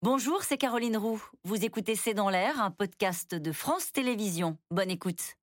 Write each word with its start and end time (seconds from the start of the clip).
Bonjour, 0.00 0.44
c'est 0.44 0.58
Caroline 0.58 0.96
Roux. 0.96 1.20
Vous 1.42 1.64
écoutez 1.64 1.96
C'est 1.96 2.14
dans 2.14 2.30
l'air, 2.30 2.62
un 2.62 2.70
podcast 2.70 3.34
de 3.34 3.50
France 3.50 3.90
Télévisions. 3.90 4.56
Bonne 4.70 4.92
écoute. 4.92 5.34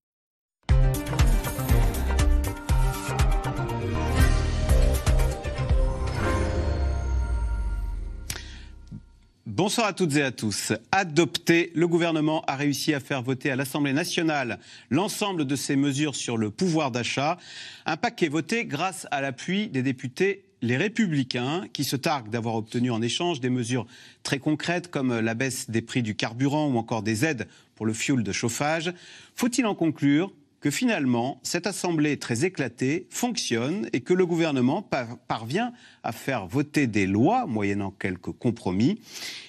Bonsoir 9.45 9.87
à 9.87 9.93
toutes 9.93 10.15
et 10.15 10.21
à 10.23 10.31
tous. 10.31 10.71
Adopté, 10.93 11.73
le 11.75 11.89
gouvernement 11.89 12.41
a 12.47 12.55
réussi 12.55 12.93
à 12.93 13.01
faire 13.01 13.23
voter 13.23 13.51
à 13.51 13.57
l'Assemblée 13.57 13.91
nationale 13.91 14.59
l'ensemble 14.89 15.43
de 15.43 15.55
ses 15.57 15.75
mesures 15.75 16.15
sur 16.15 16.37
le 16.37 16.49
pouvoir 16.49 16.91
d'achat. 16.91 17.37
Un 17.85 17.97
paquet 17.97 18.29
voté 18.29 18.63
grâce 18.63 19.05
à 19.11 19.19
l'appui 19.19 19.67
des 19.67 19.83
députés 19.83 20.45
les 20.61 20.77
républicains, 20.77 21.67
qui 21.73 21.83
se 21.83 21.95
targuent 21.95 22.29
d'avoir 22.29 22.55
obtenu 22.55 22.91
en 22.91 23.01
échange 23.01 23.39
des 23.39 23.49
mesures 23.49 23.85
très 24.23 24.39
concrètes 24.39 24.89
comme 24.89 25.19
la 25.19 25.33
baisse 25.33 25.69
des 25.69 25.81
prix 25.81 26.01
du 26.01 26.15
carburant 26.15 26.67
ou 26.67 26.77
encore 26.77 27.03
des 27.03 27.25
aides 27.25 27.47
pour 27.75 27.85
le 27.85 27.93
fioul 27.93 28.23
de 28.23 28.31
chauffage, 28.31 28.93
faut-il 29.35 29.65
en 29.65 29.75
conclure 29.75 30.31
que 30.65 30.71
finalement, 30.71 31.39
cette 31.43 31.67
Assemblée 31.67 32.17
très 32.17 32.43
éclatée 32.43 33.05
fonctionne 33.11 33.87
et 33.93 34.01
que 34.01 34.15
le 34.15 34.25
gouvernement 34.25 34.81
parvient 35.27 35.73
à 36.01 36.11
faire 36.11 36.47
voter 36.47 36.87
des 36.87 37.05
lois, 37.05 37.45
moyennant 37.45 37.91
quelques 37.91 38.31
compromis. 38.31 38.99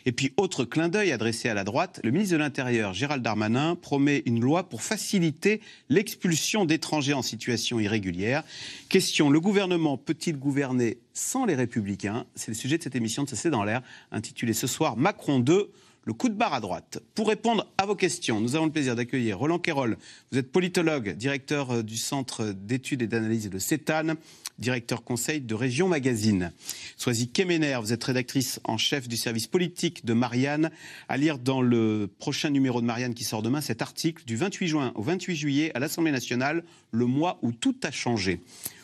Et 0.04 0.12
puis, 0.12 0.34
autre 0.36 0.66
clin 0.66 0.90
d'œil 0.90 1.12
adressé 1.12 1.48
à 1.48 1.54
la 1.54 1.64
droite, 1.64 2.00
le 2.04 2.10
ministre 2.10 2.34
de 2.34 2.38
l'Intérieur, 2.38 2.92
Gérald 2.92 3.22
Darmanin, 3.22 3.76
promet 3.76 4.24
une 4.26 4.40
loi 4.40 4.68
pour 4.68 4.82
faciliter 4.82 5.62
l'expulsion 5.88 6.66
d'étrangers 6.66 7.14
en 7.14 7.22
situation 7.22 7.80
irrégulière. 7.80 8.44
Question, 8.90 9.30
le 9.30 9.40
gouvernement 9.40 9.96
peut-il 9.96 10.36
gouverner 10.38 10.98
sans 11.14 11.46
les 11.46 11.54
républicains? 11.54 12.26
C'est 12.34 12.48
le 12.50 12.54
sujet 12.54 12.76
de 12.76 12.82
cette 12.82 12.94
émission 12.94 13.24
de 13.24 13.30
C'est 13.30 13.48
dans 13.48 13.64
l'air, 13.64 13.80
intitulée 14.12 14.52
ce 14.52 14.66
soir 14.66 14.98
Macron 14.98 15.38
2 15.38 15.72
le 16.06 16.12
coup 16.12 16.28
de 16.28 16.34
barre 16.34 16.54
à 16.54 16.60
droite. 16.60 17.00
Pour 17.14 17.28
répondre 17.28 17.66
à 17.78 17.84
vos 17.84 17.96
questions, 17.96 18.40
nous 18.40 18.54
avons 18.54 18.66
le 18.66 18.72
plaisir 18.72 18.94
d'accueillir 18.94 19.38
Roland 19.38 19.58
Quérol. 19.58 19.98
Vous 20.30 20.38
êtes 20.38 20.52
politologue, 20.52 21.10
directeur 21.10 21.72
euh, 21.72 21.82
du 21.82 21.96
Centre 21.96 22.52
d'études 22.52 23.02
et 23.02 23.08
d'analyse 23.08 23.50
de 23.50 23.58
CETAN, 23.58 24.14
directeur 24.60 25.02
conseil 25.02 25.40
de 25.40 25.54
Région 25.54 25.88
Magazine. 25.88 26.52
Soisy 26.96 27.28
Kemener, 27.28 27.78
vous 27.82 27.92
êtes 27.92 28.04
rédactrice 28.04 28.60
en 28.62 28.78
chef 28.78 29.08
du 29.08 29.16
service 29.16 29.48
politique 29.48 30.06
de 30.06 30.12
Marianne. 30.12 30.70
À 31.08 31.16
lire 31.16 31.38
dans 31.38 31.60
le 31.60 32.08
prochain 32.20 32.50
numéro 32.50 32.80
de 32.80 32.86
Marianne 32.86 33.12
qui 33.12 33.24
sort 33.24 33.42
demain 33.42 33.60
cet 33.60 33.82
article 33.82 34.24
du 34.24 34.36
28 34.36 34.68
juin 34.68 34.92
au 34.94 35.02
28 35.02 35.34
juillet 35.34 35.72
à 35.74 35.80
l'Assemblée 35.80 36.12
nationale, 36.12 36.62
le 36.92 37.06
mois 37.06 37.40
où 37.42 37.50
tout 37.50 37.74
a 37.82 37.90
changé. 37.90 38.40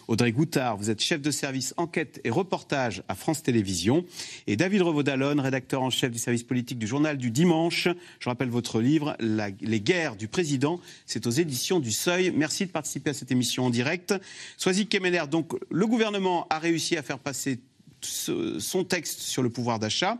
Audrey 0.09 0.33
Goutard, 0.33 0.77
vous 0.77 0.91
êtes 0.91 1.01
chef 1.01 1.21
de 1.21 1.31
service 1.31 1.75
enquête 1.77 2.21
et 2.25 2.31
reportage 2.31 3.03
à 3.09 3.15
France 3.15 3.43
Télévisions. 3.43 4.05
Et 4.47 4.57
David 4.57 4.83
Revaudalon, 4.83 5.41
rédacteur 5.41 5.83
en 5.83 5.91
chef 5.91 6.11
du 6.11 6.19
service 6.19 6.43
politique 6.43 6.79
du 6.79 6.87
journal 6.87 7.17
du 7.19 7.31
dimanche. 7.31 7.89
Je 8.19 8.29
rappelle 8.29 8.49
votre 8.49 8.81
livre, 8.81 9.17
Les 9.21 9.81
guerres 9.81 10.17
du 10.17 10.29
président. 10.29 10.81
C'est 11.07 11.27
aux 11.27 11.31
éditions 11.31 11.79
du 11.79 11.93
Seuil. 11.93 12.33
Merci 12.35 12.67
de 12.67 12.71
participer 12.71 13.11
à 13.11 13.15
cette 13.15 13.31
émission 13.31 13.67
en 13.67 13.71
direct. 13.71 14.15
Soisy 14.57 14.87
Kemener, 14.87 15.25
donc 15.31 15.53
le 15.71 15.87
gouvernement 15.87 16.47
a 16.51 16.59
réussi 16.59 16.97
à 16.97 17.03
faire 17.03 17.19
passer 17.19 17.61
son 18.01 18.85
texte 18.85 19.21
sur 19.21 19.43
le 19.43 19.51
pouvoir 19.51 19.79
d'achat. 19.79 20.19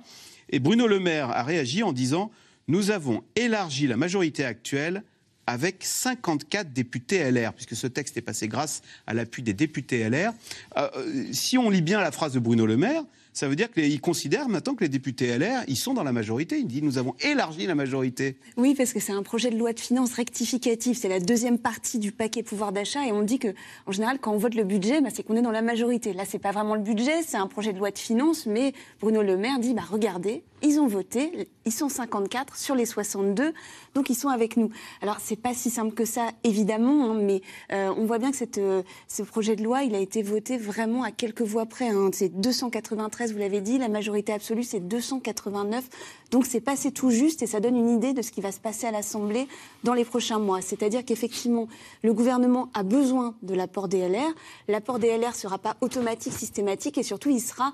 Et 0.51 0.61
Bruno 0.61 0.87
Le 0.87 1.01
Maire 1.01 1.31
a 1.31 1.43
réagi 1.43 1.83
en 1.83 1.93
disant 1.93 2.31
Nous 2.69 2.93
avons 2.93 3.25
élargi 3.35 3.89
la 3.89 3.97
majorité 3.97 4.45
actuelle 4.45 5.03
avec 5.47 5.85
54 5.85 6.73
députés 6.73 7.31
LR, 7.31 7.53
puisque 7.53 7.77
ce 7.77 7.87
texte 7.87 8.17
est 8.17 8.23
passé 8.23 8.49
grâce 8.49 8.83
à 9.07 9.15
l'appui 9.15 9.43
des 9.43 9.55
députés 9.55 10.09
LR. 10.09 10.33
Euh, 10.77 10.89
euh, 10.97 11.25
si 11.33 11.59
on 11.59 11.71
lit 11.71 11.83
bien 11.83 12.01
la 12.01 12.13
phrase 12.13 12.33
de 12.33 12.39
Bruno 12.39 12.67
Le 12.67 12.77
Maire, 12.77 13.03
ça 13.35 13.49
veut 13.49 13.57
dire 13.57 13.71
qu'il 13.73 14.01
considère 14.01 14.49
maintenant 14.49 14.75
que 14.75 14.85
les 14.85 14.91
députés 14.91 15.39
LR, 15.39 15.63
ils 15.67 15.77
sont 15.77 15.95
dans 15.95 16.05
la 16.05 16.13
majorité. 16.13 16.59
Il 16.59 16.67
dit 16.67 16.83
nous 16.83 16.99
avons 16.99 17.15
élargi 17.21 17.67
la 17.67 17.75
majorité. 17.75 18.37
Oui, 18.59 18.75
parce 18.75 18.93
que 18.93 19.01
c'est 19.01 19.13
un 19.13 19.23
projet 19.23 19.51
de 19.51 19.57
loi 19.57 19.73
de 19.73 19.81
finances 19.81 20.13
rectificatif. 20.13 20.99
C'est 20.99 21.09
la 21.09 21.19
deuxième 21.19 21.59
partie 21.59 21.99
du 21.99 22.13
paquet 22.13 22.43
pouvoir 22.43 22.73
d'achat. 22.73 23.07
Et 23.07 23.13
on 23.13 23.23
dit 23.23 23.39
que, 23.39 23.49
en 23.87 23.93
général, 23.93 24.19
quand 24.21 24.33
on 24.33 24.37
vote 24.37 24.55
le 24.55 24.65
budget, 24.65 25.01
bah, 25.01 25.09
c'est 25.13 25.23
qu'on 25.23 25.37
est 25.37 25.43
dans 25.43 25.51
la 25.51 25.63
majorité. 25.63 26.13
Là, 26.13 26.25
c'est 26.29 26.39
pas 26.39 26.53
vraiment 26.53 26.75
le 26.75 26.83
budget, 26.83 27.23
c'est 27.27 27.39
un 27.39 27.47
projet 27.47 27.73
de 27.73 27.79
loi 27.79 27.91
de 27.91 27.99
finances. 27.99 28.45
Mais 28.45 28.75
Bruno 29.01 29.23
Le 29.23 29.39
Maire 29.39 29.59
dit 29.61 29.73
bah, 29.73 29.85
regardez, 29.91 30.43
ils 30.61 30.79
ont 30.79 30.87
voté, 30.87 31.49
ils 31.65 31.73
sont 31.73 31.89
54 31.89 32.57
sur 32.57 32.75
les 32.75 32.85
62, 32.85 33.55
donc 33.95 34.11
ils 34.11 34.15
sont 34.15 34.29
avec 34.29 34.57
nous. 34.57 34.71
Alors, 35.03 35.19
c'est 35.21 35.37
pas 35.37 35.55
si 35.55 35.71
simple 35.71 35.95
que 35.95 36.05
ça, 36.05 36.31
évidemment, 36.45 37.11
hein, 37.11 37.15
mais 37.21 37.43
euh, 37.73 37.93
on 37.97 38.05
voit 38.07 38.19
bien 38.19 38.33
que 38.33 38.37
euh, 38.59 38.83
ce 39.09 39.23
projet 39.23 39.57
de 39.57 39.63
loi, 39.63 39.83
il 39.83 39.95
a 39.95 39.99
été 39.99 40.23
voté 40.23 40.57
vraiment 40.57 41.03
à 41.03 41.11
quelques 41.11 41.43
voix 41.43 41.67
près. 41.67 41.89
Hein. 41.89 42.11
C'est 42.13 42.29
293 42.41 43.33
vous 43.33 43.39
l'avez 43.39 43.61
dit, 43.61 43.79
la 43.79 43.89
majorité 43.89 44.33
absolue, 44.33 44.63
c'est 44.63 44.81
289. 44.81 45.85
Donc 46.31 46.47
c'est 46.47 46.61
passé 46.61 46.93
tout 46.93 47.11
juste 47.11 47.43
et 47.43 47.47
ça 47.47 47.61
donne 47.61 47.77
une 47.77 47.91
idée 47.91 48.15
de 48.15 48.23
ce 48.23 48.33
qui 48.33 48.41
va 48.41 48.53
se 48.53 48.61
passer 48.61 48.87
à 48.87 48.91
l'Assemblée 48.91 49.47
dans 49.85 49.93
les 49.93 50.05
prochains 50.05 50.39
mois. 50.39 50.63
C'est-à-dire 50.63 51.05
qu'effectivement, 51.05 51.69
le 52.03 52.15
gouvernement 52.15 52.71
a 52.73 52.83
besoin 52.83 53.35
de 53.43 53.55
l'apport 53.55 53.89
des 53.89 54.09
LR. 54.09 54.33
L'apport 54.69 54.99
des 54.99 55.17
LR 55.17 55.29
ne 55.29 55.35
sera 55.35 55.59
pas 55.59 55.77
automatique, 55.83 56.33
systématique 56.33 56.97
et 56.97 57.03
surtout, 57.03 57.29
il 57.29 57.41
sera 57.41 57.73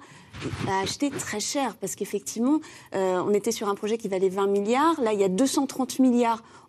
à 0.69 0.81
acheter 0.81 1.11
très 1.11 1.41
cher 1.41 1.77
parce 1.77 1.95
qu'effectivement, 1.95 2.59
euh, 2.95 3.23
on 3.25 3.33
était 3.33 3.53
sur 3.53 3.69
un 3.69 3.75
projet 3.75 3.97
qui 3.97 4.09
valait 4.09 4.29
20 4.29 4.49
milliards. 4.49 5.01
Là, 5.01 5.13
il 5.13 5.21
y 5.21 5.25
a 5.25 5.29
230 5.29 6.01
milliards 6.01 6.08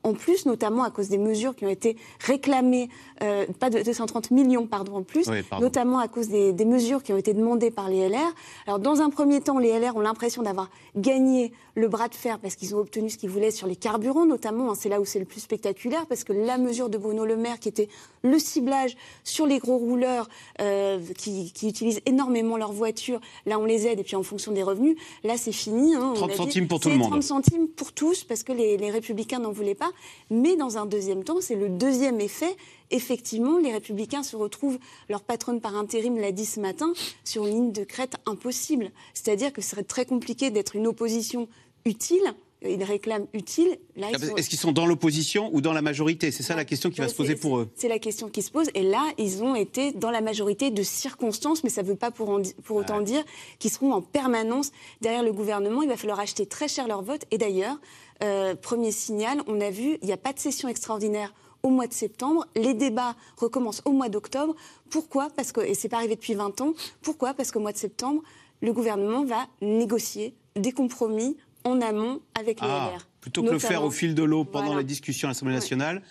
en 0.04 0.14
plus, 0.14 0.46
notamment 0.46 0.84
à 0.84 0.92
cause 0.92 1.10
des 1.10 1.18
mesures 1.18 1.56
qui 1.56 1.66
ont 1.66 1.70
été 1.70 1.98
réclamées, 2.22 2.90
euh, 3.22 3.46
pas 3.60 3.70
de 3.70 3.82
230 3.82 4.32
millions, 4.32 4.66
pardon, 4.66 4.98
en 4.98 5.04
plus, 5.04 5.30
notamment 5.60 6.00
à 6.00 6.08
cause 6.08 6.30
des, 6.30 6.54
des, 6.54 6.66
mesures 6.66 7.04
qui 7.04 7.12
ont 7.12 7.18
été 7.18 7.34
demandées 7.34 7.72
par 7.72 7.90
les 7.90 8.08
LR. 8.08 8.34
Alors, 8.66 8.80
dans 8.80 9.02
un 9.02 9.10
premier 9.10 9.42
temps, 9.42 9.60
les 9.60 9.78
LR 9.78 9.96
ont 9.96 10.02
l'impression 10.02 10.42
d'avoir 10.42 10.70
gagné 10.96 11.52
le 11.80 11.88
bras 11.88 12.08
de 12.10 12.16
fer 12.16 12.40
parce 12.40 12.56
qu'ils 12.56 12.76
ont 12.76 12.80
obtenu 12.80 13.10
ce 13.10 13.18
qu'ils 13.18 13.30
voulaient 13.30 13.52
sur 13.52 13.68
les 13.68 13.76
carburants, 13.76 14.26
notamment. 14.26 14.72
Hein, 14.72 14.76
c'est 14.76 14.90
là 14.90 15.00
où 15.00 15.06
c'est 15.06 15.20
le 15.20 15.26
plus 15.26 15.40
spectaculaire 15.40 16.06
parce 16.08 16.24
que 16.24 16.34
la 16.34 16.58
mesure 16.58 16.90
de 16.90 16.98
Bruno 16.98 17.26
Le 17.26 17.38
Maire, 17.38 17.60
qui 17.60 17.70
était 17.70 17.88
le 18.22 18.38
ciblage 18.38 18.98
sur 19.24 19.46
les 19.46 19.60
gros 19.60 19.78
rouleurs 19.78 20.28
euh, 20.62 21.00
qui, 21.18 21.52
qui, 21.54 21.70
utilisent 21.70 22.02
énormément 22.06 22.58
leur 22.58 22.74
voiture, 22.74 23.22
là, 23.46 23.58
on 23.60 23.66
les 23.66 23.88
aide 23.88 24.00
et 24.00 24.04
puis 24.04 24.16
en 24.16 24.24
fonction 24.24 24.52
des 24.52 24.64
revenus, 24.64 24.98
là, 25.24 25.38
c'est 25.38 25.52
fini. 25.52 25.96
Hein, 25.96 26.14
30 26.16 26.34
centimes 26.34 26.68
pour 26.68 26.80
tout 26.80 26.90
le 26.90 26.96
monde. 26.96 27.12
30 27.12 27.24
centimes 27.24 27.68
pour 27.68 27.94
tous 27.94 28.24
parce 28.24 28.44
que 28.44 28.52
les, 28.52 28.78
les 28.78 28.92
républicains 28.92 29.40
n'en 29.40 29.52
voulaient 29.52 29.76
pas. 29.76 29.92
Mais 30.30 30.56
dans 30.56 30.78
un 30.78 30.86
deuxième 30.86 31.24
temps, 31.24 31.40
c'est 31.40 31.56
le 31.56 31.70
deuxième 31.70 32.20
effet. 32.20 32.56
Effectivement, 32.92 33.60
les 33.60 33.72
républicains 33.72 34.24
se 34.24 34.36
retrouvent, 34.36 34.80
leur 35.10 35.22
patronne 35.22 35.62
par 35.62 35.76
intérim 35.76 36.18
l'a 36.18 36.32
dit 36.32 36.46
ce 36.46 36.60
matin, 36.60 36.92
sur 37.24 37.46
une 37.46 37.54
ligne 37.54 37.72
de 37.72 37.84
crête 37.84 38.16
impossible. 38.26 38.92
C'est-à-dire 39.14 39.54
que 39.54 39.62
ce 39.62 39.70
serait 39.70 39.84
très 39.84 40.06
compliqué 40.06 40.50
d'être 40.50 40.76
une 40.76 40.88
opposition 40.88 41.48
utile 41.86 42.34
ils 42.62 42.84
réclament 42.84 43.28
utile. 43.34 43.78
Ah, 44.02 44.10
est-ce 44.38 44.50
qu'ils 44.50 44.60
sont 44.60 44.72
dans 44.72 44.86
l'opposition 44.86 45.50
ou 45.54 45.62
dans 45.62 45.72
la 45.72 45.82
majorité? 45.82 46.32
C'est 46.32 46.44
ça 46.44 46.56
la 46.56 46.66
question 46.66 46.90
qui 46.90 47.00
va 47.00 47.08
se 47.08 47.16
poser 47.16 47.36
pour 47.36 47.60
eux. 47.60 47.70
C'est 47.76 47.88
la 47.88 48.00
question 48.00 48.28
qui 48.30 48.42
se 48.42 48.52
pose. 48.52 48.68
Et 48.74 48.84
là, 48.84 49.04
ils 49.18 49.44
ont 49.44 49.56
été 49.56 49.94
dans 49.94 50.12
la 50.12 50.22
majorité 50.22 50.70
de 50.70 50.84
circonstances, 50.84 51.64
mais 51.64 51.70
ça 51.70 51.84
ne 51.84 51.88
veut 51.88 51.96
pas 51.96 52.12
pour, 52.12 52.42
autant 52.70 53.02
dire 53.02 53.24
qu'ils 53.60 53.72
seront 53.72 53.94
en 53.94 54.02
permanence 54.02 54.72
derrière 55.02 55.24
le 55.24 55.32
gouvernement. 55.32 55.82
Il 55.82 55.90
va 55.90 55.96
falloir 55.96 56.20
acheter 56.20 56.46
très 56.46 56.68
cher 56.68 56.88
leur 56.88 57.02
vote. 57.02 57.24
Et 57.32 57.38
d'ailleurs, 57.38 57.80
euh, 58.24 58.56
premier 58.56 58.92
signal, 58.92 59.42
on 59.48 59.62
a 59.62 59.70
vu, 59.70 59.98
il 60.02 60.06
n'y 60.06 60.14
a 60.14 60.18
pas 60.18 60.34
de 60.34 60.40
session 60.40 60.68
extraordinaire 60.68 61.34
au 61.64 61.70
mois 61.70 61.88
de 61.88 61.94
septembre. 61.94 62.46
Les 62.56 62.74
débats 62.74 63.16
recommencent 63.38 63.82
au 63.86 63.92
mois 63.92 64.10
d'octobre. 64.10 64.54
Pourquoi? 64.90 65.30
Parce 65.30 65.54
que, 65.54 65.62
et 65.62 65.76
c'est 65.76 65.90
pas 65.90 65.98
arrivé 65.98 66.16
depuis 66.16 66.34
20 66.34 66.60
ans, 66.60 66.74
pourquoi? 67.02 67.34
Parce 67.34 67.52
qu'au 67.52 67.62
mois 67.62 67.72
de 67.72 67.78
septembre, 67.78 68.22
le 68.62 68.74
gouvernement 68.74 69.24
va 69.24 69.48
négocier 69.62 70.36
des 70.56 70.74
compromis 70.74 71.38
en 71.64 71.82
amont 71.82 72.22
avec 72.40 72.62
les 72.62 72.68
ah, 72.68 72.92
LR. 72.94 73.08
Plutôt 73.22 73.44
que 73.44 73.52
le 73.52 73.60
faire 73.60 73.84
au 73.84 73.92
fil 73.92 74.16
de 74.16 74.24
l'eau 74.24 74.46
pendant 74.46 74.74
la 74.74 74.84
discussion 74.84 75.28
à 75.28 75.32
l'Assemblée 75.32 75.56
nationale, 75.56 76.02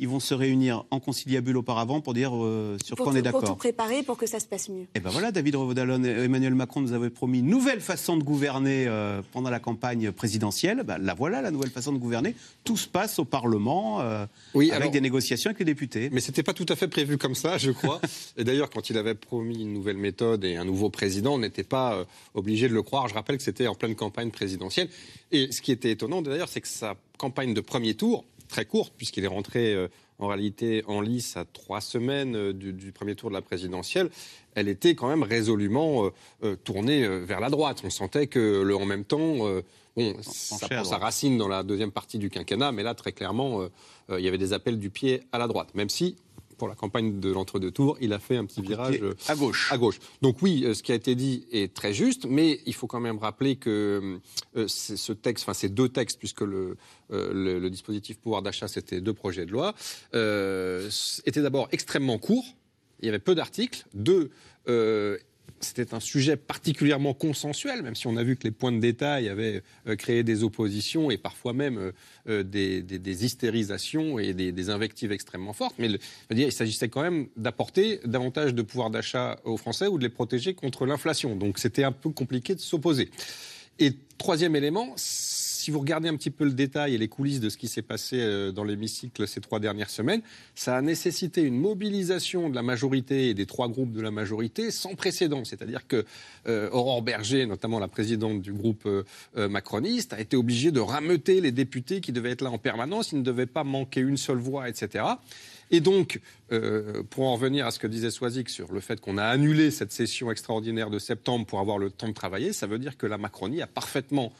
ils 0.00 0.08
vont 0.08 0.18
se 0.18 0.32
réunir 0.32 0.84
en 0.90 0.98
conciliabule 0.98 1.58
auparavant 1.58 2.00
pour 2.00 2.14
dire 2.14 2.32
euh, 2.34 2.78
sur 2.82 2.96
quoi 2.96 3.12
on 3.12 3.14
est 3.14 3.20
d'accord. 3.20 3.40
Pour 3.42 3.50
tout 3.50 3.56
préparer 3.56 4.02
pour 4.02 4.16
que 4.16 4.26
ça 4.26 4.40
se 4.40 4.46
passe 4.46 4.70
mieux. 4.70 4.84
Et 4.84 4.88
eh 4.94 5.00
ben 5.00 5.10
voilà, 5.10 5.30
David 5.30 5.56
Revaudalon 5.56 6.02
et 6.04 6.08
Emmanuel 6.08 6.54
Macron 6.54 6.80
nous 6.80 6.94
avaient 6.94 7.10
promis 7.10 7.40
une 7.40 7.48
nouvelle 7.48 7.82
façon 7.82 8.16
de 8.16 8.24
gouverner 8.24 8.86
euh, 8.88 9.20
pendant 9.32 9.50
la 9.50 9.60
campagne 9.60 10.10
présidentielle. 10.10 10.84
Ben, 10.86 10.96
la 10.96 11.12
voilà, 11.12 11.42
la 11.42 11.50
nouvelle 11.50 11.70
façon 11.70 11.92
de 11.92 11.98
gouverner. 11.98 12.34
Tout 12.64 12.78
se 12.78 12.88
passe 12.88 13.18
au 13.18 13.26
Parlement 13.26 14.00
euh, 14.00 14.24
avec 14.72 14.90
des 14.90 15.02
négociations 15.02 15.50
avec 15.50 15.58
les 15.58 15.66
députés. 15.66 16.08
Mais 16.12 16.20
c'était 16.20 16.42
pas 16.42 16.54
tout 16.54 16.66
à 16.70 16.76
fait 16.76 16.88
prévu 16.88 17.18
comme 17.18 17.34
ça, 17.34 17.58
je 17.58 17.70
crois. 17.70 18.00
et 18.38 18.44
d'ailleurs, 18.44 18.70
quand 18.70 18.88
il 18.88 18.96
avait 18.96 19.14
promis 19.14 19.60
une 19.60 19.74
nouvelle 19.74 19.98
méthode 19.98 20.46
et 20.46 20.56
un 20.56 20.64
nouveau 20.64 20.88
président, 20.88 21.34
on 21.34 21.38
n'était 21.38 21.62
pas 21.62 22.06
obligé 22.32 22.70
de 22.70 22.74
le 22.74 22.82
croire. 22.82 23.06
Je 23.08 23.14
rappelle 23.14 23.36
que 23.36 23.42
c'était 23.42 23.66
en 23.66 23.74
pleine 23.74 23.94
campagne 23.94 24.30
présidentielle. 24.30 24.88
Et 25.30 25.52
ce 25.52 25.60
qui 25.60 25.72
était 25.72 25.90
étonnant 25.90 26.22
d'ailleurs, 26.22 26.48
c'est 26.48 26.62
que 26.62 26.68
sa 26.68 26.96
campagne 27.18 27.52
de 27.52 27.60
premier 27.60 27.92
tour, 27.92 28.24
très 28.50 28.66
courte, 28.66 28.92
puisqu'il 28.96 29.24
est 29.24 29.28
rentré 29.28 29.72
euh, 29.72 29.88
en 30.18 30.26
réalité 30.26 30.84
en 30.86 31.00
lice 31.00 31.36
à 31.36 31.46
trois 31.46 31.80
semaines 31.80 32.36
euh, 32.36 32.52
du, 32.52 32.92
premier 32.92 33.14
tour 33.14 33.30
de 33.30 33.34
la 33.34 33.40
présidentielle, 33.40 34.10
elle 34.54 34.68
était 34.68 34.94
quand 34.94 35.08
même 35.08 35.22
résolument 35.22 36.10
euh, 36.42 36.56
tournée 36.56 37.08
vers 37.20 37.40
la 37.40 37.48
droite. 37.48 37.80
On 37.84 37.90
sentait 37.90 38.26
que 38.26 38.62
le 38.62 38.76
en 38.76 38.84
même 38.84 39.04
temps, 39.04 39.36
bon, 39.96 40.16
ça 40.22 40.68
prend 40.68 40.84
sa 40.84 40.98
racine 40.98 41.38
dans 41.38 41.48
la 41.48 41.62
deuxième 41.62 41.92
partie 41.92 42.18
du 42.18 42.30
quinquennat, 42.30 42.72
mais 42.72 42.82
là, 42.82 42.94
très 42.94 43.12
clairement, 43.12 43.68
il 44.10 44.18
y 44.18 44.26
avait 44.26 44.38
des 44.38 44.52
appels 44.52 44.78
du 44.78 44.90
pied 44.90 45.22
à 45.30 45.38
la 45.38 45.46
droite, 45.46 45.68
même 45.74 45.88
si 45.88 46.16
pour 46.60 46.68
la 46.68 46.74
campagne 46.74 47.20
de 47.20 47.32
l'entre-deux 47.32 47.70
tours, 47.70 47.96
il 48.02 48.12
a 48.12 48.18
fait 48.18 48.36
un 48.36 48.44
petit 48.44 48.60
virage 48.60 49.00
euh, 49.00 49.14
à 49.28 49.34
gauche. 49.34 49.72
À 49.72 49.78
gauche. 49.78 49.98
Donc 50.20 50.42
oui, 50.42 50.66
ce 50.74 50.82
qui 50.82 50.92
a 50.92 50.94
été 50.94 51.14
dit 51.14 51.46
est 51.52 51.72
très 51.72 51.94
juste, 51.94 52.26
mais 52.28 52.60
il 52.66 52.74
faut 52.74 52.86
quand 52.86 53.00
même 53.00 53.16
rappeler 53.16 53.56
que 53.56 54.20
ce 54.66 55.12
texte, 55.14 55.44
enfin 55.44 55.54
ces 55.54 55.70
deux 55.70 55.88
textes, 55.88 56.18
puisque 56.18 56.42
le, 56.42 56.76
le, 57.08 57.68
dispositif 57.70 58.18
pouvoir 58.18 58.42
d'achat, 58.42 58.68
c'était 58.68 59.00
deux 59.00 59.14
projets 59.14 59.46
de 59.46 59.52
loi, 59.52 59.74
étaient 60.12 61.42
d'abord 61.42 61.68
extrêmement 61.72 62.18
courts. 62.18 62.44
Il 63.00 63.06
y 63.06 63.08
avait 63.08 63.18
peu 63.18 63.34
d'articles. 63.34 63.86
Deux, 63.94 64.30
c'était 65.60 65.94
un 65.94 66.00
sujet 66.00 66.36
particulièrement 66.36 67.14
consensuel, 67.14 67.82
même 67.82 67.94
si 67.94 68.06
on 68.06 68.16
a 68.16 68.22
vu 68.22 68.36
que 68.36 68.44
les 68.44 68.50
points 68.50 68.72
de 68.72 68.80
détail 68.80 69.28
avaient 69.28 69.62
euh, 69.86 69.94
créé 69.94 70.22
des 70.22 70.42
oppositions 70.42 71.10
et 71.10 71.18
parfois 71.18 71.52
même 71.52 71.78
euh, 71.78 71.92
euh, 72.28 72.42
des, 72.42 73.24
hystérisations 73.24 74.18
et 74.18 74.32
des, 74.32 74.70
invectives 74.70 75.12
extrêmement 75.12 75.52
fortes. 75.52 75.76
Mais 75.78 75.90
il 76.30 76.52
s'agissait 76.52 76.88
quand 76.88 77.02
même 77.02 77.28
d'apporter 77.36 78.00
davantage 78.04 78.54
de 78.54 78.62
pouvoir 78.62 78.90
d'achat 78.90 79.38
aux 79.44 79.56
Français 79.56 79.86
ou 79.86 79.98
de 79.98 80.02
les 80.02 80.08
protéger 80.08 80.54
contre 80.54 80.86
l'inflation. 80.86 81.36
Donc 81.36 81.58
c'était 81.58 81.84
un 81.84 81.92
peu 81.92 82.10
compliqué 82.10 82.54
de 82.54 82.60
s'opposer. 82.60 83.10
Et 83.78 83.92
troisième 84.18 84.56
élément, 84.56 84.94
si 85.70 85.72
vous 85.72 85.78
regardez 85.78 86.08
un 86.08 86.16
petit 86.16 86.32
peu 86.32 86.42
le 86.42 86.50
détail 86.50 86.96
et 86.96 86.98
les 86.98 87.06
coulisses 87.06 87.38
de 87.38 87.48
ce 87.48 87.56
qui 87.56 87.68
s'est 87.68 87.80
passé 87.80 88.16
euh, 88.18 88.50
dans 88.50 88.64
l'hémicycle 88.64 89.28
ces 89.28 89.40
trois 89.40 89.60
dernières 89.60 89.88
semaines, 89.88 90.20
ça 90.56 90.76
a 90.76 90.82
nécessité 90.82 91.42
une 91.42 91.56
mobilisation 91.56 92.50
de 92.50 92.56
la 92.56 92.64
majorité 92.64 93.28
et 93.28 93.34
des 93.34 93.46
trois 93.46 93.68
groupes 93.68 93.92
de 93.92 94.00
la 94.00 94.10
majorité 94.10 94.72
sans 94.72 94.96
précédent. 94.96 95.44
C'est-à-dire 95.44 95.86
que 95.86 96.04
euh, 96.48 96.68
Aurore 96.72 97.02
Berger, 97.02 97.46
notamment 97.46 97.78
la 97.78 97.86
présidente 97.86 98.42
du 98.42 98.52
groupe 98.52 98.84
euh, 98.84 99.04
macroniste, 99.48 100.12
a 100.12 100.20
été 100.20 100.36
obligée 100.36 100.72
de 100.72 100.80
rameuter 100.80 101.40
les 101.40 101.52
députés 101.52 102.00
qui 102.00 102.10
devaient 102.10 102.32
être 102.32 102.42
là 102.42 102.50
en 102.50 102.58
permanence. 102.58 103.12
Il 103.12 103.18
ne 103.18 103.24
devait 103.24 103.46
pas 103.46 103.62
manquer 103.62 104.00
une 104.00 104.16
seule 104.16 104.38
voix, 104.38 104.68
etc. 104.68 105.04
Et 105.70 105.78
donc, 105.78 106.18
pour 107.10 107.28
en 107.28 107.34
revenir 107.34 107.64
à 107.64 107.70
ce 107.70 107.78
que 107.78 107.86
disait 107.86 108.10
Soisic 108.10 108.48
sur 108.48 108.72
le 108.72 108.80
fait 108.80 109.00
qu'on 109.00 109.18
a 109.18 109.24
annulé 109.24 109.70
cette 109.70 109.92
session 109.92 110.32
extraordinaire 110.32 110.90
de 110.90 110.98
septembre 110.98 111.46
pour 111.46 111.60
avoir 111.60 111.78
le 111.78 111.90
temps 111.90 112.08
de 112.08 112.12
travailler, 112.12 112.52
ça 112.52 112.66
veut 112.66 112.80
dire 112.80 112.96
que 112.96 113.06
la 113.06 113.18
Macronie 113.18 113.62
a 113.62 113.68
parfaitement 113.68 114.32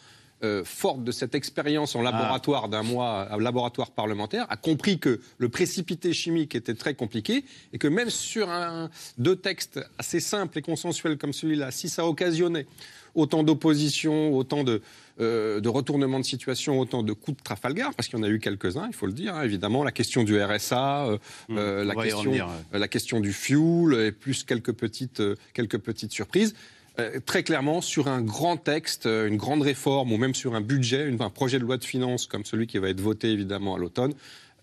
euh, 0.43 0.65
forte 0.65 1.05
de 1.05 1.13
cette 1.13 1.35
expérience 1.35 1.95
en 1.95 2.03
laboratoire 2.03 2.69
d'un 2.69 2.83
mois, 2.83 3.29
un 3.31 3.39
laboratoire 3.39 3.91
parlementaire, 3.91 4.47
a 4.49 4.57
compris 4.57 4.99
que 4.99 5.21
le 5.39 5.49
précipité 5.49 6.13
chimique 6.13 6.55
était 6.55 6.75
très 6.75 6.95
compliqué 6.95 7.45
et 7.73 7.79
que 7.79 7.89
même 7.89 8.11
sur 8.11 8.49
un, 8.49 8.91
deux 9.19 9.37
textes 9.37 9.81
assez 9.99 10.19
simples 10.19 10.59
et 10.59 10.63
consensuels 10.63 11.19
comme 11.19 11.33
celui-là, 11.33 11.71
si 11.71 11.89
ça 11.89 12.07
occasionnait 12.07 12.67
autant 13.15 13.43
d'opposition, 13.43 14.35
autant 14.35 14.65
de, 14.65 14.83
euh, 15.21 15.61
de 15.61 15.69
retournement 15.69 16.19
de 16.19 16.25
situation, 16.25 16.81
autant 16.81 17.03
de 17.03 17.13
coups 17.13 17.37
de 17.37 17.43
Trafalgar, 17.43 17.93
parce 17.95 18.09
qu'il 18.09 18.19
y 18.19 18.23
en 18.23 18.25
a 18.25 18.29
eu 18.29 18.39
quelques-uns, 18.39 18.87
il 18.87 18.95
faut 18.95 19.07
le 19.07 19.13
dire, 19.13 19.35
hein, 19.35 19.43
évidemment, 19.43 19.85
la 19.85 19.93
question 19.93 20.23
du 20.23 20.43
RSA, 20.43 21.07
euh, 21.07 21.19
mmh, 21.49 21.83
la, 21.83 21.95
question, 21.95 22.33
la 22.73 22.89
question 22.89 23.21
du 23.21 23.33
fuel, 23.33 24.01
et 24.01 24.13
plus 24.13 24.45
quelques 24.45 24.73
petites, 24.73 25.23
quelques 25.53 25.79
petites 25.79 26.13
surprises. 26.13 26.55
Euh, 27.00 27.20
très 27.25 27.43
clairement 27.43 27.81
sur 27.81 28.08
un 28.08 28.20
grand 28.20 28.56
texte, 28.56 29.06
euh, 29.06 29.26
une 29.26 29.37
grande 29.37 29.62
réforme 29.62 30.12
ou 30.12 30.17
même 30.17 30.35
sur 30.35 30.55
un 30.55 30.61
budget, 30.61 31.12
un 31.19 31.31
projet 31.31 31.58
de 31.58 31.64
loi 31.64 31.76
de 31.76 31.85
finances 31.85 32.26
comme 32.26 32.44
celui 32.44 32.67
qui 32.67 32.79
va 32.79 32.88
être 32.88 33.00
voté 33.00 33.31
évidemment 33.31 33.75
à 33.75 33.79
l'automne, 33.79 34.12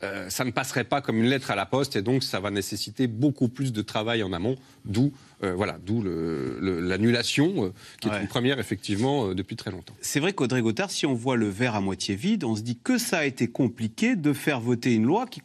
euh, 0.03 0.29
ça 0.29 0.45
ne 0.45 0.51
passerait 0.51 0.83
pas 0.83 1.01
comme 1.01 1.17
une 1.17 1.29
lettre 1.29 1.49
à 1.49 1.55
la 1.55 1.65
poste 1.65 1.95
et 1.95 2.03
donc 2.03 2.21
ça 2.21 2.39
va 2.39 2.51
nécessiter 2.51 3.07
beaucoup 3.07 3.47
plus 3.49 3.73
de 3.73 3.81
travail 3.81 4.21
en 4.21 4.31
amont, 4.31 4.55
d'où 4.85 5.11
voilà, 5.39 5.77
d'où 5.85 6.03
l'annulation 6.03 7.71
qui 8.01 8.09
est 8.09 8.21
une 8.21 8.27
première 8.27 8.57
effectivement 8.59 9.35
depuis 9.35 9.55
très 9.55 9.69
longtemps. 9.69 9.93
C'est 10.01 10.19
vrai 10.19 10.33
qu'Audrey 10.33 10.63
Gothard, 10.63 10.89
si 10.89 11.05
on 11.05 11.13
voit 11.13 11.35
le 11.35 11.47
verre 11.47 11.75
à 11.75 11.81
moitié 11.81 12.15
vide, 12.15 12.43
on 12.43 12.55
se 12.55 12.61
dit 12.61 12.79
que 12.83 12.97
ça 12.97 13.19
a 13.19 13.25
été 13.25 13.47
compliqué 13.47 14.15
de 14.15 14.33
faire 14.33 14.59
voter 14.59 14.95
une 14.95 15.05
loi 15.05 15.27
qui, 15.27 15.41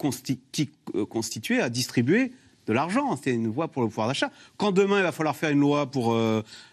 qui 0.51 0.71
constituait 1.11 1.61
à 1.61 1.69
distribuer 1.69 2.33
de 2.67 2.73
l'argent. 2.73 3.15
C'était 3.17 3.35
une 3.35 3.49
voie 3.49 3.69
pour 3.69 3.83
le 3.83 3.89
pouvoir 3.89 4.09
d'achat. 4.09 4.31
Quand 4.57 4.73
demain 4.73 4.99
il 4.99 5.03
va 5.03 5.13
falloir 5.13 5.37
faire 5.37 5.51
une 5.51 5.61
loi 5.61 5.91
pour 5.91 6.17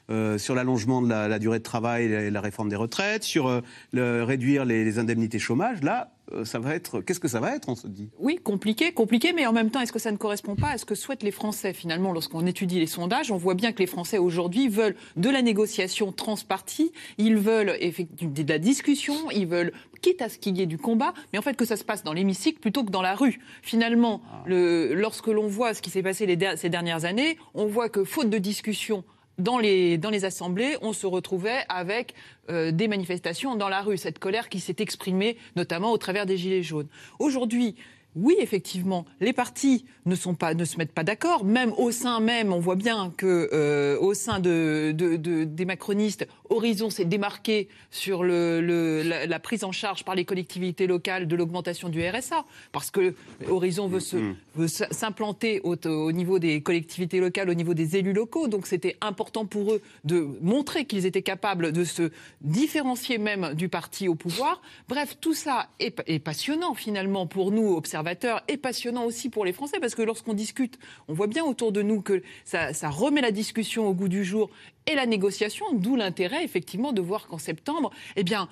euh, 0.10 0.38
sur 0.38 0.56
l'allongement 0.56 1.02
de 1.02 1.10
la, 1.10 1.40
durée 1.40 1.60
de 1.60 1.64
travail 1.64 2.06
et 2.06 2.32
la 2.32 2.42
réforme 2.42 2.70
des 2.70 2.76
retraites, 2.76 3.24
sur 3.24 3.48
euh, 3.48 3.62
le, 3.92 4.24
réduire 4.24 4.66
les, 4.66 4.98
indemnités 4.98 5.38
chômage, 5.40 5.84
là, 5.84 6.12
euh, 6.34 6.46
ça 6.46 6.58
va 6.58 6.74
être. 6.74 7.02
Qu'est-ce 7.02 7.20
que 7.20 7.28
ça 7.28 7.40
va 7.40 7.56
être, 7.56 7.70
on 7.70 7.76
se 7.76 7.88
dit? 7.88 8.10
Oui, 8.18 8.40
compliqué, 8.44 8.92
compliqué, 8.92 9.34
mais 9.34 9.46
en 9.46 9.54
même 9.54 9.70
temps, 9.70 9.82
est-ce 9.82 9.92
que 9.92 10.00
ça 10.00 10.12
ne 10.12 10.18
correspond 10.18 10.56
pas 10.56 10.70
à 10.70 10.78
ce 10.78 10.86
que 10.86 10.96
souhaitent 10.96 11.22
les 11.22 11.32
Français 11.32 11.74
Finalement, 11.74 12.12
lorsqu'on 12.12 12.46
étudie 12.48 12.80
les 12.80 12.88
sondages, 12.88 13.32
on 13.32 13.38
voit 13.38 13.54
bien 13.54 13.72
que 13.72 13.80
les 13.80 13.88
Français 13.88 14.18
aujourd'hui 14.18 14.68
veulent 14.68 14.96
de 15.16 15.30
la 15.30 15.42
négociation 15.42 16.12
transpartie, 16.12 16.92
ils 17.20 17.38
veulent 17.38 17.78
de 17.80 18.52
la 18.52 18.60
discussion, 18.60 19.16
ils 19.32 19.48
veulent 19.48 19.72
quitte 20.02 20.22
à 20.22 20.30
ce 20.30 20.38
qu'il 20.38 20.58
y 20.58 20.62
ait 20.62 20.66
du 20.66 20.78
combat, 20.78 21.14
mais 21.34 21.40
en 21.40 21.42
fait 21.42 21.56
que 21.56 21.66
ça 21.66 21.76
se 21.76 21.84
passe 21.84 22.04
dans 22.04 22.14
l'hémicycle 22.14 22.60
plutôt 22.60 22.84
que 22.84 22.92
dans 22.92 23.02
la 23.02 23.16
rue. 23.16 23.40
Finalement, 23.62 24.22
ah. 24.32 24.44
le, 24.46 24.94
lorsque 24.94 25.28
l'on 25.28 25.48
voit 25.48 25.74
ce 25.74 25.82
qui 25.82 25.90
s'est 25.90 26.04
passé 26.04 26.26
les, 26.26 26.38
ces 26.56 26.70
dernières 26.70 27.06
années, 27.06 27.38
on 27.54 27.68
voit 27.68 27.90
que 27.90 28.04
faute 28.04 28.30
de 28.30 28.38
discussion, 28.38 29.04
dans 29.40 29.58
les, 29.58 29.98
dans 29.98 30.10
les 30.10 30.26
assemblées, 30.26 30.78
on 30.82 30.94
se 30.94 31.08
retrouvait 31.08 31.64
avec 31.70 32.14
euh, 32.50 32.72
des 32.72 32.88
manifestations 32.88 33.56
dans 33.56 33.70
la 33.70 33.82
rue, 33.82 33.98
cette 33.98 34.20
colère 34.20 34.50
qui 34.50 34.60
s'est 34.60 34.76
exprimée 34.80 35.38
notamment 35.56 35.92
au 35.92 35.98
travers 35.98 36.26
des 36.26 36.38
Gilets 36.38 36.64
jaunes. 36.64 36.88
Aujourd'hui, 37.18 37.76
oui, 38.16 38.36
effectivement, 38.40 39.06
les 39.22 39.34
partis 39.34 39.86
ne, 40.08 40.16
sont 40.16 40.34
pas, 40.34 40.56
ne 40.56 40.66
se 40.66 40.78
mettent 40.78 40.94
pas 40.94 41.04
d'accord. 41.04 41.46
Même 41.46 41.72
au 41.78 41.92
sein 41.92 42.20
même, 42.20 42.52
on 42.52 42.60
voit 42.60 42.76
bien 42.76 43.14
que 43.16 43.50
euh, 43.54 44.00
au 44.00 44.16
sein 44.16 44.40
de, 44.40 44.92
des 44.92 45.66
macronistes, 45.66 46.28
Horizon 46.50 46.90
s'est 46.90 47.06
démarqué 47.06 47.70
sur 47.92 48.24
le, 48.24 49.04
la, 49.04 49.40
prise 49.40 49.64
en 49.64 49.72
charge 49.72 50.04
par 50.04 50.16
les 50.16 50.26
collectivités 50.26 50.88
locales 50.88 51.28
de 51.28 51.36
l'augmentation 51.36 51.88
du 51.88 52.02
RSA, 52.06 52.46
parce 52.72 52.90
que 52.90 53.14
Horizon 53.48 53.88
veut, 53.88 54.00
mm. 54.00 54.68
s'implanter 54.68 55.62
au, 55.64 55.76
au, 55.86 56.12
niveau 56.12 56.40
des 56.40 56.62
collectivités 56.62 57.20
locales, 57.20 57.50
au 57.50 57.54
niveau 57.54 57.76
des 57.76 57.96
élus 57.96 58.14
locaux. 58.14 58.48
Donc 58.48 58.66
c'était 58.66 58.98
important 59.02 59.46
pour 59.46 59.74
eux 59.74 59.82
de 60.04 60.28
montrer 60.42 60.86
qu'ils 60.86 61.06
étaient 61.06 61.22
capables 61.22 61.72
de 61.72 61.84
se 61.84 62.12
différencier 62.42 63.20
même 63.20 63.54
du 63.54 63.70
parti 63.70 64.08
au 64.08 64.16
pouvoir. 64.16 64.64
Bref, 64.88 65.18
tout 65.22 65.36
ça 65.36 65.70
est, 65.80 66.02
est 66.08 66.20
passionnant 66.20 66.74
finalement 66.74 67.28
pour 67.28 67.52
nous 67.52 67.76
observateurs 67.76 67.99
et 68.48 68.58
passionnant 68.58 69.06
aussi 69.06 69.30
pour 69.30 69.46
les 69.46 69.54
Français, 69.54 69.80
parce 69.80 69.96
que 69.96 70.02
lorsqu'on 70.02 70.34
discute, 70.34 70.80
on 71.08 71.14
voit 71.14 71.28
bien 71.28 71.44
autour 71.44 71.72
de 71.72 71.82
nous 71.82 72.02
que 72.02 72.22
ça, 72.46 72.74
ça 72.74 72.90
remet 72.90 73.22
la 73.22 73.32
discussion 73.32 73.88
au 73.88 73.94
goût 73.94 74.08
du 74.08 74.24
jour 74.24 74.50
et 74.88 74.96
la 74.96 75.06
négociation, 75.06 75.66
d'où 75.74 75.96
l'intérêt 75.96 76.44
effectivement 76.44 76.94
de 76.94 77.02
voir 77.02 77.28
qu'en 77.28 77.38
septembre, 77.38 77.92
eh 78.16 78.24
bien, 78.24 78.50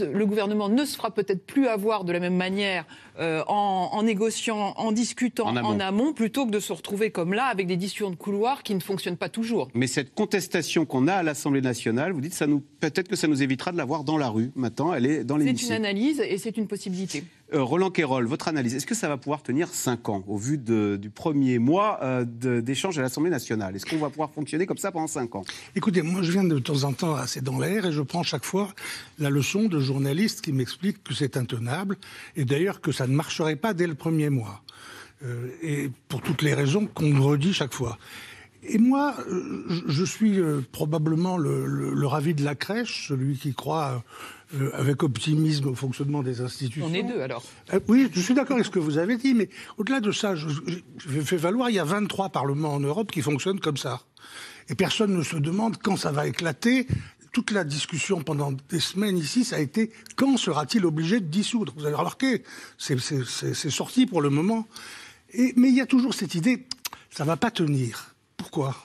le 0.00 0.24
gouvernement 0.24 0.68
ne 0.68 0.84
se 0.84 0.96
fera 0.96 1.10
peut-être 1.10 1.44
plus 1.44 1.66
avoir 1.66 2.04
de 2.04 2.12
la 2.12 2.20
même 2.20 2.36
manière 2.36 2.86
euh, 3.18 3.42
en, 3.48 4.02
négociant, 4.04 4.72
en 4.76 4.92
discutant 4.92 5.48
en 5.48 5.80
amont. 5.80 6.12
plutôt 6.12 6.46
que 6.46 6.52
de 6.52 6.60
se 6.60 6.72
retrouver 6.72 7.10
comme 7.10 7.34
là 7.34 7.46
avec 7.46 7.66
des 7.66 7.76
discussions 7.76 8.10
de 8.10 8.16
couloir 8.16 8.62
qui 8.62 8.74
ne 8.74 8.80
fonctionnent 8.80 9.16
pas 9.16 9.28
toujours. 9.28 9.68
Mais 9.74 9.88
cette 9.88 10.14
contestation 10.14 10.86
qu'on 10.86 11.08
a 11.08 11.14
à 11.14 11.22
l'Assemblée 11.24 11.60
nationale, 11.60 12.12
vous 12.12 12.20
dites, 12.20 12.34
ça 12.34 12.46
nous, 12.46 12.62
peut-être 12.80 13.08
que 13.08 13.16
ça 13.16 13.26
nous 13.26 13.42
évitera 13.42 13.72
de 13.72 13.76
la 13.76 13.84
voir 13.84 14.04
dans 14.04 14.16
la 14.16 14.28
rue. 14.28 14.52
Maintenant, 14.54 14.94
elle 14.94 15.06
est 15.06 15.24
dans 15.24 15.36
les. 15.36 15.46
C'est 15.56 15.66
une 15.66 15.72
analyse 15.72 16.20
et 16.20 16.38
c'est 16.38 16.56
une 16.56 16.68
possibilité. 16.68 17.24
Euh, 17.54 17.62
Roland 17.62 17.90
Quérol, 17.90 18.26
votre 18.26 18.48
analyse, 18.48 18.74
est-ce 18.74 18.86
que 18.86 18.94
ça 18.96 19.08
va 19.08 19.16
pouvoir 19.16 19.42
tenir 19.42 19.68
5 19.68 20.08
ans 20.08 20.24
au 20.26 20.36
vu 20.36 20.58
du 20.58 21.10
premier 21.10 21.58
mois 21.58 22.00
euh, 22.02 22.24
d'échange 22.24 22.98
à 22.98 23.02
l'Assemblée 23.02 23.30
nationale? 23.30 23.76
Est-ce 23.76 23.86
qu'on 23.86 23.98
va 23.98 24.10
pouvoir 24.10 24.30
fonctionner 24.32 24.66
comme 24.66 24.78
ça 24.78 24.90
pendant 24.90 25.06
5 25.06 25.36
ans? 25.36 25.44
Écoutez, 25.76 26.02
moi 26.02 26.22
je 26.22 26.32
viens 26.32 26.42
de 26.42 26.58
temps 26.58 26.82
en 26.82 26.92
temps 26.92 27.14
assez 27.14 27.40
dans 27.40 27.60
l'air 27.60 27.86
et 27.86 27.92
je 27.92 28.02
prends 28.02 28.24
chaque 28.24 28.44
fois 28.44 28.74
la 29.18 29.30
leçon 29.30 29.64
de 29.64 29.78
journalistes 29.78 30.40
qui 30.40 30.52
m'expliquent 30.52 31.02
que 31.04 31.14
c'est 31.14 31.36
intenable 31.36 31.96
et 32.34 32.44
d'ailleurs 32.44 32.80
que 32.80 32.90
ça 32.90 33.06
ne 33.06 33.14
marcherait 33.14 33.56
pas 33.56 33.72
dès 33.72 33.86
le 33.86 33.94
premier 33.94 34.30
mois. 34.30 34.62
Euh, 35.22 35.48
et 35.62 35.90
pour 36.08 36.22
toutes 36.22 36.42
les 36.42 36.54
raisons 36.54 36.86
qu'on 36.86 37.08
me 37.08 37.20
redit 37.20 37.52
chaque 37.52 37.72
fois. 37.72 37.98
Et 38.66 38.78
moi, 38.78 39.14
je 39.88 40.04
suis 40.04 40.40
probablement 40.72 41.36
le, 41.36 41.66
le, 41.66 42.06
ravi 42.06 42.32
de 42.32 42.42
la 42.42 42.54
crèche, 42.54 43.08
celui 43.08 43.36
qui 43.36 43.52
croit 43.52 44.02
euh, 44.54 44.70
avec 44.74 45.02
optimisme 45.02 45.68
au 45.68 45.74
fonctionnement 45.74 46.22
des 46.22 46.40
institutions. 46.40 46.86
On 46.86 46.94
est 46.94 47.02
deux 47.02 47.20
alors. 47.20 47.42
Euh, 47.72 47.80
oui, 47.88 48.08
je 48.12 48.20
suis 48.20 48.34
d'accord 48.34 48.56
avec 48.56 48.66
ce 48.66 48.70
que 48.70 48.78
vous 48.78 48.98
avez 48.98 49.16
dit, 49.16 49.34
mais 49.34 49.48
au-delà 49.78 50.00
de 50.00 50.12
ça, 50.12 50.34
je, 50.34 50.48
je, 50.48 51.20
fais 51.20 51.36
valoir, 51.36 51.70
il 51.70 51.76
y 51.76 51.78
a 51.78 51.84
23 51.84 52.30
parlements 52.30 52.74
en 52.74 52.80
Europe 52.80 53.10
qui 53.10 53.22
fonctionnent 53.22 53.60
comme 53.60 53.76
ça. 53.76 54.00
Et 54.68 54.74
personne 54.74 55.16
ne 55.16 55.22
se 55.22 55.36
demande 55.36 55.78
quand 55.82 55.96
ça 55.96 56.12
va 56.12 56.26
éclater. 56.26 56.86
Toute 57.32 57.50
la 57.50 57.64
discussion 57.64 58.22
pendant 58.22 58.52
des 58.68 58.78
semaines 58.78 59.18
ici, 59.18 59.44
ça 59.44 59.56
a 59.56 59.58
été 59.58 59.90
quand 60.14 60.36
sera-t-il 60.36 60.86
obligé 60.86 61.18
de 61.18 61.26
dissoudre? 61.26 61.72
Vous 61.76 61.84
avez 61.84 61.96
remarqué, 61.96 62.44
c'est 62.78 63.70
sorti 63.70 64.06
pour 64.06 64.22
le 64.22 64.30
moment. 64.30 64.68
Et, 65.32 65.52
mais 65.56 65.68
il 65.68 65.74
y 65.74 65.80
a 65.80 65.86
toujours 65.86 66.14
cette 66.14 66.36
idée, 66.36 66.64
ça 67.10 67.24
va 67.24 67.36
pas 67.36 67.50
tenir. 67.50 68.14
Pourquoi? 68.36 68.76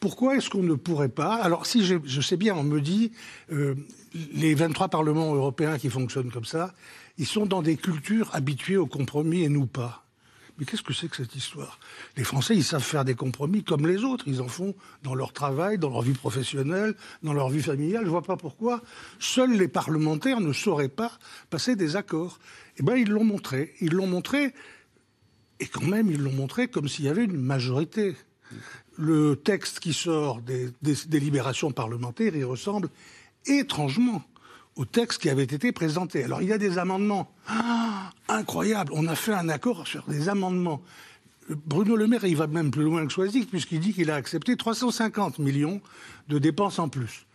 Pourquoi 0.00 0.36
est-ce 0.36 0.48
qu'on 0.48 0.62
ne 0.62 0.74
pourrait 0.74 1.10
pas? 1.10 1.34
Alors, 1.34 1.66
si 1.66 1.84
je, 1.84 2.20
sais 2.22 2.38
bien, 2.38 2.54
on 2.56 2.62
me 2.62 2.80
dit, 2.80 3.12
euh, 3.52 3.74
les 4.32 4.54
23 4.54 4.88
parlements 4.88 5.34
européens 5.34 5.78
qui 5.78 5.90
fonctionnent 5.90 6.30
comme 6.30 6.44
ça, 6.44 6.74
ils 7.18 7.26
sont 7.26 7.46
dans 7.46 7.62
des 7.62 7.76
cultures 7.76 8.30
habituées 8.34 8.76
au 8.76 8.86
compromis 8.86 9.42
et 9.42 9.48
nous 9.48 9.66
pas. 9.66 10.04
Mais 10.60 10.66
qu'est-ce 10.66 10.82
que 10.82 10.92
c'est 10.92 11.08
que 11.08 11.16
cette 11.16 11.34
histoire? 11.34 11.78
Les 12.18 12.24
Français, 12.24 12.54
ils 12.54 12.64
savent 12.64 12.82
faire 12.82 13.06
des 13.06 13.14
compromis 13.14 13.64
comme 13.64 13.86
les 13.86 14.04
autres. 14.04 14.24
Ils 14.28 14.42
en 14.42 14.48
font 14.48 14.74
dans 15.02 15.14
leur 15.14 15.32
travail, 15.32 15.78
dans 15.78 15.88
leur 15.88 16.02
vie 16.02 16.12
professionnelle, 16.12 16.94
dans 17.22 17.32
leur 17.32 17.48
vie 17.48 17.62
familiale. 17.62 18.02
Je 18.02 18.06
ne 18.06 18.10
vois 18.10 18.22
pas 18.22 18.36
pourquoi 18.36 18.82
seuls 19.18 19.56
les 19.56 19.68
parlementaires 19.68 20.40
ne 20.40 20.52
sauraient 20.52 20.90
pas 20.90 21.12
passer 21.48 21.76
des 21.76 21.96
accords. 21.96 22.38
Eh 22.76 22.82
bien, 22.82 22.96
ils 22.96 23.08
l'ont 23.08 23.24
montré. 23.24 23.72
Ils 23.80 23.94
l'ont 23.94 24.06
montré 24.06 24.52
Et 25.60 25.66
quand 25.66 25.84
même, 25.84 26.10
ils 26.10 26.20
l'ont 26.20 26.32
montré 26.32 26.68
comme 26.68 26.88
s'il 26.88 27.06
y 27.06 27.08
avait 27.08 27.24
une 27.24 27.40
majorité. 27.40 28.14
Le 28.98 29.36
texte 29.36 29.80
qui 29.80 29.94
sort 29.94 30.42
des, 30.42 30.68
délibérations 30.82 31.72
parlementaires, 31.72 32.36
il 32.36 32.44
ressemble 32.44 32.90
étrangement 33.46 34.22
au 34.76 34.84
texte 34.84 35.20
qui 35.20 35.28
avait 35.28 35.42
été 35.44 35.72
présenté. 35.72 36.24
Alors 36.24 36.42
il 36.42 36.48
y 36.48 36.52
a 36.52 36.58
des 36.58 36.78
amendements 36.78 37.32
ah, 37.48 38.10
incroyables. 38.28 38.92
On 38.94 39.06
a 39.08 39.14
fait 39.14 39.34
un 39.34 39.48
accord 39.48 39.86
sur 39.86 40.04
des 40.08 40.28
amendements. 40.28 40.80
Bruno 41.66 41.96
Le 41.96 42.06
Maire, 42.06 42.24
il 42.24 42.36
va 42.36 42.46
même 42.46 42.70
plus 42.70 42.84
loin 42.84 43.04
que 43.04 43.12
Choisy, 43.12 43.44
puisqu'il 43.44 43.80
dit 43.80 43.92
qu'il 43.92 44.10
a 44.10 44.14
accepté 44.14 44.56
350 44.56 45.38
millions 45.40 45.80
de 46.28 46.38
dépenses 46.38 46.78
en 46.78 46.88
plus. 46.88 47.26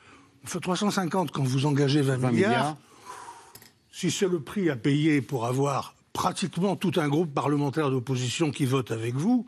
Enfin, 0.46 0.60
350 0.60 1.32
quand 1.32 1.44
vous 1.44 1.66
engagez 1.66 2.02
20, 2.02 2.18
20 2.18 2.32
milliards, 2.32 2.50
milliards. 2.50 2.78
si 3.92 4.12
c'est 4.12 4.28
le 4.30 4.40
prix 4.40 4.70
à 4.70 4.76
payer 4.76 5.22
pour 5.22 5.46
avoir 5.46 5.96
pratiquement 6.14 6.78
tout 6.78 6.94
un 6.96 7.10
groupe 7.10 7.34
parlementaire 7.34 7.92
d'opposition 7.92 8.52
qui 8.52 8.66
vote 8.66 8.92
avec 8.92 9.16
vous, 9.16 9.46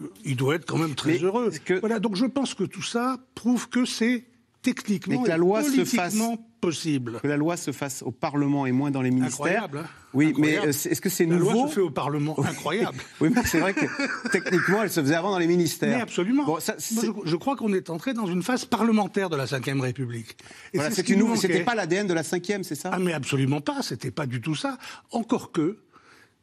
euh, 0.00 0.06
il 0.24 0.36
doit 0.36 0.54
être 0.54 0.64
quand 0.64 0.78
même 0.78 0.94
très 0.94 1.12
Mais 1.12 1.18
heureux. 1.18 1.50
que- 1.64 1.80
Voilà, 1.80 2.00
donc 2.00 2.16
je 2.16 2.24
pense 2.24 2.54
que 2.54 2.64
tout 2.64 2.82
ça 2.82 3.18
prouve 3.34 3.68
que 3.68 3.84
c'est 3.84 4.24
techniquement 4.62 5.18
Mais 5.18 5.24
que 5.24 5.28
la 5.28 5.34
et 5.34 5.38
loi 5.38 5.62
se 5.62 5.70
politiquement 5.70 6.38
possible. 6.60 7.18
Que 7.20 7.26
la 7.28 7.36
loi 7.36 7.56
se 7.56 7.72
fasse 7.72 8.02
au 8.02 8.12
Parlement 8.12 8.66
et 8.66 8.72
moins 8.72 8.90
dans 8.92 9.02
les 9.02 9.10
ministères. 9.10 9.64
Incroyable. 9.64 9.78
hein 9.78 9.86
Oui, 10.14 10.28
Incroyable. 10.28 10.62
mais 10.62 10.68
euh, 10.68 10.70
est-ce 10.90 11.00
que 11.00 11.08
c'est 11.08 11.26
La 11.26 11.36
nouveau 11.36 11.50
loi 11.52 11.68
se 11.68 11.74
fait 11.74 11.80
au 11.80 11.90
Parlement. 11.90 12.36
Incroyable. 12.38 12.98
Oui, 13.20 13.30
mais 13.34 13.42
c'est 13.44 13.58
vrai 13.58 13.74
que 13.74 13.84
techniquement, 14.30 14.82
elle 14.82 14.90
se 14.90 15.00
faisait 15.00 15.14
avant 15.16 15.32
dans 15.32 15.38
les 15.38 15.46
ministères. 15.48 15.96
Mais 15.96 16.02
absolument. 16.02 16.44
Bon, 16.44 16.60
ça, 16.60 16.72
Moi, 16.74 16.80
c'est- 16.80 17.06
je, 17.06 17.12
je 17.24 17.36
crois 17.36 17.56
qu'on 17.56 17.72
est 17.72 17.90
entré 17.90 18.14
dans 18.14 18.26
une 18.26 18.42
phase 18.42 18.64
parlementaire 18.64 19.28
de 19.28 19.36
la 19.36 19.44
Ve 19.46 19.80
République. 19.80 20.36
Et 20.72 20.78
voilà, 20.78 20.90
ce. 20.94 21.02
C'était 21.36 21.64
pas 21.64 21.74
l'ADN 21.74 22.06
de 22.06 22.14
la 22.14 22.22
cinquième, 22.22 22.62
c'est 22.62 22.74
ça? 22.76 22.90
Ah 22.92 22.98
mais 22.98 23.12
absolument 23.12 23.60
pas, 23.60 23.82
c'était 23.82 24.10
pas 24.12 24.26
du 24.26 24.40
tout 24.40 24.54
ça. 24.54 24.78
Encore 25.10 25.50
que 25.50 25.78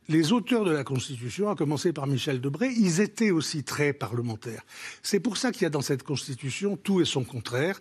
les 0.10 0.34
auteurs 0.34 0.66
de 0.66 0.72
la 0.72 0.84
Constitution, 0.84 1.50
à 1.50 1.56
commencer 1.56 1.94
par 1.94 2.08
Michel 2.08 2.42
Debré, 2.42 2.70
ils 2.75 3.00
étaient 3.00 3.30
aussi 3.30 3.63
très 3.63 3.94
parlementaires. 3.94 4.63
C'est 5.04 5.20
pour 5.20 5.38
ça 5.38 5.51
qu'il 5.51 5.62
y 5.62 5.66
a 5.66 5.70
dans 5.70 5.82
cette 5.82 6.01
Constitution 6.01 6.78
tout 6.78 7.00
et 7.00 7.06
son 7.06 7.24
contraire. 7.24 7.80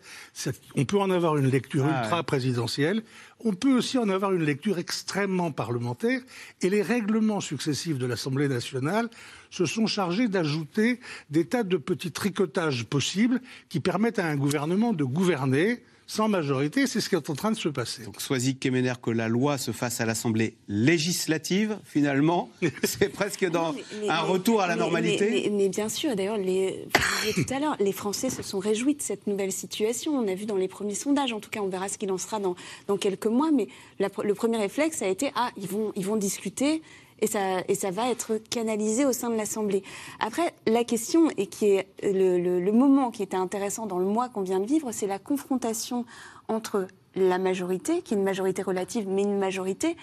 On 0.76 0.84
peut 0.84 0.98
en 0.98 1.10
avoir 1.10 1.38
une 1.38 1.50
lecture 1.50 1.86
Ah, 1.88 2.02
ultra 2.02 2.18
ouais. 2.18 2.22
présidentielle, 2.24 3.02
on 3.40 3.54
peut 3.54 3.72
aussi 3.72 3.96
en 3.96 4.10
avoir 4.10 4.32
une 4.34 4.44
lecture 4.44 4.78
extrêmement 4.78 5.52
parlementaire, 5.52 6.20
et 6.60 6.68
les 6.68 6.82
règlements 6.82 7.40
successifs 7.40 7.96
de 7.98 8.04
l'Assemblée 8.04 8.48
nationale 8.48 9.08
se 9.50 9.64
sont 9.64 9.86
chargés 9.86 10.28
d'ajouter 10.28 11.00
des 11.30 11.46
tas 11.46 11.62
de 11.62 11.78
petits 11.78 12.12
tricotages 12.12 12.84
possibles 12.84 13.40
qui 13.70 13.80
permettent 13.80 14.18
à 14.18 14.26
un 14.26 14.36
gouvernement 14.36 14.92
de 14.92 15.04
gouverner 15.04 15.82
sans 16.10 16.26
majorité, 16.26 16.86
c'est 16.86 17.02
ce 17.02 17.08
qui 17.10 17.14
est 17.16 17.30
en 17.30 17.34
train 17.34 17.50
de 17.52 17.56
se 17.56 17.68
passer. 17.68 18.02
Donc, 18.04 18.20
Soisy 18.22 18.56
Kemener, 18.56 18.94
que 19.02 19.10
la 19.10 19.28
loi 19.28 19.58
se 19.58 19.72
fasse 19.72 20.00
à 20.00 20.06
l'Assemblée 20.06 20.56
législative, 20.68 21.78
finalement, 21.84 22.50
c'est 22.84 23.10
presque 23.10 23.48
dans 23.48 23.72
Mais- 23.74 23.82
mais- 24.00 24.08
un 24.08 24.22
mais- 24.22 24.28
retour 24.28 24.60
à 24.62 24.66
la 24.66 24.74
mais- 24.74 24.80
normalité. 24.80 25.30
Mais, 25.30 25.42
mais- 25.50 25.56
mais 25.64 25.68
bien 25.68 25.88
sûr, 25.88 26.16
d'ailleurs, 26.16 26.38
les, 26.38 26.86
vous 26.94 27.26
disiez 27.30 27.44
tout 27.44 27.54
à 27.54 27.60
l'heure, 27.60 27.76
les 27.78 27.92
Français 27.92 28.30
se 28.30 28.42
sont 28.42 28.58
réjouis 28.58 28.94
de 28.94 29.02
cette 29.02 29.26
nouvelle 29.26 29.52
situation. 29.52 30.12
On 30.12 30.26
a 30.28 30.34
vu 30.34 30.46
dans 30.46 30.56
les 30.56 30.66
premiers 30.68 30.94
sondages, 30.94 31.32
en 31.32 31.40
tout 31.40 31.50
cas, 31.50 31.60
on 31.60 31.68
verra 31.68 31.88
ce 31.88 31.98
qu'il 31.98 32.10
en 32.10 32.18
sera 32.18 32.40
dans, 32.40 32.56
dans 32.86 32.96
quelques 32.96 33.26
mois, 33.26 33.50
mais 33.52 33.68
la- 33.98 34.08
le 34.24 34.34
premier 34.34 34.56
réflexe 34.56 35.02
a 35.02 35.08
été 35.08 35.30
ah, 35.36 35.50
ils 35.56 35.68
vont, 35.68 35.92
ils 35.94 36.06
vont 36.06 36.16
discuter. 36.16 36.82
Et 37.20 37.26
ça, 37.26 37.90
va 37.90 38.10
être 38.10 38.38
canalisé 38.50 39.04
au 39.04 39.12
sein 39.12 39.30
de 39.30 39.36
l'Assemblée. 39.36 39.82
Après, 40.20 40.54
la 40.66 40.84
question, 40.84 41.30
et 41.36 41.46
qui 41.46 41.66
est 41.66 41.86
le- 42.02 42.60
le 42.60 42.72
moment 42.72 43.10
qui 43.10 43.22
était 43.22 43.36
intéressant 43.36 43.86
dans 43.86 43.98
le 43.98 44.06
mois 44.06 44.28
qu'on 44.28 44.42
vient 44.42 44.60
de 44.60 44.66
vivre, 44.66 44.92
c'est 44.92 45.06
la 45.06 45.18
confrontation 45.18 46.04
entre 46.48 46.86
la 47.16 47.38
majorité, 47.38 48.02
qui 48.02 48.14
est 48.14 48.16
une 48.16 48.22
majorité 48.22 48.62
relative, 48.62 49.08
mais 49.08 49.22
une 49.22 49.38
majorité, 49.38 49.96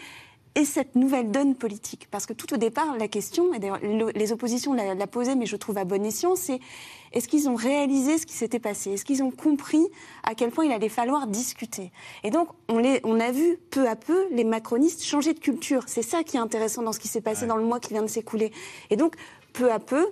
et 0.55 0.65
cette 0.65 0.95
nouvelle 0.95 1.31
donne 1.31 1.55
politique. 1.55 2.07
Parce 2.11 2.25
que 2.25 2.33
tout 2.33 2.53
au 2.53 2.57
départ, 2.57 2.97
la 2.97 3.07
question, 3.07 3.53
et 3.53 3.59
d'ailleurs 3.59 3.79
le- 3.83 4.11
les 4.11 4.31
oppositions 4.31 4.73
la, 4.73 4.95
la 4.95 5.07
posaient, 5.07 5.35
mais 5.35 5.45
je 5.45 5.55
trouve 5.55 5.77
à 5.77 5.83
bon 5.83 6.03
escient, 6.05 6.35
c'est 6.35 6.59
est-ce 7.11 7.27
qu'ils 7.27 7.47
ont 7.47 7.55
réalisé 7.55 8.17
ce 8.17 8.25
qui 8.25 8.33
s'était 8.33 8.59
passé? 8.59 8.91
Est-ce 8.91 9.05
qu'ils 9.05 9.23
ont 9.23 9.31
compris 9.31 9.85
à 10.23 10.35
quel 10.35 10.51
point 10.51 10.65
il 10.65 10.71
allait 10.71 10.89
falloir 10.89 11.27
discuter? 11.27 11.91
Et 12.23 12.29
donc, 12.29 12.49
on, 12.67 12.77
les, 12.77 12.99
on 13.03 13.19
a 13.19 13.31
vu 13.31 13.57
peu 13.69 13.87
à 13.87 13.95
peu 13.95 14.27
les 14.31 14.43
macronistes 14.43 15.03
changer 15.03 15.33
de 15.33 15.39
culture. 15.39 15.83
C'est 15.87 16.01
ça 16.01 16.23
qui 16.23 16.37
est 16.37 16.41
intéressant 16.41 16.81
dans 16.81 16.91
ce 16.91 16.99
qui 16.99 17.07
s'est 17.07 17.21
passé 17.21 17.45
dans 17.47 17.57
le 17.57 17.63
mois 17.63 17.79
qui 17.79 17.93
vient 17.93 18.01
de 18.01 18.07
s'écouler. 18.07 18.51
Et 18.89 18.97
donc, 18.97 19.15
peu 19.53 19.71
à 19.71 19.79
peu, 19.79 20.05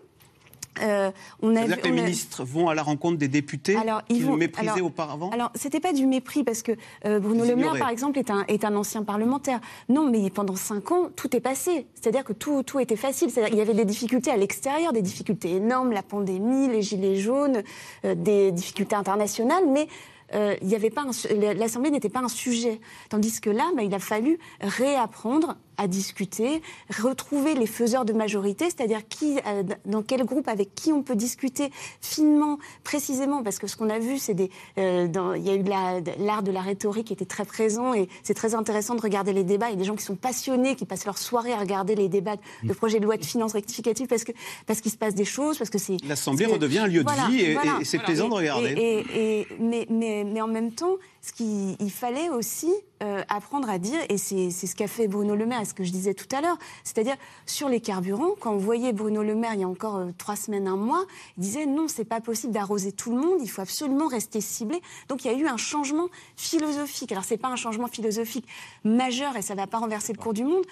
euh, 0.82 1.12
on 1.42 1.52
a 1.56 1.60
C'est-à-dire 1.60 1.76
vu- 1.76 1.82
que 1.82 1.88
les 1.88 2.00
a- 2.00 2.04
ministres 2.04 2.44
vont 2.44 2.68
à 2.70 2.76
la 2.76 2.82
rencontre 2.84 3.18
des 3.18 3.28
députés 3.28 3.76
alors, 3.76 4.02
ils 4.10 4.16
qu'ils 4.18 4.26
vont, 4.26 4.36
méprisaient 4.36 4.72
alors- 4.72 4.88
auparavant? 4.88 5.30
Alors, 5.32 5.52
c'était 5.56 5.80
pas 5.80 5.94
du 5.94 6.06
mépris 6.06 6.44
parce 6.44 6.62
que 6.64 6.72
euh, 7.06 7.20
Bruno 7.20 7.46
Le 7.46 7.56
Maire, 7.56 7.78
par 7.78 7.90
exemple, 7.90 8.18
est 8.20 8.32
un, 8.32 8.44
est 8.48 8.66
un 8.66 8.76
ancien 8.76 9.04
parlementaire. 9.04 9.60
Non, 9.90 10.10
mais 10.10 10.30
pendant 10.30 10.56
cinq 10.56 10.92
ans, 10.92 11.10
tout 11.16 11.36
est 11.36 11.40
passé. 11.42 11.86
C'est-à-dire 11.96 12.24
que 12.24 12.34
tout, 12.34 12.64
tout 12.64 12.80
était 12.80 12.96
facile. 12.96 13.30
C'est-à-dire 13.30 13.50
qu'il 13.50 13.60
y 13.60 13.62
avait 13.62 13.74
des 13.74 13.86
difficultés 13.86 14.32
à 14.32 14.38
l'extérieur, 14.38 14.94
des 14.94 15.02
difficultés 15.02 15.52
énormes, 15.56 15.92
la 15.92 16.04
pandémie, 16.04 16.68
les 16.70 16.82
gilets 16.82 17.18
jaunes, 17.18 17.62
euh, 18.06 18.16
des 18.16 18.52
difficultés 18.52 18.96
internationales, 18.96 19.64
mais 19.68 19.88
euh, 20.34 20.56
il 20.64 20.70
y 20.70 20.76
avait 20.76 20.90
pas 20.90 21.02
un 21.04 21.12
su- 21.12 21.28
l'Assemblée 21.58 21.92
n'était 21.92 22.10
pas 22.10 22.22
un 22.22 22.28
sujet. 22.28 22.80
Tandis 23.10 23.40
que 23.40 23.52
là, 23.52 23.70
bah, 23.76 23.84
il 23.84 23.94
a 23.94 24.00
fallu 24.00 24.40
réapprendre 24.62 25.58
à 25.78 25.88
discuter, 25.88 26.62
retrouver 27.02 27.54
les 27.56 27.66
faiseurs 27.68 28.06
de 28.06 28.14
majorité, 28.14 28.66
c'est-à-dire 28.66 29.08
qui, 29.08 29.40
euh, 29.48 29.64
dans 29.86 30.02
quel 30.04 30.24
groupe, 30.26 30.48
avec 30.48 30.76
qui 30.76 30.92
on 30.94 31.02
peut 31.04 31.16
discuter 31.16 31.72
finement, 32.02 32.60
précisément, 32.84 33.44
parce 33.44 33.60
que 33.60 33.68
ce 33.68 33.76
qu'on 33.76 33.90
a 33.90 34.00
vu, 34.00 34.18
c'est 34.18 34.34
des, 34.34 34.50
euh, 34.78 35.08
dans- 35.08 35.34
il 35.34 35.44
y 35.46 35.50
a 35.50 35.56
eu 35.56 35.64
de 35.64 35.70
la- 35.70 36.02
de 36.02 36.12
l'art 36.20 36.44
de 36.44 36.52
la 36.52 36.62
rhétorique 36.62 37.08
qui 37.08 37.14
était 37.14 37.26
très 37.26 37.46
présent 37.46 37.94
et 37.94 38.08
c'est 38.24 38.34
très 38.34 38.54
intéressant 38.56 38.96
de 38.96 39.02
regarder 39.02 39.34
les 39.34 39.44
débats. 39.44 39.68
Il 39.70 39.72
y 39.72 39.76
a 39.76 39.80
des 39.80 39.84
gens 39.86 39.96
qui 39.96 40.04
sont 40.06 40.16
passionnés, 40.16 40.76
qui 40.76 40.86
passent 40.86 41.06
leur 41.06 41.18
soirée 41.18 41.54
à 41.54 41.58
regarder 41.58 41.96
les 41.96 42.10
débats 42.10 42.36
de 42.64 42.74
projets 42.74 43.00
de 43.00 43.06
loi 43.06 43.18
de 43.18 43.26
finances 43.26 43.54
rectificatifs 43.54 44.08
parce 44.08 44.24
que 44.24 44.32
parce 44.66 44.82
qu'il 44.82 44.92
se 44.92 44.98
passe 44.98 45.16
des 45.16 45.26
choses, 45.26 45.58
parce 45.58 45.70
que 45.70 45.78
c'est 45.78 45.98
L'Assemblée 46.08 46.46
redevient 46.46 46.80
un 46.80 46.88
lieu 46.88 47.04
de 47.04 47.32
vie 47.32 47.42
et, 47.42 47.54
voilà. 47.54 47.78
et 47.82 47.86
c'est 47.86 47.98
Voilà. 47.98 48.06
plaisant 48.08 48.30
de 48.30 48.34
regarder. 48.34 48.70
et- 48.72 49.40
et- 49.42 49.48
mais, 49.60 49.86
mais, 49.90 50.24
mais 50.24 50.42
en 50.42 50.48
même 50.48 50.72
temps, 50.72 50.96
ce 51.22 51.32
qu'il 51.34 51.76
il 51.80 51.92
fallait 51.92 52.30
aussi 52.30 52.72
euh, 53.04 53.22
apprendre 53.28 53.70
à 53.70 53.80
dire, 53.80 54.00
et 54.08 54.18
c'est 54.18 54.50
ce 54.50 54.76
qu'a 54.76 54.88
fait 54.88 55.08
Bruno 55.08 55.36
Le 55.36 55.46
Maire, 55.46 55.62
et 55.62 55.66
ce 55.66 55.74
que 55.74 55.84
je 55.84 55.92
disais 55.92 56.14
tout 56.14 56.34
à 56.34 56.40
l'heure, 56.40 56.58
c'est-à-dire 56.86 57.16
sur 57.46 57.68
les 57.68 57.82
carburants, 57.82 58.32
quand 58.40 58.54
on 58.54 58.58
voyait 58.58 58.94
Bruno 58.94 59.24
Le 59.24 59.36
Maire 59.36 59.56
il 59.56 59.60
y 59.60 59.64
a 59.64 59.68
encore 59.68 59.98
euh, 59.98 60.12
trois 60.18 60.38
semaines, 60.38 60.68
un 60.68 60.78
mois, 60.78 61.04
il 61.38 61.42
disait 61.42 61.66
non, 61.66 61.88
c'est 61.90 62.06
pas 62.06 62.22
possible 62.22 62.54
d'arroser 62.54 62.94
tout 62.94 63.12
le 63.12 63.22
monde, 63.22 63.40
il 63.42 63.50
faut 63.50 63.62
absolument 63.62 64.08
rester 64.08 64.40
ciblé. 64.40 64.82
Donc 65.10 65.26
il 65.26 65.32
y 65.32 65.34
a 65.36 65.38
eu 65.38 65.48
un 65.48 65.58
changement 65.58 66.08
philosophique. 66.38 67.12
Alors 67.12 67.26
c'est 67.26 67.38
pas 67.38 67.50
un 67.50 67.58
changement 67.58 67.88
philosophique 67.88 68.48
majeur 68.86 69.36
et 69.36 69.42
ça 69.42 69.54
va 69.54 69.68
pas 69.68 69.80
renverser 69.80 70.14
le 70.14 70.20
cours 70.20 70.34
du 70.34 70.46
monde. 70.46 70.64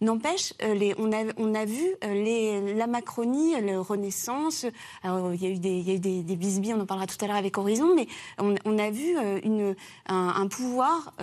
N'empêche, 0.00 0.52
euh, 0.62 0.94
on, 0.98 1.10
a, 1.10 1.24
on 1.38 1.54
a 1.54 1.64
vu 1.64 1.84
la 2.02 2.86
Macronie, 2.86 3.60
le 3.60 3.80
Renaissance, 3.80 4.66
alors, 5.02 5.32
il 5.32 5.42
y 5.42 5.46
a 5.46 5.50
eu, 5.50 5.58
des, 5.58 5.78
il 5.78 6.00
des, 6.00 6.22
des 6.22 6.72
on 6.72 6.80
en 6.80 6.86
parlera 6.86 7.06
tout 7.06 7.16
à 7.22 7.26
l'heure 7.26 7.36
avec 7.36 7.58
Horizon, 7.58 7.94
mais 7.96 8.06
on, 8.38 8.78
a 8.78 8.90
vu 8.90 9.16
un, 10.06 10.46
pouvoir 10.48 11.14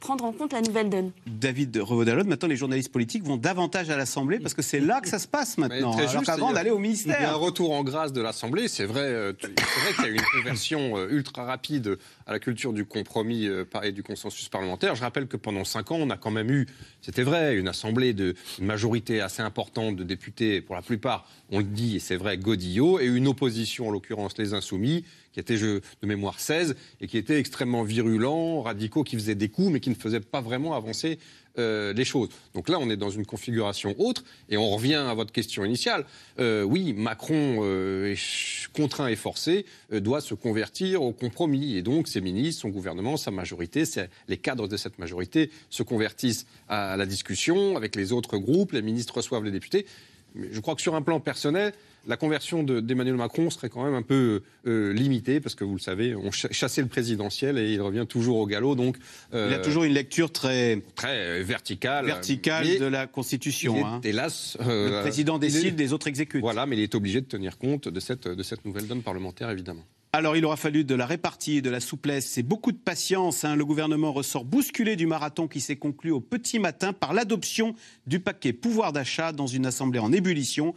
prendre 0.00 0.24
en 0.24 0.32
compte 0.32 0.52
la 0.52 0.60
nouvelle 0.60 0.90
donne. 0.90 1.10
David 1.26 1.76
Revaudalode, 1.76 2.26
maintenant 2.26 2.48
les 2.48 2.56
journalistes 2.56 2.92
politiques 2.92 3.24
vont 3.24 3.36
davantage 3.36 3.90
à 3.90 3.96
l'Assemblée 3.96 4.38
parce 4.38 4.54
que 4.54 4.62
c'est 4.62 4.80
là 4.80 5.00
que 5.00 5.08
ça 5.08 5.18
se 5.18 5.26
passe 5.26 5.58
maintenant. 5.58 5.92
très 5.92 6.08
Alors 6.08 6.22
qu'avant 6.22 6.52
d'aller 6.52 6.70
au 6.70 6.78
Il 6.78 6.84
y 6.84 6.86
a 6.86 6.88
un 6.88 6.92
ministère. 6.92 7.38
retour 7.38 7.72
en 7.72 7.82
grâce 7.82 8.12
de 8.12 8.20
l'Assemblée. 8.20 8.68
C'est 8.68 8.84
vrai, 8.84 9.02
euh, 9.02 9.32
vrai 9.40 9.94
qu'il 9.94 10.04
y 10.04 10.08
a 10.08 10.10
eu 10.10 10.14
une 10.14 10.40
conversion 10.40 10.96
euh, 10.96 11.08
ultra 11.10 11.44
rapide 11.44 11.98
à 12.26 12.32
la 12.32 12.38
culture 12.38 12.72
du 12.72 12.84
compromis 12.84 13.46
euh, 13.46 13.64
et 13.82 13.92
du 13.92 14.02
consensus 14.02 14.48
parlementaire. 14.48 14.94
Je 14.94 15.02
rappelle 15.02 15.26
que 15.26 15.36
pendant 15.36 15.64
cinq 15.64 15.90
ans, 15.90 15.98
on 16.00 16.10
a 16.10 16.16
quand 16.16 16.30
même 16.30 16.50
eu, 16.50 16.66
c'était 17.00 17.22
vrai, 17.22 17.56
une 17.56 17.68
Assemblée 17.68 18.12
de 18.12 18.34
une 18.58 18.66
majorité 18.66 19.20
assez 19.20 19.42
importante 19.42 19.96
de 19.96 20.04
députés, 20.04 20.60
pour 20.60 20.74
la 20.74 20.82
plupart, 20.82 21.28
on 21.50 21.58
le 21.58 21.64
dit, 21.64 21.96
et 21.96 21.98
c'est 21.98 22.16
vrai, 22.16 22.38
Godillot, 22.38 23.00
et 23.00 23.06
une 23.06 23.28
opposition, 23.28 23.88
en 23.88 23.90
l'occurrence 23.90 24.38
les 24.38 24.54
Insoumis, 24.54 25.04
qui 25.38 25.40
était, 25.40 25.56
je, 25.56 25.78
de 26.02 26.06
mémoire, 26.06 26.40
16, 26.40 26.74
et 27.00 27.06
qui 27.06 27.16
était 27.16 27.38
extrêmement 27.38 27.84
virulents, 27.84 28.62
radicaux, 28.62 29.04
qui 29.04 29.14
faisaient 29.14 29.36
des 29.36 29.48
coups, 29.48 29.70
mais 29.70 29.78
qui 29.78 29.90
ne 29.90 29.94
faisaient 29.94 30.18
pas 30.18 30.40
vraiment 30.40 30.74
avancer 30.74 31.20
euh, 31.60 31.92
les 31.92 32.04
choses. 32.04 32.28
Donc 32.54 32.68
là, 32.68 32.78
on 32.80 32.90
est 32.90 32.96
dans 32.96 33.10
une 33.10 33.24
configuration 33.24 33.94
autre, 33.98 34.24
et 34.48 34.56
on 34.56 34.68
revient 34.68 34.96
à 34.96 35.14
votre 35.14 35.30
question 35.30 35.64
initiale. 35.64 36.06
Euh, 36.40 36.64
oui, 36.64 36.92
Macron, 36.92 37.60
euh, 37.62 38.16
contraint 38.72 39.06
et 39.06 39.14
forcé, 39.14 39.64
doit 39.92 40.20
se 40.20 40.34
convertir 40.34 41.02
au 41.02 41.12
compromis, 41.12 41.76
et 41.76 41.82
donc 41.82 42.08
ses 42.08 42.20
ministres, 42.20 42.62
son 42.62 42.70
gouvernement, 42.70 43.16
sa 43.16 43.30
majorité, 43.30 43.84
les 44.26 44.38
cadres 44.38 44.66
de 44.66 44.76
cette 44.76 44.98
majorité 44.98 45.52
se 45.70 45.84
convertissent 45.84 46.46
à 46.68 46.96
la 46.96 47.06
discussion 47.06 47.76
avec 47.76 47.94
les 47.94 48.10
autres 48.10 48.38
groupes, 48.38 48.72
les 48.72 48.82
ministres 48.82 49.14
reçoivent 49.14 49.44
les 49.44 49.52
députés. 49.52 49.86
Mais 50.34 50.48
je 50.50 50.58
crois 50.58 50.74
que 50.74 50.82
sur 50.82 50.96
un 50.96 51.02
plan 51.02 51.20
personnel, 51.20 51.72
la 52.08 52.16
conversion 52.16 52.64
de- 52.64 52.80
d'Emmanuel 52.80 53.14
Macron 53.16 53.50
serait 53.50 53.68
quand 53.68 53.84
même 53.84 53.94
un 53.94 54.02
peu 54.02 54.42
euh, 54.66 54.92
limitée, 54.92 55.38
parce 55.40 55.54
que 55.54 55.62
vous 55.62 55.74
le 55.74 55.80
savez, 55.80 56.16
on 56.16 56.32
ch- 56.32 56.52
chassait 56.52 56.82
le 56.82 56.88
présidentiel 56.88 57.56
et 57.58 57.72
il 57.72 57.80
revient 57.80 58.06
toujours 58.08 58.38
au 58.38 58.46
galop, 58.46 58.74
donc 58.74 58.96
Il 59.32 59.36
a 59.36 59.38
euh, 59.38 59.62
toujours 59.62 59.84
une 59.84 59.92
lecture 59.92 60.32
très 60.32 60.82
très 60.96 61.40
euh, 61.40 61.42
verticale. 61.44 62.06
verticale 62.06 62.78
de 62.78 62.84
la 62.86 63.02
il 63.02 63.04
est, 63.04 63.10
Constitution. 63.12 63.86
hein. 63.86 64.00
hélas, 64.02 64.56
euh, 64.66 64.96
Le 64.96 65.00
président 65.02 65.38
décide, 65.38 65.78
les 65.78 65.92
autres 65.92 66.08
exécutent. 66.08 66.40
Voilà, 66.40 66.66
mais 66.66 66.76
il 66.76 66.82
est 66.82 66.94
obligé 66.94 67.20
de 67.20 67.26
tenir 67.26 67.58
compte 67.58 67.88
de 67.88 68.00
cette, 68.00 68.26
de 68.26 68.42
cette 68.42 68.64
nouvelle 68.64 68.86
donne 68.86 69.02
parlementaire, 69.02 69.50
évidemment. 69.50 69.84
Alors, 70.14 70.36
il 70.36 70.44
aura 70.46 70.56
fallu 70.56 70.84
de 70.84 70.94
la 70.94 71.04
répartie, 71.04 71.60
de 71.60 71.68
la 71.68 71.80
souplesse 71.80 72.38
et 72.38 72.42
beaucoup 72.42 72.72
de 72.72 72.78
patience. 72.78 73.44
Hein. 73.44 73.56
Le 73.56 73.64
gouvernement 73.66 74.10
ressort 74.10 74.46
bousculé 74.46 74.96
du 74.96 75.06
marathon 75.06 75.48
qui 75.48 75.60
s'est 75.60 75.76
conclu 75.76 76.10
au 76.10 76.20
petit 76.20 76.58
matin 76.58 76.94
par 76.94 77.12
l'adoption 77.12 77.74
du 78.06 78.18
paquet 78.18 78.54
pouvoir 78.54 78.94
d'achat 78.94 79.32
dans 79.32 79.46
une 79.46 79.66
assemblée 79.66 79.98
en 79.98 80.10
ébullition. 80.10 80.74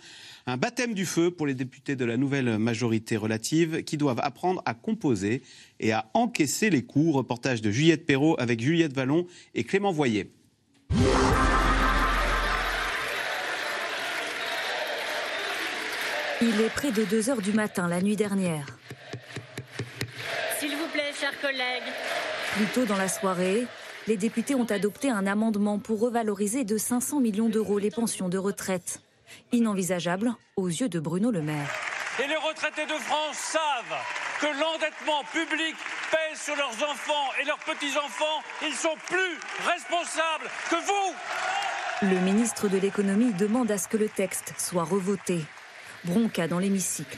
Un 0.48 0.58
baptême 0.58 0.94
du 0.94 1.06
feu 1.06 1.32
pour 1.32 1.48
les 1.48 1.54
députés 1.54 1.96
de 1.96 2.04
la 2.04 2.18
nouvelle 2.18 2.58
majorité 2.58 3.16
relative 3.16 3.84
qui 3.84 3.96
doivent 3.96 4.20
apprendre 4.22 4.62
à 4.66 4.74
composer 4.74 5.44
et 5.80 5.94
à 5.94 6.10
encaisser 6.14 6.70
les 6.70 6.84
coups. 6.84 7.16
Reportage 7.16 7.62
de 7.62 7.72
Juliette 7.72 8.06
Perrault 8.06 8.36
avec 8.38 8.60
Juliette 8.60 8.94
Vallon 8.94 9.26
et 9.56 9.64
Clément 9.64 9.94
Voyer. 9.94 10.30
Il 16.42 16.60
est 16.60 16.74
près 16.76 16.92
de 16.92 17.06
2 17.06 17.30
heures 17.30 17.42
du 17.42 17.54
matin 17.54 17.88
la 17.88 18.02
nuit 18.02 18.18
dernière. 18.18 18.66
Collègues. 21.42 21.92
Plus 22.54 22.66
tôt 22.68 22.86
dans 22.86 22.98
la 22.98 23.08
soirée, 23.08 23.66
les 24.08 24.18
députés 24.18 24.56
ont 24.56 24.66
adopté 24.66 25.10
un 25.10 25.28
amendement 25.28 25.80
pour 25.80 26.00
revaloriser 26.00 26.64
de 26.64 26.78
500 26.78 27.20
millions 27.20 27.50
d'euros 27.50 27.80
les 27.80 27.92
pensions 27.92 28.30
de 28.30 28.38
retraite. 28.38 29.02
Inenvisageable 29.52 30.34
aux 30.56 30.68
yeux 30.68 30.90
de 30.90 31.00
Bruno 31.00 31.32
Le 31.32 31.42
Maire. 31.42 31.70
Et 32.24 32.28
les 32.28 32.36
retraités 32.36 32.86
de 32.86 33.00
France 33.00 33.38
savent 33.38 33.98
que 34.42 34.48
l'endettement 34.48 35.24
public 35.32 35.76
pèse 36.12 36.42
sur 36.42 36.56
leurs 36.56 36.90
enfants 36.90 37.30
et 37.42 37.46
leurs 37.46 37.60
petits-enfants. 37.60 38.42
Ils 38.64 38.74
sont 38.74 38.96
plus 39.08 39.40
responsables 39.66 40.50
que 40.70 40.76
vous. 40.76 42.10
Le 42.10 42.20
ministre 42.20 42.68
de 42.68 42.78
l'économie 42.78 43.34
demande 43.34 43.72
à 43.72 43.78
ce 43.78 43.88
que 43.88 43.98
le 43.98 44.10
texte 44.10 44.54
soit 44.58 44.84
revoté. 44.84 45.40
Bronca 46.04 46.48
dans 46.48 46.60
l'hémicycle. 46.60 47.18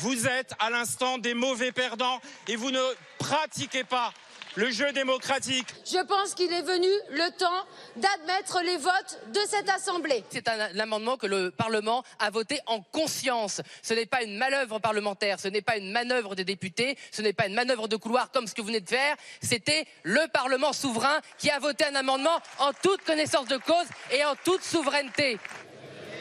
Vous 0.00 0.26
êtes 0.26 0.54
à 0.58 0.70
l'instant 0.70 1.18
des 1.18 1.34
mauvais 1.34 1.72
perdants 1.72 2.20
et 2.48 2.56
vous 2.56 2.70
ne 2.70 2.80
pratiquez 3.18 3.84
pas 3.84 4.14
le 4.56 4.70
jeu 4.70 4.90
démocratique. 4.92 5.66
Je 5.84 6.02
pense 6.04 6.34
qu'il 6.34 6.50
est 6.52 6.62
venu 6.62 6.88
le 7.10 7.30
temps 7.38 7.66
d'admettre 7.96 8.62
les 8.64 8.78
votes 8.78 9.20
de 9.34 9.40
cette 9.46 9.68
Assemblée. 9.68 10.24
C'est 10.30 10.48
un, 10.48 10.78
amendement 10.78 11.18
que 11.18 11.26
le 11.26 11.50
Parlement 11.50 12.02
a 12.18 12.30
voté 12.30 12.60
en 12.66 12.80
conscience. 12.80 13.60
Ce 13.82 13.92
n'est 13.92 14.06
pas 14.06 14.22
une 14.22 14.38
manœuvre 14.38 14.78
parlementaire, 14.78 15.38
ce 15.38 15.48
n'est 15.48 15.60
pas 15.60 15.76
une 15.76 15.92
manœuvre 15.92 16.34
des 16.34 16.44
députés, 16.44 16.96
ce 17.12 17.20
n'est 17.20 17.34
pas 17.34 17.46
une 17.46 17.54
manœuvre 17.54 17.86
de 17.86 17.96
couloir 17.96 18.30
comme 18.30 18.46
ce 18.46 18.54
que 18.54 18.62
vous 18.62 18.68
venez 18.68 18.80
de 18.80 18.88
faire. 18.88 19.16
C'était 19.42 19.86
le 20.02 20.26
Parlement 20.32 20.72
souverain 20.72 21.20
qui 21.36 21.50
a 21.50 21.58
voté 21.58 21.84
un 21.84 21.94
amendement 21.94 22.40
en 22.58 22.72
toute 22.72 23.04
connaissance 23.04 23.48
de 23.48 23.58
cause 23.58 23.86
et 24.12 24.24
en 24.24 24.34
toute 24.44 24.62
souveraineté. 24.62 25.38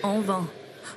En 0.04 0.20
vain. 0.20 0.48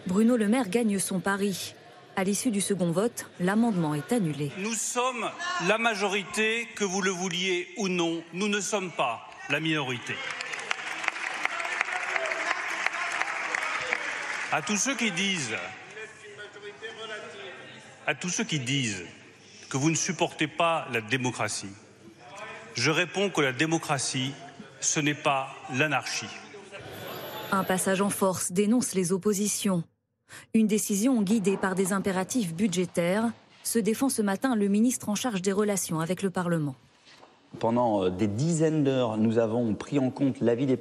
Bruno 0.07 0.37
Le 0.37 0.49
Maire 0.49 0.69
gagne 0.69 0.99
son 0.99 1.21
pari. 1.21 1.75
À 2.15 2.25
l'issue 2.25 2.51
du 2.51 2.61
second 2.61 2.93
vote, 2.93 3.27
l'amendement 3.41 3.95
est 3.95 4.13
annulé. 4.13 4.53
Nous 4.59 4.75
sommes 4.75 5.31
la 5.67 5.79
majorité, 5.79 6.69
que 6.77 6.85
vous 6.85 7.01
le 7.01 7.11
vouliez 7.11 7.69
ou 7.79 7.89
non. 7.89 8.23
Nous 8.35 8.49
ne 8.49 8.61
sommes 8.61 8.91
pas 8.91 9.29
la 9.49 9.61
minorité. 9.61 10.15
À 14.53 14.61
tous 14.61 14.77
ceux 14.77 14.95
qui 14.95 15.11
disent, 15.11 15.57
à 18.07 18.15
tous 18.15 18.29
ceux 18.29 18.45
qui 18.45 18.59
disent 18.59 19.05
que 19.71 19.79
vous 19.79 19.89
ne 19.89 19.97
supportez 19.97 20.47
pas 20.47 20.87
la 20.93 21.01
démocratie, 21.01 21.73
je 22.75 22.91
réponds 22.91 23.31
que 23.31 23.41
la 23.41 23.53
démocratie, 23.53 24.35
ce 24.81 25.01
n'est 25.01 25.15
pas 25.15 25.55
l'anarchie. 25.73 26.29
Un 27.53 27.65
passage 27.65 28.03
en 28.03 28.11
force 28.11 28.53
dénonce 28.53 28.95
les 28.95 29.13
oppositions. 29.13 29.85
Une 30.55 30.67
décision 30.67 31.23
guidée 31.23 31.57
par 31.57 31.75
des 31.75 31.93
impératifs 31.93 32.55
budgétaires 32.55 33.31
se 33.65 33.79
défend 33.79 34.09
ce 34.09 34.23
matin 34.23 34.57
le 34.57 34.69
ministre 34.69 35.09
en 35.09 35.15
charge 35.15 35.43
des 35.43 35.53
relations 35.53 36.01
avec 36.01 36.23
le 36.23 36.31
Parlement. 36.31 36.75
Pendant 37.59 38.05
euh, 38.05 38.11
des 38.11 38.27
dizaines 38.27 38.83
d'heures, 38.83 39.19
nous 39.19 39.39
avons 39.39 39.75
pris 39.75 39.99
en 39.99 40.11
compte 40.11 40.41
l'avis 40.41 40.65
des, 40.65 40.79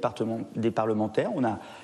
des, 0.56 0.70
parlementaires. 0.70 1.30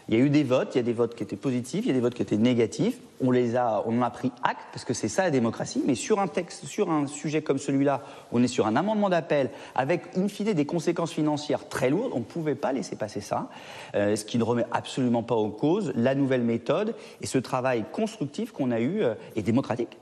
Il 0.09 0.15
y 0.15 0.21
a 0.21 0.25
eu 0.25 0.31
des 0.31 0.45
votes, 0.45 0.75
il 0.75 0.79
y 0.79 0.81
a 0.81 0.85
des 0.85 0.95
votes 0.95 1.15
qui 1.15 1.23
étaient 1.23 1.37
positifs, 1.37 1.85
il 1.85 1.89
y 1.89 1.91
a 1.91 1.95
des 1.95 2.01
votes 2.01 2.15
qui 2.15 2.23
étaient 2.23 2.39
négatifs. 2.39 2.99
On, 3.21 3.35
a, 3.35 3.85
en 3.87 4.03
a 4.03 4.11
pris 4.11 4.33
acte, 4.43 4.63
parce 4.73 4.85
que 4.85 4.95
c'est 4.95 5.09
ça 5.09 5.25
la 5.25 5.31
démocratie. 5.31 5.83
Mais 5.87 5.95
sur 5.95 6.21
un 6.21 6.27
texte, 6.27 6.65
sur 6.65 6.91
un 6.91 7.07
sujet 7.07 7.43
comme 7.43 7.59
celui-là, 7.59 8.03
on 8.33 8.43
est 8.43 8.49
sur 8.49 8.67
un 8.67 8.77
amendement 8.77 9.11
d'appel 9.11 9.51
avec, 9.75 10.17
in 10.17 10.29
fine, 10.29 10.53
des 10.55 10.67
conséquences 10.67 11.13
financières 11.13 11.69
très 11.69 11.91
lourdes. 11.91 12.13
On 12.15 12.21
ne 12.21 12.25
pouvait 12.25 12.55
pas 12.55 12.73
laisser 12.73 12.97
passer 12.97 13.21
ça, 13.21 13.51
euh, 13.95 14.17
ce 14.17 14.25
qui 14.25 14.39
ne 14.39 14.45
remet 14.45 14.65
absolument 14.73 15.23
pas 15.23 15.35
en 15.35 15.51
cause 15.51 15.93
la 15.97 16.15
nouvelle 16.15 16.43
méthode 16.43 16.95
et 17.21 17.27
ce 17.27 17.39
travail 17.39 17.85
constructif 17.93 18.53
qu'on 18.53 18.71
a 18.71 18.81
eu, 18.81 19.03
euh, 19.03 19.15
et 19.37 19.43
démocratique, 19.43 19.99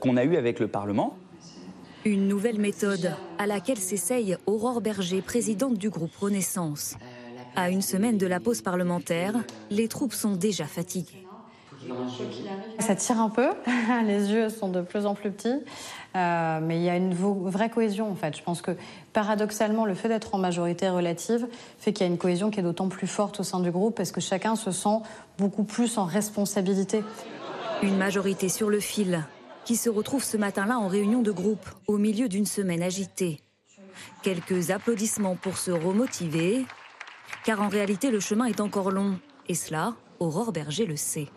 qu'on 0.00 0.16
a 0.16 0.24
eu 0.24 0.36
avec 0.36 0.60
le 0.60 0.68
Parlement. 0.68 1.16
Une 2.04 2.26
nouvelle 2.26 2.58
méthode 2.58 3.14
à 3.38 3.46
laquelle 3.46 3.78
s'essaye 3.78 4.36
Aurore 4.46 4.80
Berger, 4.80 5.22
présidente 5.22 5.74
du 5.74 5.88
groupe 5.88 6.16
Renaissance. 6.16 6.96
À 7.54 7.70
une 7.70 7.80
semaine 7.80 8.18
de 8.18 8.26
la 8.26 8.40
pause 8.40 8.60
parlementaire, 8.60 9.34
les 9.70 9.86
troupes 9.86 10.12
sont 10.12 10.32
déjà 10.32 10.64
fatiguées. 10.64 11.28
Ça 12.80 12.96
tire 12.96 13.20
un 13.20 13.28
peu, 13.28 13.50
les 14.04 14.32
yeux 14.32 14.48
sont 14.48 14.68
de 14.68 14.80
plus 14.80 15.06
en 15.06 15.14
plus 15.14 15.30
petits, 15.30 15.60
euh, 16.16 16.60
mais 16.60 16.78
il 16.78 16.82
y 16.82 16.88
a 16.88 16.96
une 16.96 17.14
vraie 17.14 17.70
cohésion 17.70 18.10
en 18.10 18.16
fait. 18.16 18.36
Je 18.36 18.42
pense 18.42 18.62
que 18.62 18.72
paradoxalement, 19.12 19.84
le 19.84 19.94
fait 19.94 20.08
d'être 20.08 20.34
en 20.34 20.38
majorité 20.38 20.88
relative 20.88 21.46
fait 21.78 21.92
qu'il 21.92 22.04
y 22.04 22.08
a 22.08 22.12
une 22.12 22.18
cohésion 22.18 22.50
qui 22.50 22.58
est 22.58 22.64
d'autant 22.64 22.88
plus 22.88 23.06
forte 23.06 23.38
au 23.38 23.44
sein 23.44 23.60
du 23.60 23.70
groupe 23.70 23.94
parce 23.94 24.10
que 24.10 24.20
chacun 24.20 24.56
se 24.56 24.72
sent 24.72 24.98
beaucoup 25.38 25.64
plus 25.64 25.98
en 25.98 26.04
responsabilité. 26.04 27.04
Une 27.80 27.96
majorité 27.96 28.48
sur 28.48 28.70
le 28.70 28.80
fil, 28.80 29.24
qui 29.64 29.76
se 29.76 29.88
retrouve 29.88 30.24
ce 30.24 30.36
matin-là 30.36 30.78
en 30.78 30.88
réunion 30.88 31.22
de 31.22 31.32
groupe, 31.32 31.68
au 31.86 31.98
milieu 31.98 32.28
d'une 32.28 32.46
semaine 32.46 32.82
agitée. 32.82 33.40
Quelques 34.22 34.70
applaudissements 34.70 35.36
pour 35.36 35.58
se 35.58 35.70
remotiver, 35.70 36.64
car 37.44 37.60
en 37.62 37.68
réalité 37.68 38.10
le 38.10 38.20
chemin 38.20 38.46
est 38.46 38.60
encore 38.60 38.90
long, 38.90 39.18
et 39.48 39.54
cela, 39.54 39.94
Aurore 40.20 40.52
Berger 40.52 40.86
le 40.86 40.96
sait. 40.96 41.28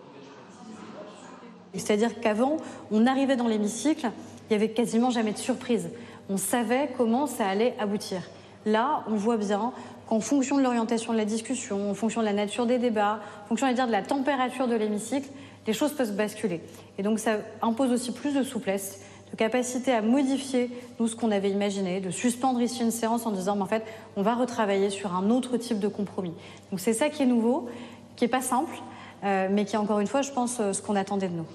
C'est-à-dire 1.73 2.19
qu'avant, 2.19 2.57
on 2.91 3.05
arrivait 3.05 3.35
dans 3.35 3.47
l'hémicycle, 3.47 4.09
il 4.49 4.57
n'y 4.57 4.63
avait 4.63 4.73
quasiment 4.73 5.09
jamais 5.09 5.33
de 5.33 5.37
surprise. 5.37 5.89
On 6.29 6.37
savait 6.37 6.91
comment 6.97 7.27
ça 7.27 7.47
allait 7.47 7.75
aboutir. 7.79 8.21
Là, 8.65 9.03
on 9.07 9.15
voit 9.15 9.37
bien 9.37 9.73
qu'en 10.07 10.19
fonction 10.19 10.57
de 10.57 10.63
l'orientation 10.63 11.13
de 11.13 11.17
la 11.17 11.25
discussion, 11.25 11.91
en 11.91 11.93
fonction 11.93 12.21
de 12.21 12.25
la 12.25 12.33
nature 12.33 12.65
des 12.65 12.79
débats, 12.79 13.19
en 13.43 13.47
fonction 13.47 13.71
de 13.71 13.91
la 13.91 14.01
température 14.01 14.67
de 14.67 14.75
l'hémicycle, 14.75 15.29
les 15.67 15.73
choses 15.73 15.93
peuvent 15.93 16.07
se 16.07 16.13
basculer. 16.13 16.61
Et 16.97 17.03
donc 17.03 17.19
ça 17.19 17.37
impose 17.61 17.91
aussi 17.91 18.11
plus 18.11 18.33
de 18.33 18.43
souplesse, 18.43 19.01
de 19.31 19.37
capacité 19.37 19.91
à 19.91 20.01
modifier 20.01 20.69
nous 20.99 21.07
ce 21.07 21.15
qu'on 21.15 21.31
avait 21.31 21.49
imaginé, 21.49 21.99
de 21.99 22.11
suspendre 22.11 22.61
ici 22.61 22.81
une 22.83 22.91
séance 22.91 23.25
en 23.25 23.31
disant 23.31 23.59
en 23.59 23.65
fait 23.65 23.83
on 24.15 24.21
va 24.21 24.35
retravailler 24.35 24.89
sur 24.89 25.15
un 25.15 25.29
autre 25.29 25.57
type 25.57 25.79
de 25.79 25.87
compromis. 25.87 26.33
Donc 26.71 26.79
c'est 26.79 26.93
ça 26.93 27.09
qui 27.09 27.23
est 27.23 27.27
nouveau, 27.27 27.67
qui 28.15 28.25
est 28.25 28.29
pas 28.29 28.41
simple, 28.41 28.75
euh, 29.23 29.47
mais 29.51 29.65
qui 29.65 29.75
est 29.75 29.79
encore 29.79 29.99
une 29.99 30.07
fois 30.07 30.21
je 30.21 30.31
pense 30.31 30.57
euh, 30.59 30.73
ce 30.73 30.81
qu'on 30.81 30.95
attendait 30.95 31.29
de 31.29 31.35
nous. 31.35 31.47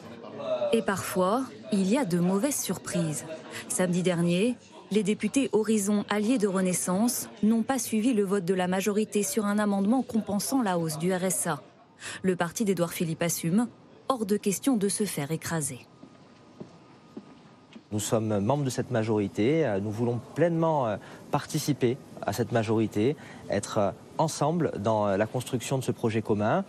Et 0.72 0.82
parfois, 0.82 1.42
il 1.72 1.88
y 1.90 1.98
a 1.98 2.04
de 2.04 2.18
mauvaises 2.18 2.60
surprises. 2.60 3.24
Samedi 3.68 4.02
dernier, 4.02 4.56
les 4.90 5.02
députés 5.02 5.50
Horizon 5.52 6.04
alliés 6.08 6.38
de 6.38 6.48
Renaissance 6.48 7.28
n'ont 7.42 7.62
pas 7.62 7.78
suivi 7.78 8.12
le 8.12 8.24
vote 8.24 8.44
de 8.44 8.54
la 8.54 8.66
majorité 8.66 9.22
sur 9.22 9.46
un 9.46 9.58
amendement 9.58 10.02
compensant 10.02 10.62
la 10.62 10.78
hausse 10.78 10.98
du 10.98 11.12
RSA. 11.12 11.62
Le 12.22 12.34
parti 12.34 12.64
d'Édouard 12.64 12.92
Philippe 12.92 13.22
assume 13.22 13.68
hors 14.10 14.26
de 14.26 14.36
question 14.36 14.76
de 14.76 14.88
se 14.88 15.04
faire 15.04 15.30
écraser. 15.30 15.86
Nous 17.92 18.00
sommes 18.00 18.40
membres 18.40 18.64
de 18.64 18.70
cette 18.70 18.90
majorité, 18.90 19.64
euh, 19.64 19.78
nous 19.78 19.92
voulons 19.92 20.20
pleinement 20.34 20.88
euh, 20.88 20.96
participer 21.30 21.96
à 22.20 22.32
cette 22.32 22.50
majorité, 22.50 23.16
être 23.50 23.78
euh, 23.78 23.90
ensemble 24.18 24.72
dans 24.78 25.06
la 25.16 25.26
construction 25.26 25.78
de 25.78 25.84
ce 25.84 25.92
projet 25.92 26.20
commun, 26.20 26.62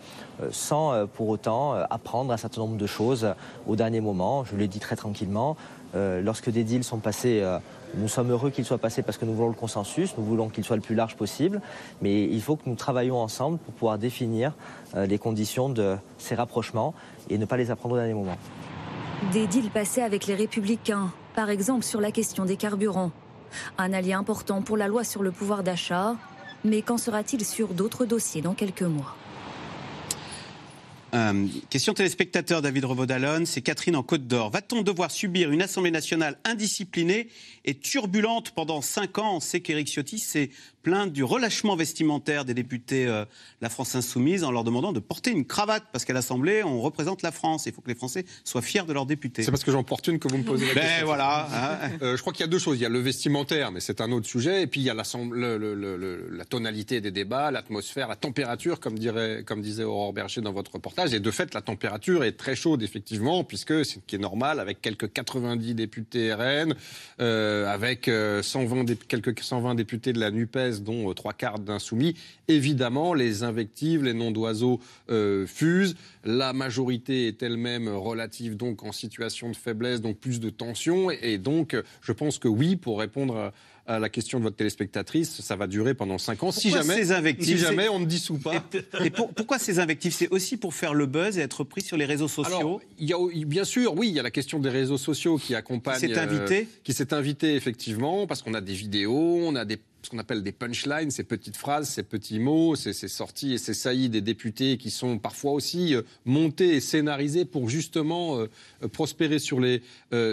sans 0.50 1.06
pour 1.08 1.28
autant 1.28 1.74
apprendre 1.74 2.32
un 2.32 2.38
certain 2.38 2.62
nombre 2.62 2.78
de 2.78 2.86
choses 2.86 3.34
au 3.66 3.76
dernier 3.76 4.00
moment. 4.00 4.42
Je 4.44 4.56
l'ai 4.56 4.68
dit 4.68 4.78
très 4.78 4.96
tranquillement, 4.96 5.58
lorsque 5.94 6.50
des 6.50 6.64
deals 6.64 6.84
sont 6.84 6.98
passés 6.98 7.42
nous 7.94 8.08
sommes 8.08 8.30
heureux 8.30 8.50
qu'il 8.50 8.64
soit 8.64 8.78
passé 8.78 9.02
parce 9.02 9.18
que 9.18 9.24
nous 9.24 9.34
voulons 9.34 9.48
le 9.48 9.54
consensus, 9.54 10.14
nous 10.16 10.24
voulons 10.24 10.48
qu'il 10.48 10.64
soit 10.64 10.76
le 10.76 10.82
plus 10.82 10.94
large 10.94 11.16
possible, 11.16 11.60
mais 12.00 12.24
il 12.24 12.42
faut 12.42 12.56
que 12.56 12.68
nous 12.68 12.74
travaillions 12.74 13.18
ensemble 13.18 13.58
pour 13.58 13.74
pouvoir 13.74 13.98
définir 13.98 14.54
euh, 14.94 15.06
les 15.06 15.18
conditions 15.18 15.68
de 15.68 15.96
ces 16.18 16.34
rapprochements 16.34 16.94
et 17.28 17.38
ne 17.38 17.44
pas 17.44 17.56
les 17.56 17.70
apprendre 17.70 17.94
au 17.94 17.98
dernier 17.98 18.14
moment. 18.14 18.36
Des 19.32 19.46
deals 19.46 19.70
passés 19.70 20.02
avec 20.02 20.26
les 20.26 20.34
républicains, 20.34 21.10
par 21.34 21.50
exemple 21.50 21.84
sur 21.84 22.00
la 22.00 22.10
question 22.10 22.44
des 22.44 22.56
carburants. 22.56 23.12
Un 23.78 23.92
allié 23.92 24.14
important 24.14 24.62
pour 24.62 24.76
la 24.76 24.88
loi 24.88 25.04
sur 25.04 25.22
le 25.22 25.30
pouvoir 25.30 25.62
d'achat, 25.62 26.16
mais 26.64 26.82
qu'en 26.82 26.96
sera-t-il 26.96 27.44
sur 27.44 27.68
d'autres 27.68 28.06
dossiers 28.06 28.40
dans 28.40 28.54
quelques 28.54 28.82
mois? 28.82 29.14
Euh, 31.14 31.46
question 31.68 31.92
téléspectateur 31.92 32.62
David 32.62 32.86
Revaudalon, 32.86 33.44
c'est 33.44 33.60
Catherine 33.60 33.96
en 33.96 34.02
Côte 34.02 34.26
d'Or. 34.26 34.50
Va-t-on 34.50 34.80
devoir 34.80 35.10
subir 35.10 35.50
une 35.50 35.60
Assemblée 35.60 35.90
nationale 35.90 36.38
indisciplinée 36.44 37.28
et 37.66 37.74
turbulente 37.74 38.52
pendant 38.52 38.80
cinq 38.80 39.18
ans? 39.18 39.36
On 39.36 39.40
sait 39.40 39.60
qu'Éric 39.60 39.88
Ciotti 39.88 40.18
s'est 40.18 40.48
plaint 40.82 41.12
du 41.12 41.22
relâchement 41.22 41.76
vestimentaire 41.76 42.44
des 42.44 42.54
députés 42.54 43.06
euh, 43.06 43.24
La 43.60 43.68
France 43.68 43.94
Insoumise 43.94 44.42
en 44.42 44.50
leur 44.50 44.64
demandant 44.64 44.92
de 44.92 44.98
porter 45.00 45.30
une 45.30 45.44
cravate 45.44 45.84
parce 45.92 46.04
qu'à 46.06 46.12
l'Assemblée, 46.14 46.64
on 46.64 46.80
représente 46.80 47.20
la 47.22 47.30
France. 47.30 47.66
Il 47.66 47.72
faut 47.72 47.82
que 47.82 47.88
les 47.90 47.94
Français 47.94 48.24
soient 48.42 48.62
fiers 48.62 48.82
de 48.84 48.92
leurs 48.94 49.06
députés. 49.06 49.42
C'est 49.42 49.50
parce 49.52 49.62
que 49.64 49.70
j'en 49.70 49.84
porte 49.84 50.08
une 50.08 50.18
que 50.18 50.28
vous 50.28 50.38
me 50.38 50.44
posez 50.44 50.66
la 50.66 50.74
Ben 50.74 50.80
question. 50.82 51.06
voilà, 51.06 51.46
hein. 51.52 51.90
Euh, 52.00 52.16
je 52.16 52.20
crois 52.22 52.32
qu'il 52.32 52.40
y 52.40 52.48
a 52.48 52.50
deux 52.50 52.58
choses. 52.58 52.78
Il 52.78 52.82
y 52.82 52.86
a 52.86 52.88
le 52.88 52.98
vestimentaire, 53.00 53.70
mais 53.70 53.80
c'est 53.80 54.00
un 54.00 54.10
autre 54.12 54.26
sujet. 54.26 54.62
Et 54.62 54.66
puis 54.66 54.80
il 54.80 54.84
y 54.84 54.90
a 54.90 54.94
l'assemble- 54.94 55.38
le- 55.38 55.58
le- 55.58 55.74
le- 55.74 55.96
le- 55.98 56.28
la 56.32 56.44
tonalité 56.46 57.00
des 57.02 57.10
débats, 57.12 57.50
l'atmosphère, 57.50 58.08
la 58.08 58.16
température, 58.16 58.80
comme, 58.80 58.98
dirait, 58.98 59.44
comme 59.46 59.60
disait 59.60 59.84
Aurore 59.84 60.14
Berger 60.14 60.40
dans 60.40 60.52
votre 60.52 60.72
reportage. 60.72 61.01
Et 61.10 61.20
de 61.20 61.30
fait, 61.30 61.54
la 61.54 61.60
température 61.62 62.24
est 62.24 62.32
très 62.32 62.54
chaude, 62.54 62.82
effectivement, 62.82 63.44
puisque 63.44 63.84
c'est 63.84 63.94
ce 63.94 63.98
qui 64.06 64.16
est 64.16 64.18
normal, 64.18 64.60
avec 64.60 64.80
quelques 64.80 65.12
90 65.12 65.74
députés 65.74 66.32
RN, 66.32 66.74
euh, 67.20 67.66
avec 67.66 68.08
euh, 68.08 68.42
120 68.42 68.84
dé- 68.84 68.96
quelques 68.96 69.38
120 69.42 69.74
députés 69.74 70.12
de 70.12 70.20
la 70.20 70.30
NUPES, 70.30 70.80
dont 70.82 71.10
euh, 71.10 71.14
trois 71.14 71.32
quarts 71.32 71.58
d'insoumis. 71.58 72.14
Évidemment, 72.48 73.14
les 73.14 73.42
invectives, 73.42 74.04
les 74.04 74.14
noms 74.14 74.30
d'oiseaux 74.30 74.80
euh, 75.10 75.46
fusent. 75.46 75.96
La 76.24 76.52
majorité 76.52 77.26
est 77.26 77.42
elle-même 77.42 77.88
relative, 77.88 78.56
donc 78.56 78.82
en 78.84 78.92
situation 78.92 79.50
de 79.50 79.56
faiblesse, 79.56 80.00
donc 80.00 80.18
plus 80.18 80.38
de 80.40 80.50
tension. 80.50 81.10
Et 81.10 81.38
donc, 81.38 81.74
euh, 81.74 81.82
je 82.02 82.12
pense 82.12 82.38
que 82.38 82.48
oui, 82.48 82.76
pour 82.76 82.98
répondre 83.00 83.36
à, 83.36 83.52
à 83.86 83.98
la 83.98 84.08
question 84.08 84.38
de 84.38 84.44
votre 84.44 84.56
téléspectatrice, 84.56 85.40
ça 85.40 85.56
va 85.56 85.66
durer 85.66 85.94
pendant 85.94 86.18
cinq 86.18 86.42
ans. 86.42 86.52
si 86.52 86.70
jamais, 86.70 86.94
ces 86.94 87.12
invectives, 87.12 87.58
si 87.58 87.62
jamais 87.64 87.88
on 87.88 87.98
ne 87.98 88.06
dissout 88.06 88.38
pas. 88.38 88.64
Et 89.04 89.10
pour- 89.10 89.30
pourquoi 89.34 89.58
ces 89.58 89.78
invectives? 89.80 90.12
C'est 90.12 90.28
aussi 90.30 90.56
pour 90.56 90.74
faire 90.74 90.94
le 90.94 91.06
buzz 91.06 91.38
et 91.38 91.40
être 91.40 91.64
pris 91.64 91.80
sur 91.82 91.96
les 91.96 92.04
réseaux 92.04 92.28
sociaux? 92.28 92.54
Alors, 92.56 92.80
y 92.98 93.12
a, 93.12 93.16
bien 93.46 93.64
sûr, 93.64 93.94
oui, 93.96 94.08
il 94.08 94.14
y 94.14 94.20
a 94.20 94.22
la 94.22 94.30
question 94.30 94.58
des 94.58 94.70
réseaux 94.70 94.98
sociaux 94.98 95.36
qui 95.36 95.54
accompagnent. 95.54 96.00
Qui 96.00 96.08
s'est 96.08 96.18
invité 96.18 96.68
Qui 96.84 96.92
s'est 96.92 97.12
invité, 97.12 97.54
effectivement, 97.56 98.26
parce 98.26 98.42
qu'on 98.42 98.54
a 98.54 98.60
des 98.60 98.74
vidéos, 98.74 99.40
on 99.44 99.54
a 99.56 99.64
des 99.64 99.78
ce 100.02 100.10
qu'on 100.10 100.18
appelle 100.18 100.42
des 100.42 100.52
punchlines, 100.52 101.10
ces 101.10 101.22
petites 101.22 101.56
phrases, 101.56 101.88
ces 101.88 102.02
petits 102.02 102.38
mots, 102.38 102.74
ces, 102.74 102.92
sorties 102.92 103.54
et 103.54 103.58
ces 103.58 103.74
saillies 103.74 104.08
des 104.08 104.20
députés 104.20 104.76
qui 104.76 104.90
sont 104.90 105.18
parfois 105.18 105.52
aussi 105.52 105.94
euh, 105.94 106.02
montés 106.24 106.74
et 106.74 106.80
scénarisés 106.80 107.44
pour 107.44 107.68
justement 107.68 108.38
euh, 108.38 108.50
euh, 108.82 108.88
prospérer 108.88 109.38
sur 109.38 109.60
les, 109.60 109.82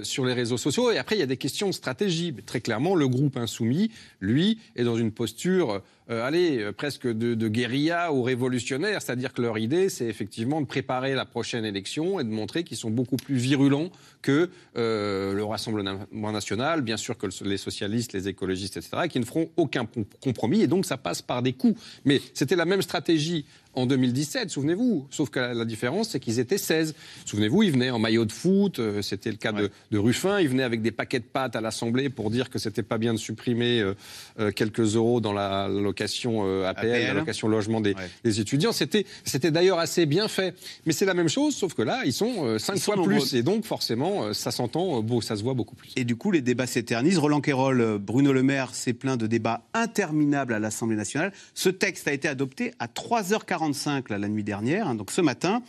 sur 0.03 0.25
les 0.25 0.33
réseaux 0.33 0.57
sociaux. 0.57 0.91
Et 0.91 0.97
après, 0.97 1.15
il 1.15 1.19
y 1.19 1.23
a 1.23 1.27
des 1.27 1.37
questions 1.37 1.67
de 1.67 1.73
stratégie. 1.73 2.33
Très 2.45 2.61
clairement, 2.61 2.95
le 2.95 3.07
groupe 3.07 3.37
insoumis, 3.37 3.91
lui, 4.19 4.59
est 4.75 4.83
dans 4.83 4.97
une 4.97 5.11
posture 5.11 5.81
euh, 6.09 6.25
allez, 6.25 6.59
euh, 6.59 6.71
presque 6.71 7.07
de, 7.07 7.47
guérilla 7.47 8.11
ou 8.11 8.23
révolutionnaire. 8.23 9.01
C'est-à-dire 9.01 9.33
que 9.33 9.41
leur 9.41 9.57
idée, 9.57 9.89
c'est 9.89 10.05
effectivement 10.07 10.59
de 10.61 10.65
préparer 10.65 11.13
la 11.15 11.25
prochaine 11.25 11.65
élection 11.65 12.19
et 12.19 12.23
de 12.23 12.29
montrer 12.29 12.63
qu'ils 12.63 12.77
sont 12.77 12.89
beaucoup 12.89 13.17
plus 13.17 13.35
virulents 13.35 13.89
que 14.21 14.49
euh, 14.77 15.33
le 15.33 15.43
Rassemblement 15.43 16.31
national, 16.31 16.81
bien 16.81 16.97
sûr 16.97 17.17
que 17.17 17.27
le- 17.27 17.49
les 17.49 17.57
socialistes, 17.57 18.13
les 18.13 18.27
écologistes, 18.27 18.77
etc., 18.77 19.07
qui 19.09 19.19
ne 19.19 19.25
feront 19.25 19.49
aucun 19.57 19.85
com- 19.85 20.05
compromis. 20.21 20.61
Et 20.61 20.67
donc, 20.67 20.85
ça 20.85 20.97
passe 20.97 21.21
par 21.21 21.41
des 21.41 21.53
coups. 21.53 21.79
Mais 22.05 22.19
c'était 22.33 22.55
la 22.55 22.65
même 22.65 22.81
stratégie 22.81 23.45
en 23.75 23.85
2017, 23.85 24.49
souvenez-vous. 24.49 25.07
Sauf 25.11 25.29
que 25.29 25.39
la, 25.39 25.53
la 25.53 25.65
différence, 25.65 26.09
c'est 26.09 26.19
qu'ils 26.19 26.39
étaient 26.39 26.57
16. 26.57 26.95
Souvenez-vous, 27.25 27.63
ils 27.63 27.71
venaient 27.71 27.91
en 27.91 27.99
maillot 27.99 28.25
de 28.25 28.31
foot, 28.31 28.79
euh, 28.79 29.01
c'était 29.01 29.29
le 29.29 29.37
cas 29.37 29.51
de, 29.51 29.69
de 29.91 29.97
Ruffin, 29.97 30.39
ils 30.39 30.49
venaient 30.49 30.63
avec 30.63 30.81
des 30.81 30.91
paquets 30.91 31.19
de 31.19 31.25
pâtes 31.25 31.55
à 31.55 31.61
l'Assemblée 31.61 32.09
pour 32.09 32.31
dire 32.31 32.49
que 32.49 32.59
c'était 32.59 32.83
pas 32.83 32.97
bien 32.97 33.13
de 33.13 33.19
supprimer 33.19 33.79
euh, 33.79 33.93
euh, 34.39 34.51
quelques 34.51 34.95
euros 34.95 35.21
dans 35.21 35.33
la 35.33 35.67
location 35.67 36.43
euh, 36.45 36.67
APL, 36.67 36.91
APL. 36.91 37.07
la 37.07 37.13
location 37.13 37.47
logement 37.47 37.81
des, 37.81 37.95
des 38.23 38.39
étudiants. 38.39 38.71
C'était, 38.71 39.05
d'ailleurs 39.51 39.79
assez 39.79 40.05
bien 40.05 40.27
fait. 40.27 40.55
Mais 40.85 40.93
c'est 40.93 41.05
la 41.05 41.13
même 41.13 41.29
chose, 41.29 41.55
sauf 41.55 41.73
que 41.73 41.81
là, 41.81 42.01
ils 42.05 42.13
sont 42.13 42.45
euh, 42.45 42.59
cinq 42.59 42.75
Ils 42.75 42.79
sont 42.79 42.93
fois 42.93 43.03
plus. 43.03 43.33
Et 43.33 43.43
donc, 43.43 43.65
forcément, 43.65 44.33
ça 44.33 44.51
s'entend, 44.51 45.01
beau, 45.01 45.21
ça 45.21 45.35
se 45.35 45.43
voit 45.43 45.53
beaucoup 45.53 45.75
plus. 45.75 45.91
Et 45.95 46.03
du 46.03 46.15
coup, 46.15 46.31
les 46.31 46.41
débats 46.41 46.67
s'éternisent. 46.67 47.17
Roland 47.19 47.41
Quérol, 47.41 47.97
Bruno 47.99 48.33
Le 48.33 48.43
Maire 48.43 48.73
s'est 48.73 48.93
plaint 48.93 49.19
de 49.19 49.27
débats 49.27 49.61
interminables 49.73 50.53
à 50.53 50.59
l'Assemblée 50.59 50.95
nationale. 50.95 51.31
Ce 51.53 51.69
texte 51.69 52.07
a 52.07 52.13
été 52.13 52.27
adopté 52.27 52.73
à 52.79 52.87
3h45 53.71 54.09
là, 54.09 54.17
la 54.17 54.27
nuit 54.27 54.43
dernière, 54.43 54.87
hein, 54.87 54.95
donc 54.95 55.11
ce 55.11 55.21
matin. 55.21 55.61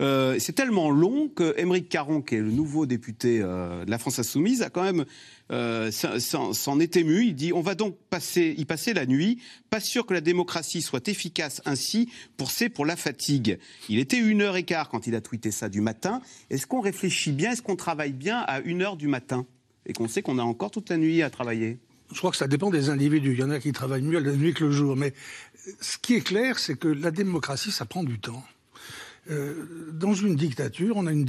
Euh, 0.00 0.36
c'est 0.38 0.52
tellement 0.52 0.90
long 0.90 1.28
que 1.28 1.54
Émeric 1.58 1.88
Caron, 1.88 2.20
qui 2.20 2.34
est 2.34 2.40
le 2.40 2.50
nouveau 2.50 2.86
député 2.86 3.40
euh, 3.40 3.84
de 3.84 3.90
la 3.90 3.98
France 3.98 4.18
Insoumise, 4.18 4.62
a 4.62 4.70
quand 4.70 4.82
même 4.82 5.04
euh, 5.52 5.90
s'en 5.90 6.80
est 6.80 6.96
ému. 6.96 7.24
Il 7.26 7.34
dit 7.34 7.52
on 7.52 7.60
va 7.60 7.74
donc 7.74 7.96
passer, 8.10 8.54
y 8.56 8.64
passer 8.64 8.92
la 8.94 9.06
nuit. 9.06 9.40
Pas 9.70 9.80
sûr 9.80 10.06
que 10.06 10.14
la 10.14 10.20
démocratie 10.20 10.82
soit 10.82 11.06
efficace 11.08 11.62
ainsi 11.64 12.10
pour 12.36 12.50
c'est 12.50 12.68
pour 12.68 12.86
la 12.86 12.96
fatigue. 12.96 13.58
Il 13.88 13.98
était 13.98 14.18
une 14.18 14.42
heure 14.42 14.56
et 14.56 14.64
quart 14.64 14.88
quand 14.88 15.06
il 15.06 15.14
a 15.14 15.20
tweeté 15.20 15.50
ça 15.50 15.68
du 15.68 15.80
matin. 15.80 16.20
Est-ce 16.50 16.66
qu'on 16.66 16.80
réfléchit 16.80 17.32
bien? 17.32 17.52
Est-ce 17.52 17.62
qu'on 17.62 17.76
travaille 17.76 18.12
bien 18.12 18.40
à 18.40 18.60
une 18.60 18.82
heure 18.82 18.96
du 18.96 19.08
matin? 19.08 19.46
Et 19.86 19.92
qu'on 19.92 20.08
sait 20.08 20.22
qu'on 20.22 20.38
a 20.38 20.42
encore 20.42 20.70
toute 20.70 20.88
la 20.88 20.96
nuit 20.96 21.22
à 21.22 21.30
travailler? 21.30 21.78
Je 22.12 22.18
crois 22.18 22.30
que 22.30 22.36
ça 22.36 22.46
dépend 22.46 22.70
des 22.70 22.90
individus. 22.90 23.32
Il 23.32 23.40
y 23.40 23.42
en 23.42 23.50
a 23.50 23.58
qui 23.58 23.72
travaillent 23.72 24.02
mieux 24.02 24.18
la 24.18 24.32
nuit 24.32 24.54
que 24.54 24.64
le 24.64 24.70
jour. 24.70 24.94
Mais 24.94 25.14
ce 25.80 25.98
qui 25.98 26.14
est 26.14 26.20
clair, 26.20 26.58
c'est 26.58 26.76
que 26.76 26.88
la 26.88 27.10
démocratie, 27.10 27.72
ça 27.72 27.84
prend 27.84 28.04
du 28.04 28.18
temps. 28.18 28.44
Euh, 29.30 29.90
dans 29.92 30.12
une 30.12 30.36
dictature, 30.36 30.96
on 30.98 31.06
a 31.06 31.12
une 31.12 31.24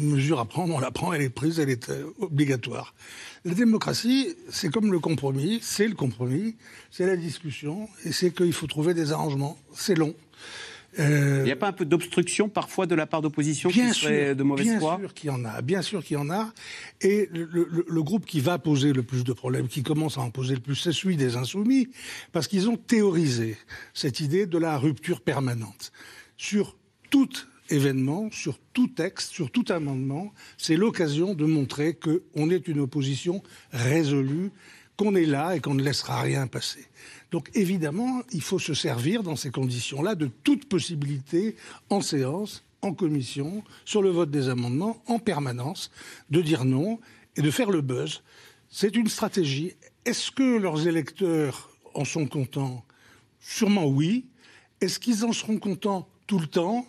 mesure 0.00 0.40
à 0.40 0.46
prendre, 0.46 0.74
on 0.74 0.80
la 0.80 0.90
prend, 0.90 1.12
elle 1.12 1.22
est 1.22 1.30
prise, 1.30 1.60
elle 1.60 1.70
est 1.70 1.90
euh, 1.90 2.04
obligatoire. 2.18 2.94
La 3.44 3.54
démocratie, 3.54 4.34
c'est 4.50 4.72
comme 4.72 4.90
le 4.90 4.98
compromis, 4.98 5.60
c'est 5.62 5.86
le 5.86 5.94
compromis, 5.94 6.56
c'est 6.90 7.06
la 7.06 7.16
discussion, 7.16 7.88
et 8.04 8.10
c'est 8.10 8.32
qu'il 8.32 8.52
faut 8.52 8.66
trouver 8.66 8.94
des 8.94 9.12
arrangements. 9.12 9.56
C'est 9.72 9.94
long. 9.94 10.14
Euh, 10.98 11.40
Il 11.42 11.44
n'y 11.44 11.52
a 11.52 11.56
pas 11.56 11.68
un 11.68 11.72
peu 11.72 11.84
d'obstruction 11.84 12.48
parfois 12.48 12.86
de 12.86 12.94
la 12.94 13.06
part 13.06 13.20
d'opposition 13.22 13.68
qui 13.70 13.80
Bien 13.80 13.92
serait 13.92 14.26
sûr, 14.28 14.36
de 14.36 14.42
mauvaise 14.42 14.66
bien 14.66 14.80
foi? 14.80 14.96
sûr 15.00 15.12
qu'il 15.14 15.28
y 15.28 15.30
en 15.30 15.44
a, 15.44 15.60
bien 15.62 15.82
sûr 15.82 16.02
qu'il 16.04 16.14
y 16.14 16.20
en 16.20 16.30
a. 16.30 16.52
Et 17.00 17.28
le, 17.32 17.44
le- 17.70 17.84
le 17.88 18.02
groupe 18.02 18.24
qui 18.24 18.40
va 18.40 18.58
poser 18.58 18.92
le 18.92 19.02
plus 19.02 19.22
de 19.24 19.32
problèmes, 19.32 19.68
qui 19.68 19.82
commence 19.82 20.16
à 20.18 20.22
en 20.22 20.30
poser 20.30 20.54
le 20.54 20.60
plus, 20.60 20.74
c'est 20.76 20.92
celui 20.92 21.16
des 21.16 21.36
insoumis, 21.36 21.88
parce 22.32 22.48
qu'ils 22.48 22.68
ont 22.70 22.76
théorisé 22.76 23.56
cette 23.94 24.20
idée 24.20 24.46
de 24.46 24.58
la 24.58 24.78
rupture 24.78 25.20
permanente. 25.20 25.92
Sur 26.36 26.76
tout 27.10 27.28
événement, 27.68 28.28
sur 28.30 28.58
tout 28.72 28.86
texte, 28.88 29.32
sur 29.32 29.50
tout 29.50 29.64
amendement, 29.70 30.32
c'est 30.56 30.76
l'occasion 30.76 31.34
de 31.34 31.44
montrer 31.44 31.94
qu'on 31.94 32.48
est 32.50 32.68
une 32.68 32.80
opposition 32.80 33.42
résolue, 33.72 34.50
qu'on 34.96 35.14
est 35.14 35.26
là 35.26 35.54
et 35.56 35.60
qu'on 35.60 35.74
ne 35.74 35.82
laissera 35.82 36.22
rien 36.22 36.46
passer. 36.46 36.86
Donc 37.36 37.50
évidemment, 37.52 38.22
il 38.32 38.40
faut 38.40 38.58
se 38.58 38.72
servir 38.72 39.22
dans 39.22 39.36
ces 39.36 39.50
conditions-là 39.50 40.14
de 40.14 40.30
toute 40.42 40.64
possibilité 40.70 41.54
en 41.90 42.00
séance, 42.00 42.64
en 42.80 42.94
commission, 42.94 43.62
sur 43.84 44.00
le 44.00 44.08
vote 44.08 44.30
des 44.30 44.48
amendements, 44.48 45.02
en 45.06 45.18
permanence, 45.18 45.90
de 46.30 46.40
dire 46.40 46.64
non 46.64 46.98
et 47.36 47.42
de 47.42 47.50
faire 47.50 47.70
le 47.70 47.82
buzz. 47.82 48.22
C'est 48.70 48.96
une 48.96 49.08
stratégie. 49.08 49.74
Est-ce 50.06 50.30
que 50.30 50.56
leurs 50.56 50.88
électeurs 50.88 51.68
en 51.92 52.06
sont 52.06 52.26
contents? 52.26 52.82
Sûrement 53.38 53.84
oui. 53.84 54.24
Est-ce 54.80 54.98
qu'ils 54.98 55.22
en 55.26 55.34
seront 55.34 55.58
contents 55.58 56.08
tout 56.26 56.38
le 56.38 56.46
temps? 56.46 56.86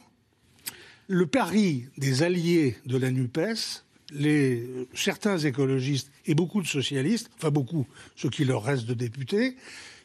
Le 1.10 1.28
pari 1.28 1.88
des 1.98 2.24
alliés 2.24 2.78
de 2.86 2.96
la 2.96 3.12
NUPES, 3.12 3.84
euh, 4.16 4.86
certains 4.94 5.40
écologistes 5.40 6.10
et 6.26 6.36
beaucoup 6.36 6.62
de 6.62 6.68
socialistes, 6.68 7.30
enfin 7.36 7.52
beaucoup, 7.52 7.86
ceux 8.16 8.30
qui 8.30 8.46
leur 8.46 8.64
restent 8.64 8.86
de 8.86 8.94
députés, 8.94 9.58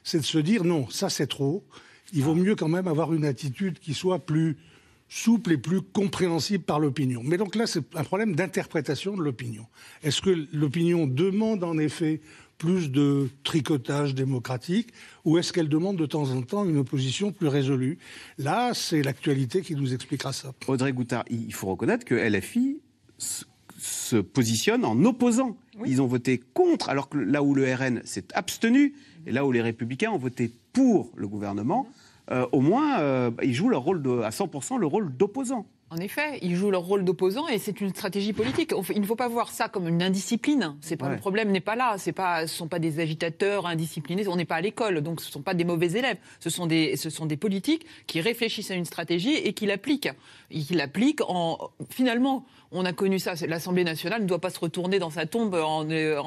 c'est 0.05 0.19
de 0.19 0.25
se 0.25 0.39
dire 0.39 0.65
non, 0.65 0.89
ça 0.91 1.09
c'est 1.11 1.27
trop. 1.27 1.65
Il 2.13 2.23
vaut 2.23 2.35
mieux 2.35 2.55
quand 2.57 2.69
même 2.69 2.89
avoir 2.89 3.13
une 3.15 3.25
attitude 3.25 3.79
qui 3.79 3.95
soit 3.95 4.19
plus 4.19 4.57
souple 5.09 5.53
et 5.53 5.59
plus 5.59 5.81
compréhensible 5.83 6.65
par 6.65 6.81
l'opinion. 6.81 7.23
Mais 7.25 7.37
donc 7.37 7.55
là, 7.55 7.67
c'est 7.67 7.85
un 7.97 8.05
problème 8.05 8.35
d'interprétation 8.35 9.15
de 9.17 9.23
l'opinion. 9.23 9.67
Est-ce 10.03 10.23
que 10.23 10.47
l'opinion 10.53 11.07
demande 11.07 11.65
en 11.65 11.77
effet 11.79 12.21
plus 12.59 12.91
de 12.91 13.29
tricotage 13.45 14.15
démocratique 14.15 14.89
ou 15.25 15.37
est-ce 15.37 15.53
qu'elle 15.53 15.69
demande 15.69 15.97
de 15.97 16.07
temps 16.07 16.31
en 16.31 16.43
temps 16.43 16.65
une 16.65 16.79
opposition 16.79 17.31
plus 17.33 17.49
résolue? 17.49 17.99
Là, 18.39 18.73
c'est 18.75 19.03
l'actualité 19.03 19.61
qui 19.63 19.75
nous 19.75 19.93
expliquera 19.93 20.33
ça. 20.33 20.53
Audrey 20.67 20.93
Goutard, 20.93 21.25
il 21.31 21.53
faut 21.53 21.67
reconnaître 21.69 22.05
que 22.07 22.15
LFI 22.15 22.81
se- 23.19 23.45
se 23.79 24.17
positionne 24.17 24.85
en 24.85 25.03
opposant. 25.05 25.57
Ils 25.85 26.01
ont 26.01 26.07
voté 26.07 26.39
contre, 26.55 26.89
alors 26.89 27.09
que 27.09 27.19
là 27.19 27.43
où 27.43 27.55
le 27.55 27.65
RN 27.75 28.01
s'est 28.05 28.27
abstenu, 28.35 28.95
et 29.27 29.33
là 29.33 29.45
où 29.45 29.53
les 29.53 29.63
Républicains 29.63 30.11
ont 30.11 30.19
voté 30.19 30.51
pour 30.73 31.11
le 31.17 31.29
gouvernement, 31.29 31.87
euh, 32.31 32.47
au 32.53 32.61
moins, 32.61 33.01
euh, 33.01 33.31
ils 33.43 33.55
jouent 33.55 33.69
leur 33.69 33.83
rôle 33.83 34.01
de, 34.03 34.21
à 34.21 34.31
100% 34.31 34.79
le 34.79 34.87
rôle 34.87 35.17
d'opposant. 35.17 35.67
En 35.91 35.97
effet, 35.99 36.39
ils 36.41 36.57
jouent 36.57 36.71
leur 36.71 36.81
rôle 36.85 37.05
d'opposant 37.05 37.49
et 37.49 37.59
c'est 37.59 37.83
une 37.83 37.91
stratégie 37.91 38.33
politique. 38.33 38.73
Il 38.95 39.01
ne 39.03 39.07
faut 39.07 39.17
pas 39.17 39.29
voir 39.29 39.51
ça 39.51 39.69
comme 39.69 39.87
une 39.89 40.03
indiscipline. 40.03 40.77
C'est 40.81 40.97
pas 40.97 41.07
Ouais. 41.09 41.13
le 41.13 41.19
problème 41.19 41.51
n'est 41.51 41.61
pas 41.61 41.77
là. 41.77 41.97
C'est 41.99 42.13
pas, 42.13 42.47
ce 42.47 42.57
sont 42.57 42.67
pas 42.69 42.79
des 42.79 42.99
agitateurs 42.99 43.67
indisciplinés. 43.67 44.27
On 44.27 44.37
n'est 44.37 44.47
pas 44.47 44.55
à 44.55 44.61
l'école, 44.63 45.03
donc 45.03 45.21
ce 45.21 45.31
sont 45.31 45.43
pas 45.43 45.53
des 45.53 45.65
mauvais 45.65 45.93
élèves. 45.93 46.17
Ce 46.41 46.49
sont 46.49 46.67
des, 46.67 46.97
ce 46.97 47.11
sont 47.11 47.27
des 47.27 47.37
politiques 47.37 47.85
qui 48.07 48.23
réfléchissent 48.23 48.71
à 48.71 48.75
une 48.75 48.87
stratégie 48.87 49.35
et 49.35 49.53
qui 49.53 49.67
l'appliquent. 49.67 50.09
Ils 50.51 50.65
l'appliquent 50.77 51.21
en 51.29 51.59
finalement. 51.91 52.47
On 52.75 52.87
a 52.87 52.93
connu 52.95 53.19
ça. 53.19 53.35
L'Assemblée 53.47 53.85
nationale 53.85 54.23
ne 54.23 54.27
doit 54.27 54.41
pas 54.41 54.49
se 54.49 54.59
retourner 54.59 54.99
dans 54.99 55.11
sa 55.11 55.27
tombe 55.27 55.55
en, 55.55 55.89
euh, 55.91 56.21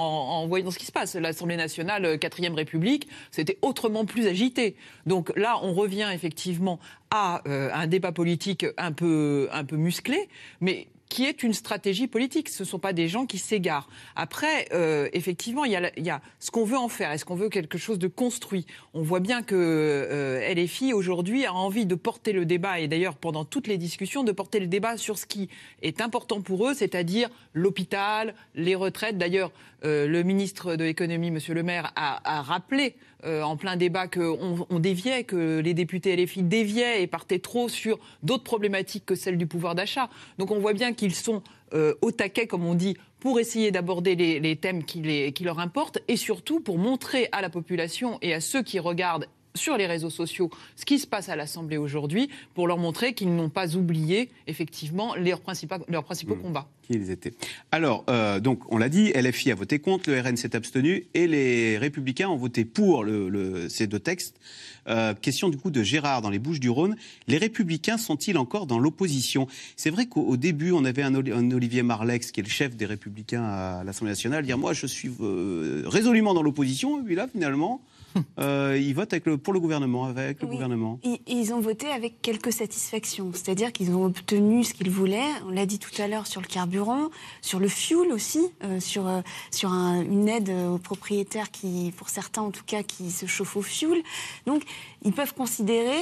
voyant 0.48 0.70
ce 0.70 0.78
qui 0.78 0.86
se 0.86 0.92
passe. 0.92 1.16
L'Assemblée 1.16 1.58
nationale, 1.58 2.06
euh, 2.06 2.18
quatrième 2.18 2.54
République, 2.54 3.08
c'était 3.32 3.58
autrement 3.64 4.06
plus 4.06 4.28
agité. 4.28 4.76
Donc 5.08 5.36
là, 5.36 5.58
on 5.64 5.74
revient 5.74 6.08
effectivement 6.14 6.80
à 7.10 7.42
euh, 7.48 7.70
un 7.74 7.88
débat 7.88 8.12
politique 8.12 8.66
un 8.78 8.92
peu, 8.92 9.50
un 9.52 9.66
peu 9.66 9.76
musclé, 9.76 10.30
mais 10.62 10.88
qui 11.10 11.26
est 11.26 11.44
une 11.44 11.54
stratégie 11.54 12.08
politique. 12.08 12.50
Ce 12.50 12.63
ne 12.63 12.68
sont 12.68 12.80
pas 12.80 12.94
des 12.94 13.08
gens 13.08 13.26
qui 13.26 13.38
s'égarent. 13.38 13.88
Après, 14.15 14.68
euh, 14.74 15.10
effectivement, 15.13 15.65
il 15.65 15.72
y, 15.72 16.10
a, 16.10 16.22
ce 16.39 16.52
qu'on 16.52 16.65
veut 16.65 16.78
en 16.78 16.89
faire. 16.89 17.12
Est-ce 17.12 17.26
qu'on 17.26 17.36
veut 17.36 17.50
quelque 17.50 17.78
chose 17.78 18.00
de 18.00 18.08
construit? 18.08 18.65
On 18.94 19.02
voit 19.02 19.20
bien 19.20 19.44
que 19.44 19.56
euh, 19.56 20.54
LFI, 20.54 20.94
aujourd'hui, 20.94 21.46
a 21.46 21.54
envie 21.54 21.86
de 21.86 21.96
porter 21.96 22.32
le 22.32 22.46
débat, 22.46 22.80
et 22.80 22.88
d'ailleurs, 22.88 23.15
pendant 23.15 23.46
toutes 23.46 23.68
les 23.68 23.78
discussions, 23.78 24.24
de 24.24 24.32
porter 24.32 24.60
le 24.60 24.68
débat 24.68 24.98
sur 24.98 25.18
ce 25.18 25.26
qui 25.26 25.50
est 25.82 26.02
important 26.02 26.41
pour 26.41 26.68
eux, 26.68 26.74
c'est-à-dire 26.74 27.30
l'hôpital, 27.54 28.36
les 28.56 28.76
retraites. 28.76 29.18
D'ailleurs, 29.18 29.52
euh, 29.86 30.08
le 30.08 30.24
ministre 30.24 30.76
de 30.76 30.84
l'économie, 30.84 31.28
M. 31.28 31.39
Le 31.50 31.63
Maire, 31.63 31.91
a, 31.95 32.41
rappelé 32.41 32.95
euh, 33.24 33.43
en 33.43 33.56
plein 33.56 33.76
débat 33.76 34.08
qu'on 34.08 34.65
on 34.69 34.80
déviait, 34.80 35.24
que 35.24 35.60
les 35.60 35.74
députés 35.74 36.15
LFI 36.15 36.43
déviaient 36.43 37.04
et 37.04 37.08
partaient 37.08 37.39
trop 37.39 37.69
sur 37.69 38.00
d'autres 38.24 38.43
problématiques 38.43 39.06
que 39.06 39.15
celles 39.15 39.38
du 39.38 39.48
pouvoir 39.48 39.76
d'achat. 39.76 40.10
Donc 40.38 40.52
on 40.52 40.60
voit 40.60 40.74
bien 40.74 40.93
qu'ils 40.93 41.13
sont 41.13 41.43
euh, 41.74 41.93
au 42.02 42.12
taquet, 42.12 42.48
comme 42.48 42.65
on 42.65 42.74
dit, 42.74 42.98
pour 43.19 43.39
essayer 43.39 43.71
d'aborder 43.71 44.15
les, 44.15 44.56
thèmes 44.56 44.84
qui 44.84 45.43
leur 45.43 45.60
importent 45.60 46.00
et 46.08 46.15
surtout 46.15 46.60
pour 46.60 46.78
montrer 46.78 47.28
à 47.32 47.41
la 47.41 47.50
population 47.50 48.19
et 48.21 48.34
à 48.34 48.39
ceux 48.39 48.62
qui 48.62 48.80
regardent 48.80 49.28
sur 49.56 49.78
les 49.78 49.88
réseaux 49.88 50.10
sociaux 50.10 50.50
ce 50.76 50.86
qui 50.86 51.00
se 51.00 51.08
passe 51.08 51.30
à 51.30 51.36
l'Assemblée 51.36 51.78
aujourd'hui 51.78 52.30
pour 52.54 52.68
leur 52.68 52.78
montrer 52.78 53.13
qu'ils 53.13 53.34
n'ont 53.36 53.50
pas 53.50 53.76
oublié 53.76 54.30
effectivement 54.48 55.15
leurs 55.15 55.41
principaux, 55.41 55.76
leurs 55.88 56.04
principaux 56.04 56.36
mmh. 56.36 56.41
combats. 56.41 56.68
Qui 56.84 56.94
ils 56.94 57.10
étaient. 57.10 57.34
Alors, 57.72 58.04
euh, 58.10 58.39
donc, 58.39 58.62
on 58.72 58.78
l'a 58.78 58.89
dit, 58.89 59.12
LFI 59.13 59.52
a 59.52 59.56
voté 59.56 59.80
contre, 59.80 60.10
le 60.10 60.20
RN 60.20 60.38
s'est 60.38 60.56
abstenu 60.56 61.08
et 61.13 61.28
les 61.28 61.78
Républicains 61.78 62.30
ont 62.30 62.36
voté 62.36 62.63
pour 62.63 63.04
le, 63.04 63.30
le, 63.30 63.70
ces 63.70 63.88
deux 63.88 64.00
textes. 64.00 64.39
Euh, 64.88 65.15
question 65.15 65.50
du 65.50 65.58
coup 65.58 65.72
de 65.72 65.82
Gérard 65.82 66.22
dans 66.22 66.30
les 66.30 66.38
Bouches 66.38 66.60
du 66.60 66.70
Rhône. 66.70 66.96
Les 67.28 67.38
Républicains 67.38 67.98
sont-ils 67.98 68.38
encore 68.38 68.68
dans 68.68 68.78
l'opposition? 68.78 69.48
C'est 69.76 69.89
vrai 69.89 70.06
qu'au 70.06 70.38
début, 70.38 70.72
on 70.72 70.86
avait 70.86 71.02
un, 71.02 71.15
un, 71.15 71.52
Olivier 71.52 71.82
Marlex, 71.82 72.32
qui 72.32 72.41
est 72.41 72.44
le 72.44 72.50
chef 72.50 72.76
des 72.76 72.86
Républicains 72.86 73.44
à 73.44 73.84
l'Assemblée 73.84 74.12
nationale, 74.12 74.46
dire 74.46 74.60
moi, 74.60 74.74
je 74.74 74.86
suis 74.86 75.10
euh, 75.22 75.84
résolument 75.88 76.36
dans 76.36 76.44
l'opposition. 76.44 77.00
Et 77.00 77.04
puis 77.04 77.15
là, 77.15 77.28
finalement. 77.28 77.82
Euh, 78.38 78.78
ils 78.78 78.93
votent 78.93 79.13
avec 79.13 79.25
le, 79.25 79.38
pour 79.38 79.54
le 79.54 79.60
gouvernement, 79.60 80.06
avec 80.06 80.41
le 80.41 80.47
oui. 80.47 80.56
gouvernement. 80.56 80.99
Ils, 81.04 81.19
ils, 81.25 81.54
ont 81.54 81.62
voté 81.62 81.88
avec 81.88 82.21
quelques 82.21 82.51
satisfactions, 82.51 83.32
c'est-à-dire 83.34 83.71
qu'ils 83.71 83.91
ont 83.91 84.06
obtenu 84.06 84.63
ce 84.63 84.73
qu'ils 84.73 84.89
voulaient. 84.89 85.30
On 85.47 85.51
l'a 85.51 85.65
dit 85.65 85.80
tout 85.80 86.01
à 86.01 86.08
l'heure 86.08 86.28
sur 86.28 86.41
le 86.41 86.47
carburant, 86.47 87.10
sur 87.41 87.60
le 87.60 87.67
fuel 87.69 88.12
aussi, 88.12 88.41
euh, 88.63 88.80
sur, 88.80 89.08
euh, 89.08 89.21
sur 89.51 89.71
un, 89.71 90.01
une 90.01 90.28
aide 90.28 90.49
aux 90.49 90.78
propriétaires 90.78 91.49
qui, 91.49 91.93
pour 91.97 92.10
certains 92.10 92.41
en 92.41 92.51
tout 92.51 92.65
cas, 92.65 92.84
qui 92.84 93.10
se 93.10 93.25
chauffent 93.25 93.58
au 93.58 93.62
fuel. 93.62 94.01
Donc, 94.45 94.63
ils 95.04 95.13
peuvent 95.13 95.34
considérer, 95.34 95.99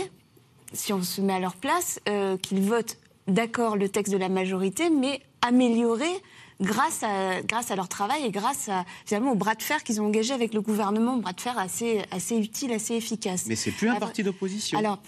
si 0.74 0.92
on 0.92 1.04
se 1.04 1.22
met 1.22 1.34
à 1.34 1.40
leur 1.40 1.56
place, 1.56 2.00
qu'ils 2.42 2.62
votent 2.62 2.98
d'accord 3.28 3.78
le 3.78 3.90
texte 3.90 4.12
de 4.12 4.18
la 4.18 4.30
majorité, 4.30 4.90
mais 4.90 5.22
amélioré 5.42 6.10
grâce 6.64 7.04
à, 7.04 7.42
grâce 7.42 7.72
à 7.72 7.76
leur 7.76 7.88
travail 7.88 8.26
et 8.26 8.32
grâce 8.32 8.70
à, 8.70 8.86
finalement 9.06 9.32
au 9.34 9.36
bras 9.36 9.56
de 9.56 9.62
fer 9.62 9.84
qu'ils 9.84 10.02
ont 10.02 10.06
engagé 10.06 10.34
avec 10.34 10.54
le 10.54 10.62
gouvernement, 10.62 11.18
bras 11.18 11.34
de 11.34 11.42
fer 11.42 11.58
assez, 11.58 12.02
assez 12.12 12.36
utile, 12.38 12.72
assez 12.72 12.96
efficace. 12.96 13.46
Mais 13.48 13.56
c'est 13.56 13.72
plus 13.72 13.90
un 13.90 13.96
parti 13.96 14.24
d'opposition. 14.24 14.80
Alors, 14.80 15.00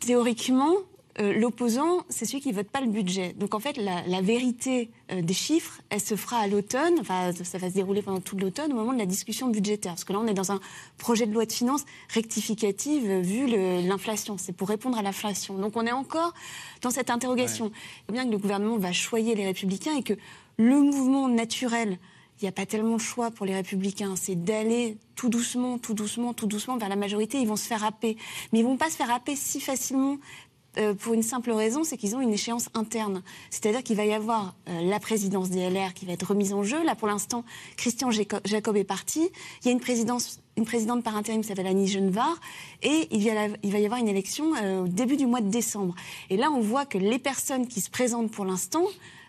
théoriquement, 0.00 0.76
euh, 1.18 1.32
l'opposant, 1.32 2.04
c'est 2.10 2.26
celui 2.26 2.42
qui 2.42 2.52
vote 2.52 2.68
pas 2.68 2.82
le 2.82 2.88
budget. 2.88 3.32
Donc 3.38 3.54
en 3.54 3.60
fait, 3.60 3.78
la, 3.78 4.02
la 4.06 4.20
vérité 4.20 4.90
euh, 5.10 5.22
des 5.22 5.32
chiffres, 5.32 5.80
elle 5.88 6.00
se 6.00 6.14
fera 6.14 6.38
à 6.38 6.46
l'automne, 6.46 6.94
enfin 7.00 7.32
ça 7.42 7.56
va 7.56 7.70
se 7.70 7.74
dérouler 7.74 8.02
pendant 8.02 8.20
tout 8.20 8.36
l'automne, 8.36 8.72
au 8.72 8.76
moment 8.76 8.92
de 8.92 8.98
la 8.98 9.06
discussion 9.06 9.48
budgétaire. 9.48 9.92
Parce 9.92 10.04
que 10.04 10.12
là, 10.12 10.18
on 10.20 10.26
est 10.26 10.34
dans 10.34 10.52
un 10.52 10.60
projet 10.98 11.26
de 11.26 11.32
loi 11.32 11.46
de 11.46 11.52
finances 11.52 11.84
rectificative 12.10 13.08
euh, 13.08 13.20
vu 13.20 13.46
l'inflation. 13.46 14.36
C'est 14.36 14.52
pour 14.52 14.68
répondre 14.68 14.98
à 14.98 15.02
l'inflation. 15.02 15.54
Donc 15.56 15.76
on 15.76 15.86
est 15.86 15.92
encore 15.92 16.34
dans 16.82 16.90
cette 16.90 17.08
interrogation. 17.08 17.66
Ouais. 17.66 18.12
bien 18.12 18.26
que 18.26 18.30
le 18.30 18.38
gouvernement 18.38 18.76
va 18.76 18.92
choyer 18.92 19.34
les 19.34 19.46
républicains 19.46 19.96
et 19.96 20.02
que 20.02 20.14
le 20.56 20.80
mouvement 20.80 21.28
naturel, 21.28 21.98
il 22.40 22.44
n'y 22.44 22.48
a 22.48 22.52
pas 22.52 22.66
tellement 22.66 22.96
de 22.96 23.00
choix 23.00 23.30
pour 23.30 23.46
les 23.46 23.54
républicains, 23.54 24.14
c'est 24.16 24.34
d'aller 24.34 24.98
tout 25.14 25.28
doucement, 25.28 25.78
tout 25.78 25.94
doucement, 25.94 26.34
tout 26.34 26.46
doucement 26.46 26.76
vers 26.76 26.88
la 26.88 26.96
majorité. 26.96 27.38
Ils 27.38 27.48
vont 27.48 27.56
se 27.56 27.66
faire 27.66 27.84
happer. 27.84 28.16
Mais 28.52 28.58
ils 28.58 28.64
vont 28.64 28.76
pas 28.76 28.90
se 28.90 28.96
faire 28.96 29.10
happer 29.10 29.36
si 29.36 29.58
facilement 29.58 30.18
euh, 30.78 30.92
pour 30.92 31.14
une 31.14 31.22
simple 31.22 31.50
raison, 31.52 31.84
c'est 31.84 31.96
qu'ils 31.96 32.14
ont 32.14 32.20
une 32.20 32.32
échéance 32.32 32.68
interne. 32.74 33.22
C'est-à-dire 33.50 33.82
qu'il 33.82 33.96
va 33.96 34.04
y 34.04 34.12
avoir 34.12 34.54
euh, 34.68 34.82
la 34.82 35.00
présidence 35.00 35.48
des 35.48 35.70
LR 35.70 35.94
qui 35.94 36.04
va 36.04 36.12
être 36.12 36.28
remise 36.28 36.52
en 36.52 36.62
jeu. 36.62 36.84
Là, 36.84 36.94
pour 36.94 37.08
l'instant, 37.08 37.44
Christian 37.78 38.10
Jacob 38.10 38.76
est 38.76 38.84
parti. 38.84 39.30
Il 39.62 39.66
y 39.66 39.68
a 39.70 39.72
une 39.72 39.80
présidence 39.80 40.40
une 40.58 40.64
présidente 40.64 41.04
par 41.04 41.14
intérim 41.16 41.42
qui 41.42 41.48
s'appelle 41.48 41.66
Annie 41.66 41.86
Genevard, 41.86 42.40
et 42.82 43.08
il, 43.10 43.22
va 43.30 43.78
y 43.78 43.84
avoir 43.84 44.00
une 44.00 44.08
élection 44.08 44.54
euh, 44.54 44.84
au 44.84 44.88
début 44.88 45.18
du 45.18 45.26
mois 45.26 45.42
de 45.42 45.50
décembre. 45.50 45.94
Et 46.30 46.38
là, 46.38 46.50
on 46.50 46.60
voit 46.60 46.86
que 46.86 46.96
les 46.96 47.18
personnes 47.18 47.68
qui 47.68 47.82
se 47.82 47.90
présentent 47.90 48.30
pour 48.30 48.46
l'instant, 48.46 48.84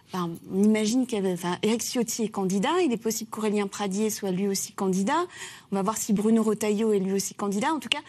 Enfin, 0.07 0.29
on 0.53 0.63
imagine 0.63 1.05
qu'Éric 1.05 1.33
enfin, 1.33 1.57
Ciotti 1.79 2.23
est 2.23 2.29
candidat. 2.29 2.69
Il 2.83 2.93
est 2.93 2.97
possible 2.97 3.29
qu'Aurélien 3.29 3.67
Pradier 3.67 4.09
soit 4.09 4.31
lui 4.31 4.47
aussi 4.47 4.71
candidat. 4.71 5.25
On 5.71 5.75
va 5.75 5.81
voir 5.81 5.97
si 5.97 6.13
Bruno 6.13 6.43
Retailleau 6.43 6.93
est 6.93 6.99
lui 6.99 7.13
aussi 7.13 7.33
candidat. 7.33 7.73
En 7.73 7.79
tout 7.79 7.89
cas, 7.89 7.99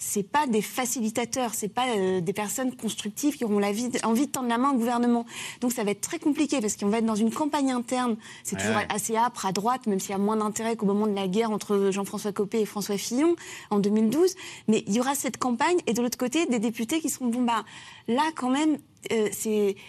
c'est 0.00 0.22
pas 0.22 0.46
des 0.46 0.62
facilitateurs, 0.62 1.52
c'est 1.52 1.68
pas 1.68 1.86
euh, 1.88 2.20
des 2.20 2.32
personnes 2.32 2.74
constructives 2.74 3.36
qui 3.36 3.44
auront 3.44 3.58
la 3.58 3.70
vie, 3.70 3.90
envie 4.02 4.26
de 4.26 4.32
tendre 4.32 4.48
la 4.48 4.56
main 4.56 4.70
au 4.70 4.76
gouvernement. 4.76 5.26
Donc 5.60 5.72
ça 5.72 5.84
va 5.84 5.90
être 5.90 6.00
très 6.00 6.18
compliqué 6.18 6.60
parce 6.60 6.76
qu'on 6.76 6.88
va 6.88 6.98
être 6.98 7.06
dans 7.06 7.14
une 7.14 7.30
campagne 7.30 7.70
interne. 7.70 8.16
C'est 8.42 8.56
ouais, 8.56 8.62
toujours 8.62 8.76
ouais. 8.76 8.86
assez 8.88 9.14
âpre 9.14 9.44
à 9.44 9.52
droite, 9.52 9.86
même 9.86 10.00
s'il 10.00 10.12
y 10.12 10.14
a 10.14 10.18
moins 10.18 10.36
d'intérêt 10.36 10.74
qu'au 10.74 10.86
moment 10.86 11.06
de 11.06 11.14
la 11.14 11.28
guerre 11.28 11.50
entre 11.50 11.90
Jean-François 11.90 12.32
Copé 12.32 12.60
et 12.60 12.64
François 12.64 12.96
Fillon 12.96 13.36
en 13.68 13.78
2012. 13.78 14.34
Mais 14.68 14.84
il 14.86 14.94
y 14.94 15.00
aura 15.00 15.14
cette 15.14 15.36
campagne 15.36 15.76
et 15.86 15.92
de 15.92 16.00
l'autre 16.00 16.18
côté 16.18 16.46
des 16.46 16.58
députés 16.58 17.00
qui 17.00 17.10
seront 17.10 17.26
bon 17.26 17.42
bah 17.42 17.64
là 18.10 18.30
quand 18.34 18.50
même 18.50 18.76
euh, 19.12 19.28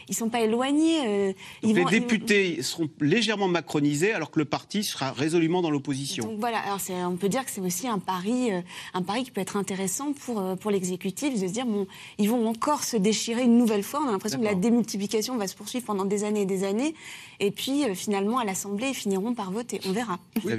ils 0.08 0.16
sont 0.16 0.30
pas 0.30 0.42
éloignés. 0.42 1.06
Euh, 1.06 1.34
ils 1.64 1.76
les 1.76 1.84
vont, 1.84 1.90
députés 1.90 2.56
ils... 2.58 2.64
seront 2.64 2.90
légèrement 3.00 3.48
macronisés 3.48 4.14
alors 4.14 4.32
que 4.32 4.40
le 4.40 4.46
parti 4.46 4.84
sera 4.84 5.12
résolument 5.12 5.62
dans 5.62 5.70
l'opposition. 5.70 6.24
Donc 6.24 6.40
voilà, 6.40 6.60
alors 6.60 6.80
on 7.12 7.18
peut 7.18 7.30
dire 7.30 7.44
que 7.46 7.52
c'est 7.52 7.62
aussi 7.62 7.88
un 7.88 8.00
pari, 8.00 8.52
euh, 8.52 8.62
un 8.94 9.02
pari 9.02 9.24
qui 9.24 9.32
peut 9.32 9.42
être 9.42 9.58
intéressant 9.58 10.14
pour, 10.14 10.40
euh, 10.40 10.56
pour 10.56 10.72
l'exécutif 10.72 11.34
de 11.34 11.48
se 11.48 11.52
dire 11.52 11.66
bon, 11.66 11.88
ils 12.20 12.30
vont 12.30 12.48
encore 12.48 12.84
se 12.84 12.98
déchirer 12.98 13.44
une 13.44 13.58
nouvelle 13.58 13.84
fois. 13.84 14.02
On 14.04 14.08
a 14.08 14.12
l'impression 14.12 14.40
que 14.40 14.46
la 14.46 14.56
démultiplication 14.56 15.38
va 15.38 15.48
se 15.48 15.56
poursuivre 15.56 15.86
pendant 15.86 16.06
des 16.06 16.24
années 16.24 16.42
et 16.42 16.46
des 16.46 16.64
années. 16.64 16.96
Et 17.40 17.52
puis 17.52 17.84
euh, 17.84 17.96
finalement, 17.96 18.40
à 18.40 18.46
l'Assemblée, 18.46 18.90
ils 18.90 18.96
finiront 18.96 19.34
par 19.34 19.52
voter. 19.52 19.82
On 19.88 19.92
verra. 19.92 20.20
Oui, 20.46 20.54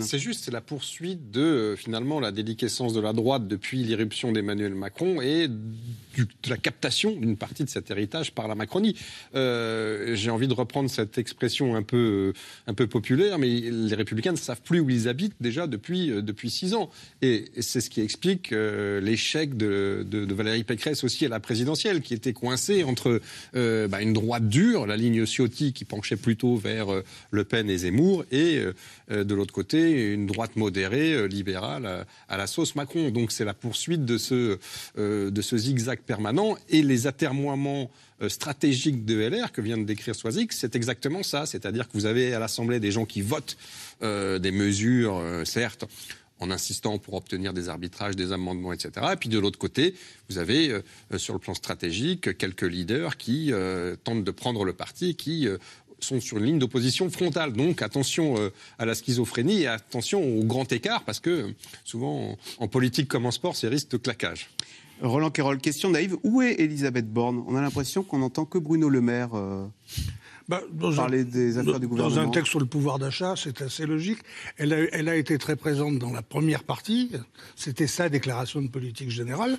c'est 0.00 0.18
juste, 0.18 0.44
c'est 0.44 0.50
la 0.50 0.60
poursuite 0.60 1.30
de 1.30 1.76
finalement 1.78 2.18
la 2.18 2.32
déliquescence 2.32 2.92
de 2.92 3.00
la 3.00 3.12
droite 3.12 3.46
depuis 3.46 3.84
l'irruption 3.84 4.32
d'Emmanuel 4.32 4.74
Macron 4.74 5.20
et 5.22 5.48
de 6.22 6.50
la 6.50 6.56
captation 6.56 7.12
d'une 7.12 7.36
partie 7.36 7.64
de 7.64 7.68
cet 7.68 7.90
héritage 7.90 8.32
par 8.32 8.48
la 8.48 8.54
Macronie. 8.54 8.96
Euh, 9.34 10.14
J'ai 10.14 10.30
envie 10.30 10.48
de 10.48 10.54
reprendre 10.54 10.90
cette 10.90 11.18
expression 11.18 11.74
un 11.74 11.82
peu, 11.82 12.32
un 12.66 12.74
peu 12.74 12.86
populaire, 12.86 13.38
mais 13.38 13.48
les 13.48 13.94
Républicains 13.94 14.32
ne 14.32 14.36
savent 14.36 14.62
plus 14.62 14.80
où 14.80 14.90
ils 14.90 15.08
habitent 15.08 15.36
déjà 15.40 15.66
depuis, 15.66 16.10
euh, 16.10 16.22
depuis 16.22 16.50
six 16.50 16.74
ans. 16.74 16.90
Et, 17.22 17.44
c'est 17.60 17.80
ce 17.80 17.90
qui 17.90 18.00
explique 18.00 18.52
euh, 18.52 19.00
l'échec 19.00 19.56
de, 19.56 20.06
de, 20.08 20.34
Valérie 20.34 20.64
Pécresse 20.64 21.04
aussi 21.04 21.24
à 21.26 21.28
la 21.28 21.40
présidentielle, 21.40 22.00
qui 22.00 22.14
était 22.14 22.32
coincée 22.32 22.84
entre 22.84 23.20
euh, 23.56 23.88
bah, 23.88 24.02
une 24.02 24.12
droite 24.12 24.48
dure, 24.48 24.86
la 24.86 24.96
ligne 24.96 25.24
Ciotti 25.26 25.72
qui 25.72 25.84
penchait 25.84 26.16
plutôt 26.16 26.56
vers 26.56 26.92
euh, 26.92 27.04
Le 27.30 27.44
Pen 27.44 27.70
et 27.70 27.78
Zemmour, 27.78 28.24
et 28.30 28.58
euh, 29.10 29.24
de 29.24 29.34
l'autre 29.34 29.52
côté 29.52 30.12
une 30.12 30.26
droite 30.26 30.56
modérée, 30.56 31.28
libérale, 31.28 31.86
à, 31.86 32.06
à, 32.28 32.36
la 32.36 32.46
sauce 32.46 32.74
Macron. 32.74 33.10
Donc 33.10 33.32
c'est 33.32 33.44
la 33.44 33.54
poursuite 33.54 34.04
de 34.04 34.18
ce, 34.18 34.58
de 34.96 35.42
ce 35.42 35.56
zigzag 35.56 36.00
permanent 36.04 36.56
et 36.68 36.82
les 36.82 37.06
atermoiements 37.06 37.90
euh, 38.22 38.28
stratégiques 38.28 39.04
de 39.04 39.16
LR 39.16 39.50
que 39.52 39.60
vient 39.60 39.78
de 39.78 39.84
décrire 39.84 40.14
Soisic, 40.14 40.52
c'est 40.52 40.76
exactement 40.76 41.22
ça. 41.22 41.46
C'est-à-dire 41.46 41.88
que 41.88 41.94
vous 41.94 42.06
avez 42.06 42.32
à 42.32 42.38
l'Assemblée 42.38 42.78
des 42.78 42.92
gens 42.92 43.04
qui 43.04 43.22
votent 43.22 43.56
euh, 44.02 44.38
des 44.38 44.52
mesures, 44.52 45.16
euh, 45.16 45.44
certes, 45.44 45.84
en 46.38 46.50
insistant 46.50 46.98
pour 46.98 47.14
obtenir 47.14 47.52
des 47.52 47.68
arbitrages, 47.68 48.16
des 48.16 48.32
amendements, 48.32 48.72
etc. 48.72 49.06
Et 49.12 49.16
puis 49.16 49.28
de 49.28 49.38
l'autre 49.38 49.58
côté, 49.58 49.94
vous 50.28 50.38
avez 50.38 50.80
sur 51.16 51.32
le 51.32 51.38
plan 51.38 51.54
stratégique 51.54 52.36
quelques 52.36 52.62
leaders 52.62 53.16
qui 53.16 53.52
tentent 54.02 54.24
de 54.24 54.30
prendre 54.32 54.64
le 54.64 54.72
parti, 54.72 55.14
qui 55.14 55.46
euh, 55.46 55.58
sont 56.00 56.20
sur 56.20 56.38
une 56.38 56.44
ligne 56.44 56.58
d'opposition 56.58 57.08
frontale. 57.08 57.52
Donc 57.52 57.82
attention 57.82 58.34
à 58.78 58.84
la 58.84 58.96
schizophrénie 58.96 59.62
et 59.62 59.68
attention 59.68 60.22
au 60.22 60.42
grand 60.42 60.70
écart, 60.72 61.04
parce 61.04 61.20
que 61.20 61.54
souvent 61.84 62.32
en, 62.32 62.64
en 62.64 62.68
politique 62.68 63.06
comme 63.06 63.26
en 63.26 63.30
sport, 63.30 63.54
c'est 63.54 63.68
risque 63.68 63.90
de 63.90 63.96
claquage. 63.96 64.50
Roland 65.02 65.30
Quérol, 65.30 65.58
question 65.58 65.90
naïve. 65.90 66.16
Où 66.22 66.42
est 66.42 66.60
Elisabeth 66.60 67.10
Borne? 67.10 67.44
On 67.46 67.56
a 67.56 67.60
l'impression 67.60 68.02
qu'on 68.02 68.18
n'entend 68.18 68.44
que 68.44 68.58
Bruno 68.58 68.88
Le 68.88 69.00
Maire 69.00 69.30
euh, 69.34 69.66
bah, 70.48 70.62
parler 70.94 71.20
un, 71.20 71.24
des 71.24 71.58
affaires 71.58 71.80
du 71.80 71.88
gouvernement. 71.88 72.16
Dans 72.16 72.28
un 72.28 72.30
texte 72.30 72.50
sur 72.50 72.60
le 72.60 72.66
pouvoir 72.66 72.98
d'achat, 72.98 73.34
c'est 73.36 73.62
assez 73.62 73.86
logique. 73.86 74.20
Elle 74.56 74.72
a, 74.72 74.78
elle 74.92 75.08
a, 75.08 75.16
été 75.16 75.38
très 75.38 75.56
présente 75.56 75.98
dans 75.98 76.12
la 76.12 76.22
première 76.22 76.64
partie. 76.64 77.10
C'était 77.56 77.86
sa 77.86 78.08
déclaration 78.08 78.62
de 78.62 78.68
politique 78.68 79.10
générale. 79.10 79.58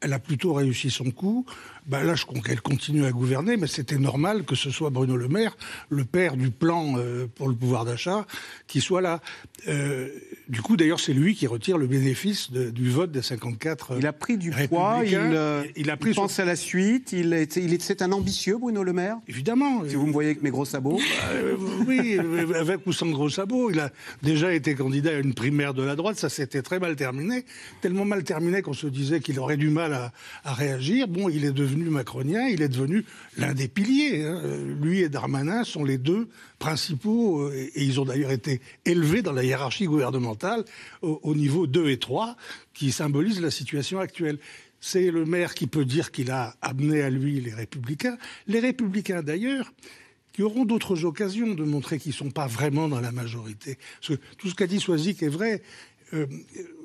elle 0.00 0.12
a 0.12 0.18
plutôt 0.18 0.52
réussi 0.52 0.90
son 0.90 1.10
coup. 1.10 1.44
Ben 1.86 2.02
là, 2.02 2.14
je 2.14 2.24
crois 2.24 2.40
qu'elle 2.40 2.60
continue 2.60 3.04
à 3.04 3.10
gouverner, 3.10 3.56
mais 3.56 3.66
c'était 3.66 3.98
normal 3.98 4.44
que 4.44 4.54
ce 4.54 4.70
soit 4.70 4.90
Bruno 4.90 5.16
Le 5.16 5.28
Maire, 5.28 5.56
le 5.88 6.04
père 6.04 6.36
du 6.36 6.50
plan 6.50 6.94
euh, 6.96 7.26
pour 7.26 7.48
le 7.48 7.54
pouvoir 7.54 7.84
d'achat, 7.84 8.26
qui 8.66 8.80
soit 8.80 9.00
là. 9.00 9.20
Euh, 9.68 10.08
du 10.48 10.62
coup, 10.62 10.76
d'ailleurs, 10.76 11.00
c'est 11.00 11.12
lui 11.12 11.34
qui 11.34 11.46
retire 11.46 11.78
le 11.78 11.86
bénéfice 11.86 12.50
de, 12.50 12.70
du 12.70 12.90
vote 12.90 13.10
des 13.10 13.22
54 13.22 13.94
Il 13.98 14.06
a 14.06 14.12
pris 14.12 14.38
du 14.38 14.50
poids, 14.50 15.00
il, 15.04 15.14
euh, 15.14 15.62
il, 15.76 15.90
a 15.90 15.96
pris 15.96 16.10
il 16.10 16.14
pense 16.16 16.38
à 16.38 16.44
la 16.44 16.56
suite, 16.56 17.12
il 17.12 17.32
est, 17.32 17.56
il 17.56 17.74
est, 17.74 17.82
c'est 17.82 18.02
un 18.02 18.12
ambitieux, 18.12 18.56
Bruno 18.58 18.82
Le 18.82 18.92
Maire? 18.92 19.16
Évidemment. 19.28 19.82
Si 19.86 19.94
vous 19.94 20.06
me 20.06 20.12
voyez 20.12 20.30
avec 20.30 20.42
mes 20.42 20.50
gros 20.50 20.64
sabots. 20.64 21.00
Euh, 21.32 21.56
oui, 21.86 22.18
avec 22.54 22.86
ou 22.86 22.92
sans 22.92 23.10
gros 23.10 23.28
sabots. 23.28 23.70
Il 23.70 23.80
a 23.80 23.90
déjà 24.22 24.54
été 24.54 24.74
candidat 24.74 25.10
à 25.10 25.18
une 25.18 25.34
primaire 25.34 25.74
de 25.74 25.82
la 25.82 25.96
droite, 25.96 26.16
ça 26.16 26.28
s'était 26.28 26.62
très 26.62 26.78
mal 26.78 26.96
terminé. 26.96 27.44
Tellement 27.80 28.04
mal 28.04 28.24
terminé 28.24 28.62
qu'on 28.62 28.72
se 28.72 28.86
disait 28.86 29.20
qu'il 29.20 29.38
aurait 29.38 29.56
du 29.56 29.68
mal 29.68 29.92
à, 29.92 30.12
à 30.44 30.54
réagir. 30.54 31.08
Bon, 31.08 31.28
il 31.28 31.44
est 31.44 31.52
devenu 31.52 31.67
macronien, 31.76 32.48
il 32.48 32.62
est 32.62 32.68
devenu 32.68 33.04
l'un 33.36 33.54
des 33.54 33.68
piliers. 33.68 34.24
Hein. 34.24 34.42
Lui 34.80 35.00
et 35.00 35.08
Darmanin 35.08 35.64
sont 35.64 35.84
les 35.84 35.98
deux 35.98 36.28
principaux, 36.58 37.42
euh, 37.42 37.70
et 37.74 37.84
ils 37.84 38.00
ont 38.00 38.04
d'ailleurs 38.04 38.30
été 38.30 38.60
élevés 38.84 39.22
dans 39.22 39.32
la 39.32 39.44
hiérarchie 39.44 39.86
gouvernementale 39.86 40.64
au, 41.02 41.34
niveau 41.34 41.66
2 41.66 41.90
et 41.90 41.98
3, 41.98 42.36
qui 42.74 42.92
symbolisent 42.92 43.40
la 43.40 43.50
situation 43.50 43.98
actuelle. 43.98 44.38
C'est 44.80 45.10
le 45.10 45.24
maire 45.24 45.54
qui 45.54 45.66
peut 45.66 45.84
dire 45.84 46.12
qu'il 46.12 46.30
a 46.30 46.54
amené 46.62 47.02
à 47.02 47.10
lui 47.10 47.40
les 47.40 47.52
républicains. 47.52 48.16
Les 48.46 48.60
républicains, 48.60 49.22
d'ailleurs, 49.22 49.72
qui 50.32 50.42
auront 50.42 50.64
d'autres 50.64 51.04
occasions 51.04 51.54
de 51.54 51.64
montrer 51.64 51.98
qu'ils 51.98 52.12
ne 52.12 52.16
sont 52.16 52.30
pas 52.30 52.46
vraiment 52.46 52.88
dans 52.88 53.00
la 53.00 53.10
majorité. 53.10 53.76
Que 54.06 54.14
tout 54.36 54.48
ce 54.48 54.54
qu'a 54.54 54.68
dit 54.68 54.78
Soisic 54.78 55.22
est 55.22 55.28
vrai. 55.28 55.62
Euh, 56.14 56.26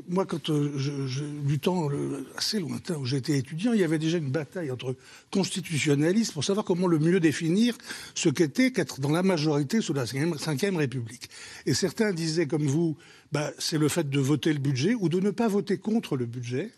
moi, 0.08 0.26
quand 0.26 0.50
euh, 0.50 1.08
du 1.46 1.60
temps 1.60 1.90
assez 2.38 2.60
lointain 2.60 2.96
où 2.96 3.06
j'étais 3.06 3.38
étudiant, 3.38 3.74
il 3.74 3.80
y 3.80 3.84
avait 3.84 4.00
déjà 4.00 4.18
une 4.18 4.32
bataille 4.32 4.72
entre 4.72 4.96
constitutionnalistes 5.32 6.34
pour 6.34 6.44
savoir 6.44 6.66
comment 6.66 6.88
le 6.88 7.00
mieux 7.00 7.20
définir 7.20 7.78
ce 8.16 8.30
qu'était 8.30 8.72
qu'être 8.72 9.00
dans 9.00 9.12
la 9.12 9.24
majorité 9.24 9.82
sous 9.82 9.94
la 9.94 10.04
Ve 10.04 10.76
République. 10.76 11.30
Et 11.66 11.74
certains 11.74 12.14
disaient, 12.14 12.48
comme 12.48 12.66
vous, 12.66 12.98
bah, 13.32 13.52
c'est 13.60 13.78
le 13.78 13.88
fait 13.88 14.10
de 14.10 14.20
voter 14.20 14.54
le 14.54 14.60
budget 14.60 14.94
ou 14.94 15.10
de 15.10 15.20
ne 15.20 15.32
pas 15.32 15.48
voter 15.48 15.78
contre 15.78 16.18
le 16.18 16.26
budget. 16.26 16.72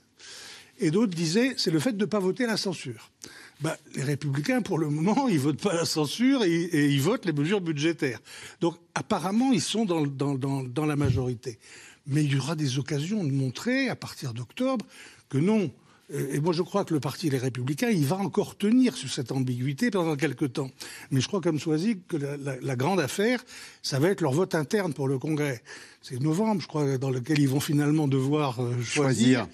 Et 0.80 0.92
d'autres 0.92 1.16
disaient, 1.16 1.54
c'est 1.58 1.72
le 1.72 1.80
fait 1.80 1.94
de 1.94 2.02
ne 2.02 2.06
pas 2.06 2.20
voter 2.20 2.46
la 2.46 2.58
censure. 2.58 3.12
Bah, 3.62 3.78
les 3.96 4.04
républicains, 4.04 4.62
pour 4.62 4.78
le 4.78 4.90
moment, 4.90 5.28
ils 5.30 5.40
votent 5.40 5.62
pas 5.62 5.74
la 5.74 5.86
censure 5.86 6.44
et, 6.44 6.70
ils 6.74 7.02
votent 7.02 7.26
les 7.26 7.32
mesures 7.32 7.62
budgétaires. 7.62 8.20
Donc, 8.60 8.76
apparemment, 8.94 9.54
ils 9.54 9.62
sont 9.62 9.86
dans 9.86 10.86
la 10.86 10.96
majorité 10.96 11.58
mais 12.08 12.24
il 12.24 12.34
y 12.34 12.38
aura 12.38 12.56
des 12.56 12.80
occasions 12.80 13.24
de 13.24 13.32
montrer, 13.32 13.90
à 13.90 13.96
partir 13.96 14.34
d'octobre, 14.34 14.86
que 15.30 15.38
non. 15.38 15.72
Et 16.14 16.40
moi, 16.40 16.54
je 16.54 16.62
crois 16.62 16.86
que 16.86 16.94
le 16.94 17.00
Parti 17.00 17.32
Les 17.32 17.40
Républicains, 17.40 17.90
il 17.90 18.06
va 18.06 18.18
encore 18.18 18.56
tenir 18.56 18.96
sur 18.96 19.10
cette 19.10 19.32
ambiguïté 19.32 19.90
pendant 19.90 20.16
quelques 20.16 20.54
temps. 20.54 20.70
Mais 21.10 21.20
je 21.20 21.28
crois, 21.28 21.42
comme 21.42 21.60
Soisic, 21.60 22.08
que 22.08 22.18
la, 22.18 22.38
la, 22.38 22.58
la, 22.62 22.76
grande 22.76 23.00
affaire, 23.00 23.44
ça 23.82 23.98
va 23.98 24.10
être 24.10 24.22
leur 24.22 24.32
vote 24.32 24.54
interne 24.54 24.94
pour 24.94 25.08
le 25.08 25.18
Congrès. 25.18 25.64
C'est 26.04 26.22
novembre, 26.22 26.62
je 26.62 26.68
crois, 26.68 27.00
dans 27.00 27.10
lequel 27.10 27.40
ils 27.40 27.50
vont 27.50 27.60
finalement 27.60 28.08
devoir 28.08 28.62
euh, 28.62 28.74
choisir. 28.84 28.94
choisir. 28.94 29.48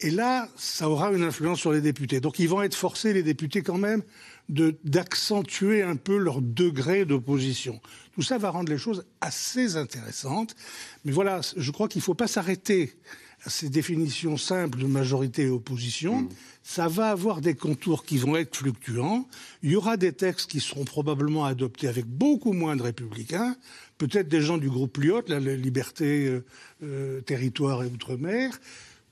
Et 0.00 0.10
là, 0.12 0.48
ça 0.56 0.88
aura 0.88 1.10
une 1.10 1.24
influence 1.24 1.58
sur 1.58 1.72
les 1.72 1.80
députés. 1.80 2.20
Donc, 2.20 2.38
ils 2.38 2.48
vont 2.48 2.62
être 2.62 2.76
forcés, 2.76 3.12
les 3.12 3.24
députés, 3.24 3.62
quand 3.62 3.78
même, 3.78 4.02
d'accentuer 4.48 5.82
un 5.82 5.96
peu 5.96 6.16
leur 6.16 6.40
degré 6.40 7.04
d'opposition. 7.04 7.80
Tout 8.14 8.22
ça 8.22 8.38
va 8.38 8.50
rendre 8.50 8.70
les 8.70 8.78
choses 8.78 9.04
assez 9.20 9.76
intéressantes. 9.76 10.56
Mais 11.04 11.12
voilà, 11.12 11.40
je 11.56 11.70
crois 11.70 11.88
qu'il 11.88 12.00
ne 12.00 12.04
faut 12.04 12.14
pas 12.14 12.26
s'arrêter 12.26 12.94
à 13.44 13.50
ces 13.50 13.68
définitions 13.68 14.36
simples 14.36 14.78
de 14.78 14.86
majorité 14.86 15.44
et 15.44 15.48
opposition. 15.48 16.22
Mmh. 16.22 16.28
Ça 16.64 16.88
va 16.88 17.10
avoir 17.10 17.40
des 17.40 17.54
contours 17.54 18.04
qui 18.04 18.18
vont 18.18 18.36
être 18.36 18.56
fluctuants. 18.56 19.28
Il 19.62 19.70
y 19.70 19.76
aura 19.76 19.96
des 19.96 20.12
textes 20.12 20.50
qui 20.50 20.60
seront 20.60 20.84
probablement 20.84 21.44
adoptés 21.44 21.88
avec 21.88 22.06
beaucoup 22.06 22.52
moins 22.52 22.74
de 22.74 22.82
républicains. 22.82 23.56
Peut-être 23.96 24.28
des 24.28 24.40
gens 24.40 24.58
du 24.58 24.68
groupe 24.68 24.96
Lyot, 24.98 25.22
la 25.28 25.38
liberté, 25.38 26.26
euh, 26.26 26.44
euh, 26.82 27.20
territoire 27.20 27.82
et 27.82 27.86
outre-mer. 27.86 28.58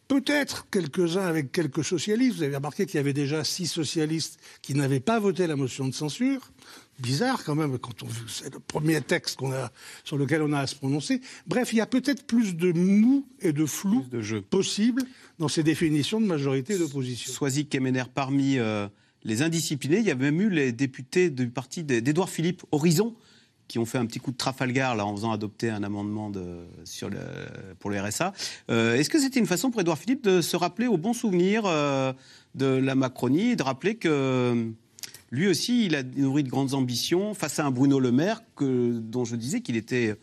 Peut-être 0.08 0.68
quelques-uns 0.70 1.26
avec 1.26 1.50
quelques 1.50 1.84
socialistes. 1.84 2.36
Vous 2.36 2.42
avez 2.44 2.56
remarqué 2.56 2.86
qu'il 2.86 2.96
y 2.96 2.98
avait 2.98 3.12
déjà 3.12 3.42
six 3.42 3.66
socialistes 3.66 4.38
qui 4.62 4.74
n'avaient 4.74 5.00
pas 5.00 5.18
voté 5.18 5.46
la 5.46 5.56
motion 5.56 5.88
de 5.88 5.94
censure. 5.94 6.52
Bizarre 7.00 7.44
quand 7.44 7.56
même, 7.56 7.76
quand 7.78 8.02
on 8.04 8.06
c'est 8.28 8.54
le 8.54 8.60
premier 8.60 9.00
texte 9.02 9.36
qu'on 9.36 9.52
a, 9.52 9.70
sur 10.04 10.16
lequel 10.16 10.42
on 10.42 10.52
a 10.52 10.60
à 10.60 10.66
se 10.66 10.76
prononcer. 10.76 11.20
Bref, 11.46 11.72
il 11.72 11.76
y 11.76 11.80
a 11.80 11.86
peut-être 11.86 12.24
plus 12.24 12.54
de 12.56 12.72
mou 12.72 13.26
et 13.40 13.52
de 13.52 13.66
flou 13.66 14.06
de 14.10 14.22
jeu. 14.22 14.40
possible 14.40 15.02
dans 15.38 15.48
ces 15.48 15.62
définitions 15.62 16.20
de 16.20 16.26
majorité 16.26 16.74
et 16.74 16.78
d'opposition. 16.78 17.32
Soisic 17.32 17.68
Kemener, 17.68 18.04
parmi 18.14 18.58
euh, 18.58 18.88
les 19.24 19.42
indisciplinés, 19.42 19.98
il 19.98 20.06
y 20.06 20.10
a 20.10 20.14
même 20.14 20.40
eu 20.40 20.48
les 20.48 20.72
députés 20.72 21.28
du 21.28 21.48
parti 21.48 21.82
d'Édouard 21.84 22.30
Philippe, 22.30 22.62
Horizon, 22.72 23.14
qui 23.68 23.78
ont 23.78 23.86
fait 23.86 23.98
un 23.98 24.06
petit 24.06 24.18
coup 24.18 24.30
de 24.30 24.36
Trafalgar 24.36 24.96
là, 24.96 25.06
en 25.06 25.14
faisant 25.14 25.32
adopter 25.32 25.70
un 25.70 25.82
amendement 25.82 26.30
de, 26.30 26.66
sur 26.84 27.10
pour 27.78 27.90
le 27.90 28.00
RSA. 28.00 28.32
Euh, 28.70 28.94
Est-ce 28.94 29.10
que 29.10 29.20
c'était 29.20 29.40
une 29.40 29.46
façon 29.46 29.70
pour 29.70 29.80
Édouard 29.80 29.98
Philippe 29.98 30.24
de 30.24 30.40
se 30.40 30.56
rappeler 30.56 30.86
au 30.86 30.96
bon 30.96 31.12
souvenir 31.12 31.62
euh, 31.66 32.12
de 32.54 32.66
la 32.66 32.94
Macronie 32.94 33.50
et 33.50 33.56
de 33.56 33.62
rappeler 33.62 33.96
que 33.96 34.72
lui 35.30 35.48
aussi, 35.48 35.86
il 35.86 35.96
a 35.96 36.02
nourri 36.02 36.44
de 36.44 36.48
grandes 36.48 36.74
ambitions 36.74 37.34
face 37.34 37.58
à 37.58 37.66
un 37.66 37.70
Bruno 37.70 37.98
Le 37.98 38.12
Maire 38.12 38.42
que, 38.54 38.98
dont 38.98 39.24
je 39.24 39.34
disais 39.34 39.60
qu'il 39.60 39.76
était 39.76 40.16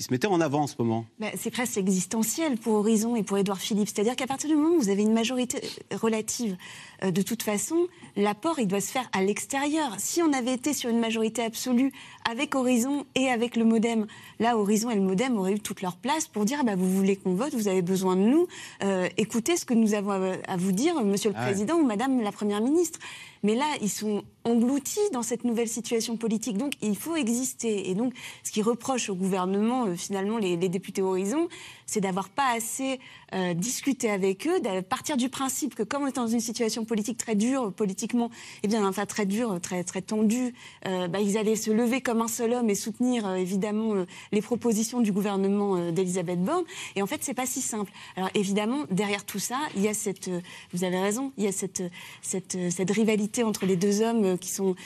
qui 0.00 0.04
se 0.04 0.12
mettait 0.14 0.28
en 0.28 0.40
avant 0.40 0.62
en 0.62 0.66
ce 0.66 0.76
moment 0.78 1.04
C'est 1.36 1.50
presque 1.50 1.76
existentiel 1.76 2.56
pour 2.56 2.72
Horizon 2.72 3.16
et 3.16 3.22
pour 3.22 3.36
Édouard 3.36 3.60
Philippe. 3.60 3.86
C'est-à-dire 3.86 4.16
qu'à 4.16 4.26
partir 4.26 4.48
du 4.48 4.56
moment 4.56 4.74
où 4.76 4.80
vous 4.80 4.88
avez 4.88 5.02
une 5.02 5.12
majorité 5.12 5.60
relative, 5.92 6.56
euh, 7.04 7.10
de 7.10 7.20
toute 7.20 7.42
façon, 7.42 7.86
l'apport, 8.16 8.58
il 8.60 8.66
doit 8.66 8.80
se 8.80 8.90
faire 8.90 9.06
à 9.12 9.22
l'extérieur. 9.22 9.96
Si 9.98 10.22
on 10.22 10.32
avait 10.32 10.54
été 10.54 10.72
sur 10.72 10.88
une 10.88 11.00
majorité 11.00 11.42
absolue 11.42 11.92
avec 12.30 12.54
Horizon 12.54 13.04
et 13.14 13.28
avec 13.28 13.56
le 13.56 13.64
Modem, 13.66 14.06
là, 14.38 14.56
Horizon 14.56 14.88
et 14.88 14.94
le 14.94 15.02
Modem 15.02 15.36
auraient 15.36 15.52
eu 15.52 15.60
toute 15.60 15.82
leur 15.82 15.98
place 15.98 16.26
pour 16.26 16.46
dire 16.46 16.64
bah, 16.64 16.76
vous 16.76 16.90
voulez 16.90 17.16
qu'on 17.16 17.34
vote, 17.34 17.52
vous 17.52 17.68
avez 17.68 17.82
besoin 17.82 18.16
de 18.16 18.22
nous, 18.22 18.46
euh, 18.82 19.06
écoutez 19.18 19.58
ce 19.58 19.66
que 19.66 19.74
nous 19.74 19.92
avons 19.92 20.12
à, 20.12 20.36
à 20.48 20.56
vous 20.56 20.72
dire, 20.72 20.94
monsieur 21.04 21.28
le 21.28 21.36
ah 21.38 21.44
Président 21.44 21.74
ou 21.74 21.84
madame 21.84 22.22
la 22.22 22.32
Première 22.32 22.62
ministre. 22.62 22.98
Mais 23.42 23.54
là, 23.54 23.66
ils 23.80 23.90
sont 23.90 24.22
engloutis 24.44 25.00
dans 25.12 25.22
cette 25.22 25.44
nouvelle 25.44 25.68
situation 25.68 26.16
politique. 26.16 26.58
Donc, 26.58 26.74
il 26.82 26.96
faut 26.96 27.16
exister. 27.16 27.90
Et 27.90 27.94
donc, 27.94 28.12
ce 28.42 28.52
qui 28.52 28.62
reproche 28.62 29.08
au 29.08 29.14
gouvernement, 29.14 29.86
euh, 29.86 29.96
finalement, 29.96 30.38
les, 30.38 30.56
les, 30.56 30.68
députés 30.68 31.02
Horizon, 31.02 31.48
c'est 31.90 32.00
d'avoir 32.00 32.28
pas 32.28 32.52
assez 32.54 33.00
euh, 33.34 33.52
discuté 33.52 34.10
avec 34.10 34.46
eux, 34.46 34.60
de 34.60 34.80
partir 34.80 35.16
du 35.16 35.28
principe 35.28 35.74
que 35.74 35.82
comme 35.82 36.04
on 36.04 36.06
est 36.06 36.14
dans 36.14 36.28
une 36.28 36.40
situation 36.40 36.84
politique 36.84 37.18
très 37.18 37.34
dure, 37.34 37.72
politiquement, 37.72 38.30
eh 38.62 38.68
bien, 38.68 38.86
enfin 38.86 39.06
très 39.06 39.26
dure, 39.26 39.60
très 39.60 39.82
très 39.82 40.00
tendue, 40.00 40.54
euh, 40.86 41.08
bah, 41.08 41.18
ils 41.18 41.36
allaient 41.36 41.56
se 41.56 41.72
lever 41.72 42.00
comme 42.00 42.20
un 42.22 42.28
seul 42.28 42.52
homme 42.52 42.70
et 42.70 42.76
soutenir 42.76 43.26
euh, 43.26 43.34
évidemment 43.34 43.94
les 44.30 44.40
propositions 44.40 45.00
du 45.00 45.10
gouvernement 45.10 45.90
d'Elisabeth 45.90 46.40
Borne. 46.40 46.64
Et 46.94 47.02
en 47.02 47.06
fait, 47.08 47.24
c'est 47.24 47.34
pas 47.34 47.46
si 47.46 47.60
simple. 47.60 47.90
Alors 48.16 48.30
évidemment, 48.34 48.84
derrière 48.92 49.24
tout 49.24 49.40
ça, 49.40 49.58
il 49.74 49.82
y 49.82 49.88
a 49.88 49.94
cette, 49.94 50.30
vous 50.72 50.84
avez 50.84 51.00
raison, 51.00 51.32
il 51.38 51.44
y 51.44 51.48
a 51.48 51.52
cette 51.52 51.82
cette, 52.22 52.56
cette 52.70 52.90
rivalité 52.90 53.42
entre 53.42 53.66
les 53.66 53.76
deux 53.76 54.00
hommes 54.00 54.38
qui 54.38 54.50
sont 54.50 54.76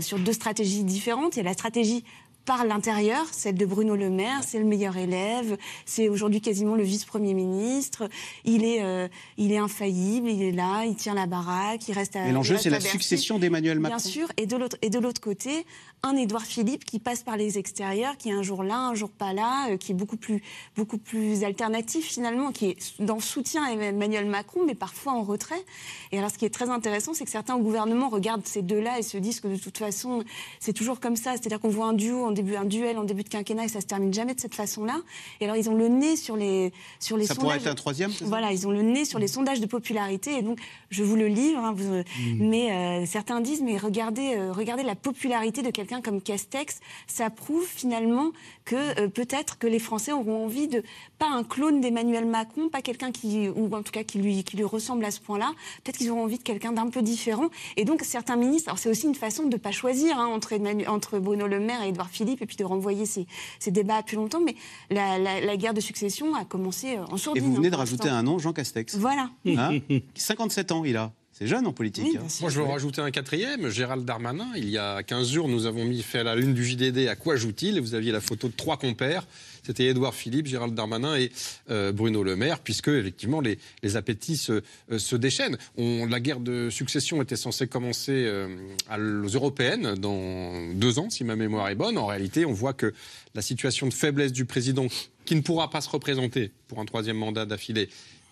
sur 0.00 0.18
deux 0.18 0.32
stratégies 0.32 0.84
différentes. 0.84 1.36
Il 1.36 1.40
y 1.40 1.42
a 1.42 1.44
la 1.44 1.52
stratégie 1.52 2.04
par 2.44 2.64
l'intérieur, 2.64 3.24
celle 3.32 3.54
de 3.54 3.66
Bruno 3.66 3.96
Le 3.96 4.10
Maire, 4.10 4.40
c'est 4.46 4.58
le 4.58 4.64
meilleur 4.64 4.96
élève, 4.96 5.56
c'est 5.86 6.08
aujourd'hui 6.08 6.40
quasiment 6.40 6.74
le 6.74 6.82
vice-premier 6.82 7.34
ministre, 7.34 8.08
il 8.44 8.64
est, 8.64 8.82
euh, 8.82 9.08
il 9.38 9.52
est 9.52 9.58
infaillible, 9.58 10.28
il 10.28 10.42
est 10.42 10.52
là, 10.52 10.84
il 10.84 10.94
tient 10.94 11.14
la 11.14 11.26
baraque, 11.26 11.88
il 11.88 11.92
reste 11.92 12.16
à... 12.16 12.28
Et 12.28 12.32
l'enjeu, 12.32 12.56
c'est 12.58 12.70
la 12.70 12.80
succession 12.80 13.38
d'Emmanuel 13.38 13.80
Macron. 13.80 13.96
Bien 13.96 14.10
sûr, 14.10 14.28
et 14.36 14.46
de 14.46 14.56
l'autre, 14.56 14.76
et 14.82 14.90
de 14.90 14.98
l'autre 14.98 15.20
côté, 15.20 15.64
un 16.02 16.16
Édouard 16.16 16.42
Philippe 16.42 16.84
qui 16.84 16.98
passe 16.98 17.22
par 17.22 17.38
les 17.38 17.56
extérieurs, 17.56 18.18
qui 18.18 18.28
est 18.28 18.34
un 18.34 18.42
jour 18.42 18.62
là, 18.62 18.76
un 18.76 18.94
jour 18.94 19.10
pas 19.10 19.32
là, 19.32 19.70
euh, 19.70 19.76
qui 19.78 19.92
est 19.92 19.94
beaucoup 19.94 20.18
plus, 20.18 20.42
beaucoup 20.76 20.98
plus 20.98 21.44
alternatif 21.44 22.04
finalement, 22.04 22.52
qui 22.52 22.66
est 22.66 23.00
dans 23.00 23.14
le 23.14 23.22
soutien 23.22 23.64
à 23.64 23.70
Emmanuel 23.70 24.26
Macron, 24.26 24.60
mais 24.66 24.74
parfois 24.74 25.14
en 25.14 25.22
retrait. 25.22 25.64
Et 26.12 26.18
alors, 26.18 26.30
ce 26.30 26.36
qui 26.36 26.44
est 26.44 26.50
très 26.50 26.68
intéressant, 26.68 27.14
c'est 27.14 27.24
que 27.24 27.30
certains 27.30 27.54
au 27.54 27.62
gouvernement 27.62 28.10
regardent 28.10 28.46
ces 28.46 28.60
deux-là 28.60 28.98
et 28.98 29.02
se 29.02 29.16
disent 29.16 29.40
que 29.40 29.48
de 29.48 29.56
toute 29.56 29.78
façon, 29.78 30.22
c'est 30.60 30.74
toujours 30.74 31.00
comme 31.00 31.16
ça, 31.16 31.32
c'est-à-dire 31.32 31.58
qu'on 31.58 31.70
voit 31.70 31.86
un 31.86 31.94
duo 31.94 32.33
début 32.34 32.56
un 32.56 32.64
duel 32.64 32.98
en 32.98 33.04
début 33.04 33.22
de 33.22 33.28
quinquennat 33.28 33.64
et 33.64 33.68
ça 33.68 33.80
se 33.80 33.86
termine 33.86 34.12
jamais 34.12 34.34
de 34.34 34.40
cette 34.40 34.54
façon-là. 34.54 34.96
Et 35.40 35.44
alors 35.44 35.56
ils 35.56 35.70
ont 35.70 35.74
le 35.74 35.88
nez 35.88 36.16
sur 36.16 36.36
les 36.36 36.72
sur 37.00 37.16
les 37.16 37.26
ça 37.26 37.34
sondages. 37.34 37.50
pourrait 37.50 37.60
être 37.60 37.72
un 37.72 37.74
troisième. 37.74 38.10
Voilà, 38.22 38.52
ils 38.52 38.66
ont 38.66 38.70
le 38.70 38.82
nez 38.82 39.04
sur 39.04 39.18
les 39.18 39.28
sondages 39.28 39.60
de 39.60 39.66
popularité 39.66 40.36
et 40.36 40.42
donc 40.42 40.58
je 40.90 41.02
vous 41.02 41.16
le 41.16 41.28
livre. 41.28 41.60
Hein, 41.60 41.74
vous, 41.76 41.94
mmh. 41.94 42.04
Mais 42.38 42.72
euh, 42.72 43.06
certains 43.06 43.40
disent 43.40 43.62
mais 43.62 43.78
regardez 43.78 44.34
euh, 44.34 44.52
regardez 44.52 44.82
la 44.82 44.94
popularité 44.94 45.62
de 45.62 45.70
quelqu'un 45.70 46.00
comme 46.00 46.20
Castex, 46.20 46.80
ça 47.06 47.30
prouve 47.30 47.66
finalement 47.66 48.32
que 48.64 48.76
euh, 49.00 49.08
peut-être 49.08 49.58
que 49.58 49.66
les 49.66 49.78
Français 49.78 50.12
auront 50.12 50.44
envie 50.44 50.68
de 50.68 50.82
pas 51.18 51.28
un 51.28 51.44
clone 51.44 51.80
d'Emmanuel 51.80 52.26
Macron, 52.26 52.68
pas 52.68 52.82
quelqu'un 52.82 53.12
qui 53.12 53.48
ou 53.48 53.74
en 53.74 53.82
tout 53.82 53.92
cas 53.92 54.02
qui 54.02 54.18
lui 54.18 54.44
qui 54.44 54.56
lui 54.56 54.64
ressemble 54.64 55.04
à 55.04 55.10
ce 55.10 55.20
point-là. 55.20 55.52
Peut-être 55.82 55.98
qu'ils 55.98 56.10
auront 56.10 56.24
envie 56.24 56.38
de 56.38 56.42
quelqu'un 56.42 56.72
d'un 56.72 56.88
peu 56.88 57.02
différent. 57.02 57.48
Et 57.76 57.84
donc 57.84 58.02
certains 58.02 58.36
ministres, 58.36 58.68
alors 58.68 58.78
c'est 58.78 58.88
aussi 58.88 59.06
une 59.06 59.14
façon 59.14 59.46
de 59.46 59.56
pas 59.56 59.72
choisir 59.72 60.18
hein, 60.18 60.26
entre 60.26 60.54
entre 60.88 61.18
Bruno 61.18 61.46
Le 61.46 61.60
Maire 61.60 61.82
et 61.82 61.88
Edouard 61.88 62.08
Philippe 62.08 62.23
Philippe 62.24 62.42
et 62.42 62.46
puis 62.46 62.56
de 62.56 62.64
renvoyer 62.64 63.04
ces, 63.06 63.26
ces 63.58 63.70
débats 63.70 63.96
à 63.96 64.02
plus 64.02 64.16
longtemps. 64.16 64.40
Mais 64.44 64.54
la, 64.90 65.18
la- 65.18 65.40
la 65.40 65.56
guerre 65.56 65.74
de 65.74 65.80
succession 65.80 66.34
a 66.34 66.44
commencé 66.44 66.96
euh, 66.96 67.04
en 67.06 67.16
Et 67.16 67.18
sourdine. 67.18 67.44
vous 67.44 67.54
venez 67.56 67.68
hein, 67.68 67.70
de 67.72 67.76
rajouter 67.76 68.08
un 68.08 68.22
nom, 68.22 68.38
Jean 68.38 68.52
Castex. 68.52 68.96
Voilà. 68.96 69.30
Hein? 69.46 69.78
57 70.14 70.72
ans, 70.72 70.84
il 70.84 70.96
a. 70.96 71.12
C'est 71.36 71.48
jeune 71.48 71.66
en 71.66 71.72
politique. 71.72 72.14
hein. 72.16 72.26
Moi, 72.40 72.48
je 72.50 72.58
veux 72.60 72.64
rajouter 72.64 73.00
un 73.00 73.10
quatrième, 73.10 73.68
Gérald 73.68 74.04
Darmanin. 74.04 74.46
Il 74.54 74.70
y 74.70 74.78
a 74.78 75.02
15 75.02 75.32
jours, 75.32 75.48
nous 75.48 75.66
avons 75.66 75.84
mis 75.84 76.00
fait 76.02 76.20
à 76.20 76.22
la 76.22 76.36
lune 76.36 76.54
du 76.54 76.64
JDD 76.64 77.08
à 77.08 77.16
quoi 77.16 77.34
joue-t-il? 77.34 77.76
Et 77.76 77.80
vous 77.80 77.94
aviez 77.94 78.12
la 78.12 78.20
photo 78.20 78.46
de 78.46 78.52
trois 78.52 78.76
compères. 78.76 79.26
C'était 79.64 79.86
Édouard 79.86 80.14
Philippe, 80.14 80.46
Gérald 80.46 80.74
Darmanin 80.74 81.16
et 81.16 81.32
euh, 81.70 81.90
Bruno 81.90 82.22
Le 82.22 82.36
Maire, 82.36 82.60
puisque 82.60 82.86
effectivement 82.88 83.40
les, 83.40 83.58
les 83.82 83.96
appétits 83.96 84.36
se, 84.36 84.62
euh, 84.92 84.98
se 84.98 85.16
déchaînent. 85.16 85.58
On- 85.76 86.06
la 86.06 86.20
guerre 86.20 86.38
de 86.38 86.70
succession 86.70 87.20
était 87.20 87.34
censée 87.34 87.66
commencer 87.66 88.12
euh, 88.12 88.56
à 88.88 88.98
aux 89.00 89.26
européennes 89.26 89.94
dans 89.94 90.72
deux 90.74 91.00
ans, 91.00 91.10
si 91.10 91.24
ma 91.24 91.34
mémoire 91.34 91.68
est 91.68 91.74
bonne. 91.74 91.98
En 91.98 92.06
réalité, 92.06 92.44
on 92.46 92.52
voit 92.52 92.74
que 92.74 92.92
la 93.34 93.42
situation 93.42 93.88
de 93.88 93.94
faiblesse 93.94 94.32
du 94.32 94.44
président, 94.44 94.86
qui 95.24 95.34
ne 95.34 95.40
pourra 95.40 95.70
pas 95.70 95.80
se 95.80 95.88
représenter 95.88 96.52
pour 96.68 96.78
un 96.78 96.84
troisième 96.84 97.16
mandat 97.16 97.46
d'affilée, 97.46 97.88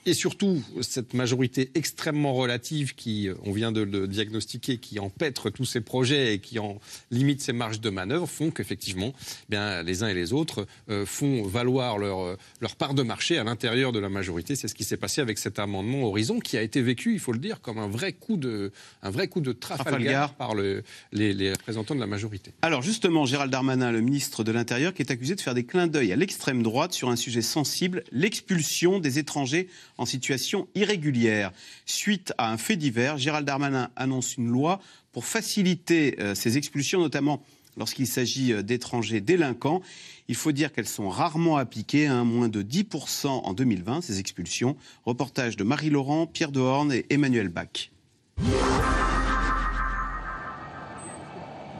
et 0.06 0.14
surtout, 0.14 0.62
cette 0.80 1.14
majorité 1.14 1.70
extrêmement 1.74 2.34
relative 2.34 2.94
qui, 2.94 3.28
euh, 3.28 3.34
on 3.44 3.52
vient 3.52 3.72
de 3.72 3.80
le 3.82 4.08
diagnostiquer, 4.08 4.78
qui 4.78 4.98
empêtre 4.98 5.50
tous 5.50 5.64
ces 5.64 5.80
projets 5.80 6.34
et 6.34 6.38
qui 6.38 6.58
en 6.58 6.78
limite 7.10 7.40
ses 7.40 7.52
marges 7.52 7.80
de 7.80 7.90
manœuvre, 7.90 8.26
font 8.28 8.50
qu'effectivement, 8.50 9.12
eh 9.16 9.46
bien, 9.50 9.82
les 9.82 10.02
uns 10.02 10.08
et 10.08 10.14
les 10.14 10.32
autres 10.32 10.66
euh, 10.90 11.06
font 11.06 11.42
valoir 11.42 11.98
leur, 11.98 12.20
euh, 12.20 12.36
leur 12.60 12.76
part 12.76 12.94
de 12.94 13.02
marché 13.02 13.38
à 13.38 13.44
l'intérieur 13.44 13.92
de 13.92 13.98
la 13.98 14.08
majorité. 14.08 14.56
C'est 14.56 14.68
ce 14.68 14.74
qui 14.74 14.84
s'est 14.84 14.96
passé 14.96 15.20
avec 15.20 15.38
cet 15.38 15.58
amendement 15.58 16.04
Horizon, 16.04 16.40
qui 16.40 16.56
a 16.56 16.62
été 16.62 16.82
vécu, 16.82 17.12
il 17.14 17.20
faut 17.20 17.32
le 17.32 17.38
dire, 17.38 17.60
comme 17.60 17.78
un 17.78 17.88
vrai 17.88 18.12
coup 18.12 18.36
de, 18.36 18.72
un 19.02 19.10
vrai 19.10 19.28
coup 19.28 19.40
de 19.40 19.52
Trafalgar, 19.52 19.84
Trafalgar. 20.30 20.34
par 20.34 20.54
le- 20.54 20.82
les, 21.12 21.32
les 21.34 21.52
représentants 21.52 21.94
de 21.94 22.00
la 22.00 22.06
majorité. 22.06 22.52
Alors 22.62 22.82
justement, 22.82 23.26
Gérald 23.26 23.50
Darmanin, 23.52 23.92
le 23.92 24.00
ministre 24.00 24.44
de 24.44 24.52
l'Intérieur, 24.52 24.94
qui 24.94 25.02
est 25.02 25.10
accusé 25.10 25.34
de 25.34 25.40
faire 25.40 25.54
des 25.54 25.64
clins 25.64 25.86
d'œil 25.86 26.12
à 26.12 26.16
l'extrême 26.16 26.62
droite 26.62 26.92
sur 26.92 27.08
un 27.10 27.16
sujet 27.16 27.42
sensible, 27.42 28.04
l'expulsion 28.12 28.98
des 28.98 29.18
étrangers 29.18 29.68
en 29.98 30.06
situation 30.06 30.68
irrégulière. 30.74 31.52
Suite 31.86 32.32
à 32.38 32.50
un 32.50 32.56
fait 32.56 32.76
divers, 32.76 33.18
Gérald 33.18 33.46
Darmanin 33.46 33.90
annonce 33.96 34.36
une 34.36 34.48
loi 34.48 34.80
pour 35.12 35.24
faciliter 35.24 36.16
euh, 36.20 36.34
ces 36.34 36.56
expulsions, 36.56 37.00
notamment 37.00 37.42
lorsqu'il 37.76 38.06
s'agit 38.06 38.52
euh, 38.52 38.62
d'étrangers 38.62 39.20
délinquants. 39.20 39.82
Il 40.28 40.34
faut 40.34 40.52
dire 40.52 40.72
qu'elles 40.72 40.88
sont 40.88 41.08
rarement 41.08 41.56
appliquées, 41.56 42.06
hein, 42.06 42.24
moins 42.24 42.48
de 42.48 42.62
10% 42.62 43.26
en 43.26 43.52
2020, 43.52 44.02
ces 44.02 44.18
expulsions. 44.20 44.76
Reportage 45.04 45.56
de 45.56 45.64
Marie-Laurent, 45.64 46.26
Pierre 46.26 46.52
Dehorne 46.52 46.92
et 46.92 47.06
Emmanuel 47.10 47.48
Bach. 47.48 47.90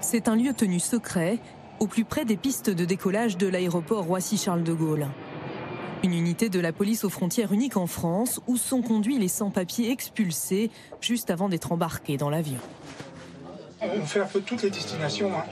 C'est 0.00 0.28
un 0.28 0.36
lieu 0.36 0.52
tenu 0.52 0.80
secret, 0.80 1.38
au 1.80 1.86
plus 1.86 2.04
près 2.04 2.24
des 2.24 2.36
pistes 2.36 2.70
de 2.70 2.84
décollage 2.84 3.38
de 3.38 3.46
l'aéroport 3.46 4.04
Roissy-Charles 4.04 4.64
de 4.64 4.72
Gaulle. 4.72 5.08
Une 6.02 6.14
unité 6.14 6.48
de 6.48 6.58
la 6.58 6.72
police 6.72 7.04
aux 7.04 7.10
frontières 7.10 7.52
unique 7.52 7.76
en 7.76 7.86
France, 7.86 8.40
où 8.48 8.56
sont 8.56 8.82
conduits 8.82 9.18
les 9.18 9.28
sans-papiers 9.28 9.92
expulsés 9.92 10.70
juste 11.00 11.30
avant 11.30 11.48
d'être 11.48 11.70
embarqués 11.70 12.16
dans 12.16 12.28
l'avion. 12.28 12.58
On 13.80 14.04
fait 14.04 14.20
un 14.20 14.26
peu 14.26 14.40
toutes 14.40 14.62
les 14.62 14.70
destinations. 14.70 15.30
hein. 15.32 15.44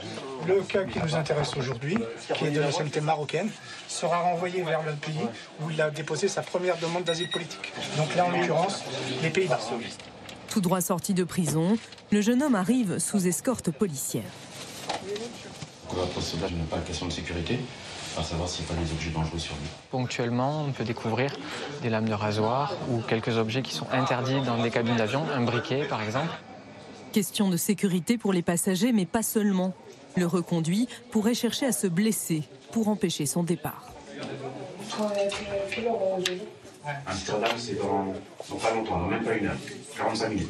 Le 0.47 0.61
cas 0.61 0.83
qui 0.85 0.99
nous 0.99 1.15
intéresse 1.15 1.55
aujourd'hui, 1.55 1.97
qui 2.33 2.45
est 2.45 2.51
de 2.51 2.59
nationalité 2.59 2.99
marocaine, 2.99 3.49
sera 3.87 4.21
renvoyé 4.21 4.61
vers 4.63 4.83
le 4.83 4.93
pays 4.93 5.27
où 5.61 5.69
il 5.69 5.79
a 5.81 5.89
déposé 5.89 6.27
sa 6.27 6.41
première 6.41 6.77
demande 6.79 7.03
d'asile 7.03 7.29
politique. 7.29 7.71
Donc 7.95 8.13
là, 8.15 8.25
en 8.25 8.31
l'occurrence, 8.31 8.83
les 9.21 9.29
Pays-Bas. 9.29 9.59
Tout 10.49 10.59
droit 10.61 10.81
sorti 10.81 11.13
de 11.13 11.23
prison, 11.23 11.77
le 12.11 12.21
jeune 12.21 12.41
homme 12.43 12.55
arrive 12.55 12.99
sous 12.99 13.25
escorte 13.27 13.71
policière. 13.71 14.23
Pour 15.87 15.99
la 15.99 16.07
procédure, 16.07 16.47
il 16.49 16.55
n'y 16.55 16.61
a 16.61 16.65
pas 16.65 16.77
la 16.77 16.81
de 18.15 18.19
à 18.19 18.23
savoir 18.23 18.49
s'il 18.49 18.65
n'y 18.65 18.71
a 18.71 18.73
pas 18.75 18.81
des 18.81 18.91
objets 18.91 19.09
dangereux 19.09 19.39
sur 19.39 19.55
lui. 19.55 19.67
Ponctuellement, 19.89 20.65
on 20.67 20.71
peut 20.71 20.83
découvrir 20.83 21.35
des 21.81 21.89
lames 21.89 22.07
de 22.07 22.13
rasoir 22.13 22.75
ou 22.89 23.01
quelques 23.01 23.37
objets 23.37 23.61
qui 23.61 23.73
sont 23.73 23.87
interdits 23.91 24.41
dans 24.41 24.61
des 24.61 24.69
cabines 24.69 24.95
d'avion, 24.95 25.23
un 25.33 25.41
briquet 25.41 25.85
par 25.85 26.01
exemple. 26.01 26.31
Question 27.11 27.49
de 27.49 27.57
sécurité 27.57 28.17
pour 28.17 28.33
les 28.33 28.41
passagers, 28.41 28.91
mais 28.91 29.05
pas 29.05 29.23
seulement. 29.23 29.73
Le 30.15 30.25
reconduit 30.25 30.87
pourrait 31.11 31.33
chercher 31.33 31.65
à 31.65 31.71
se 31.71 31.87
blesser 31.87 32.43
pour 32.71 32.87
empêcher 32.87 33.25
son 33.25 33.43
départ. 33.43 33.91
Amsterdam, 37.05 37.51
c'est 37.57 37.79
dans, 37.79 38.13
dans 38.49 38.55
pas 38.55 38.73
longtemps, 38.73 38.99
dans 38.99 39.07
même 39.07 39.23
pas 39.23 39.35
une 39.35 39.45
heure, 39.47 39.57
45 39.97 40.29
minutes. 40.29 40.49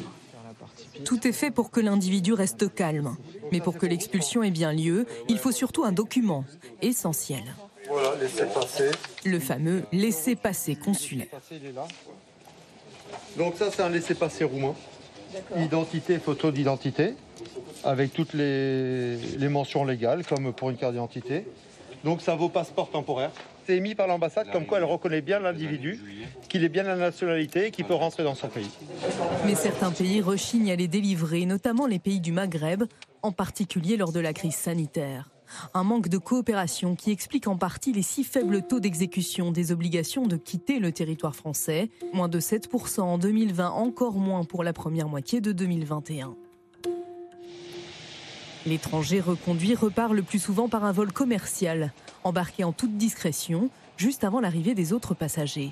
Tout 1.04 1.26
est 1.26 1.32
fait 1.32 1.50
pour 1.50 1.70
que 1.70 1.80
l'individu 1.80 2.32
reste 2.32 2.72
calme. 2.74 3.16
Mais 3.50 3.60
pour 3.60 3.76
que 3.78 3.86
l'expulsion 3.86 4.42
ait 4.42 4.50
bien 4.50 4.72
lieu, 4.72 5.06
il 5.28 5.38
faut 5.38 5.52
surtout 5.52 5.84
un 5.84 5.92
document 5.92 6.44
essentiel. 6.80 7.42
Voilà, 7.88 8.14
laissez 8.20 8.46
passer. 8.46 8.90
Le 9.24 9.38
fameux 9.38 9.82
laissez-passer 9.92 10.76
consulaire. 10.76 11.26
Donc 13.36 13.56
ça, 13.56 13.70
c'est 13.70 13.82
un 13.82 13.88
laissez-passer 13.88 14.44
roumain. 14.44 14.74
Identité, 15.56 16.18
photo 16.18 16.50
d'identité, 16.50 17.14
avec 17.84 18.12
toutes 18.12 18.34
les, 18.34 19.16
les 19.16 19.48
mentions 19.48 19.84
légales, 19.84 20.24
comme 20.26 20.52
pour 20.52 20.70
une 20.70 20.76
carte 20.76 20.92
d'identité. 20.92 21.46
Donc 22.04 22.20
ça 22.20 22.34
vaut 22.34 22.48
passeport 22.48 22.90
temporaire. 22.90 23.30
C'est 23.66 23.76
émis 23.76 23.94
par 23.94 24.06
l'ambassade 24.06 24.50
comme 24.52 24.66
quoi 24.66 24.78
elle 24.78 24.84
reconnaît 24.84 25.20
bien 25.20 25.38
l'individu, 25.38 26.00
qu'il 26.48 26.64
est 26.64 26.68
bien 26.68 26.82
la 26.82 26.96
nationalité 26.96 27.66
et 27.66 27.70
qu'il 27.70 27.84
peut 27.84 27.94
rentrer 27.94 28.24
dans 28.24 28.34
son 28.34 28.48
pays. 28.48 28.70
Mais 29.46 29.54
certains 29.54 29.92
pays 29.92 30.20
rechignent 30.20 30.72
à 30.72 30.76
les 30.76 30.88
délivrer, 30.88 31.46
notamment 31.46 31.86
les 31.86 31.98
pays 31.98 32.20
du 32.20 32.32
Maghreb, 32.32 32.84
en 33.22 33.32
particulier 33.32 33.96
lors 33.96 34.12
de 34.12 34.20
la 34.20 34.32
crise 34.32 34.56
sanitaire. 34.56 35.30
Un 35.74 35.84
manque 35.84 36.08
de 36.08 36.18
coopération 36.18 36.96
qui 36.96 37.10
explique 37.10 37.46
en 37.46 37.56
partie 37.56 37.92
les 37.92 38.02
si 38.02 38.24
faibles 38.24 38.62
taux 38.62 38.80
d'exécution 38.80 39.52
des 39.52 39.70
obligations 39.70 40.26
de 40.26 40.36
quitter 40.36 40.78
le 40.78 40.92
territoire 40.92 41.36
français, 41.36 41.90
moins 42.12 42.28
de 42.28 42.40
7% 42.40 43.00
en 43.00 43.18
2020, 43.18 43.70
encore 43.70 44.14
moins 44.14 44.44
pour 44.44 44.64
la 44.64 44.72
première 44.72 45.08
moitié 45.08 45.40
de 45.40 45.52
2021. 45.52 46.34
L'étranger 48.66 49.20
reconduit 49.20 49.74
repart 49.74 50.12
le 50.12 50.22
plus 50.22 50.38
souvent 50.38 50.68
par 50.68 50.84
un 50.84 50.92
vol 50.92 51.12
commercial, 51.12 51.92
embarqué 52.24 52.64
en 52.64 52.72
toute 52.72 52.96
discrétion, 52.96 53.70
juste 53.96 54.24
avant 54.24 54.40
l'arrivée 54.40 54.74
des 54.74 54.92
autres 54.92 55.14
passagers. 55.14 55.70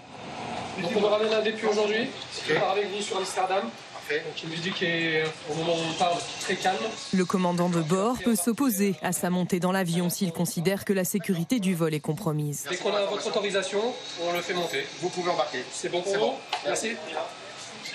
On 0.97 1.01
va 1.01 1.09
ramener 1.09 1.35
un 1.35 1.43
depuis 1.43 1.67
aujourd'hui. 1.67 2.09
Je 2.49 2.55
pars 2.55 2.71
avec 2.71 2.89
vous 2.91 3.03
sur 3.03 3.17
Amsterdam. 3.19 3.65
Donc 4.11 4.43
une 4.43 4.51
visite 4.51 4.75
qui 4.75 4.87
est, 4.87 5.23
au 5.49 5.55
moment 5.55 5.73
où 5.75 5.79
on 5.89 5.97
parle, 5.97 6.17
très 6.41 6.57
calme. 6.57 6.79
Le 7.15 7.25
commandant 7.25 7.69
de 7.69 7.81
bord 7.81 8.17
peut 8.19 8.35
s'opposer 8.35 8.97
à 9.03 9.13
sa 9.13 9.31
montée 9.31 9.61
dans 9.61 9.71
l'avion 9.71 10.11
s'il 10.11 10.33
considère 10.33 10.85
que 10.85 10.93
la 10.93 11.05
sécurité 11.05 11.61
du 11.61 11.77
vol 11.77 11.95
est 11.95 12.01
compromise. 12.01 12.67
Dès 12.69 12.77
qu'on 12.77 12.93
a 12.93 13.05
votre 13.07 13.29
autorisation, 13.29 13.81
on 14.21 14.33
le 14.33 14.41
fait 14.41 14.55
monter. 14.55 14.85
Vous 15.01 15.11
pouvez 15.11 15.31
embarquer. 15.31 15.65
C'est 15.71 15.91
bon 15.91 16.03
pour 16.03 16.13
vous 16.19 16.33
Merci. 16.65 16.89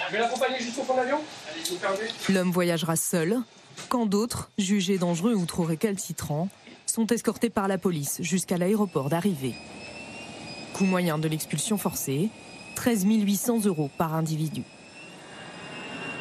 Je 0.08 0.14
vais 0.14 0.20
l'accompagner 0.20 0.58
jusqu'au 0.60 0.84
fond 0.84 0.94
de 0.94 1.00
l'avion? 1.00 1.20
Allez, 1.52 1.64
vous 1.70 1.76
permettez 1.76 2.06
L'homme 2.30 2.52
voyagera 2.52 2.96
seul, 2.96 3.42
quand 3.90 4.06
d'autres, 4.06 4.50
jugés 4.58 4.98
dangereux 4.98 5.34
ou 5.34 5.46
trop 5.46 5.64
récalcitrants, 5.64 6.50
sont 6.86 7.08
escortés 7.08 7.50
par 7.50 7.68
la 7.68 7.78
police 7.78 8.22
jusqu'à 8.22 8.58
l'aéroport 8.58 9.10
d'arrivée. 9.10 9.56
Coût 10.74 10.86
moyen 10.86 11.18
de 11.18 11.28
l'expulsion 11.28 11.78
forcée, 11.78 12.30
13 12.76 13.06
800 13.06 13.66
euros 13.66 13.90
par 13.98 14.14
individu. 14.14 14.64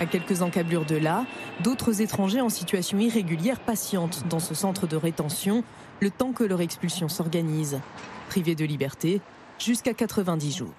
À 0.01 0.07
quelques 0.07 0.43
encablures 0.43 0.85
de 0.85 0.97
là, 0.97 1.25
d'autres 1.63 2.01
étrangers 2.01 2.41
en 2.41 2.49
situation 2.49 2.99
irrégulière 2.99 3.61
patientent 3.61 4.25
dans 4.29 4.41
ce 4.41 4.55
centre 4.55 4.87
de 4.87 4.97
rétention 4.97 5.63
le 6.01 6.11
temps 6.11 6.33
que 6.33 6.45
leur 6.45 6.61
expulsion 6.61 7.09
s'organise. 7.09 7.81
Privés 8.29 8.57
de 8.57 8.65
liberté 8.65 9.21
jusqu'à 9.59 9.95
90 9.95 10.57
jours. 10.57 10.75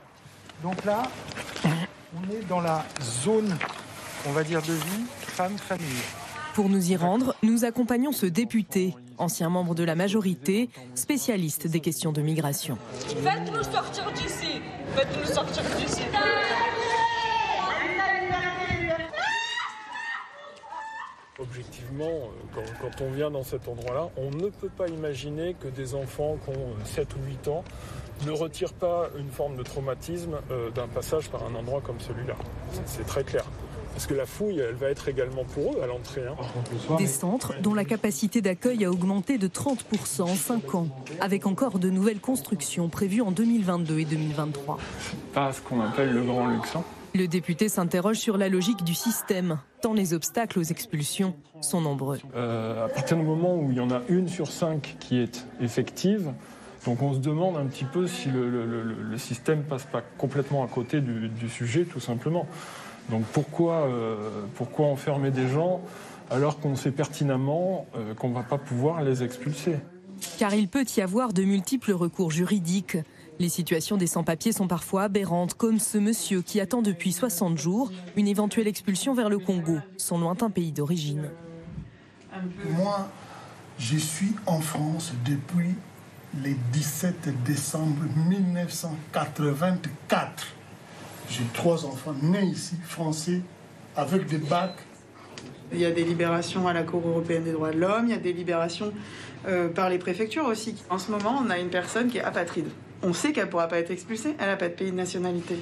Donc 0.63 0.83
là, 0.83 1.03
on 1.63 2.31
est 2.31 2.45
dans 2.49 2.61
la 2.61 2.85
zone, 3.01 3.57
on 4.27 4.31
va 4.31 4.43
dire, 4.43 4.61
de 4.61 4.73
vie 4.73 5.05
femme-famille. 5.21 6.24
Pour 6.55 6.69
nous 6.69 6.89
y 6.89 6.95
rendre, 6.95 7.35
nous 7.43 7.65
accompagnons 7.65 8.13
ce 8.13 8.25
député, 8.25 8.95
ancien 9.17 9.49
membre 9.49 9.75
de 9.75 9.83
la 9.83 9.93
majorité, 9.93 10.69
spécialiste 10.93 11.67
des 11.67 11.81
questions 11.81 12.13
de 12.13 12.21
migration. 12.21 12.77
Faites-nous 13.01 13.61
sortir 13.61 14.09
d'ici 14.13 14.61
Faites-nous 14.95 15.33
sortir 15.33 15.63
d'ici 15.77 16.03
Objectivement, 21.37 22.05
euh, 22.05 22.29
quand, 22.53 22.63
quand 22.81 23.03
on 23.03 23.11
vient 23.11 23.29
dans 23.29 23.43
cet 23.43 23.67
endroit-là, 23.67 24.07
on 24.15 24.31
ne 24.31 24.47
peut 24.47 24.69
pas 24.69 24.87
imaginer 24.87 25.55
que 25.55 25.67
des 25.67 25.93
enfants 25.93 26.37
qui 26.45 26.51
ont 26.51 26.53
euh, 26.53 26.85
7 26.85 27.15
ou 27.17 27.27
8 27.27 27.49
ans 27.49 27.65
ne 28.25 28.31
retirent 28.31 28.71
pas 28.71 29.09
une 29.19 29.29
forme 29.29 29.57
de 29.57 29.63
traumatisme 29.63 30.37
euh, 30.49 30.71
d'un 30.71 30.87
passage 30.87 31.29
par 31.29 31.43
un 31.43 31.53
endroit 31.53 31.81
comme 31.81 31.99
celui-là. 31.99 32.35
C'est 32.85 33.05
très 33.05 33.25
clair. 33.25 33.43
Parce 33.95 34.07
que 34.07 34.13
la 34.13 34.25
fouille, 34.25 34.59
elle 34.59 34.75
va 34.75 34.89
être 34.89 35.07
également 35.07 35.45
pour 35.45 35.71
eux 35.71 35.81
à 35.81 35.87
l'entrée. 35.87 36.23
hein. 36.27 36.95
Des 36.97 37.07
centres 37.07 37.53
dont 37.61 37.73
la 37.73 37.85
capacité 37.85 38.41
d'accueil 38.41 38.83
a 38.83 38.91
augmenté 38.91 39.37
de 39.37 39.47
30% 39.47 40.23
en 40.23 40.35
5 40.35 40.75
ans, 40.75 40.87
avec 41.21 41.45
encore 41.47 41.79
de 41.79 41.89
nouvelles 41.89 42.19
constructions 42.19 42.89
prévues 42.89 43.21
en 43.21 43.31
2022 43.31 43.99
et 43.99 44.03
2023. 44.05 44.77
Pas 45.33 45.53
ce 45.53 45.61
qu'on 45.61 45.79
appelle 45.79 46.11
le 46.13 46.23
grand 46.23 46.45
luxe. 46.47 46.73
Le 47.13 47.29
député 47.29 47.69
s'interroge 47.69 48.17
sur 48.17 48.37
la 48.37 48.49
logique 48.49 48.83
du 48.83 48.93
système, 48.93 49.59
tant 49.81 49.93
les 49.93 50.13
obstacles 50.13 50.59
aux 50.59 50.63
expulsions 50.63 51.33
sont 51.61 51.79
nombreux. 51.79 52.19
Euh, 52.35 52.85
à 52.85 52.89
partir 52.89 53.15
du 53.15 53.23
moment 53.23 53.55
où 53.55 53.71
il 53.71 53.77
y 53.77 53.79
en 53.79 53.91
a 53.91 54.01
une 54.09 54.27
sur 54.27 54.47
cinq 54.51 54.97
qui 54.99 55.19
est 55.19 55.47
effective, 55.61 56.33
donc 56.85 57.01
on 57.01 57.13
se 57.13 57.19
demande 57.19 57.55
un 57.55 57.65
petit 57.67 57.85
peu 57.85 58.07
si 58.07 58.27
le, 58.29 58.49
le, 58.49 58.65
le, 58.65 58.83
le 58.83 59.17
système 59.17 59.63
passe 59.63 59.85
pas 59.85 60.01
complètement 60.17 60.65
à 60.65 60.67
côté 60.67 60.99
du, 60.99 61.29
du 61.29 61.47
sujet, 61.49 61.85
tout 61.85 62.01
simplement. 62.01 62.45
Donc 63.09 63.23
pourquoi, 63.33 63.87
euh, 63.87 64.45
pourquoi 64.55 64.87
enfermer 64.87 65.31
des 65.31 65.47
gens 65.47 65.81
alors 66.31 66.59
qu'on 66.59 66.75
sait 66.75 66.91
pertinemment 66.91 67.85
euh, 67.95 68.15
qu'on 68.15 68.29
ne 68.29 68.33
va 68.33 68.43
pas 68.43 68.57
pouvoir 68.57 69.03
les 69.03 69.23
expulser? 69.23 69.77
Car 70.37 70.55
il 70.55 70.67
peut 70.67 70.85
y 70.97 71.01
avoir 71.01 71.33
de 71.33 71.43
multiples 71.43 71.91
recours 71.91 72.31
juridiques. 72.31 72.97
Les 73.37 73.49
situations 73.49 73.97
des 73.97 74.07
sans-papiers 74.07 74.53
sont 74.53 74.67
parfois 74.67 75.03
aberrantes, 75.03 75.55
comme 75.55 75.77
ce 75.77 75.97
monsieur 75.97 76.41
qui 76.41 76.61
attend 76.61 76.81
depuis 76.81 77.11
60 77.11 77.57
jours 77.57 77.91
une 78.15 78.27
éventuelle 78.27 78.67
expulsion 78.67 79.13
vers 79.13 79.29
le 79.29 79.39
Congo, 79.39 79.77
son 79.97 80.19
lointain 80.19 80.49
pays 80.49 80.71
d'origine. 80.71 81.29
Moi, 82.77 83.09
je 83.77 83.97
suis 83.97 84.33
en 84.45 84.61
France 84.61 85.11
depuis 85.25 85.75
le 86.43 86.51
17 86.71 87.43
décembre 87.43 88.03
1984. 88.29 90.47
J'ai 91.29 91.43
trois 91.53 91.85
enfants 91.85 92.15
nés 92.21 92.45
ici, 92.45 92.75
français, 92.83 93.41
avec 93.95 94.27
des 94.27 94.37
bacs. 94.37 94.77
Il 95.71 95.79
y 95.79 95.85
a 95.85 95.91
des 95.91 96.03
libérations 96.03 96.67
à 96.67 96.73
la 96.73 96.83
Cour 96.83 97.07
européenne 97.07 97.43
des 97.43 97.51
droits 97.51 97.71
de 97.71 97.79
l'homme, 97.79 98.05
il 98.05 98.11
y 98.11 98.13
a 98.13 98.17
des 98.17 98.33
libérations 98.33 98.93
euh, 99.47 99.67
par 99.67 99.89
les 99.89 99.97
préfectures 99.97 100.45
aussi. 100.45 100.75
En 100.89 100.99
ce 100.99 101.11
moment, 101.11 101.41
on 101.43 101.49
a 101.49 101.57
une 101.57 101.69
personne 101.69 102.09
qui 102.09 102.19
est 102.19 102.23
apatride. 102.23 102.67
On 103.01 103.13
sait 103.13 103.33
qu'elle 103.33 103.45
ne 103.45 103.49
pourra 103.49 103.67
pas 103.67 103.79
être 103.79 103.91
expulsée, 103.91 104.35
elle 104.39 104.47
n'a 104.47 104.57
pas 104.57 104.69
de 104.69 104.73
pays 104.73 104.91
de 104.91 104.95
nationalité. 104.95 105.57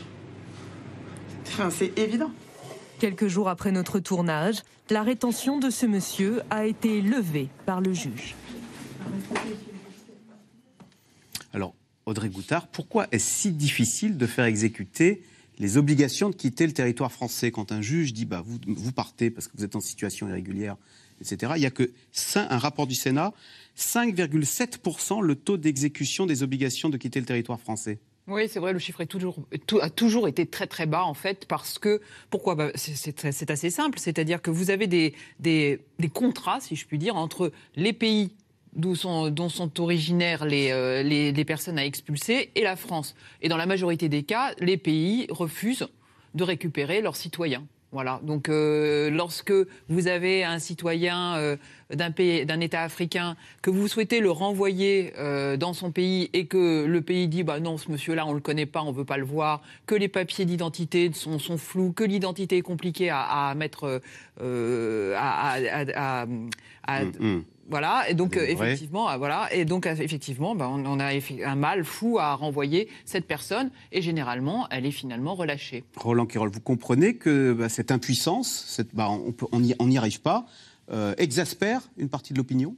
Enfin, 1.48 1.70
c'est 1.70 1.98
évident. 1.98 2.32
Quelques 3.00 3.28
jours 3.28 3.50
après 3.50 3.72
notre 3.72 4.00
tournage, 4.00 4.58
la 4.90 5.04
rétention 5.04 5.60
de 5.60 5.70
ce 5.70 5.86
monsieur 5.86 6.42
a 6.50 6.66
été 6.66 7.02
levée 7.02 7.50
par 7.66 7.82
le 7.82 7.94
juge. 7.94 8.36
Alors, 11.54 11.74
Audrey 12.06 12.30
Goutard, 12.30 12.68
pourquoi 12.68 13.08
est-ce 13.12 13.26
si 13.26 13.52
difficile 13.52 14.18
de 14.18 14.26
faire 14.26 14.46
exécuter 14.46 15.24
les 15.60 15.78
obligations 15.78 16.30
de 16.30 16.36
quitter 16.36 16.66
le 16.68 16.74
territoire 16.74 17.12
français 17.12 17.52
quand 17.52 17.72
un 17.72 17.82
juge 17.82 18.14
dit 18.14 18.26
bah, 18.26 18.44
vous, 18.46 18.58
vous 18.68 18.92
partez 18.92 19.30
parce 19.30 19.48
que 19.48 19.58
vous 19.58 19.64
êtes 19.64 19.76
en 19.76 19.82
situation 19.82 20.28
irrégulière, 20.28 20.78
etc. 21.22 21.54
Il 21.56 21.60
n'y 21.60 21.66
a 21.66 21.72
que 21.72 21.92
5, 22.12 22.48
un 22.50 22.58
rapport 22.58 22.88
du 22.88 22.96
Sénat, 22.96 23.34
5,7% 23.78 25.22
le 25.22 25.36
taux 25.36 25.58
d'exécution 25.58 26.26
des 26.26 26.44
obligations 26.44 26.90
de 26.90 26.98
quitter 26.98 27.20
le 27.20 27.26
territoire 27.26 27.60
français. 27.60 28.00
Oui, 28.28 28.48
c'est 28.48 28.60
vrai, 28.60 28.72
le 28.72 28.80
chiffre 28.80 29.02
est 29.02 29.08
toujours, 29.08 29.38
a 29.82 29.90
toujours 29.90 30.30
été 30.30 30.46
très 30.46 30.66
très 30.66 30.86
bas 30.86 31.04
en 31.04 31.14
fait, 31.14 31.46
parce 31.46 31.78
que, 31.78 32.00
pourquoi? 32.30 32.56
Bah, 32.56 32.72
C'est 32.76 33.52
assez 33.52 33.70
simple, 33.70 34.00
c'est-à-dire 34.00 34.42
que 34.42 34.50
vous 34.50 34.70
avez 34.72 34.88
des, 34.88 35.14
des, 35.40 35.80
contrats, 36.14 36.62
si 36.62 36.78
je 36.78 36.86
puis 36.86 36.98
dire, 36.98 37.18
entre 37.18 37.52
les 37.76 37.92
pays 37.92 38.32
d'où 38.76 38.96
sont, 38.96 39.30
dont 39.30 39.50
sont 39.50 39.80
originaires 39.80 40.46
les, 40.46 40.72
euh, 40.72 41.04
les, 41.04 41.32
les, 41.32 41.46
personnes 41.46 41.78
à 41.78 41.86
expulser 41.86 42.52
et 42.56 42.64
la 42.64 42.76
France. 42.76 43.16
Et 43.42 43.50
dans 43.50 43.58
la 43.58 43.66
majorité 43.66 44.10
des 44.10 44.24
cas, 44.24 44.54
les 44.60 44.78
pays 44.78 45.28
refusent 45.30 45.88
de 46.34 46.44
récupérer 46.44 47.02
leurs 47.02 47.16
citoyens. 47.16 47.64
Voilà. 47.92 48.20
Donc, 48.24 48.50
euh, 48.50 49.12
lorsque 49.12 49.54
vous 49.88 50.08
avez 50.08 50.44
un 50.44 50.58
citoyen 50.58 51.36
euh, 51.36 51.58
d'un 51.92 52.60
État 52.60 52.82
africain, 52.82 53.36
que 53.62 53.70
vous 53.70 53.88
souhaitez 53.88 54.20
le 54.20 54.32
renvoyer 54.32 55.14
dans 55.60 55.74
son 55.74 55.92
pays 55.92 56.32
et 56.34 56.48
que 56.48 56.86
le 56.86 57.02
pays 57.02 57.28
dit, 57.28 57.44
bah 57.44 57.60
non, 57.60 57.78
ce 57.78 57.92
monsieur-là, 57.92 58.26
on 58.26 58.34
le 58.34 58.40
connaît 58.40 58.66
pas, 58.66 58.82
on 58.82 58.92
veut 58.92 59.06
pas 59.06 59.18
le 59.18 59.26
voir, 59.26 59.62
que 59.86 59.94
les 59.94 60.08
papiers 60.08 60.46
d'identité 60.46 61.12
sont, 61.14 61.38
sont, 61.38 61.60
flous, 61.60 61.94
que 61.94 62.04
l'identité 62.04 62.58
est 62.58 62.62
compliquée 62.64 63.12
à, 63.12 63.54
mettre, 63.56 64.02
à, 64.42 65.58
à, 65.96 66.26
mmh, 66.26 67.12
mmh. 67.20 67.44
Voilà, 67.74 68.08
et 68.08 68.14
donc 68.14 68.38
euh, 68.38 68.46
effectivement, 68.46 69.10
euh, 69.10 69.18
voilà, 69.18 69.52
et 69.52 69.66
donc 69.66 69.88
euh, 69.88 69.96
effectivement, 69.96 70.54
bah, 70.54 70.70
on, 70.70 70.86
on, 70.86 71.00
a 71.00 71.10
un 71.44 71.56
mal 71.56 71.84
fou 71.84 72.20
à 72.20 72.36
renvoyer 72.36 72.88
cette 73.04 73.26
personne, 73.26 73.72
et 73.92 74.04
généralement, 74.04 74.68
elle 74.70 74.86
est 74.86 74.92
finalement 74.92 75.34
relâchée. 75.34 75.84
Roland 75.96 76.28
Quirol, 76.28 76.52
vous 76.52 76.60
comprenez 76.60 77.16
que 77.16 77.52
bah, 77.54 77.70
cette 77.70 77.90
impuissance, 77.90 78.66
cette, 78.68 78.94
bah, 78.94 79.10
on 79.10 79.60
n'y 79.60 79.74
on 79.80 79.92
arrive 79.96 80.22
pas, 80.22 80.46
euh, 80.92 81.16
exaspère 81.18 81.82
une 81.98 82.10
partie 82.10 82.34
de 82.34 82.38
l'opinion? 82.38 82.76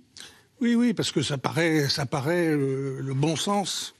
Oui, 0.62 0.76
oui, 0.76 0.94
parce 0.94 1.12
que 1.12 1.22
ça 1.22 1.38
paraît, 1.38 1.90
ça 1.90 2.06
paraît 2.06 2.56
le 2.56 3.14
bon 3.14 3.36
sens. 3.36 3.96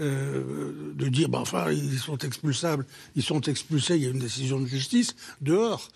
Euh, 0.00 0.94
de 0.94 1.08
dire, 1.08 1.28
bah, 1.28 1.40
enfin, 1.40 1.70
ils 1.70 1.98
sont 1.98 2.16
expulsables, 2.18 2.86
ils 3.16 3.22
sont 3.22 3.40
expulsés, 3.42 3.96
il 3.96 4.02
y 4.02 4.06
a 4.06 4.10
une 4.10 4.18
décision 4.18 4.58
de 4.58 4.66
justice, 4.66 5.14
dehors. 5.42 5.88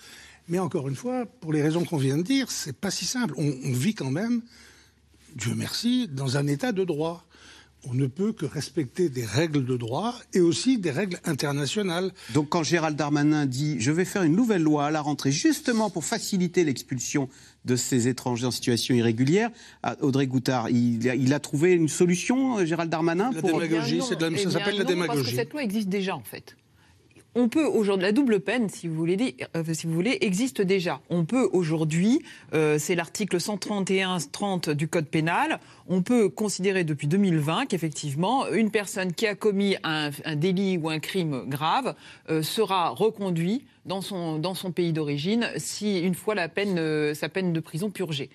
Mais 0.48 0.58
encore 0.58 0.88
une 0.88 0.96
fois, 0.96 1.26
pour 1.40 1.52
les 1.52 1.62
raisons 1.62 1.84
qu'on 1.84 1.96
vient 1.96 2.18
de 2.18 2.22
dire, 2.22 2.50
c'est 2.50 2.76
pas 2.76 2.90
si 2.90 3.04
simple. 3.04 3.34
On, 3.38 3.46
on, 3.64 3.72
vit 3.72 3.94
quand 3.94 4.10
même, 4.10 4.42
Dieu 5.34 5.54
merci, 5.56 6.08
dans 6.08 6.36
un 6.36 6.46
état 6.46 6.72
de 6.72 6.84
droit. 6.84 7.24
On 7.86 7.92
ne 7.92 8.06
peut 8.06 8.32
que 8.32 8.46
respecter 8.46 9.10
des 9.10 9.26
règles 9.26 9.66
de 9.66 9.76
droit 9.76 10.14
et 10.32 10.40
aussi 10.40 10.78
des 10.78 10.90
règles 10.90 11.18
internationales. 11.24 12.12
Donc 12.32 12.48
quand 12.48 12.62
Gérald 12.62 12.96
Darmanin 12.96 13.44
dit 13.44 13.76
je 13.78 13.92
vais 13.92 14.06
faire 14.06 14.22
une 14.22 14.34
nouvelle 14.34 14.62
loi 14.62 14.86
à 14.86 14.90
la 14.90 15.02
rentrée 15.02 15.32
justement 15.32 15.90
pour 15.90 16.02
faciliter 16.02 16.64
l'expulsion 16.64 17.28
de 17.66 17.76
ces 17.76 18.08
étrangers 18.08 18.46
en 18.46 18.50
situation 18.50 18.94
irrégulière, 18.94 19.50
Audrey 20.00 20.26
Goutard, 20.26 20.70
il 20.70 21.06
a, 21.10 21.14
il 21.14 21.34
a 21.34 21.40
trouvé 21.40 21.72
une 21.72 21.88
solution, 21.88 22.64
Gérald 22.64 22.90
Darmanin 22.90 23.30
La 23.32 23.42
pour... 23.42 23.50
démagogie, 23.50 24.00
eh 24.10 24.16
de 24.16 24.26
la, 24.26 24.38
ça 24.38 24.50
s'appelle 24.50 24.78
la 24.78 24.84
démagogie. 24.84 25.18
Parce 25.18 25.30
que 25.30 25.36
cette 25.36 25.52
loi 25.52 25.62
existe 25.62 25.88
déjà 25.90 26.16
en 26.16 26.22
fait 26.22 26.56
on 27.34 27.48
peut 27.48 27.64
aujourd'hui 27.64 28.04
la 28.04 28.12
double 28.12 28.40
peine, 28.40 28.68
si 28.68 28.88
vous 28.88 28.94
voulez, 28.94 29.36
euh, 29.56 29.62
existe 30.20 30.60
déjà. 30.60 31.00
On 31.10 31.24
peut 31.24 31.48
aujourd'hui, 31.52 32.22
euh, 32.54 32.78
c'est 32.78 32.94
l'article 32.94 33.38
131-30 33.38 34.70
du 34.70 34.88
code 34.88 35.06
pénal, 35.06 35.58
on 35.88 36.02
peut 36.02 36.28
considérer 36.28 36.84
depuis 36.84 37.06
2020 37.06 37.66
qu'effectivement 37.66 38.48
une 38.48 38.70
personne 38.70 39.12
qui 39.12 39.26
a 39.26 39.34
commis 39.34 39.76
un, 39.82 40.10
délit 40.36 40.78
ou 40.78 40.88
un 40.88 40.98
crime 40.98 41.44
grave 41.46 41.94
euh, 42.30 42.42
sera 42.42 42.90
reconduit 42.90 43.64
dans 43.84 44.00
son 44.00 44.38
dans 44.38 44.54
son 44.54 44.72
pays 44.72 44.94
d'origine 44.94 45.46
si 45.58 46.00
une 46.00 46.14
fois 46.14 46.34
la 46.34 46.48
peine 46.48 47.14
sa 47.14 47.28
peine 47.28 47.52
de 47.52 47.60
prison 47.60 47.90
purgée. 47.90 48.30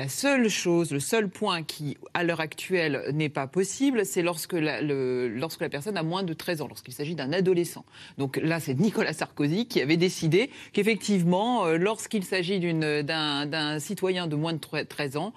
La 0.00 0.08
seule 0.08 0.48
chose, 0.48 0.92
le 0.92 0.98
seul 0.98 1.28
point 1.28 1.62
qui, 1.62 1.98
à 2.14 2.24
l'heure 2.24 2.40
actuelle, 2.40 3.02
n'est 3.12 3.28
pas 3.28 3.46
possible, 3.46 4.06
c'est 4.06 4.22
lorsque 4.22 4.54
la, 4.54 4.80
lorsque 4.80 5.60
la 5.60 5.68
personne 5.68 5.98
a 5.98 6.02
moins 6.02 6.22
de 6.22 6.32
13 6.32 6.62
ans, 6.62 6.68
lorsqu'il 6.68 6.94
s'agit 6.94 7.14
d'un 7.14 7.34
adolescent. 7.34 7.84
Donc 8.16 8.38
là, 8.38 8.60
c'est 8.60 8.72
Nicolas 8.72 9.12
Sarkozy 9.12 9.66
qui 9.66 9.82
avait 9.82 9.98
décidé 9.98 10.48
qu'effectivement, 10.72 11.66
euh, 11.66 11.76
lorsqu'il 11.76 12.24
s'agit 12.24 12.60
d'un 12.60 13.78
citoyen 13.78 14.26
de 14.26 14.36
moins 14.36 14.54
de 14.54 14.58
13 14.58 15.18
ans, 15.18 15.34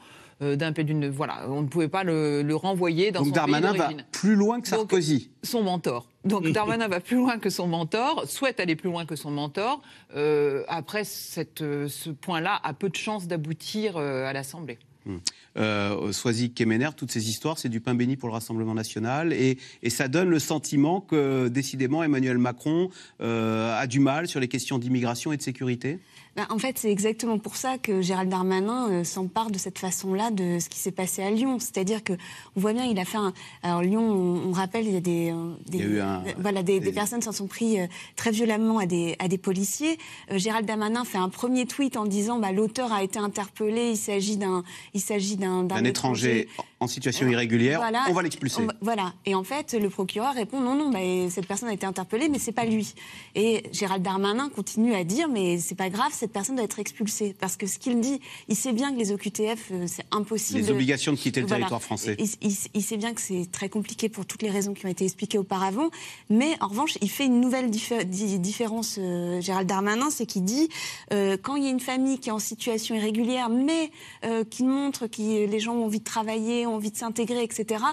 d'un 0.56 0.72
d'une 0.72 1.10
voilà, 1.10 1.46
on 1.50 1.62
ne 1.62 1.68
pouvait 1.68 1.88
pas 1.88 2.04
le, 2.04 2.42
le 2.42 2.56
renvoyer 2.56 3.12
dans 3.12 3.20
Donc 3.20 3.30
son 3.30 3.34
Darmanin 3.34 3.72
pays 3.72 3.80
va 3.80 3.90
plus 4.12 4.36
loin 4.36 4.62
que 4.62 4.68
Sarkozy. 4.68 5.20
Donc, 5.20 5.30
son 5.44 5.64
mentor. 5.64 6.08
Donc 6.26 6.48
Darmanin 6.52 6.88
va 6.88 7.00
plus 7.00 7.18
loin 7.18 7.38
que 7.38 7.50
son 7.50 7.68
mentor, 7.68 8.24
souhaite 8.28 8.60
aller 8.60 8.76
plus 8.76 8.90
loin 8.90 9.06
que 9.06 9.16
son 9.16 9.32
mentor. 9.32 9.82
Euh, 10.16 10.64
après, 10.68 11.04
cette, 11.04 11.60
ce 11.60 12.10
point-là 12.10 12.60
a 12.64 12.74
peu 12.74 12.90
de 12.90 12.96
chances 12.96 13.28
d'aboutir 13.28 13.98
euh, 13.98 14.26
à 14.26 14.34
l'Assemblée. 14.34 14.78
Hum. 15.06 15.20
Euh, 15.58 16.12
Soisy 16.12 16.52
Kemener, 16.52 16.90
toutes 16.96 17.12
ces 17.12 17.30
histoires, 17.30 17.60
c'est 17.60 17.70
du 17.70 17.82
pain 17.82 17.94
béni 17.94 18.16
pour 18.16 18.30
le 18.30 18.34
Rassemblement 18.34 18.74
national 18.74 19.34
et, 19.34 19.58
et, 19.84 19.90
ça 19.90 20.08
donne 20.08 20.30
le 20.30 20.40
sentiment 20.40 21.02
que 21.02 21.48
décidément 21.50 22.04
Emmanuel 22.04 22.38
Macron 22.38 22.90
euh, 23.22 23.78
a 23.78 23.86
du 23.86 24.00
mal 24.00 24.28
sur 24.28 24.40
les 24.40 24.48
questions 24.48 24.80
d'immigration 24.80 25.32
et 25.32 25.38
de 25.38 25.42
sécurité? 25.42 26.00
Ben, 26.36 26.48
en 26.50 26.58
fait, 26.58 26.80
c'est 26.80 26.92
exactement 26.92 27.38
pour 27.38 27.56
ça 27.56 27.78
que 27.78 28.02
Gérald 28.02 28.28
Darmanin 28.28 28.90
euh, 28.90 29.04
s'empare 29.04 29.52
de 29.52 29.60
cette 29.60 29.78
façon-là 29.78 30.32
de 30.32 30.58
ce 30.60 30.68
qui 30.68 30.80
s'est 30.80 30.92
passé 30.92 31.22
à 31.22 31.30
Lyon. 31.30 31.60
C'est-à-dire 31.60 32.04
que 32.04 32.14
on 32.56 32.60
voit 32.60 32.74
bien, 32.74 32.86
il 32.86 32.98
a 32.98 33.06
fait 33.06 33.20
un. 33.20 33.34
Alors 33.62 33.84
Lyon, 33.84 34.02
on, 34.02 34.50
on 34.50 34.52
rappelle, 34.52 34.88
il 34.88 34.94
y 34.94 34.98
a 34.98 35.00
des, 35.00 35.32
euh, 35.32 35.54
des 35.68 35.78
il 35.78 35.84
y 35.84 35.88
a 35.88 35.90
eu 35.90 36.00
un, 36.00 36.24
voilà, 36.40 36.64
des, 36.64 36.80
des, 36.80 36.88
des 36.88 36.92
personnes 36.92 37.22
s'en 37.22 37.34
sont 37.34 37.46
pris 37.46 37.80
euh, 37.80 37.86
très 38.16 38.32
violemment 38.32 38.80
à 38.80 38.88
des, 38.88 39.16
à 39.20 39.28
des 39.28 39.38
policiers. 39.38 40.00
Euh, 40.32 40.40
Gérald 40.40 40.66
Darmanin 40.66 41.06
fait 41.06 41.20
un 41.20 41.30
premier 41.30 41.68
tweet 41.68 41.98
en 41.98 42.06
disant, 42.06 42.40
bah, 42.40 42.52
l'auteur 42.52 42.92
a 42.92 43.04
été 43.04 43.20
interpellé. 43.20 43.92
Il 43.92 43.98
s'agit 43.98 44.38
d'un, 44.38 44.64
il 44.96 45.02
s'agit 45.02 45.38
d'un, 45.38 45.64
d'un 45.64 45.84
étranger, 45.84 46.40
étranger 46.40 46.68
en 46.80 46.88
situation 46.88 47.28
irrégulière. 47.28 47.80
Voilà, 47.80 48.06
on 48.10 48.14
va 48.14 48.24
l'expulser. 48.24 48.66
Voilà. 48.82 49.14
Et 49.28 49.36
en 49.36 49.44
fait, 49.44 49.74
le 49.74 49.90
procureur 49.90 50.34
répond, 50.34 50.60
non, 50.60 50.76
non, 50.76 50.90
bah, 50.90 51.00
cette 51.30 51.46
personne 51.46 51.70
a 51.70 51.74
été 51.74 51.86
interpellée, 51.86 52.28
mais 52.28 52.40
c'est 52.40 52.52
pas 52.52 52.66
lui. 52.66 52.96
Et 53.36 53.64
Gérald 53.72 54.02
Darmanin 54.04 54.50
continue 54.50 54.96
à 54.96 55.04
dire, 55.04 55.30
mais 55.30 55.60
c'est 55.60 55.76
pas 55.76 55.92
grave 55.92 56.12
cette 56.24 56.32
personne 56.32 56.56
doit 56.56 56.66
être 56.66 56.80
expulsée. 56.80 57.36
Parce 57.38 57.58
que 57.58 57.68
ce 57.68 57.78
qu'il 57.78 58.00
dit, 58.00 58.20
il 58.48 58.56
sait 58.56 58.72
bien 58.72 58.94
que 58.94 58.98
les 58.98 59.12
OQTF, 59.12 59.72
euh, 59.72 59.86
c'est 59.88 60.06
impossible. 60.12 60.60
Les 60.60 60.72
obligations 60.72 61.12
de 61.12 61.18
quitter 61.18 61.42
le 61.42 61.48
voilà. 61.48 61.62
territoire 61.62 61.84
français. 61.84 62.16
Il, 62.18 62.30
il, 62.42 62.56
il, 62.74 62.82
sait 62.82 62.98
bien 62.98 63.14
que 63.14 63.22
c'est 63.22 63.48
très 63.52 63.68
compliqué 63.68 64.08
pour 64.08 64.26
toutes 64.26 64.42
les 64.42 64.50
raisons 64.50 64.74
qui 64.74 64.86
ont 64.86 64.90
été 64.90 65.04
expliquées 65.04 65.38
auparavant. 65.38 65.90
Mais 66.30 66.56
en 66.62 66.68
revanche, 66.68 66.98
il 67.02 67.10
fait 67.10 67.26
une 67.26 67.42
nouvelle 67.42 67.70
diffé 67.70 68.06
différence, 68.06 68.98
euh, 69.00 69.42
Gérald 69.42 69.68
Darmanin, 69.68 70.10
c'est 70.10 70.26
qu'il 70.26 70.44
dit, 70.44 70.70
euh, 71.12 71.38
quand 71.42 71.56
il 71.56 71.64
y 71.64 71.68
a 71.68 71.70
une 71.70 71.80
famille 71.80 72.20
qui 72.20 72.30
est 72.30 72.34
en 72.34 72.40
situation 72.40 72.96
irrégulière, 72.96 73.50
mais 73.50 73.92
euh, 74.26 74.44
qui 74.44 74.64
montre 74.64 75.08
que 75.08 75.46
les 75.46 75.60
gens 75.60 75.74
ont 75.74 75.86
envie 75.86 76.00
de 76.00 76.04
travailler, 76.04 76.66
ont 76.68 76.76
envie 76.76 76.92
de 76.92 76.98
s'intégrer, 76.98 77.44
etc., 77.44 77.84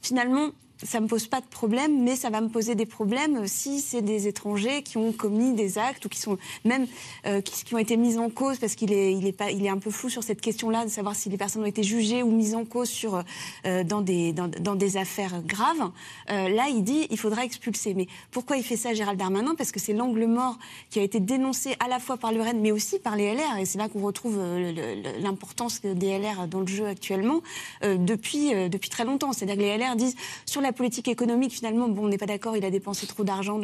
finalement, 0.00 0.50
ça 0.82 1.00
me 1.00 1.08
pose 1.08 1.26
pas 1.26 1.40
de 1.40 1.46
problème, 1.46 2.02
mais 2.04 2.14
ça 2.14 2.30
va 2.30 2.40
me 2.40 2.48
poser 2.48 2.74
des 2.74 2.86
problèmes 2.86 3.46
si 3.46 3.80
c'est 3.80 4.02
des 4.02 4.28
étrangers 4.28 4.82
qui 4.82 4.96
ont 4.96 5.12
commis 5.12 5.52
des 5.52 5.76
actes 5.76 6.04
ou 6.04 6.08
qui 6.08 6.20
sont 6.20 6.38
même 6.64 6.86
euh, 7.26 7.40
qui, 7.40 7.74
ont 7.74 7.78
été 7.78 7.96
mis 7.96 8.16
en 8.16 8.30
cause 8.30 8.58
parce 8.58 8.74
qu'il 8.74 8.92
est, 8.92 9.12
il 9.12 9.26
est 9.26 9.32
pas, 9.32 9.50
il 9.50 9.64
est 9.66 9.68
un 9.68 9.78
peu 9.78 9.90
flou 9.90 10.08
sur 10.08 10.22
cette 10.22 10.40
question-là 10.40 10.84
de 10.84 10.90
savoir 10.90 11.16
si 11.16 11.28
les 11.28 11.36
personnes 11.36 11.62
ont 11.62 11.66
été 11.66 11.82
jugées 11.82 12.22
ou 12.22 12.30
mises 12.30 12.54
en 12.54 12.64
cause 12.64 12.88
sur 12.88 13.22
euh, 13.66 13.82
dans 13.82 14.02
des 14.02 14.32
dans, 14.32 14.48
dans 14.48 14.76
des 14.76 14.96
affaires 14.96 15.42
graves. 15.42 15.90
Euh, 16.30 16.48
là, 16.48 16.68
il 16.68 16.84
dit 16.84 17.08
il 17.10 17.18
faudra 17.18 17.44
expulser. 17.44 17.94
Mais 17.94 18.06
pourquoi 18.30 18.56
il 18.56 18.62
fait 18.62 18.76
ça, 18.76 18.94
Gérald 18.94 19.18
Darmanin? 19.18 19.54
Parce 19.56 19.72
que 19.72 19.80
c'est 19.80 19.94
l'angle 19.94 20.26
mort 20.26 20.58
qui 20.90 21.00
a 21.00 21.02
été 21.02 21.18
dénoncé 21.18 21.74
à 21.80 21.88
la 21.88 21.98
fois 21.98 22.16
par 22.16 22.32
le 22.32 22.40
RN, 22.40 22.60
mais 22.60 22.70
aussi 22.70 22.98
par 22.98 23.16
les 23.16 23.34
LR, 23.34 23.58
et 23.58 23.64
c'est 23.64 23.78
là 23.78 23.88
qu'on 23.88 24.00
retrouve 24.00 24.38
l'importance 25.20 25.80
des 25.82 26.18
LR 26.18 26.46
dans 26.46 26.60
le 26.60 26.66
jeu 26.66 26.86
actuellement 26.86 27.40
depuis 27.82 28.52
depuis 28.68 28.90
très 28.90 29.04
longtemps. 29.04 29.32
C'est-à-dire 29.32 29.56
que 29.56 29.60
les 29.60 29.76
LR 29.76 29.96
disent 29.96 30.16
sur 30.46 30.60
politique 30.72 31.08
économique, 31.08 31.52
finalement, 31.52 31.88
bon, 31.88 32.04
on 32.04 32.08
n'est 32.08 32.18
pas 32.18 32.26
d'accord, 32.26 32.56
il 32.56 32.64
a 32.64 32.70
dépensé 32.70 33.06
trop 33.06 33.24
d'argent 33.24 33.60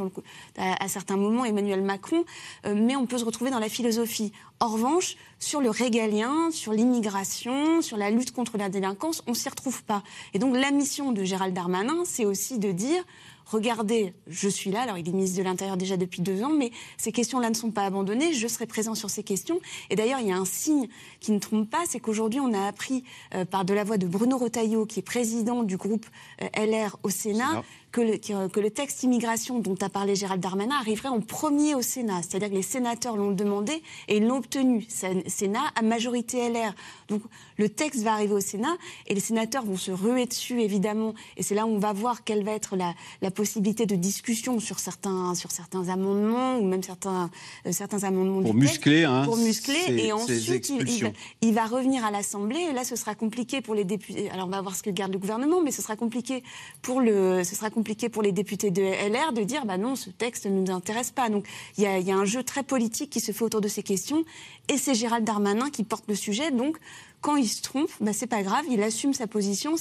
à 0.57 0.89
certains 0.89 1.17
moments, 1.17 1.45
Emmanuel 1.45 1.83
Macron, 1.83 2.25
euh, 2.67 2.75
mais 2.77 2.97
on 2.97 3.07
peut 3.07 3.19
se 3.19 3.25
retrouver 3.25 3.51
dans 3.51 3.59
la 3.59 3.69
philosophie. 3.69 4.33
En 4.61 4.69
revanche, 4.69 5.17
sur 5.39 5.61
le 5.61 5.71
régalien, 5.71 6.51
sur 6.51 6.73
l'immigration, 6.73 7.83
sur 7.83 7.97
la 7.97 8.11
lutte 8.11 8.33
contre 8.33 8.57
la 8.57 8.69
délinquance, 8.69 9.23
on 9.27 9.35
s'y 9.35 9.49
retrouve 9.49 9.83
pas. 9.85 10.03
Et 10.33 10.39
donc 10.39 10.57
la 10.57 10.71
mission 10.71 11.13
de 11.13 11.25
Gérald 11.25 11.55
Darmanin, 11.55 12.05
c'est 12.05 12.25
aussi 12.25 12.59
de 12.59 12.73
dire 12.73 13.05
regardez, 13.47 14.15
je 14.27 14.49
suis 14.49 14.71
là, 14.71 14.83
alors 14.83 14.99
il 14.99 15.09
est 15.09 15.13
ministre 15.13 15.39
de 15.39 15.43
l'Intérieur 15.43 15.77
déjà 15.77 15.97
depuis 15.97 16.23
deux 16.23 16.43
ans, 16.43 16.53
mais 16.57 16.71
ces 16.97 17.13
questions-là 17.13 17.51
ne 17.51 17.55
sont 17.55 17.71
pas 17.71 17.85
abandonnées, 17.85 18.33
je 18.33 18.47
serai 18.49 18.67
présent 18.67 18.95
sur 18.95 19.11
ces 19.11 19.23
questions. 19.23 19.61
Et 19.91 19.97
d'ailleurs, 19.97 20.21
il 20.21 20.29
y 20.29 20.33
a 20.33 20.37
un 20.37 20.45
signe 20.45 20.89
qui 21.21 21.33
ne 21.33 21.39
trompe 21.39 21.71
pas, 21.71 21.85
c'est 21.87 22.01
qu'aujourd'hui, 22.01 22.41
on 22.41 22.53
a 22.53 22.67
appris 22.67 23.05
euh, 23.35 23.45
par 23.45 23.65
de 23.65 23.75
la 23.75 23.85
voix 23.85 23.99
de 23.99 24.07
Bruno 24.07 24.39
Retailleau, 24.39 24.87
qui 24.87 25.01
est 25.01 25.03
président 25.03 25.63
du 25.63 25.77
groupe 25.77 26.07
euh, 26.43 26.67
LR 26.67 26.97
au 27.03 27.11
Sénat. 27.11 27.63
Que 27.95 28.01
le, 28.01 28.49
que- 28.49 28.59
le 28.59 28.71
texte 28.71 29.05
immigration 29.05 29.61
dont 29.61 29.77
a 29.81 29.89
parlé 29.89 30.17
Gérald 30.17 30.43
Darmanin 30.43 30.75
arriverait 30.81 31.11
en 31.11 31.21
premier 31.21 31.77
au 31.77 31.81
Sénat. 31.83 32.23
C'est-à-dire 32.23 32.51
que 32.51 32.55
les 32.57 32.63
sénateurs 32.63 33.17
l'ont 33.17 33.31
demandé 33.31 33.73
et 34.09 34.17
ils 34.17 34.27
l'ont 34.27 34.39
obtenu. 34.39 34.85
Sé- 34.89 35.23
Sénat 35.29 35.63
à 35.77 35.83
majorité 35.83 36.49
LR. 36.49 36.75
Donc 37.07 37.23
le 37.57 37.69
texte 37.69 38.03
va 38.03 38.15
arriver 38.15 38.35
au 38.35 38.41
Sénat 38.41 38.75
et 39.07 39.15
les 39.15 39.21
sénateurs 39.21 39.65
vont 39.65 39.77
se 39.77 39.93
ruer 39.93 40.27
dessus, 40.27 40.61
évidemment. 40.61 41.15
Et 41.37 41.45
c'est 41.45 41.55
là 41.55 41.67
où 41.67 41.69
on 41.71 41.79
va 41.79 41.93
voir 41.93 42.25
quelle 42.25 42.43
va 42.43 42.51
être 42.51 42.75
la, 42.75 42.95
la 43.23 43.31
possibilité 43.31 43.87
de 43.87 43.95
discussion 43.95 44.59
sur 44.59 44.81
certains, 44.81 45.37
sur 45.37 45.53
certains 45.53 45.89
amendements 45.89 46.59
ou 46.59 46.65
même 46.67 46.83
certains, 46.83 47.31
euh, 47.67 47.71
certains 47.71 48.03
amendements 48.03 48.43
Pour 48.43 48.55
du 48.55 48.61
texte. 48.67 48.75
muscler, 48.87 49.05
hein, 49.05 49.23
Pour 49.25 49.37
muscler. 49.37 49.79
et 49.89 50.13
ensuite, 50.13 50.31
il- 50.37 50.43
il, 50.43 50.49
va, 50.49 50.55
expulsions. 50.57 51.13
il 51.43 51.55
va 51.55 51.65
revenir 51.67 52.05
à 52.05 52.11
l'Assemblée. 52.11 52.59
Et 52.71 52.73
là, 52.73 52.83
ce 52.83 52.97
sera 52.97 53.15
compliqué 53.15 53.61
pour 53.61 53.77
les 53.77 53.85
députés. 53.85 54.31
Alors, 54.31 54.49
on 54.49 54.51
va 54.51 54.61
voir 54.63 54.75
ce 54.75 54.83
que 54.83 54.91
garde 54.91 55.13
le 55.13 55.19
gouvernement, 55.21 55.61
mais 55.63 55.71
ce 55.71 55.81
sera 55.81 55.95
compliqué 55.95 56.43
pour, 56.83 57.01
le, 57.01 57.45
ce 57.45 57.55
sera 57.55 57.71
compliqué 57.71 57.84
pour 58.11 58.23
les 58.23 58.33
députés 58.33 58.71
de 58.71 58.83
LR 58.83 59.33
de 59.33 59.43
dire 59.43 59.65
bah 59.67 59.79
non, 59.79 59.97
ce 59.97 60.11
texte 60.11 60.47
ne 60.47 60.61
nous 60.61 60.73
intéresse 60.73 61.11
pas. 61.11 61.29
Donc, 61.29 61.47
il 61.79 61.85
y 61.85 61.87
a, 61.87 62.17
un 62.17 62.25
jeu 62.25 62.43
très 62.43 62.63
politique 62.63 63.11
qui 63.11 63.21
se 63.21 63.33
fait 63.33 63.45
autour 63.45 63.61
de 63.61 63.69
ces 63.69 63.83
questions. 63.83 64.25
Et 64.69 64.79
c'est 64.79 64.95
Gérald 64.95 65.25
Darmanin 65.25 65.71
qui 65.71 65.85
porte 65.85 66.05
le 66.09 66.15
sujet. 66.15 66.51
Donc, 66.51 66.79
quand 67.21 67.37
il 67.37 67.49
se 67.49 67.63
trompe, 67.63 67.91
bah, 68.01 68.13
c'est 68.13 68.27
pas 68.27 68.43
grave, 68.43 68.65
il 68.69 68.83
assume 68.83 69.15
sa 69.15 69.27
position. 69.27 69.77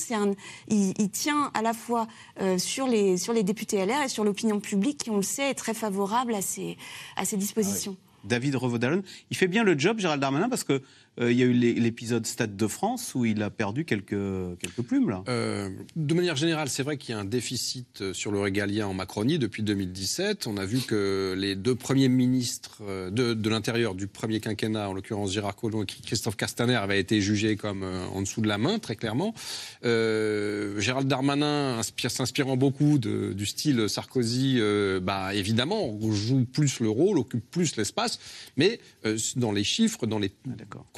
Il, 0.70 1.10
tient 1.10 1.52
à 1.54 1.62
la 1.62 1.74
fois 1.74 2.08
euh, 2.42 2.58
sur, 2.58 2.88
les, 2.88 3.18
sur 3.18 3.34
les 3.34 3.44
députés 3.44 3.86
LR 3.86 4.04
et 4.06 4.10
sur 4.10 4.24
l'opinion 4.24 4.60
publique 4.60 5.00
qui, 5.00 5.10
on 5.10 5.18
le 5.18 5.24
sait, 5.24 5.50
est 5.50 5.56
très 5.56 5.74
favorable 5.74 6.36
à 6.36 6.42
ces, 6.42 6.78
à 7.16 7.26
ces 7.26 7.38
dispositions. 7.38 7.98
David 8.24 8.56
Revaudalon, 8.56 9.04
il 9.30 9.38
fait 9.38 9.48
bien 9.48 9.64
le 9.64 9.78
job, 9.78 10.00
Gérald 10.00 10.22
Darmanin, 10.22 10.48
parce 10.48 10.64
que 10.64 10.82
euh, 11.20 11.32
il 11.32 11.38
y 11.38 11.44
a 11.44 11.46
eu 11.46 11.54
l'é- 11.54 11.74
l'épisode 11.74 12.26
Stade 12.26 12.56
de 12.56 12.68
France 12.68 13.14
où 13.16 13.26
il 13.26 13.42
a 13.44 13.50
perdu 13.50 13.86
quelques, 13.86 14.10
quelques 14.60 14.82
plumes, 14.82 15.10
là. 15.10 15.24
Euh, 15.28 15.70
de 15.96 16.14
manière 16.14 16.36
générale, 16.36 16.70
c'est 16.70 16.84
vrai 16.84 16.98
qu'il 16.98 17.14
y 17.14 17.18
a 17.18 17.20
un 17.20 17.26
déficit 17.26 18.02
euh, 18.02 18.14
sur 18.14 18.32
le 18.32 18.40
régalien 18.40 18.88
en 18.88 18.94
Macronie 18.94 19.38
depuis 19.40 19.64
2017. 19.64 20.48
On 20.48 20.58
a 20.58 20.66
vu 20.66 20.80
que 20.80 21.36
les 21.38 21.56
deux 21.56 21.76
premiers 21.76 22.10
ministres 22.10 22.82
de, 23.12 23.34
de 23.34 23.50
l'Intérieur 23.50 23.96
du 23.96 24.08
premier 24.08 24.40
quinquennat, 24.40 24.90
en 24.90 24.94
l'occurrence 24.94 25.32
Gérard 25.34 25.56
Collomb 25.56 25.84
et 25.84 25.86
Christophe 25.86 26.36
Castaner, 26.38 26.76
avaient 26.76 27.00
été 27.00 27.22
jugés 27.22 27.56
comme 27.56 27.84
en 27.84 28.22
dessous 28.22 28.42
de 28.42 28.48
la 28.48 28.58
main, 28.58 28.80
très 28.80 28.96
clairement. 28.96 29.34
Euh, 29.86 30.80
Gérald 30.80 31.08
Darmanin, 31.08 31.82
s'inspirant 32.08 32.58
beaucoup 32.58 32.98
de- 32.98 33.34
du 33.34 33.46
style 33.46 33.88
Sarkozy, 33.90 34.60
bah, 35.02 35.34
évidemment, 35.36 35.98
joue 36.12 36.46
plus 36.46 36.80
le 36.80 36.90
rôle, 36.90 37.18
occupe 37.18 37.44
plus 37.50 37.76
l'espace, 37.76 38.20
mais 38.58 38.80
dans 39.36 39.52
les 39.52 39.64
chiffres, 39.64 40.06
dans 40.06 40.20
les 40.20 40.32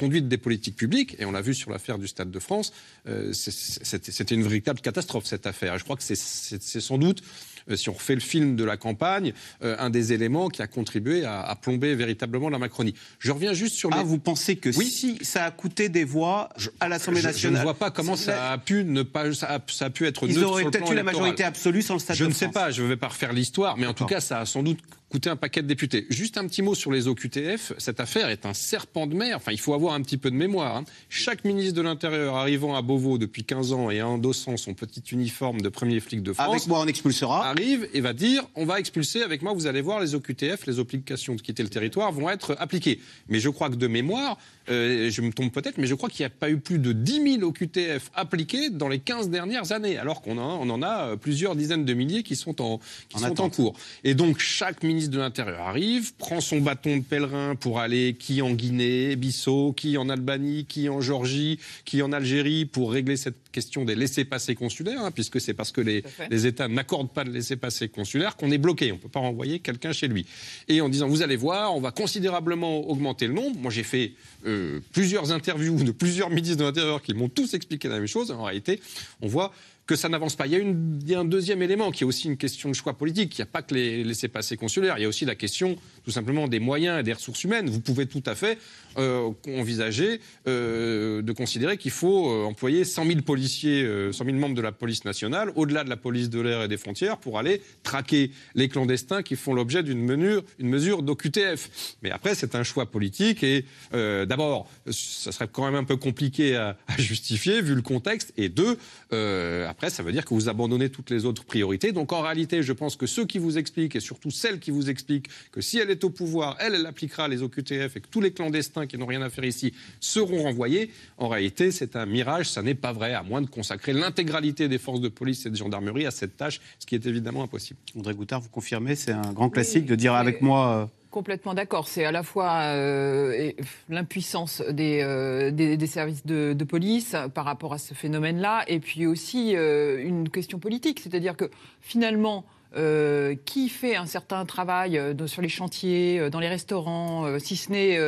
conduites 0.06 0.28
des 0.28 0.38
politiques 0.38 0.76
publiques, 0.76 1.16
et 1.18 1.24
on 1.24 1.32
l'a 1.32 1.40
vu 1.42 1.52
sur 1.52 1.70
l'affaire 1.72 1.98
du 1.98 2.06
Stade 2.06 2.30
de 2.30 2.38
France, 2.38 2.72
euh, 3.08 3.32
c'était 3.32 4.34
une 4.36 4.42
véritable 4.44 4.80
catastrophe 4.80 5.26
cette 5.26 5.46
affaire. 5.48 5.74
Et 5.74 5.78
je 5.78 5.84
crois 5.84 5.96
que 5.96 6.02
c'est- 6.04 6.80
sans 6.80 6.96
doute, 6.98 7.22
euh, 7.68 7.74
si 7.76 7.88
on 7.88 7.92
refait 7.94 8.14
le 8.14 8.20
film 8.20 8.54
de 8.54 8.62
la 8.62 8.76
campagne, 8.76 9.32
euh, 9.64 9.74
un 9.80 9.90
des 9.90 10.12
éléments 10.12 10.48
qui 10.48 10.62
a 10.62 10.68
contribué 10.68 11.24
à, 11.24 11.40
à 11.42 11.56
plomber 11.56 11.96
véritablement 11.96 12.48
la 12.50 12.58
Macronie. 12.60 12.94
Je 13.18 13.32
reviens 13.32 13.52
juste 13.52 13.74
sur 13.74 13.90
les... 13.90 13.96
Ah, 13.98 14.04
vous 14.04 14.18
pensez 14.18 14.54
que 14.54 14.70
si 14.70 15.18
ça 15.22 15.44
a 15.46 15.50
coûté 15.50 15.88
des 15.88 16.04
voix 16.04 16.50
à 16.78 16.88
l'Assemblée 16.88 17.18
Je- 17.20 17.22
Je, 17.22 17.28
nationale 17.32 17.58
ne 17.58 17.64
vois 17.64 17.74
pas 17.74 17.90
comment 17.90 18.14
ça 18.14 18.52
a 18.52 18.58
pu 18.58 18.84
ne 18.84 19.02
pas, 19.02 19.32
ça 19.34 19.56
a, 19.56 19.58
ça 19.68 19.86
a 19.86 19.90
pu 19.90 20.06
être 20.06 20.28
Ils 20.28 20.36
neutre 20.36 20.48
auraient 20.50 20.64
peut-être 20.64 20.92
eu 20.92 20.94
la 20.94 21.02
majorité 21.02 21.42
absolue 21.42 21.82
sans 21.82 21.94
le 21.94 22.00
Stade 22.00 22.14
Je 22.16 22.22
de 22.24 22.28
ne 22.28 22.34
sais 22.34 22.44
France. 22.46 22.54
pas, 22.54 22.70
je 22.70 22.82
ne 22.82 22.86
vais 22.88 22.96
pas 22.96 23.08
refaire 23.08 23.32
l'histoire, 23.32 23.76
mais 23.76 23.86
en 23.86 23.94
tout 23.94 24.06
cas, 24.06 24.20
ça 24.20 24.38
a 24.40 24.46
sans 24.46 24.62
doute 24.62 24.78
coûté 25.08 25.30
un 25.30 25.36
paquet 25.36 25.62
de 25.62 25.68
députés. 25.68 26.06
Juste 26.10 26.36
un 26.36 26.46
petit 26.46 26.62
mot 26.62 26.74
sur 26.74 26.90
les 26.90 27.06
OQTF. 27.06 27.72
Cette 27.78 28.00
affaire 28.00 28.28
est 28.28 28.44
un 28.44 28.54
serpent 28.54 29.06
de 29.06 29.14
mer. 29.14 29.36
Enfin, 29.36 29.52
il 29.52 29.60
faut 29.60 29.72
avoir 29.72 29.94
un 29.94 30.02
petit 30.02 30.16
peu 30.16 30.30
de 30.30 30.36
mémoire. 30.36 30.76
hein. 30.76 30.84
Chaque 31.08 31.44
ministre 31.44 31.74
de 31.74 31.82
l'Intérieur 31.82 32.34
arrivant 32.34 32.74
à 32.74 32.82
Beauvau 32.82 33.16
depuis 33.16 33.44
15 33.44 33.72
ans 33.72 33.90
et 33.90 34.02
endossant 34.02 34.56
son 34.56 34.74
petit 34.74 35.02
uniforme 35.12 35.60
de 35.60 35.68
premier 35.68 36.00
flic 36.00 36.22
de 36.22 36.32
France. 36.32 36.48
Avec 36.48 36.66
moi, 36.66 36.80
on 36.80 36.86
expulsera. 36.86 37.48
Arrive 37.48 37.88
et 37.94 38.00
va 38.00 38.12
dire 38.14 38.44
on 38.56 38.64
va 38.66 38.80
expulser 38.80 39.22
avec 39.22 39.42
moi, 39.42 39.52
vous 39.52 39.66
allez 39.66 39.80
voir, 39.80 40.00
les 40.00 40.14
OQTF, 40.16 40.66
les 40.66 40.78
obligations 40.80 41.34
de 41.36 41.40
quitter 41.40 41.62
le 41.62 41.68
territoire 41.68 42.10
vont 42.10 42.28
être 42.28 42.56
appliquées. 42.58 43.00
Mais 43.28 43.38
je 43.38 43.48
crois 43.48 43.70
que 43.70 43.76
de 43.76 43.86
mémoire, 43.86 44.36
euh, 44.68 45.08
je 45.08 45.22
me 45.22 45.32
trompe 45.32 45.52
peut-être, 45.52 45.78
mais 45.78 45.86
je 45.86 45.94
crois 45.94 46.08
qu'il 46.08 46.22
n'y 46.24 46.26
a 46.26 46.30
pas 46.30 46.50
eu 46.50 46.58
plus 46.58 46.80
de 46.80 46.90
10 46.92 47.38
000 47.38 47.42
OQTF 47.48 48.10
appliqués 48.14 48.70
dans 48.70 48.88
les 48.88 48.98
15 48.98 49.30
dernières 49.30 49.70
années, 49.70 49.98
alors 49.98 50.20
qu'on 50.20 50.38
en, 50.38 50.60
on 50.60 50.68
en 50.70 50.82
a 50.82 51.16
plusieurs 51.16 51.54
dizaines 51.54 51.84
de 51.84 51.94
milliers 51.94 52.24
qui 52.24 52.34
sont 52.34 52.60
en, 52.60 52.78
qui 53.08 53.16
En 53.16 53.18
sont 53.20 53.24
en 53.26 53.30
attente. 53.32 53.54
cours. 53.54 53.74
Et 54.02 54.14
donc 54.14 54.38
chaque 54.40 54.82
ministre 54.82 54.95
de 55.04 55.18
l'Intérieur 55.18 55.60
arrive, 55.60 56.14
prend 56.14 56.40
son 56.40 56.60
bâton 56.60 56.96
de 56.96 57.02
pèlerin 57.02 57.54
pour 57.54 57.78
aller 57.78 58.14
qui 58.18 58.42
en 58.42 58.52
Guinée, 58.52 59.16
Bissau, 59.16 59.72
qui 59.72 59.96
en 59.98 60.08
Albanie, 60.08 60.64
qui 60.64 60.88
en 60.88 61.00
Géorgie, 61.00 61.58
qui 61.84 62.02
en 62.02 62.12
Algérie, 62.12 62.64
pour 62.64 62.92
régler 62.92 63.16
cette 63.16 63.36
question 63.52 63.84
des 63.84 63.94
laissés-passer 63.94 64.54
consulaires, 64.54 65.00
hein, 65.04 65.10
puisque 65.10 65.40
c'est 65.40 65.54
parce 65.54 65.72
que 65.72 65.80
les, 65.80 66.02
les 66.30 66.46
États 66.46 66.68
n'accordent 66.68 67.12
pas 67.12 67.24
de 67.24 67.30
laissés-passer 67.30 67.88
consulaires 67.88 68.36
qu'on 68.36 68.50
est 68.50 68.58
bloqué. 68.58 68.92
On 68.92 68.96
ne 68.96 69.00
peut 69.00 69.08
pas 69.08 69.20
renvoyer 69.20 69.60
quelqu'un 69.60 69.92
chez 69.92 70.08
lui. 70.08 70.26
Et 70.68 70.80
en 70.80 70.88
disant, 70.88 71.08
vous 71.08 71.22
allez 71.22 71.36
voir, 71.36 71.74
on 71.74 71.80
va 71.80 71.90
considérablement 71.90 72.88
augmenter 72.88 73.26
le 73.26 73.34
nombre. 73.34 73.58
Moi, 73.58 73.70
j'ai 73.70 73.82
fait 73.82 74.12
euh, 74.46 74.80
plusieurs 74.92 75.32
interviews 75.32 75.82
de 75.84 75.92
plusieurs 75.92 76.30
ministres 76.30 76.58
de 76.58 76.64
l'Intérieur 76.64 77.02
qui 77.02 77.14
m'ont 77.14 77.28
tous 77.28 77.54
expliqué 77.54 77.88
la 77.88 77.98
même 77.98 78.06
chose. 78.06 78.30
En 78.30 78.44
réalité, 78.44 78.80
on 79.20 79.28
voit 79.28 79.52
que 79.86 79.94
ça 79.96 80.08
n'avance 80.08 80.34
pas. 80.34 80.46
Il 80.46 80.52
y, 80.52 80.56
a 80.56 80.58
une- 80.58 80.98
il 81.02 81.08
y 81.10 81.14
a 81.14 81.20
un 81.20 81.24
deuxième 81.24 81.62
élément 81.62 81.90
qui 81.92 82.02
est 82.02 82.06
aussi 82.06 82.26
une 82.26 82.36
question 82.36 82.68
de 82.68 82.74
choix 82.74 82.94
politique. 82.94 83.38
Il 83.38 83.40
n'y 83.40 83.44
a 83.44 83.46
pas 83.46 83.62
que 83.62 83.74
les 83.74 84.02
laissés-passer 84.02 84.56
consulaires, 84.56 84.98
il 84.98 85.02
y 85.02 85.04
a 85.04 85.08
aussi 85.08 85.24
la 85.24 85.34
question 85.36 85.76
tout 86.04 86.10
simplement 86.10 86.48
des 86.48 86.58
moyens 86.60 87.00
et 87.00 87.02
des 87.04 87.12
ressources 87.12 87.44
humaines. 87.44 87.68
Vous 87.70 87.80
pouvez 87.80 88.06
tout 88.06 88.22
à 88.26 88.34
fait 88.34 88.58
euh, 88.98 89.30
envisager 89.48 90.20
euh, 90.48 91.22
de 91.22 91.32
considérer 91.32 91.76
qu'il 91.76 91.90
faut 91.90 92.30
euh, 92.30 92.44
employer 92.44 92.84
100 92.84 93.06
000 93.06 93.20
policiers, 93.22 93.82
euh, 93.84 94.12
100 94.12 94.24
000 94.24 94.36
membres 94.38 94.54
de 94.54 94.60
la 94.62 94.72
police 94.72 95.04
nationale, 95.04 95.52
au-delà 95.54 95.84
de 95.84 95.88
la 95.90 95.96
police 95.96 96.30
de 96.30 96.40
l'air 96.40 96.62
et 96.62 96.68
des 96.68 96.76
frontières, 96.78 97.18
pour 97.18 97.38
aller 97.38 97.60
traquer 97.82 98.30
les 98.54 98.68
clandestins 98.68 99.22
qui 99.22 99.36
font 99.36 99.54
l'objet 99.54 99.82
d'une 99.82 100.00
mesure, 100.02 100.42
une 100.58 100.68
mesure 100.68 101.02
d'OQTF. 101.02 101.96
Mais 102.02 102.10
après, 102.10 102.34
c'est 102.34 102.54
un 102.54 102.62
choix 102.62 102.86
politique 102.86 103.42
et 103.44 103.64
euh, 103.94 104.24
d'abord, 104.26 104.68
ça 104.90 105.30
serait 105.32 105.48
quand 105.50 105.64
même 105.64 105.74
un 105.76 105.84
peu 105.84 105.96
compliqué 105.96 106.56
à, 106.56 106.76
à 106.88 106.96
justifier 106.98 107.60
vu 107.62 107.74
le 107.74 107.82
contexte. 107.82 108.32
Et 108.36 108.48
deux, 108.48 108.78
euh, 109.12 109.68
après, 109.68 109.90
ça 109.90 110.02
veut 110.02 110.12
dire 110.12 110.24
que 110.24 110.34
vous 110.34 110.48
abandonnez 110.48 110.90
toutes 110.90 111.10
les 111.10 111.24
autres 111.24 111.44
priorités. 111.44 111.92
Donc 111.92 112.12
en 112.12 112.22
réalité, 112.22 112.62
je 112.62 112.72
pense 112.72 112.96
que 112.96 113.06
ceux 113.06 113.24
qui 113.24 113.38
vous 113.38 113.58
expliquent, 113.58 113.96
et 113.96 114.00
surtout 114.00 114.30
celles 114.30 114.58
qui 114.58 114.70
vous 114.70 114.90
expliquent 114.90 115.28
que 115.52 115.60
si 115.60 115.78
elle 115.78 115.90
est 115.90 116.02
au 116.04 116.10
pouvoir, 116.10 116.56
elle, 116.60 116.74
elle 116.74 116.86
appliquera 116.86 117.28
les 117.28 117.42
OQTF 117.42 117.96
et 117.96 118.00
que 118.00 118.08
tous 118.08 118.20
les 118.20 118.32
clandestins 118.32 118.86
qui 118.86 118.98
n'ont 118.98 119.06
rien 119.06 119.22
à 119.22 119.30
faire 119.30 119.44
ici 119.44 119.72
seront 120.00 120.42
renvoyés, 120.42 120.90
en 121.18 121.28
réalité, 121.28 121.70
c'est 121.70 121.96
un 121.96 122.06
mirage, 122.06 122.50
ça 122.50 122.62
n'est 122.62 122.74
pas 122.74 122.92
vrai, 122.92 123.14
à 123.14 123.22
moins 123.22 123.42
de 123.42 123.48
consacrer 123.48 123.92
l'intégralité 123.92 124.68
des 124.68 124.78
forces 124.78 125.00
de 125.00 125.08
police 125.08 125.46
et 125.46 125.50
de 125.50 125.56
gendarmerie 125.56 126.06
à 126.06 126.10
cette 126.10 126.36
tâche, 126.36 126.60
ce 126.78 126.86
qui 126.86 126.94
est 126.94 127.06
évidemment 127.06 127.42
impossible. 127.42 127.78
André 127.96 128.14
Goutard, 128.14 128.40
vous 128.40 128.48
confirmez, 128.48 128.96
c'est 128.96 129.12
un 129.12 129.32
grand 129.32 129.50
classique 129.50 129.86
de 129.86 129.94
dire 129.94 130.14
avec 130.14 130.42
moi. 130.42 130.90
Complètement 131.16 131.54
d'accord. 131.54 131.88
C'est 131.88 132.04
à 132.04 132.12
la 132.12 132.22
fois 132.22 132.58
euh, 132.74 133.50
l'impuissance 133.88 134.60
des, 134.60 135.00
euh, 135.00 135.50
des, 135.50 135.78
des 135.78 135.86
services 135.86 136.26
de, 136.26 136.52
de 136.52 136.64
police 136.64 137.16
par 137.32 137.46
rapport 137.46 137.72
à 137.72 137.78
ce 137.78 137.94
phénomène-là, 137.94 138.64
et 138.68 138.80
puis 138.80 139.06
aussi 139.06 139.56
euh, 139.56 139.98
une 140.04 140.28
question 140.28 140.58
politique. 140.58 141.00
C'est-à-dire 141.00 141.34
que 141.34 141.50
finalement, 141.80 142.44
euh, 142.74 143.36
qui 143.44 143.68
fait 143.68 143.94
un 143.94 144.06
certain 144.06 144.44
travail 144.44 144.98
euh, 144.98 145.26
sur 145.28 145.40
les 145.40 145.48
chantiers, 145.48 146.18
euh, 146.18 146.30
dans 146.30 146.40
les 146.40 146.48
restaurants, 146.48 147.38
si 147.38 147.56
ce 147.56 147.70
n'est 147.70 147.98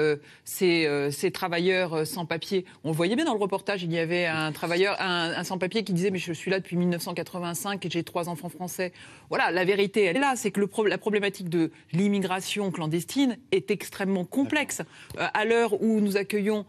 ces, 0.44 1.08
ces 1.10 1.30
travailleurs 1.30 2.06
sans 2.06 2.26
papier. 2.26 2.64
On 2.84 2.92
voyait 2.92 3.16
bien 3.16 3.24
dans 3.24 3.34
le 3.34 3.40
reportage, 3.40 3.82
il 3.82 3.92
y 3.92 3.98
avait 3.98 4.26
un 4.26 4.52
travailleur, 4.52 4.96
un, 5.00 5.42
sans 5.44 5.58
papier 5.58 5.84
qui 5.84 5.92
disait 5.92 6.10
mais 6.10 6.18
je 6.18 6.32
suis 6.32 6.50
là 6.50 6.58
depuis 6.58 6.76
1985 6.76 7.84
et 7.86 7.90
j'ai 7.90 8.02
trois 8.02 8.28
enfants 8.28 8.48
français. 8.48 8.92
Voilà, 9.28 9.50
la 9.50 9.64
vérité 9.64 10.04
est 10.04 10.12
là, 10.12 10.34
c'est 10.36 10.50
que 10.50 10.60
la 10.86 10.98
problématique 10.98 11.48
de 11.48 11.70
l'immigration 11.92 12.70
clandestine 12.70 13.38
est 13.52 13.70
extrêmement 13.70 14.24
complexe. 14.24 14.82
À 15.16 15.44
l'heure 15.44 15.80
où 15.82 16.00
nous 16.00 16.16
accueillons 16.16 16.66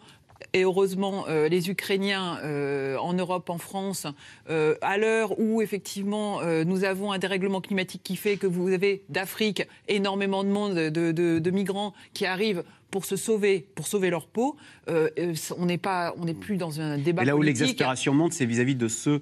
et 0.53 0.63
heureusement 0.63 1.25
euh, 1.27 1.47
les 1.49 1.69
Ukrainiens 1.69 2.39
euh, 2.43 2.97
en 2.97 3.13
Europe, 3.13 3.49
en 3.49 3.57
France, 3.57 4.07
euh, 4.49 4.75
à 4.81 4.97
l'heure 4.97 5.39
où 5.39 5.61
effectivement 5.61 6.41
nous 6.65 6.83
avons 6.83 7.11
un 7.11 7.17
dérèglement 7.17 7.61
climatique 7.61 8.01
qui 8.03 8.15
fait 8.15 8.37
que 8.37 8.47
vous 8.47 8.69
avez 8.69 9.03
d'Afrique 9.09 9.67
énormément 9.87 10.43
de 10.43 10.49
monde, 10.49 10.75
de, 10.75 11.11
de- 11.11 11.39
de 11.39 11.51
migrants 11.51 11.93
qui 12.13 12.25
arrivent 12.25 12.63
pour 12.91 13.05
se 13.05 13.15
sauver, 13.15 13.67
pour 13.75 13.87
sauver 13.87 14.09
leur 14.09 14.25
peau, 14.25 14.55
euh, 14.89 15.09
on 15.57 15.65
n'est 15.67 15.77
pas, 15.77 16.13
on 16.17 16.25
n'est 16.25 16.33
plus 16.33 16.57
dans 16.57 16.81
un 16.81 16.97
débat 16.97 17.21
Et 17.21 17.25
là 17.25 17.35
où 17.35 17.41
l'exaspération 17.43 18.13
monte, 18.15 18.33
c'est 18.33 18.47
vis-à-vis 18.47 18.75
de 18.75 18.87
ceux 18.87 19.21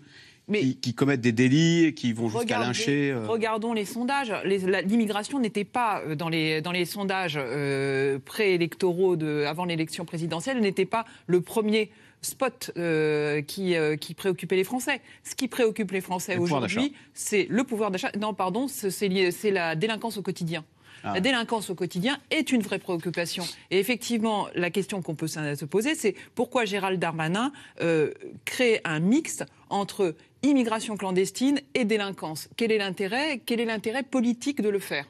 qui, 0.54 0.78
qui 0.78 0.94
commettent 0.94 1.22
des 1.22 1.32
délits, 1.32 1.94
qui 1.94 2.14
vont 2.14 2.30
jusqu'à 2.30 2.60
lyncher. 2.60 3.12
euh. 3.12 3.28
Regardons 3.28 3.74
les 3.74 3.86
sondages. 3.86 4.34
L'immigration 4.46 5.40
n'était 5.40 5.64
pas 5.66 6.02
euh, 6.02 6.16
dans 6.16 6.30
les, 6.30 6.62
dans 6.62 6.72
les 6.72 6.86
sondages 6.86 7.38
euh, 7.38 8.20
préélectoraux 8.24 9.16
de- 9.16 9.44
avant 9.48 9.66
l'élection 9.66 10.06
présidentielle, 10.06 10.60
n'était 10.62 10.86
pas 10.86 11.06
le 11.28 11.42
premier 11.42 11.92
spot 12.22 12.72
euh, 12.78 13.42
qui, 13.42 13.76
qui 14.02 14.14
préoccupait 14.14 14.56
les 14.56 14.64
Français. 14.64 15.02
Ce 15.24 15.36
qui 15.36 15.48
préoccupe 15.48 15.92
les 15.92 16.02
Français 16.02 16.36
Le 16.36 16.42
aujourd'hui, 16.42 16.94
c'est 17.14 17.46
le 17.50 17.64
pouvoir 17.64 17.92
d'achat. 17.92 18.12
Non, 18.20 18.34
pardon, 18.34 18.68
c'est 18.68 19.50
la 19.52 19.76
délinquance 19.76 20.18
au 20.18 20.22
quotidien. 20.22 20.64
Ah. 21.04 21.14
La 21.14 21.20
délinquance 21.20 21.70
au 21.70 21.76
quotidien 21.76 22.18
est 22.32 22.52
une 22.52 22.62
vraie 22.62 22.80
préoccupation. 22.80 23.44
Et 23.72 23.80
effectivement, 23.80 24.48
la 24.56 24.70
question 24.70 25.02
qu'on 25.02 25.16
peut 25.16 25.28
se 25.28 25.38
se 25.56 25.66
poser, 25.66 25.96
c'est 25.96 26.16
pourquoi 26.36 26.66
Gérald 26.66 27.00
Darmanin 27.00 27.52
euh, 27.82 28.12
crée 28.46 28.82
un 28.84 29.00
mixte 29.00 29.46
entre 29.70 30.16
immigration 30.44 30.98
clandestine 30.98 31.60
et 31.74 31.86
délinquance? 31.86 32.50
Quel 32.58 32.72
est 32.72 32.78
l'intérêt? 32.78 33.42
Quel 33.46 33.60
est 33.60 33.66
l'intérêt 33.66 34.04
politique 34.04 34.62
de 34.62 34.70
le 34.70 34.80
faire? 34.80 35.06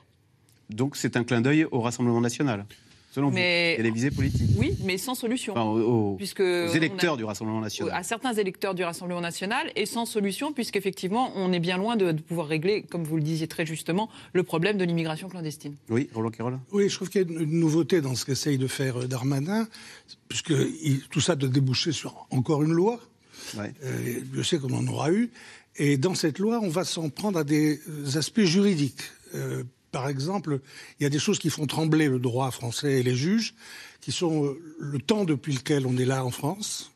Donc 0.70 0.96
c'est 0.96 1.16
un 1.16 1.24
clin 1.24 1.42
d'œil 1.42 1.66
au 1.72 1.80
Rassemblement 1.80 2.22
national, 2.22 2.66
selon 3.18 3.32
Mais- 3.32 3.74
vous. 3.76 3.80
Et 3.80 3.84
les 3.84 3.90
visées 3.92 4.12
politiques. 4.12 4.52
Oui, 4.58 4.76
mais 4.84 5.00
sans 5.00 5.16
solution. 5.16 5.54
Enfin, 5.54 5.64
aux, 5.64 6.16
Puisque 6.18 6.40
aux 6.42 6.68
électeurs 6.68 7.16
a- 7.16 7.18
du 7.18 7.24
Rassemblement 7.24 7.60
national. 7.62 7.92
à 7.96 8.04
certains 8.04 8.34
électeurs 8.34 8.76
du 8.76 8.84
Rassemblement 8.84 9.22
national 9.22 9.72
et 9.76 9.88
sans 9.88 10.06
solution, 10.06 10.54
puisqu'effectivement, 10.54 11.32
on 11.36 11.52
est 11.52 11.60
bien 11.60 11.78
loin 11.78 11.96
de, 11.96 12.12
de 12.12 12.22
pouvoir 12.22 12.48
régler, 12.48 12.84
comme 12.84 13.04
vous 13.04 13.16
le 13.18 13.24
disiez 13.24 13.48
très 13.48 13.66
justement, 13.66 14.08
le 14.34 14.44
problème 14.44 14.78
de 14.78 14.84
l'immigration 14.86 15.30
clandestine. 15.30 15.74
Oui, 15.90 16.10
Roland 16.14 16.30
Quérol 16.30 16.60
Oui, 16.72 16.90
je 16.90 16.96
trouve 16.96 17.10
qu'il 17.10 17.22
y 17.22 17.26
a 17.26 17.28
une, 17.28 17.60
nouveauté 17.60 18.02
dans 18.02 18.14
ce 18.14 18.24
qu'essaye 18.24 18.60
de 18.60 18.68
faire 18.68 19.02
euh, 19.02 19.08
Darmanin, 19.08 19.68
puisque 20.30 20.54
il- 20.84 21.02
tout 21.10 21.22
ça 21.22 21.36
doit 21.36 21.50
déboucher 21.50 21.92
sur 21.94 22.28
encore 22.30 22.62
une 22.62 22.74
loi. 22.74 23.00
Euh, 23.58 23.70
Dieu 24.32 24.44
sait 24.44 24.60
qu'on 24.60 24.74
en 24.74 24.86
aura 24.88 25.12
eu. 25.12 25.32
Et 25.78 25.98
dans 25.98 26.14
cette 26.16 26.38
loi, 26.38 26.60
on 26.62 26.70
va 26.70 26.84
s'en 26.84 27.10
prendre 27.10 27.40
à 27.40 27.44
des 27.44 27.80
aspects 28.16 28.42
juridiques. 28.42 29.02
Euh, 29.36 29.64
par 29.92 30.10
exemple, 30.10 30.60
il 31.00 31.04
y 31.04 31.06
a 31.06 31.10
des 31.10 31.20
choses 31.20 31.40
qui 31.40 31.50
font 31.50 31.66
trembler 31.66 32.08
le 32.08 32.20
droit 32.20 32.52
français 32.52 33.00
et 33.00 33.04
les 33.04 33.16
juges, 33.16 33.56
qui 34.02 34.12
sont 34.12 34.46
euh, 34.46 34.62
le 34.80 35.00
temps 35.00 35.26
depuis 35.26 35.54
lequel 35.54 35.86
on 35.88 35.98
est 35.98 36.06
là 36.06 36.26
en 36.26 36.32
France, 36.32 36.92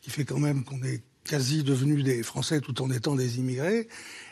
qui 0.00 0.10
fait 0.10 0.24
quand 0.24 0.38
même 0.38 0.64
qu'on 0.64 0.82
est 0.82 1.02
quasi 1.24 1.62
devenus 1.62 2.02
des 2.02 2.22
Français 2.22 2.60
tout 2.60 2.80
en 2.82 2.90
étant 2.90 3.14
des 3.14 3.38
immigrés. 3.38 3.88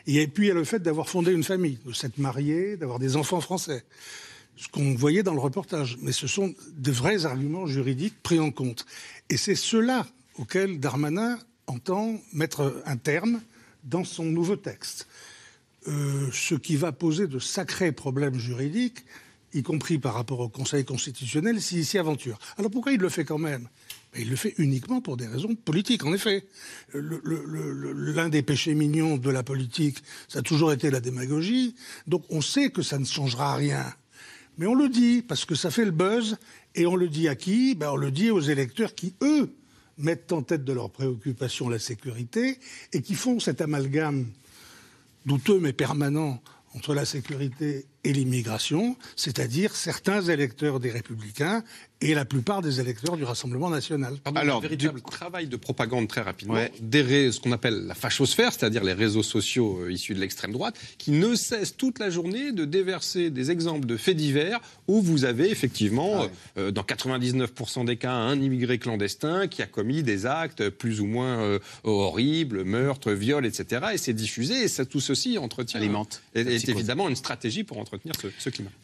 Et 0.07 0.27
puis 0.27 0.47
il 0.47 0.49
y 0.49 0.51
a 0.51 0.55
le 0.55 0.65
fait 0.65 0.81
d'avoir 0.81 1.09
fondé 1.09 1.33
une 1.33 1.45
famille, 1.45 1.79
de 1.85 1.93
s'être 1.93 2.19
marié, 2.19 2.77
d'avoir 2.77 2.99
des 2.99 3.17
enfants 3.17 3.41
français 3.41 3.85
ce 4.59 4.69
qu'on 4.69 4.95
voyait 4.95 5.23
dans 5.23 5.35
le 5.35 5.41
reportage. 5.41 5.97
Mais 6.03 6.13
ce 6.13 6.27
sont 6.27 6.55
de 6.77 6.91
vrais 6.91 7.25
arguments 7.25 7.67
juridiques 7.67 8.21
pris 8.23 8.41
en 8.41 8.51
compte. 8.51 8.85
Et 9.31 9.37
c'est 9.37 9.55
cela 9.55 10.07
auquel 10.37 10.81
Darmanin 10.81 11.39
entend 11.67 12.21
mettre 12.33 12.83
un 12.85 12.97
terme 12.97 13.41
dans 13.85 14.05
son 14.05 14.25
nouveau 14.25 14.57
texte. 14.57 15.07
Euh, 15.89 16.29
ce 16.33 16.55
qui 16.55 16.77
va 16.77 16.93
poser 16.93 17.27
de 17.27 17.39
sacrés 17.39 17.93
problèmes 17.93 18.39
juridiques, 18.39 19.05
y 19.55 19.63
compris 19.63 19.99
par 19.99 20.13
rapport 20.13 20.41
au 20.41 20.49
Conseil 20.51 20.85
constitutionnel, 20.85 21.63
s'il 21.63 21.87
s'y 21.87 21.97
aventure. 21.97 22.39
Alors 22.59 22.71
pourquoi 22.71 22.93
il 22.93 23.01
le 23.01 23.09
fait 23.09 23.25
quand 23.25 23.39
même? 23.39 23.69
Ben, 24.13 24.21
Il 24.21 24.29
le 24.29 24.37
fait 24.37 24.55
uniquement 24.59 25.01
pour 25.01 25.17
des 25.17 25.27
raisons 25.27 25.55
politiques, 25.55 26.05
en 26.05 26.13
effet. 26.13 26.47
L'un 26.93 28.29
des 28.29 28.43
péchés 28.43 28.75
mignons 28.75 29.17
de 29.17 29.31
la 29.31 29.43
politique, 29.43 29.99
ça 30.29 30.41
a 30.41 30.43
toujours 30.43 30.73
été 30.73 30.91
la 30.91 31.01
démagogie. 31.01 31.75
Donc 32.07 32.25
on 32.29 32.43
sait 32.43 32.71
que 32.71 32.83
ça 32.83 32.99
ne 32.99 33.07
changera 33.07 33.55
rien. 33.55 33.85
Mais 34.59 34.67
on 34.67 34.75
le 34.75 34.91
dit 34.91 35.23
parce 35.23 35.47
que 35.47 35.55
ça 35.55 35.71
fait 35.71 35.87
le 35.87 35.93
buzz. 35.93 36.37
Et 36.75 36.85
on 36.87 36.97
le 36.97 37.09
dit 37.09 37.29
à 37.29 37.35
qui? 37.35 37.75
Ben, 37.75 37.93
On 37.93 37.97
le 37.97 38.11
dit 38.11 38.31
aux 38.31 38.41
électeurs 38.41 38.95
qui, 38.95 39.15
eux, 39.23 39.55
mettent 39.97 40.33
en 40.33 40.43
tête 40.43 40.65
de 40.65 40.73
leurs 40.73 40.91
préoccupations 40.91 41.69
la 41.69 41.79
sécurité 41.79 42.59
et 42.93 43.01
qui 43.01 43.15
font 43.15 43.41
cet 43.41 43.63
amalgame 43.63 44.27
douteux 45.29 45.61
mais 45.61 45.75
permanent 45.75 46.43
entre 46.75 46.95
la 46.95 47.05
sécurité 47.05 47.87
et 48.05 48.13
l'immigration, 48.13 48.97
c'est-à-dire 49.17 49.75
certains 49.75 50.23
électeurs 50.23 50.81
des 50.81 50.91
Républicains 50.91 51.63
et 52.01 52.15
la 52.15 52.25
plupart 52.25 52.63
des 52.63 52.79
électeurs 52.81 53.17
du 53.17 53.25
Rassemblement 53.25 53.71
national. 53.71 54.17
Alors, 54.37 54.59
un 54.59 54.61
véritable 54.61 55.01
travail 55.01 55.49
de 55.49 55.57
propagande 55.57 56.07
très 56.07 56.21
rapidement, 56.21 56.55
des 56.81 57.03
ré- 57.03 57.33
ce 57.33 57.41
qu'on 57.41 57.51
appelle 57.51 57.87
la 57.87 57.95
fachosphère, 57.97 58.53
c'est-à-dire 58.53 58.85
les 58.85 58.93
réseaux 58.93 59.25
sociaux 59.25 59.81
euh, 59.83 59.91
issus 59.93 60.15
de 60.15 60.21
l'extrême 60.21 60.53
droite, 60.53 60.77
qui 60.99 61.11
ne 61.11 61.35
cessent 61.35 61.77
toute 61.77 61.99
la 61.99 62.09
journée 62.09 62.53
de 62.53 62.65
déverser 62.65 63.31
des 63.31 63.51
exemples 63.51 63.85
de 63.85 63.97
faits 63.97 64.17
divers 64.17 64.61
où 64.87 65.03
vous 65.03 65.25
avez 65.25 65.51
effectivement, 65.51 66.23
euh, 66.23 66.29
euh, 66.57 66.71
dans 66.71 66.83
99% 66.85 67.85
des 67.85 67.97
cas, 67.97 68.13
un 68.13 68.41
immigré 68.41 68.79
clandestin 68.79 69.49
qui 69.49 69.61
a 69.63 69.67
commis 69.67 70.05
des 70.05 70.25
actes 70.25 70.69
plus 70.69 71.01
ou 71.01 71.07
moins 71.07 71.41
euh, 71.41 71.59
horribles, 71.83 72.63
meurtres, 72.63 73.11
viols, 73.11 73.45
etc. 73.45 73.87
Et 73.95 73.99
c'est 73.99 74.13
diffusé, 74.15 74.55
et 74.63 74.69
ça, 74.69 74.85
tout 74.87 75.01
ceci 75.01 75.37
entretient, 75.37 75.81
Alimente 75.81 76.23
est, 76.35 76.69
évidemment 76.69 77.09
une 77.09 77.17
stratégie 77.17 77.65
pour 77.65 77.79
entretenir 77.79 77.98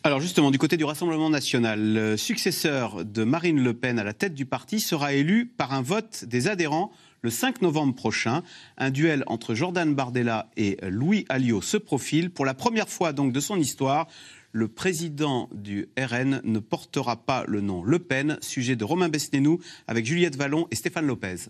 Alors 0.02 0.20
justement, 0.20 0.50
du 0.50 0.58
côté 0.58 0.76
du 0.76 0.84
Rassemblement 0.84 1.30
national, 1.30 1.80
le 1.80 2.16
successeur 2.16 3.04
de 3.04 3.24
Marine 3.24 3.62
Le 3.62 3.74
Pen 3.74 3.98
à 3.98 4.04
la 4.04 4.12
tête 4.12 4.34
du 4.34 4.46
parti 4.46 4.80
sera 4.80 5.12
élu 5.12 5.46
par 5.46 5.72
un 5.72 5.82
vote 5.82 6.24
des 6.26 6.48
adhérents 6.48 6.92
le 7.24 7.30
5 7.30 7.62
novembre 7.62 7.94
prochain. 7.94 8.42
Un 8.76 8.90
duel 8.90 9.24
entre 9.26 9.54
Jordan 9.54 9.94
Bardella 9.94 10.50
et 10.58 10.76
Louis 10.82 11.24
Alliot 11.30 11.62
se 11.62 11.78
profile. 11.78 12.30
Pour 12.30 12.44
la 12.44 12.52
première 12.52 12.90
fois 12.90 13.14
donc 13.14 13.32
de 13.32 13.40
son 13.40 13.58
histoire, 13.58 14.08
le 14.52 14.68
président 14.68 15.48
du 15.52 15.88
RN 15.98 16.42
ne 16.44 16.58
portera 16.58 17.16
pas 17.16 17.44
le 17.48 17.62
nom 17.62 17.82
Le 17.82 17.98
Pen, 17.98 18.38
sujet 18.40 18.76
de 18.76 18.84
Romain 18.84 19.08
Besnénou 19.08 19.58
avec 19.88 20.04
Juliette 20.04 20.36
Vallon 20.36 20.68
et 20.70 20.76
Stéphane 20.76 21.06
Lopez. 21.06 21.48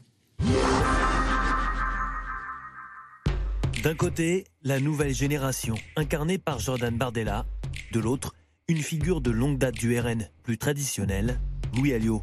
D'un 3.85 3.95
côté, 3.95 4.47
la 4.62 4.80
nouvelle 4.80 5.12
génération, 5.12 5.74
incarnée 5.97 6.39
par 6.39 6.59
Jordan 6.59 6.97
Bardella. 6.97 7.45
De 7.93 8.01
l'autre, 8.01 8.35
une 8.66 8.78
figure 8.78 9.20
de 9.20 9.30
longue 9.30 9.59
date 9.59 9.74
du 9.74 10.01
RN, 10.01 10.26
plus 10.43 10.57
traditionnelle, 10.57 11.39
Louis 11.76 11.93
Alliot, 11.93 12.22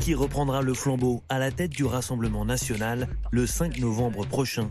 qui 0.00 0.12
reprendra 0.12 0.60
le 0.60 0.74
flambeau 0.74 1.22
à 1.28 1.38
la 1.38 1.52
tête 1.52 1.70
du 1.70 1.84
Rassemblement 1.84 2.44
national 2.44 3.06
le 3.30 3.46
5 3.46 3.78
novembre 3.78 4.26
prochain. 4.26 4.68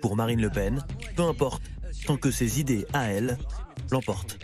Pour 0.00 0.14
Marine 0.14 0.40
Le 0.40 0.48
Pen, 0.48 0.80
peu 1.16 1.24
importe, 1.24 1.64
tant 2.06 2.16
que 2.16 2.30
ses 2.30 2.60
idées 2.60 2.86
à 2.92 3.08
elle 3.08 3.36
l'emportent. 3.90 4.38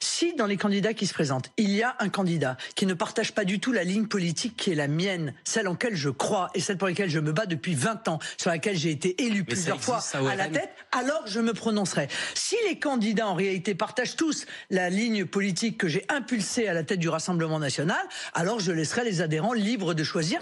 Si 0.00 0.34
dans 0.34 0.46
les 0.46 0.56
candidats 0.56 0.94
qui 0.94 1.06
se 1.06 1.14
présentent, 1.14 1.50
il 1.56 1.70
y 1.70 1.82
a 1.82 1.96
un 2.00 2.08
candidat 2.08 2.56
qui 2.74 2.86
ne 2.86 2.94
partage 2.94 3.32
pas 3.32 3.44
du 3.44 3.60
tout 3.60 3.72
la 3.72 3.84
ligne 3.84 4.06
politique 4.06 4.56
qui 4.56 4.72
est 4.72 4.74
la 4.74 4.88
mienne, 4.88 5.34
celle 5.44 5.68
en 5.68 5.72
laquelle 5.72 5.96
je 5.96 6.10
crois 6.10 6.50
et 6.54 6.60
celle 6.60 6.78
pour 6.78 6.88
laquelle 6.88 7.10
je 7.10 7.18
me 7.18 7.32
bats 7.32 7.46
depuis 7.46 7.74
20 7.74 8.08
ans, 8.08 8.18
sur 8.36 8.50
laquelle 8.50 8.76
j'ai 8.76 8.90
été 8.90 9.22
élu 9.22 9.40
Mais 9.40 9.54
plusieurs 9.54 9.80
fois 9.80 10.00
à 10.14 10.36
la 10.36 10.48
tête, 10.48 10.70
alors 10.92 11.22
je 11.26 11.40
me 11.40 11.52
prononcerai. 11.52 12.08
Si 12.34 12.56
les 12.68 12.78
candidats 12.78 13.28
en 13.28 13.34
réalité 13.34 13.74
partagent 13.74 14.16
tous 14.16 14.46
la 14.70 14.90
ligne 14.90 15.24
politique 15.24 15.78
que 15.78 15.88
j'ai 15.88 16.04
impulsée 16.08 16.68
à 16.68 16.74
la 16.74 16.84
tête 16.84 17.00
du 17.00 17.08
Rassemblement 17.08 17.58
national, 17.58 18.00
alors 18.32 18.60
je 18.60 18.72
laisserai 18.72 19.04
les 19.04 19.20
adhérents 19.20 19.52
libres 19.52 19.94
de 19.94 20.04
choisir. 20.04 20.40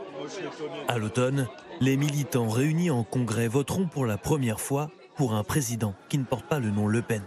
À 0.88 0.98
l'automne, 0.98 1.48
les 1.80 1.96
militants 1.96 2.48
réunis 2.48 2.90
en 2.90 3.04
congrès 3.04 3.48
voteront 3.48 3.86
pour 3.86 4.06
la 4.06 4.18
première 4.18 4.60
fois 4.60 4.90
pour 5.16 5.34
un 5.34 5.44
président 5.44 5.94
qui 6.08 6.18
ne 6.18 6.24
porte 6.24 6.46
pas 6.46 6.58
le 6.58 6.70
nom 6.70 6.86
Le 6.86 7.02
Pen. 7.02 7.22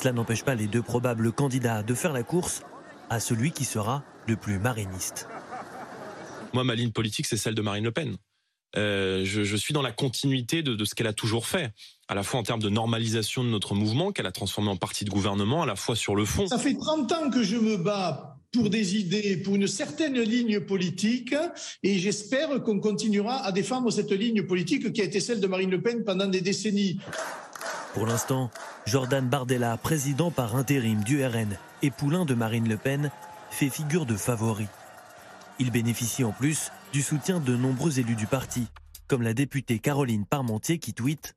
Cela 0.00 0.12
n'empêche 0.12 0.44
pas 0.44 0.54
les 0.54 0.66
deux 0.66 0.80
probables 0.80 1.30
candidats 1.30 1.82
de 1.82 1.92
faire 1.92 2.14
la 2.14 2.22
course 2.22 2.62
à 3.10 3.20
celui 3.20 3.50
qui 3.50 3.66
sera 3.66 4.02
le 4.26 4.36
plus 4.36 4.58
mariniste. 4.58 5.28
Moi, 6.54 6.64
ma 6.64 6.74
ligne 6.74 6.90
politique, 6.90 7.26
c'est 7.26 7.36
celle 7.36 7.54
de 7.54 7.60
Marine 7.60 7.84
Le 7.84 7.92
Pen. 7.92 8.16
Euh, 8.78 9.26
je, 9.26 9.44
je 9.44 9.56
suis 9.56 9.74
dans 9.74 9.82
la 9.82 9.92
continuité 9.92 10.62
de, 10.62 10.74
de 10.74 10.84
ce 10.86 10.94
qu'elle 10.94 11.06
a 11.06 11.12
toujours 11.12 11.46
fait, 11.46 11.74
à 12.08 12.14
la 12.14 12.22
fois 12.22 12.40
en 12.40 12.42
termes 12.42 12.62
de 12.62 12.70
normalisation 12.70 13.44
de 13.44 13.50
notre 13.50 13.74
mouvement, 13.74 14.10
qu'elle 14.10 14.26
a 14.26 14.32
transformé 14.32 14.70
en 14.70 14.76
parti 14.76 15.04
de 15.04 15.10
gouvernement, 15.10 15.64
à 15.64 15.66
la 15.66 15.76
fois 15.76 15.96
sur 15.96 16.16
le 16.16 16.24
fond. 16.24 16.46
Ça 16.46 16.56
fait 16.56 16.78
30 16.78 17.12
ans 17.12 17.30
que 17.30 17.42
je 17.42 17.56
me 17.56 17.76
bats 17.76 18.38
pour 18.52 18.70
des 18.70 18.96
idées, 18.96 19.36
pour 19.36 19.56
une 19.56 19.66
certaine 19.66 20.18
ligne 20.18 20.60
politique, 20.60 21.34
et 21.82 21.98
j'espère 21.98 22.62
qu'on 22.62 22.80
continuera 22.80 23.44
à 23.44 23.52
défendre 23.52 23.90
cette 23.90 24.12
ligne 24.12 24.44
politique 24.44 24.94
qui 24.94 25.02
a 25.02 25.04
été 25.04 25.20
celle 25.20 25.40
de 25.40 25.46
Marine 25.46 25.70
Le 25.70 25.82
Pen 25.82 26.04
pendant 26.04 26.26
des 26.26 26.40
décennies. 26.40 26.98
Pour 27.94 28.06
l'instant, 28.06 28.50
Jordan 28.86 29.28
Bardella, 29.28 29.76
président 29.76 30.30
par 30.30 30.54
intérim 30.54 31.02
du 31.02 31.24
RN 31.24 31.56
et 31.82 31.90
poulain 31.90 32.24
de 32.24 32.34
Marine 32.34 32.68
Le 32.68 32.76
Pen, 32.76 33.10
fait 33.50 33.68
figure 33.68 34.06
de 34.06 34.14
favori. 34.16 34.68
Il 35.58 35.70
bénéficie 35.70 36.22
en 36.22 36.30
plus 36.30 36.70
du 36.92 37.02
soutien 37.02 37.40
de 37.40 37.56
nombreux 37.56 37.98
élus 37.98 38.14
du 38.14 38.26
parti, 38.26 38.68
comme 39.08 39.22
la 39.22 39.34
députée 39.34 39.80
Caroline 39.80 40.24
Parmentier 40.24 40.78
qui 40.78 40.94
tweet 40.94 41.34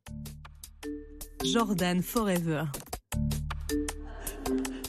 Jordan 1.43 2.01
Forever. 2.01 2.65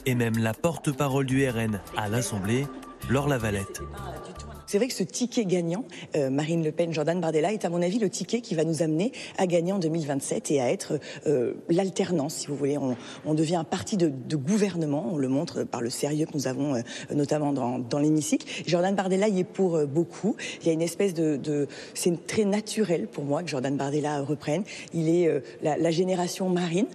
Et 0.05 0.13
même 0.13 0.37
la 0.37 0.53
porte-parole 0.53 1.25
du 1.25 1.49
RN 1.49 1.81
à 1.97 2.07
l'Assemblée, 2.07 2.67
Laure 3.09 3.27
Lavalette. 3.27 3.81
C'est 4.67 4.77
vrai 4.77 4.87
que 4.87 4.93
ce 4.93 5.03
ticket 5.03 5.45
gagnant, 5.45 5.85
euh, 6.15 6.29
Marine 6.29 6.63
Le 6.63 6.71
Pen, 6.71 6.91
Jordan 6.91 7.21
Bardella, 7.21 7.53
est 7.53 7.65
à 7.65 7.69
mon 7.69 7.81
avis 7.81 7.99
le 7.99 8.09
ticket 8.09 8.41
qui 8.41 8.55
va 8.55 8.63
nous 8.63 8.81
amener 8.81 9.11
à 9.37 9.45
gagner 9.45 9.71
en 9.71 9.79
2027 9.79 10.49
et 10.51 10.61
à 10.61 10.71
être 10.71 10.99
euh, 11.27 11.53
l'alternance, 11.69 12.33
si 12.35 12.47
vous 12.47 12.55
voulez. 12.55 12.77
On, 12.77 13.33
devient 13.35 13.57
un 13.57 13.63
parti 13.63 13.97
de, 13.97 14.35
gouvernement, 14.35 15.09
on 15.11 15.17
le 15.17 15.27
montre 15.27 15.63
par 15.63 15.81
le 15.81 15.89
sérieux 15.89 16.25
que 16.25 16.33
nous 16.33 16.47
avons 16.47 16.75
euh, 16.75 16.81
notamment 17.13 17.53
dans, 17.53 17.99
l'hémicycle. 17.99 18.45
Jordan 18.65 18.95
Bardella 18.95 19.27
y 19.27 19.39
est 19.39 19.43
pour 19.43 19.85
beaucoup. 19.87 20.35
Il 20.61 20.67
y 20.67 20.69
a 20.69 20.73
une 20.73 20.81
espèce 20.81 21.13
de... 21.13 21.67
c'est 21.93 22.27
très 22.27 22.45
naturel 22.45 23.07
pour 23.07 23.23
moi 23.23 23.43
que 23.43 23.49
Jordan 23.49 23.75
Bardella 23.75 24.21
reprenne. 24.21 24.63
Il 24.93 25.09
est 25.09 25.29
la, 25.61 25.77
la 25.77 25.91
génération 25.91 26.49
Marine. 26.49 26.87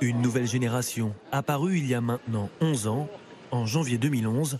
Une 0.00 0.20
nouvelle 0.20 0.46
génération, 0.46 1.12
apparue 1.32 1.78
il 1.78 1.86
y 1.86 1.94
a 1.94 2.00
maintenant 2.00 2.50
11 2.60 2.86
ans, 2.86 3.08
en 3.50 3.66
janvier 3.66 3.98
2011, 3.98 4.58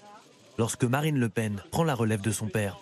lorsque 0.63 0.85
Marine 0.85 1.19
Le 1.19 1.29
Pen 1.29 1.61
prend 1.73 1.83
la 1.83 1.97
relève 1.97 2.21
de 2.21 2.31
son 2.31 2.47
père. 2.47 2.79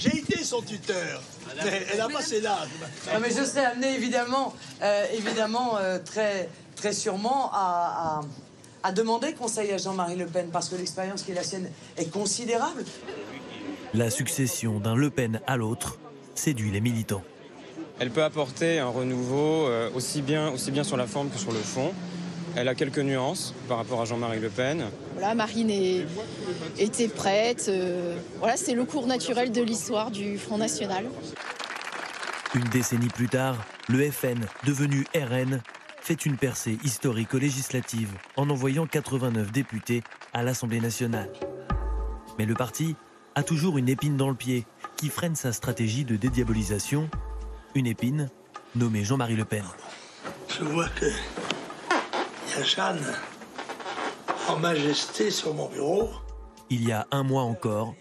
J'ai 0.00 0.18
été 0.18 0.42
son 0.42 0.62
tuteur, 0.62 1.22
mais 1.64 1.86
elle 1.92 2.00
a 2.00 2.08
passé 2.08 2.40
l'âge. 2.40 2.70
Non, 3.14 3.20
mais 3.20 3.28
je 3.30 3.44
serais 3.44 3.66
amené 3.66 3.94
évidemment, 3.94 4.52
euh, 4.82 5.06
évidemment 5.14 5.76
euh, 5.76 6.00
très, 6.04 6.48
très 6.74 6.92
sûrement 6.92 7.52
à, 7.52 8.20
à, 8.82 8.88
à 8.88 8.90
demander 8.90 9.32
conseil 9.32 9.70
à 9.70 9.78
Jean-Marie 9.78 10.16
Le 10.16 10.26
Pen 10.26 10.48
parce 10.52 10.68
que 10.70 10.74
l'expérience 10.74 11.22
qui 11.22 11.30
est 11.30 11.36
la 11.36 11.44
sienne 11.44 11.70
est 11.96 12.10
considérable. 12.10 12.84
La 13.94 14.10
succession 14.10 14.80
d'un 14.80 14.96
Le 14.96 15.10
Pen 15.10 15.40
à 15.46 15.56
l'autre 15.56 16.00
séduit 16.34 16.72
les 16.72 16.80
militants. 16.80 17.22
Elle 18.00 18.10
peut 18.10 18.24
apporter 18.24 18.80
un 18.80 18.88
renouveau 18.88 19.68
euh, 19.68 19.88
aussi, 19.94 20.20
bien, 20.20 20.50
aussi 20.50 20.72
bien 20.72 20.82
sur 20.82 20.96
la 20.96 21.06
forme 21.06 21.30
que 21.30 21.38
sur 21.38 21.52
le 21.52 21.60
fond. 21.60 21.92
Elle 22.56 22.68
a 22.68 22.74
quelques 22.74 22.98
nuances 22.98 23.54
par 23.68 23.78
rapport 23.78 24.00
à 24.00 24.04
Jean-Marie 24.04 24.40
Le 24.40 24.50
Pen. 24.50 24.84
Voilà, 25.14 25.34
Marine 25.34 25.70
est, 25.70 26.06
était 26.78 27.08
prête. 27.08 27.66
Euh, 27.68 28.16
voilà, 28.38 28.56
c'est 28.56 28.74
le 28.74 28.84
cours 28.84 29.06
naturel 29.06 29.52
de 29.52 29.62
l'histoire 29.62 30.10
du 30.10 30.38
Front 30.38 30.58
National. 30.58 31.06
Une 32.54 32.64
décennie 32.64 33.08
plus 33.08 33.28
tard, 33.28 33.56
le 33.88 34.10
FN, 34.10 34.40
devenu 34.66 35.06
RN, 35.14 35.62
fait 36.00 36.26
une 36.26 36.36
percée 36.36 36.78
historique 36.84 37.32
aux 37.32 37.38
législatives 37.38 38.12
en 38.36 38.50
envoyant 38.50 38.86
89 38.86 39.52
députés 39.52 40.02
à 40.34 40.42
l'Assemblée 40.42 40.80
nationale. 40.80 41.30
Mais 42.38 42.44
le 42.44 42.54
parti 42.54 42.96
a 43.34 43.42
toujours 43.42 43.78
une 43.78 43.88
épine 43.88 44.16
dans 44.16 44.28
le 44.28 44.34
pied 44.34 44.66
qui 44.96 45.08
freine 45.08 45.36
sa 45.36 45.52
stratégie 45.52 46.04
de 46.04 46.16
dédiabolisation, 46.16 47.08
une 47.74 47.86
épine 47.86 48.28
nommée 48.74 49.04
Jean-Marie 49.04 49.36
Le 49.36 49.44
Pen. 49.44 49.64
Je 50.48 50.64
vois 50.64 50.88
que 50.88 51.06
Jeanne 52.60 53.00
en 54.48 54.58
majesté 54.58 55.30
sur 55.30 55.54
mon 55.54 55.68
bureau. 55.68 56.10
Il 56.68 56.86
y 56.86 56.92
a 56.92 57.06
un 57.10 57.22
mois 57.22 57.42
encore, 57.42 57.94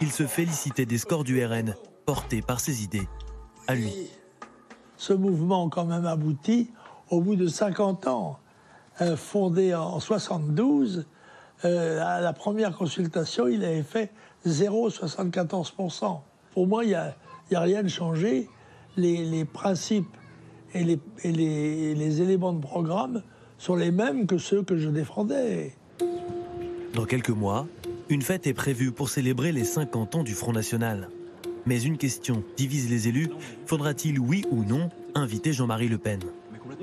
il 0.00 0.10
se 0.10 0.26
félicitait 0.26 0.86
des 0.86 0.98
scores 0.98 1.24
du 1.24 1.44
RN 1.44 1.74
portés 2.06 2.40
par 2.40 2.60
ses 2.60 2.82
idées 2.82 3.06
à 3.66 3.74
lui. 3.74 4.10
Ce 4.96 5.12
mouvement 5.12 5.68
quand 5.68 5.84
même 5.84 6.06
abouti 6.06 6.70
au 7.10 7.20
bout 7.20 7.36
de 7.36 7.46
50 7.46 8.06
ans, 8.06 8.38
euh, 9.00 9.16
fondé 9.16 9.74
en 9.74 10.00
72. 10.00 11.06
Euh, 11.64 12.02
à 12.02 12.20
la 12.20 12.32
première 12.32 12.76
consultation, 12.76 13.46
il 13.46 13.64
avait 13.64 13.82
fait 13.82 14.12
0,74%. 14.46 16.20
Pour 16.52 16.66
moi, 16.66 16.84
il 16.84 16.88
n'y 16.88 16.94
a, 16.94 17.14
a, 17.52 17.60
rien 17.60 17.82
de 17.82 17.88
changé. 17.88 18.48
Les, 18.96 19.24
les 19.24 19.44
principes 19.44 20.16
et, 20.74 20.82
les, 20.82 20.98
et 21.22 21.30
les, 21.30 21.94
les 21.94 22.22
éléments 22.22 22.52
de 22.52 22.60
programme 22.60 23.22
sont 23.58 23.74
les 23.74 23.90
mêmes 23.90 24.26
que 24.26 24.38
ceux 24.38 24.62
que 24.62 24.76
je 24.76 24.88
défendais. 24.88 25.74
Dans 26.94 27.04
quelques 27.04 27.30
mois, 27.30 27.66
une 28.08 28.22
fête 28.22 28.46
est 28.46 28.54
prévue 28.54 28.92
pour 28.92 29.10
célébrer 29.10 29.52
les 29.52 29.64
50 29.64 30.14
ans 30.14 30.22
du 30.22 30.34
Front 30.34 30.52
National. 30.52 31.10
Mais 31.66 31.82
une 31.82 31.98
question 31.98 32.42
divise 32.56 32.88
les 32.88 33.08
élus. 33.08 33.28
Faudra-t-il, 33.66 34.18
oui 34.18 34.44
ou 34.50 34.64
non, 34.64 34.88
inviter 35.14 35.52
Jean-Marie 35.52 35.88
Le 35.88 35.98
Pen? 35.98 36.20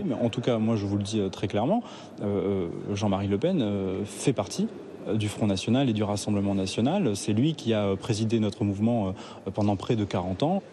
Mais 0.04 0.14
En 0.14 0.30
tout 0.30 0.42
cas, 0.42 0.58
moi 0.58 0.76
je 0.76 0.86
vous 0.86 0.98
le 0.98 1.04
dis 1.04 1.22
très 1.32 1.48
clairement, 1.48 1.82
euh, 2.22 2.68
Jean-Marie 2.94 3.28
Le 3.28 3.38
Pen 3.38 3.62
euh, 3.62 4.04
fait 4.04 4.34
partie 4.34 4.68
du 5.14 5.30
Front 5.30 5.48
National 5.48 5.90
et 5.90 5.94
du 5.94 6.04
Rassemblement 6.04 6.56
National. 6.56 7.16
C'est 7.16 7.34
lui 7.34 7.54
qui 7.54 7.74
a 7.74 7.96
présidé 7.96 8.40
notre 8.40 8.64
mouvement 8.64 9.10
euh, 9.10 9.52
pendant 9.52 9.76
près 9.76 9.96
de 9.96 10.04
40 10.04 10.44
ans. 10.44 10.64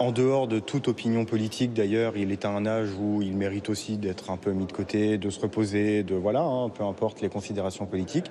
En 0.00 0.12
dehors 0.12 0.48
de 0.48 0.60
toute 0.60 0.88
opinion 0.88 1.26
politique, 1.26 1.74
d'ailleurs, 1.74 2.16
il 2.16 2.32
est 2.32 2.46
à 2.46 2.48
un 2.48 2.64
âge 2.64 2.88
où 2.98 3.20
il 3.20 3.36
mérite 3.36 3.68
aussi 3.68 3.98
d'être 3.98 4.30
un 4.30 4.38
peu 4.38 4.52
mis 4.52 4.64
de 4.64 4.72
côté, 4.72 5.18
de 5.18 5.28
se 5.28 5.38
reposer, 5.38 6.02
de 6.04 6.14
voilà, 6.14 6.40
hein, 6.40 6.70
peu 6.70 6.84
importe 6.84 7.20
les 7.20 7.28
considérations 7.28 7.84
politiques. 7.84 8.24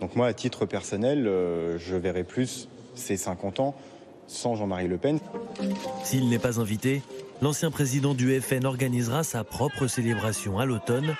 Donc 0.00 0.16
moi, 0.16 0.26
à 0.26 0.32
titre 0.32 0.66
personnel, 0.66 1.28
euh, 1.28 1.78
je 1.78 1.94
verrai 1.94 2.24
plus 2.24 2.68
ces 2.96 3.16
50 3.16 3.60
ans 3.60 3.76
sans 4.26 4.56
Jean-Marie 4.56 4.88
Le 4.88 4.98
Pen. 4.98 5.20
S'il 6.02 6.28
n'est 6.28 6.40
pas 6.40 6.58
invité, 6.58 7.00
l'ancien 7.42 7.70
président 7.70 8.14
du 8.14 8.40
FN 8.40 8.66
organisera 8.66 9.22
sa 9.22 9.44
propre 9.44 9.86
célébration 9.86 10.58
à 10.58 10.66
l'automne. 10.66 11.14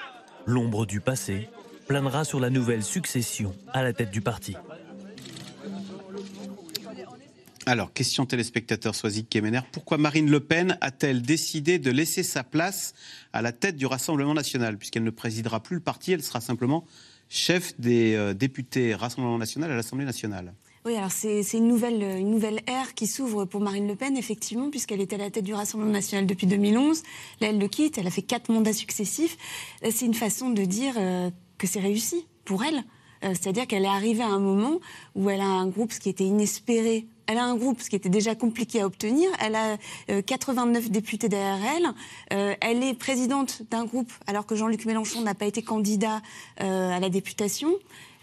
L'ombre 0.44 0.86
du 0.86 1.00
passé 1.00 1.48
planera 1.86 2.24
sur 2.24 2.40
la 2.40 2.50
nouvelle 2.50 2.82
succession 2.82 3.52
à 3.72 3.84
la 3.84 3.92
tête 3.92 4.10
du 4.10 4.22
parti. 4.22 4.56
Alors, 7.66 7.94
question 7.94 8.26
téléspectateur 8.26 8.94
Soisic 8.94 9.30
Kemener. 9.30 9.60
Pourquoi 9.72 9.96
Marine 9.96 10.30
Le 10.30 10.40
Pen 10.40 10.76
a-t-elle 10.82 11.22
décidé 11.22 11.78
de 11.78 11.90
laisser 11.90 12.22
sa 12.22 12.44
place 12.44 12.92
à 13.32 13.40
la 13.40 13.52
tête 13.52 13.76
du 13.76 13.86
Rassemblement 13.86 14.34
national? 14.34 14.76
Puisqu'elle 14.76 15.04
ne 15.04 15.10
présidera 15.10 15.60
plus 15.60 15.76
le 15.76 15.80
parti, 15.80 16.12
elle 16.12 16.22
sera 16.22 16.42
simplement 16.42 16.84
chef 17.30 17.78
des 17.80 18.14
euh, 18.16 18.34
députés 18.34 18.94
Rassemblement 18.94 19.38
national 19.38 19.72
à 19.72 19.76
l'Assemblée 19.76 20.04
nationale. 20.04 20.52
Oui, 20.84 20.94
alors 20.96 21.10
c'est 21.10 21.40
une 21.54 21.66
nouvelle, 21.66 22.02
une 22.02 22.30
nouvelle 22.30 22.60
ère 22.66 22.92
qui 22.92 23.06
s'ouvre 23.06 23.46
pour 23.46 23.62
Marine 23.62 23.88
Le 23.88 23.96
Pen, 23.96 24.18
effectivement, 24.18 24.68
puisqu'elle 24.68 25.00
était 25.00 25.14
à 25.14 25.18
la 25.18 25.30
tête 25.30 25.44
du 25.44 25.54
Rassemblement 25.54 25.92
national 25.92 26.26
depuis 26.26 26.46
2011. 26.46 27.02
Là, 27.40 27.48
elle 27.48 27.58
le 27.58 27.68
quitte, 27.68 27.96
elle 27.96 28.06
a 28.06 28.10
fait 28.10 28.20
quatre 28.20 28.52
mandats 28.52 28.74
successifs. 28.74 29.38
C'est 29.90 30.04
une 30.04 30.12
façon 30.12 30.50
de 30.50 30.64
dire 30.66 30.92
euh, 30.98 31.30
que 31.56 31.66
c'est 31.66 31.80
réussi 31.80 32.26
pour 32.44 32.62
elle. 32.62 32.84
Euh, 33.24 33.32
C'est-à-dire 33.32 33.66
qu'elle 33.66 33.84
est 33.84 33.88
arrivée 33.88 34.22
à 34.22 34.28
un 34.28 34.40
moment 34.40 34.80
où 35.14 35.30
elle 35.30 35.40
a 35.40 35.46
un 35.46 35.66
groupe, 35.66 35.94
qui 35.94 36.10
était 36.10 36.24
inespéré 36.24 37.06
elle 37.26 37.38
a 37.38 37.44
un 37.44 37.56
groupe, 37.56 37.80
ce 37.80 37.90
qui 37.90 37.96
était 37.96 38.08
déjà 38.08 38.34
compliqué 38.34 38.80
à 38.80 38.86
obtenir. 38.86 39.30
Elle 39.40 39.54
a 39.54 39.76
euh, 40.10 40.22
89 40.22 40.90
députés 40.90 41.28
derrière 41.28 41.58
elle. 41.76 41.86
Euh, 42.32 42.54
elle 42.60 42.82
est 42.82 42.94
présidente 42.94 43.62
d'un 43.70 43.84
groupe, 43.84 44.12
alors 44.26 44.46
que 44.46 44.54
Jean-Luc 44.54 44.84
Mélenchon 44.84 45.22
n'a 45.22 45.34
pas 45.34 45.46
été 45.46 45.62
candidat 45.62 46.20
euh, 46.60 46.90
à 46.90 47.00
la 47.00 47.08
députation. 47.08 47.70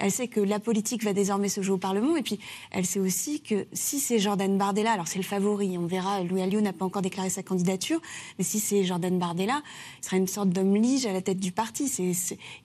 Elle 0.02 0.12
sait 0.12 0.28
que 0.28 0.40
la 0.40 0.60
politique 0.60 1.04
va 1.04 1.14
désormais 1.14 1.48
se 1.48 1.62
jouer 1.62 1.76
au 1.76 1.78
Parlement. 1.78 2.16
Et 2.18 2.24
puis, 2.24 2.40
elle 2.72 2.86
sait 2.86 3.00
aussi 3.00 3.42
que 3.42 3.68
si 3.72 4.00
c'est 4.00 4.18
Jordan 4.18 4.58
Bardella, 4.58 4.92
alors 4.92 5.08
c'est 5.08 5.20
le 5.20 5.24
favori, 5.24 5.78
on 5.78 5.86
verra, 5.86 6.24
Louis 6.24 6.42
Alliot 6.42 6.62
n'a 6.62 6.74
pas 6.74 6.86
encore 6.86 7.04
déclaré 7.04 7.30
sa 7.30 7.44
candidature, 7.44 8.02
mais 8.40 8.44
si 8.44 8.60
c'est 8.60 8.84
Jordan 8.84 9.20
Bardella, 9.20 9.62
il 10.02 10.06
sera 10.06 10.18
une 10.18 10.28
sorte 10.28 10.50
d'homme 10.50 10.76
lige 10.76 11.06
à 11.06 11.14
la 11.14 11.22
tête 11.22 11.40
du 11.40 11.52
parti. 11.52 11.92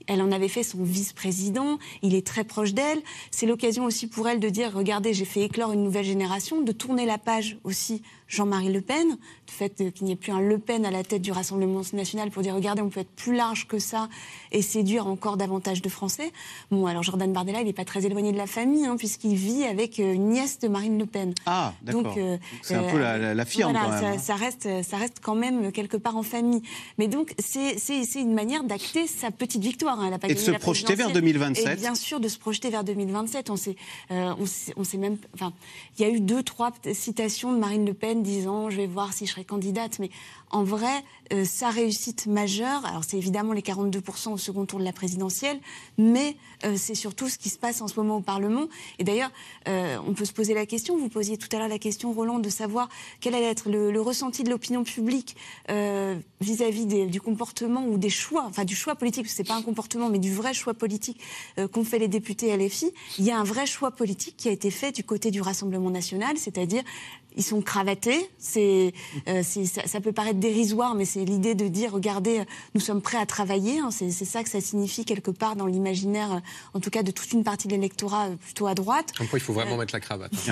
Elle 0.07 0.23
en 0.23 0.33
avait 0.33 0.49
fait 0.49 0.63
son 0.63 0.83
vice-président, 0.83 1.79
il 2.01 2.15
est 2.15 2.27
très 2.27 2.45
proche 2.45 2.73
d'elle. 2.73 3.03
C'est 3.31 3.47
l'occasion 3.47 3.85
aussi 3.85 4.07
pour 4.07 4.27
elle 4.29 4.41
de 4.41 4.49
dire, 4.49 4.73
regardez, 4.73 5.13
j'ai 5.13 5.27
fait 5.27 5.43
éclore 5.43 5.73
une 5.73 5.85
nouvelle 5.85 6.07
génération, 6.07 6.26
de 6.63 6.73
tourner 6.73 7.07
la 7.07 7.19
page 7.19 7.59
aussi 7.65 8.03
Jean-Marie 8.29 8.73
Le 8.73 8.81
Pen, 8.81 9.09
le 9.09 9.53
fait 9.53 9.93
qu'il 9.93 10.05
n'y 10.07 10.13
ait 10.13 10.17
plus 10.17 10.33
un 10.33 10.41
Le 10.41 10.59
Pen 10.59 10.85
à 10.85 10.91
la 10.91 11.05
tête 11.05 11.23
du 11.23 11.33
Rassemblement 11.33 11.83
national 11.93 12.31
pour 12.31 12.43
dire 12.43 12.55
regardez, 12.55 12.83
on 12.83 12.89
peut 12.89 13.01
être 13.01 13.15
plus 13.15 13.35
large 13.35 13.67
que 13.69 13.79
ça 13.79 14.09
et 14.53 14.63
séduire 14.63 15.07
encore 15.07 15.37
davantage 15.37 15.83
de 15.83 15.89
Français. 15.89 16.33
Bon, 16.71 16.87
alors 16.87 17.03
Jordan 17.03 17.33
Bardella, 17.33 17.61
il 17.61 17.67
n'est 17.67 17.73
pas 17.73 17.85
très 17.85 18.05
éloigné 18.07 18.33
de 18.33 18.37
la 18.37 18.47
famille, 18.47 18.85
hein, 18.85 18.97
puisqu'il 18.97 19.35
vit 19.35 19.65
avec 19.65 19.99
une 19.99 20.31
nièce 20.31 20.59
de 20.59 20.69
Marine 20.69 20.99
Le 20.99 21.07
Pen. 21.07 21.35
Ah, 21.47 21.73
d'accord. 21.83 22.03
Donc, 22.03 22.19
euh, 22.19 22.39
c'est 22.63 22.75
un 22.75 22.83
peu 22.85 22.99
la, 22.99 23.19
la, 23.19 23.35
la 23.35 23.45
firme 23.45 23.73
voilà, 23.73 23.87
quand 23.87 23.93
même. 23.93 24.03
Ça, 24.03 24.09
hein. 24.09 24.19
ça, 24.19 24.35
reste, 24.35 24.69
ça 24.83 24.97
reste 24.97 25.19
quand 25.23 25.35
même 25.35 25.73
quelque 25.73 25.97
part 25.97 26.17
en 26.17 26.23
famille. 26.23 26.63
Mais 26.99 27.09
donc, 27.09 27.35
c'est 27.39 27.77
une 28.15 28.35
manière 28.35 28.65
d'acter 28.65 29.07
sa 29.07 29.31
petite 29.31 29.63
victoire. 29.63 30.01
Hein. 30.01 30.07
Elle 30.09 30.15
a 30.15 30.19
pas 30.19 30.29
et 30.29 30.35
de 30.35 30.39
se 30.39 30.51
projeter 30.51 30.95
vers 30.95 31.13
2027. 31.13 31.67
Et 31.67 31.81
bien 31.81 31.95
sûr, 31.95 32.21
de 32.21 32.29
se 32.29 32.39
projeter 32.39 32.71
vers 32.71 32.85
2027. 32.85 33.51
On 33.51 33.57
sait, 33.57 33.77
euh, 34.11 34.35
on 34.39 34.47
sait, 34.47 34.73
on 34.77 34.85
sait 34.85 34.99
même. 34.99 35.17
Enfin, 35.35 35.53
il 35.99 36.03
y 36.03 36.05
a 36.05 36.13
eu 36.13 36.21
deux, 36.21 36.43
trois 36.43 36.73
citations 36.93 37.53
de 37.53 37.59
Marine 37.59 37.85
Le 37.87 37.95
Pen 37.95 38.16
disant 38.23 38.71
je 38.71 38.77
vais 38.77 38.87
voir 38.87 39.13
si 39.13 39.27
je 39.27 39.33
serai 39.33 39.45
candidate, 39.45 39.99
mais 39.99 40.11
en 40.51 40.63
vrai, 40.63 41.03
euh, 41.33 41.45
sa 41.45 41.71
réussite 41.71 42.27
majeure, 42.27 42.87
alors 42.87 43.03
c'est 43.05 43.17
évidemment 43.17 43.53
les 43.53 43.63
42% 43.63 44.33
au 44.33 44.39
second 44.39 44.65
tour 44.65 44.79
de 44.79 44.85
la 44.85 44.93
présidentielle, 44.93 45.59
mais 45.99 46.37
euh, 46.65 46.77
c'est 46.77 46.95
surtout 46.95 47.29
ce 47.29 47.37
qui 47.37 47.49
se 47.49 47.59
passe 47.59 47.81
en 47.81 47.89
ce 47.89 47.99
moment 47.99 48.19
au 48.19 48.21
Parlement. 48.21 48.69
Et 49.01 49.05
d'ailleurs, 49.05 49.33
euh, 49.67 49.99
on 50.07 50.15
peut 50.15 50.25
se 50.25 50.33
poser 50.33 50.55
la 50.55 50.65
question, 50.65 50.97
vous 50.97 51.09
posiez 51.09 51.37
tout 51.37 51.49
à 51.53 51.59
l'heure 51.59 51.69
la 51.69 51.81
question, 51.81 52.13
Roland, 52.13 52.39
de 52.39 52.49
savoir 52.49 52.89
quel 53.21 53.35
allait 53.35 53.47
être 53.47 53.69
le, 53.69 54.01
ressenti 54.01 54.45
de 54.45 54.51
l'opinion 54.51 54.85
publique 54.85 55.37
vis-à-vis 56.41 56.87
du 56.87 57.21
comportement 57.21 57.85
ou 57.87 57.99
des 57.99 58.11
choix, 58.11 58.45
enfin 58.47 58.65
du 58.65 58.77
choix 58.77 58.95
politique, 58.95 59.29
c'est 59.29 59.43
pas 59.43 59.57
un 59.57 59.63
comportement, 59.63 60.09
mais 60.09 60.21
du 60.21 60.33
vrai 60.33 60.55
choix 60.55 60.75
politique 60.75 61.19
qu'ont 61.73 61.83
fait 61.83 61.99
les 61.99 62.07
députés 62.07 62.57
LFI. 62.57 62.93
Il 63.19 63.25
y 63.25 63.33
a 63.33 63.39
un 63.39 63.43
vrai 63.43 63.67
choix 63.67 63.91
politique 63.91 64.37
qui 64.37 64.49
a 64.49 64.53
été 64.53 64.71
fait 64.71 64.93
du 64.93 65.03
côté 65.03 65.33
du 65.33 65.41
Rassemblement 65.41 65.91
national, 65.91 66.37
c'est-à-dire 66.37 66.85
ils 67.37 67.43
sont 67.43 67.61
cravatés. 67.61 68.29
Ça 68.39 70.01
peut 70.01 70.13
paraître 70.13 70.36
dérisoire, 70.37 70.95
mais 70.95 71.05
c'est 71.05 71.25
l'idée 71.25 71.55
de 71.55 71.69
dire 71.69 71.93
regardez, 71.93 72.41
euh, 72.41 72.45
nous 72.75 72.81
sommes 72.81 73.01
prêts 73.03 73.19
à 73.19 73.27
travailler. 73.27 73.79
hein. 73.81 73.91
c'est, 73.91 74.11
ça 74.11 74.43
que 74.43 74.49
ça 74.49 74.61
signifie 74.61 75.05
quelque 75.05 75.31
part 75.31 75.57
dans 75.57 75.67
l'imaginaire, 75.67 76.33
euh, 76.35 76.39
en 76.75 76.81
tout 76.81 76.91
cas 76.91 77.03
de 77.03 77.11
toute 77.11 77.33
une 77.33 77.45
partie 77.45 77.69
de 77.69 77.73
l'électorat 77.75 78.27
euh, 78.27 78.37
plutôt 78.37 78.67
à 78.67 78.75
droite. 78.75 79.13
Comme 79.17 79.27
quoi, 79.29 79.39
il 79.39 79.43
faut 79.43 79.53
vraiment 79.53 79.77
mettre 79.77 79.95
la 79.95 80.01
cravate. 80.01 80.33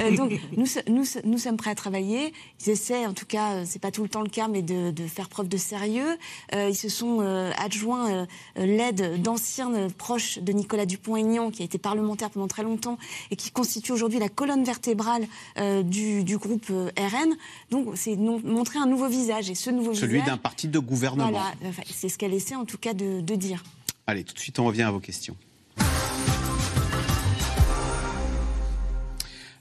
Euh, 0.00 0.14
donc 0.16 0.32
nous, 0.56 0.66
nous, 0.88 1.04
so- 1.04 1.20
nous 1.24 1.38
sommes 1.38 1.56
prêts 1.56 1.70
à 1.70 1.74
travailler. 1.74 2.32
Ils 2.64 2.70
essaient, 2.70 3.06
en 3.06 3.12
tout 3.14 3.26
cas, 3.26 3.64
c'est 3.64 3.78
pas 3.80 3.90
tout 3.90 4.02
le 4.02 4.08
temps 4.08 4.22
le 4.22 4.28
cas, 4.28 4.48
mais 4.48 4.62
de, 4.62 4.90
de 4.90 5.06
faire 5.06 5.28
preuve 5.28 5.48
de 5.48 5.56
sérieux. 5.56 6.16
Euh, 6.54 6.68
ils 6.68 6.76
se 6.76 6.88
sont 6.88 7.18
euh, 7.20 7.50
adjoints 7.58 8.26
l'aide 8.56 9.20
d'anciens 9.22 9.72
euh, 9.74 9.88
proches 9.96 10.38
de 10.38 10.52
Nicolas 10.52 10.86
Dupont-Aignan, 10.86 11.50
qui 11.50 11.62
a 11.62 11.64
été 11.64 11.78
parlementaire 11.78 12.30
pendant 12.30 12.48
très 12.48 12.62
longtemps 12.62 12.98
et 13.30 13.36
qui 13.36 13.50
constitue 13.50 13.92
aujourd'hui 13.92 14.18
la 14.18 14.28
colonne 14.28 14.64
vertébrale 14.64 15.26
euh, 15.58 15.82
du, 15.82 16.24
du 16.24 16.38
groupe 16.38 16.66
RN. 16.68 17.34
Donc 17.70 17.88
c'est 17.96 18.16
montrer 18.16 18.78
un 18.78 18.86
nouveau 18.86 19.08
visage 19.08 19.27
et 19.28 19.54
ce 19.54 19.70
nouveau 19.70 19.94
Celui 19.94 20.14
visage. 20.14 20.26
d'un 20.28 20.36
parti 20.36 20.68
de 20.68 20.78
gouvernement. 20.78 21.30
Voilà, 21.30 21.52
c'est 21.86 22.08
ce 22.08 22.18
qu'elle 22.18 22.34
essaie 22.34 22.54
en 22.54 22.64
tout 22.64 22.78
cas 22.78 22.94
de, 22.94 23.20
de 23.20 23.34
dire. 23.34 23.62
Allez, 24.06 24.24
tout 24.24 24.34
de 24.34 24.38
suite, 24.38 24.58
on 24.58 24.64
revient 24.64 24.82
à 24.82 24.90
vos 24.90 25.00
questions. 25.00 25.36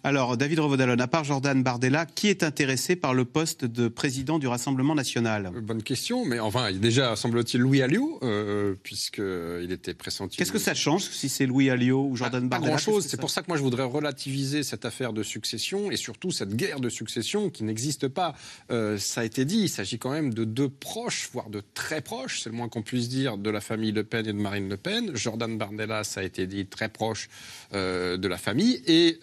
Alors, 0.08 0.38
David 0.38 0.60
Revaudalon, 0.60 0.98
à 1.00 1.08
part 1.08 1.26
Jordan 1.26 1.62
Bardella, 1.62 2.06
qui 2.06 2.30
est 2.30 2.42
intéressé 2.42 2.96
par 2.96 3.14
le 3.14 3.26
poste 3.26 3.66
de 3.66 3.90
président 3.90 4.40
du 4.40 4.48
Rassemblement 4.48 4.96
national? 4.96 5.52
Bonne 5.62 5.84
question, 5.84 6.24
mais 6.24 6.40
enfin, 6.40 6.72
déjà, 6.72 7.18
semble-t-il, 7.18 7.60
Louis 7.60 7.82
Alliot, 7.82 8.18
euh, 8.24 8.76
puisqu'il 8.84 9.70
était 9.70 9.94
pressenti. 9.94 10.38
Qu'est-ce 10.38 10.54
que 10.54 10.60
ça 10.60 10.74
change 10.74 11.10
si 11.10 11.28
c'est 11.28 11.46
Louis 11.46 11.70
Alliot 11.70 12.08
ou 12.10 12.16
Jordan 12.16 12.44
Pas 12.44 12.56
Bardella? 12.56 12.70
grand-chose. 12.70 12.94
Qu'est-ce 12.94 13.04
que 13.04 13.12
C'est 13.12 13.20
pour 13.20 13.30
ça 13.30 13.42
que 13.42 13.48
moi 13.50 13.58
je 13.58 13.62
voudrais 13.64 13.84
relativiser 13.84 14.64
cette 14.64 14.86
affaire 14.86 15.12
de 15.12 15.24
succession 15.24 15.92
et 15.92 15.98
surtout 15.98 16.32
cette 16.32 16.56
guerre 16.56 16.80
de 16.80 16.88
succession 16.88 17.50
qui 17.50 17.66
n'existe 17.66 18.08
pas. 18.08 18.34
Euh, 18.72 18.98
ça 18.98 19.20
a 19.20 19.24
été 19.26 19.44
dit, 19.44 19.64
il 19.64 19.70
s'agit 19.70 20.00
quand 20.00 20.12
même 20.12 20.34
de 20.34 20.46
deux 20.46 20.70
proches, 20.70 21.30
voire 21.34 21.50
de 21.50 21.62
très 21.74 22.00
proches, 22.00 22.44
c'est 22.44 22.50
le 22.50 22.56
moins 22.56 22.70
qu'on 22.70 22.82
puisse 22.82 23.10
dire, 23.10 23.38
de 23.38 23.50
la 23.50 23.60
famille 23.60 23.92
Le 23.92 24.06
Pen 24.06 24.26
et 24.26 24.32
de 24.32 24.40
Marine 24.40 24.70
Le 24.70 24.78
Pen. 24.78 25.12
Jordan 25.18 25.58
Bardella, 25.58 26.06
ça 26.06 26.22
a 26.22 26.24
été 26.24 26.48
dit, 26.48 26.66
très 26.66 26.88
proche 26.88 27.28
euh, 27.74 28.16
de 28.16 28.28
la 28.30 28.38
famille. 28.38 28.82
Et 28.88 29.20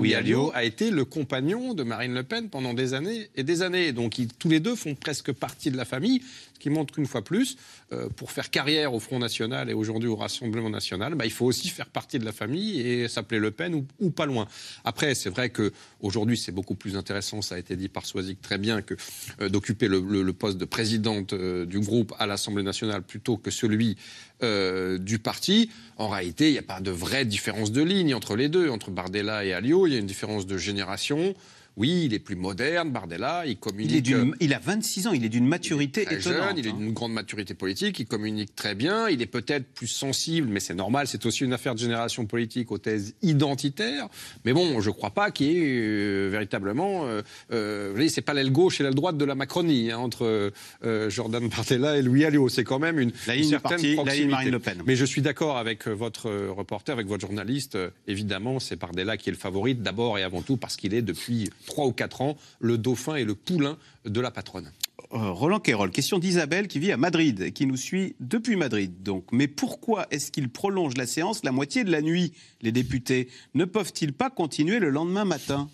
Louis 0.01 0.15
Alliot 0.15 0.49
a 0.55 0.63
été 0.63 0.89
le 0.89 1.05
compagnon 1.05 1.75
de 1.75 1.83
Marine 1.83 2.15
Le 2.15 2.23
Pen 2.23 2.49
pendant 2.49 2.73
des 2.73 2.95
années 2.95 3.29
et 3.35 3.43
des 3.43 3.61
années. 3.61 3.91
Donc 3.91 4.17
ils- 4.17 4.33
tous 4.33 4.49
les 4.49 4.59
deux 4.59 4.75
font 4.75 4.95
presque 4.95 5.31
partie 5.31 5.69
de 5.69 5.77
la 5.77 5.85
famille, 5.85 6.23
qui 6.61 6.69
montre 6.69 6.93
qu'une 6.93 7.07
fois 7.07 7.23
plus, 7.23 7.57
euh, 7.91 8.07
pour 8.09 8.31
faire 8.31 8.49
carrière 8.49 8.93
au 8.93 8.99
Front 8.99 9.19
National 9.19 9.69
et 9.69 9.73
aujourd'hui 9.73 10.07
au 10.07 10.15
Rassemblement 10.15 10.69
National, 10.69 11.15
bah, 11.15 11.25
il 11.25 11.31
faut 11.31 11.45
aussi 11.45 11.69
faire 11.69 11.89
partie 11.89 12.19
de 12.19 12.25
la 12.25 12.31
famille 12.31 12.79
et 12.79 13.07
s'appeler 13.07 13.39
Le 13.39 13.51
Pen 13.51 13.85
ou, 13.99 14.11
pas 14.11 14.25
loin. 14.25 14.47
Après, 14.85 15.15
c'est 15.15 15.29
vrai 15.29 15.49
que 15.49 15.73
aujourd'hui 15.99 16.37
c'est 16.37 16.51
beaucoup 16.51 16.75
plus 16.75 16.95
intéressant, 16.95 17.41
ça 17.41 17.55
a 17.55 17.57
été 17.57 17.75
dit 17.75 17.89
par 17.89 18.05
Soisic 18.05 18.41
très 18.41 18.57
bien, 18.57 18.81
que 18.81 18.95
euh, 19.41 19.49
d'occuper 19.49 19.87
le, 19.87 20.31
poste 20.33 20.57
de 20.57 20.65
présidente 20.65 21.33
euh, 21.33 21.65
du 21.65 21.79
groupe 21.79 22.13
à 22.19 22.27
l'Assemblée 22.27 22.63
nationale 22.63 23.01
plutôt 23.01 23.37
que 23.37 23.51
celui 23.51 23.97
du 24.41 25.19
parti. 25.19 25.69
En 25.97 26.09
réalité, 26.09 26.47
il 26.49 26.53
n'y 26.53 26.57
a 26.57 26.63
pas 26.63 26.81
de 26.81 26.89
vraie 26.89 27.25
différence 27.25 27.71
de 27.71 27.83
ligne 27.83 28.15
entre 28.15 28.35
les 28.35 28.49
deux, 28.49 28.69
entre 28.69 28.89
Bardella 28.89 29.45
et 29.45 29.53
Alliot. 29.53 29.85
Il 29.85 29.93
y 29.93 29.95
a 29.95 29.99
une 29.99 30.07
différence 30.07 30.47
de 30.47 30.57
génération. 30.57 31.35
Oui, 31.77 32.03
il 32.05 32.13
est 32.13 32.19
plus 32.19 32.35
moderne, 32.35 32.91
Bardella, 32.91 33.43
il 33.45 33.57
communique. 33.57 33.91
il, 33.91 33.97
est 33.97 34.01
d'une- 34.01 34.35
il 34.39 34.53
a 34.53 34.59
26 34.59 35.07
ans, 35.07 35.13
il 35.13 35.23
est 35.25 35.29
d'une 35.29 35.47
maturité 35.47 36.03
très 36.05 36.15
étonnante. 36.19 36.49
jeune, 36.49 36.57
il 36.57 36.67
est 36.67 36.69
hein. 36.71 36.75
d'une 36.77 36.91
grande 36.93 37.13
maturité 37.13 37.53
politique, 37.53 37.97
il 37.99 38.05
communique 38.05 38.53
très 38.55 38.75
bien, 38.75 39.07
il 39.09 39.21
est 39.21 39.25
peut-être 39.25 39.65
plus 39.73 39.87
sensible, 39.87 40.47
mais 40.49 40.59
c'est 40.59 40.73
normal, 40.75 41.07
c'est 41.07 41.25
aussi 41.25 41.43
une 41.45 41.53
affaire 41.53 41.73
de 41.73 41.79
génération 41.79 42.25
politique 42.25 42.71
aux 42.71 42.77
thèses 42.77 43.15
identitaires. 43.21 44.07
Mais 44.45 44.53
bon, 44.53 44.81
je 44.81 44.89
ne 44.89 44.93
crois 44.95 45.11
pas 45.11 45.31
qu'il 45.31 45.47
y 45.47 45.57
ait 45.57 45.63
euh, 45.63 46.29
véritablement. 46.31 47.05
Euh, 47.05 47.21
euh, 47.51 47.87
vous 47.89 47.95
voyez, 47.95 48.09
c'est 48.09 48.21
pas 48.21 48.33
l'aile 48.33 48.51
gauche 48.51 48.79
et 48.79 48.83
l'aile 48.83 48.93
droite 48.95 49.17
de 49.17 49.25
la 49.25 49.35
Macronie 49.35 49.91
hein, 49.91 49.97
entre 49.97 50.51
euh, 50.83 51.09
Jordan 51.09 51.47
Bardella 51.47 51.97
et 51.97 52.01
Louis 52.01 52.25
Alliot. 52.25 52.49
C'est 52.49 52.63
quand 52.63 52.79
même 52.79 52.99
une, 52.99 53.11
La 53.27 53.35
une 53.35 53.43
certaine 53.45 53.81
la 53.81 53.93
proximité. 53.95 54.27
Marine 54.31 54.51
Le 54.51 54.59
Pen. 54.59 54.83
Mais 54.85 54.95
je 54.95 55.05
suis 55.05 55.21
d'accord 55.21 55.57
avec 55.57 55.87
euh, 55.87 55.91
votre 55.93 56.27
euh, 56.29 56.51
reporter, 56.51 56.91
avec 56.93 57.07
votre 57.07 57.21
journaliste. 57.21 57.75
Euh, 57.75 57.89
évidemment, 58.07 58.59
c'est 58.59 58.75
Bardella 58.77 59.17
qui 59.17 59.29
est 59.29 59.33
le 59.33 59.37
favori, 59.37 59.75
d'abord 59.75 60.17
et 60.17 60.23
avant 60.23 60.41
tout 60.41 60.57
parce 60.57 60.75
qu'il 60.75 60.93
est 60.93 61.01
depuis 61.01 61.49
trois 61.65 61.85
ou 61.87 61.91
quatre 61.91 62.21
ans 62.21 62.37
le 62.59 62.77
dauphin 62.77 63.15
et 63.15 63.23
le 63.23 63.35
poulain 63.35 63.77
de 64.05 64.19
la 64.21 64.31
patronne. 64.31 64.71
Euh, 65.13 65.31
Roland 65.31 65.59
Quérol, 65.59 65.91
question 65.91 66.19
d'Isabelle 66.19 66.67
qui 66.67 66.79
vit 66.79 66.91
à 66.93 66.97
Madrid 66.97 67.41
et 67.41 67.51
qui 67.51 67.65
nous 67.65 67.75
suit 67.75 68.15
depuis 68.21 68.55
Madrid. 68.55 68.93
Donc, 69.03 69.25
mais 69.33 69.47
pourquoi 69.47 70.07
est-ce 70.11 70.31
qu'ils 70.31 70.47
prolongent 70.49 70.95
la 70.97 71.05
séance 71.07 71.43
la 71.43 71.51
moitié 71.51 71.83
de 71.83 71.91
la 71.91 72.01
nuit, 72.01 72.31
les 72.61 72.71
députés 72.71 73.27
Ne 73.53 73.65
peuvent-ils 73.65 74.13
pas 74.13 74.29
continuer 74.29 74.79
le 74.79 74.89
lendemain 74.89 75.25
matin? 75.25 75.69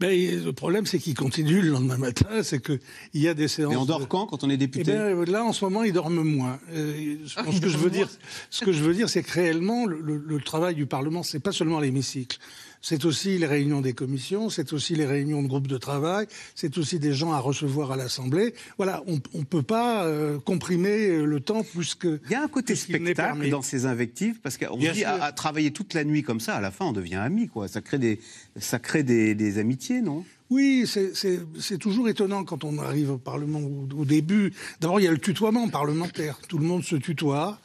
Ben, 0.00 0.10
le 0.44 0.52
problème, 0.52 0.86
c'est 0.86 0.98
qu'ils 0.98 1.14
continuent 1.14 1.62
le 1.62 1.70
lendemain 1.70 1.96
matin, 1.96 2.26
c'est 2.42 2.60
qu'il 2.60 2.80
y 3.14 3.28
a 3.28 3.32
des 3.32 3.46
séances. 3.48 3.72
Et 3.72 3.76
on 3.76 3.84
dort 3.86 4.06
quand 4.08 4.26
quand 4.26 4.42
on 4.44 4.50
est 4.50 4.54
Eh 4.54 4.58
député 4.58 4.90
bien, 4.92 5.24
là, 5.24 5.44
en 5.44 5.52
ce 5.52 5.64
moment, 5.64 5.84
ils 5.84 5.92
dorment 5.92 6.24
moins. 6.24 6.58
Euh, 6.72 7.16
je 7.24 7.34
Ah, 7.36 7.44
pense 7.44 7.60
que 7.60 7.68
je 7.68 7.78
veux 7.78 7.90
dire, 7.90 8.10
ce 8.50 8.64
que 8.64 8.72
je 8.72 8.82
veux 8.82 8.92
dire, 8.92 9.08
c'est 9.08 9.22
que 9.22 9.30
réellement, 9.32 9.86
le, 9.86 10.00
le- 10.00 10.18
le 10.26 10.40
travail 10.40 10.74
du 10.74 10.84
Parlement, 10.86 11.22
c'est 11.22 11.38
pas 11.40 11.52
seulement 11.52 11.78
l'hémicycle. 11.80 12.38
C'est 12.86 13.06
aussi 13.06 13.38
les 13.38 13.46
réunions 13.46 13.80
des 13.80 13.94
commissions, 13.94 14.50
c'est 14.50 14.74
aussi 14.74 14.94
les 14.94 15.06
réunions 15.06 15.42
de 15.42 15.48
groupes 15.48 15.68
de 15.68 15.78
travail, 15.78 16.26
c'est 16.54 16.76
aussi 16.76 16.98
des 16.98 17.14
gens 17.14 17.32
à 17.32 17.38
recevoir 17.38 17.92
à 17.92 17.96
l'Assemblée. 17.96 18.52
Voilà, 18.76 19.02
on 19.06 19.38
ne 19.38 19.44
peut 19.44 19.62
pas 19.62 20.04
euh, 20.04 20.38
comprimer 20.38 21.16
le 21.24 21.40
temps 21.40 21.62
plus 21.62 21.94
que. 21.94 22.20
Il 22.26 22.32
y 22.32 22.34
a 22.34 22.42
un 22.42 22.48
côté 22.48 22.74
spectacle 22.76 23.38
dans 23.50 23.62
ces 23.62 23.86
invectives, 23.86 24.38
parce 24.42 24.58
qu'on 24.58 24.76
dit 24.92 25.02
à, 25.04 25.24
à 25.24 25.32
travailler 25.32 25.70
toute 25.70 25.94
la 25.94 26.04
nuit 26.04 26.22
comme 26.22 26.40
ça, 26.40 26.56
à 26.56 26.60
la 26.60 26.70
fin, 26.70 26.84
on 26.84 26.92
devient 26.92 27.14
amis, 27.14 27.48
quoi. 27.48 27.68
Ça 27.68 27.80
crée 27.80 27.98
des, 27.98 28.20
ça 28.60 28.78
crée 28.78 29.02
des, 29.02 29.34
des 29.34 29.56
amitiés, 29.56 30.02
non? 30.02 30.22
Oui, 30.50 30.84
c'est- 30.86 31.78
toujours 31.78 32.06
étonnant 32.10 32.44
quand 32.44 32.64
on 32.64 32.76
arrive 32.78 33.12
au 33.12 33.16
Parlement 33.18 33.60
au, 33.60 33.88
au 34.00 34.04
début. 34.04 34.52
D'abord, 34.80 35.00
il 35.00 35.04
y 35.04 35.08
a 35.08 35.10
le 35.10 35.16
tutoiement 35.18 35.68
parlementaire. 35.70 36.38
Tout 36.48 36.58
le 36.58 36.66
monde 36.66 36.84
se 36.84 36.96
tutoie, 36.96 37.58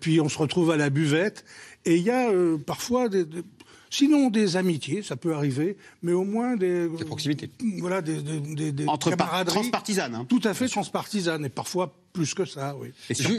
puis 0.00 0.20
on 0.20 0.28
se 0.28 0.36
retrouve 0.36 0.70
à 0.70 0.76
la 0.76 0.90
buvette. 0.90 1.46
Et 1.86 1.96
il 1.96 2.02
y 2.02 2.10
a 2.10 2.28
euh, 2.30 2.58
parfois 2.58 3.08
des, 3.08 3.24
des- 3.24 3.42
Sinon, 3.90 4.30
des 4.30 4.56
amitiés, 4.56 5.02
ça 5.02 5.16
peut 5.16 5.34
arriver, 5.34 5.76
mais 6.02 6.12
au 6.12 6.24
moins 6.24 6.56
des. 6.56 6.88
Des 6.88 7.04
proximités. 7.04 7.50
Voilà, 7.78 8.02
des, 8.02 8.20
des, 8.22 8.40
des- 8.40 8.72
des 8.72 8.86
Entre 8.86 9.14
par- 9.16 9.44
transpartisanes, 9.44 10.14
hein. 10.14 10.26
Tout 10.28 10.40
à 10.44 10.54
fait 10.54 10.68
transpartisanes, 10.68 11.44
et 11.44 11.48
parfois 11.48 11.94
plus 12.18 12.34
que 12.34 12.44
ça, 12.44 12.76
oui. 12.80 12.88
Ju- 13.10 13.38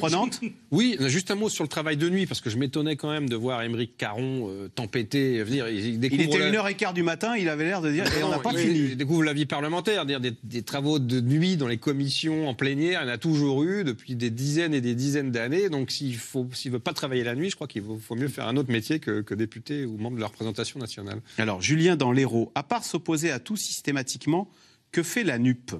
Oui, 0.72 0.98
juste 1.08 1.32
un 1.32 1.36
mot 1.36 1.50
sur 1.50 1.64
le 1.64 1.68
travail 1.68 1.98
de 1.98 2.10
nuit, 2.10 2.26
parce 2.26 2.40
que 2.42 2.50
je 2.50 2.58
m'étonnais 2.58 2.96
quand 2.96 3.12
même 3.12 3.28
de 3.28 3.36
voir 3.36 3.62
Émeric 3.62 3.98
Caron 3.98 4.48
euh, 4.50 4.68
tempêter, 4.70 5.44
venir. 5.44 5.68
Il, 5.68 6.04
était 6.04 6.38
la- 6.40 6.48
une 6.48 6.56
heure 6.56 6.68
et 6.68 6.76
quart 6.76 6.94
du 6.94 7.04
matin, 7.04 7.36
il 7.36 7.50
avait 7.50 7.66
l'air 7.66 7.82
de 7.82 7.92
dire, 7.92 8.06
et 8.18 8.24
on 8.24 8.30
n'a 8.30 8.40
pas 8.40 8.52
il, 8.54 8.60
fini. 8.60 8.80
il 8.92 8.98
découvre 8.98 9.24
la 9.24 9.34
vie 9.34 9.46
parlementaire, 9.46 10.06
dire 10.06 10.20
des, 10.20 10.34
des 10.44 10.62
travaux 10.64 10.98
de 11.00 11.20
nuit 11.22 11.58
dans 11.58 11.68
les 11.68 11.78
commissions 11.78 12.48
en 12.48 12.54
plénière, 12.54 13.02
il 13.04 13.08
y 13.08 13.10
en 13.10 13.14
a 13.14 13.18
toujours 13.18 13.64
eu 13.64 13.84
depuis 13.84 14.16
des 14.16 14.30
dizaines 14.30 14.74
et 14.74 14.82
des 14.82 14.96
dizaines 14.96 15.32
d'années. 15.32 15.70
Donc 15.70 15.92
s'il 15.92 16.16
faut, 16.18 16.48
s'il 16.54 16.72
veut 16.72 16.80
pas 16.80 16.94
travailler 16.94 17.24
la 17.24 17.36
nuit, 17.36 17.50
je 17.50 17.56
crois 17.56 17.68
qu'il 17.68 17.84
faut, 17.84 17.98
faut 18.00 18.16
mieux 18.16 18.28
faire 18.30 18.48
un 18.48 18.56
autre 18.58 18.72
métier 18.72 19.00
que, 19.00 19.22
que 19.22 19.34
député 19.36 19.86
ou 19.86 19.98
membre 19.98 20.16
de 20.16 20.22
la 20.22 20.28
représentation 20.28 20.80
nationale. 20.80 21.20
Alors, 21.38 21.62
Julien 21.62 21.96
dans 21.96 22.12
l'Hérault, 22.12 22.52
à 22.56 22.64
part 22.64 22.84
s'opposer 22.84 23.32
à 23.32 23.40
tout 23.40 23.58
systématiquement, 23.58 24.50
que 24.92 25.04
fait 25.04 25.24
la 25.24 25.38
NUP? 25.38 25.72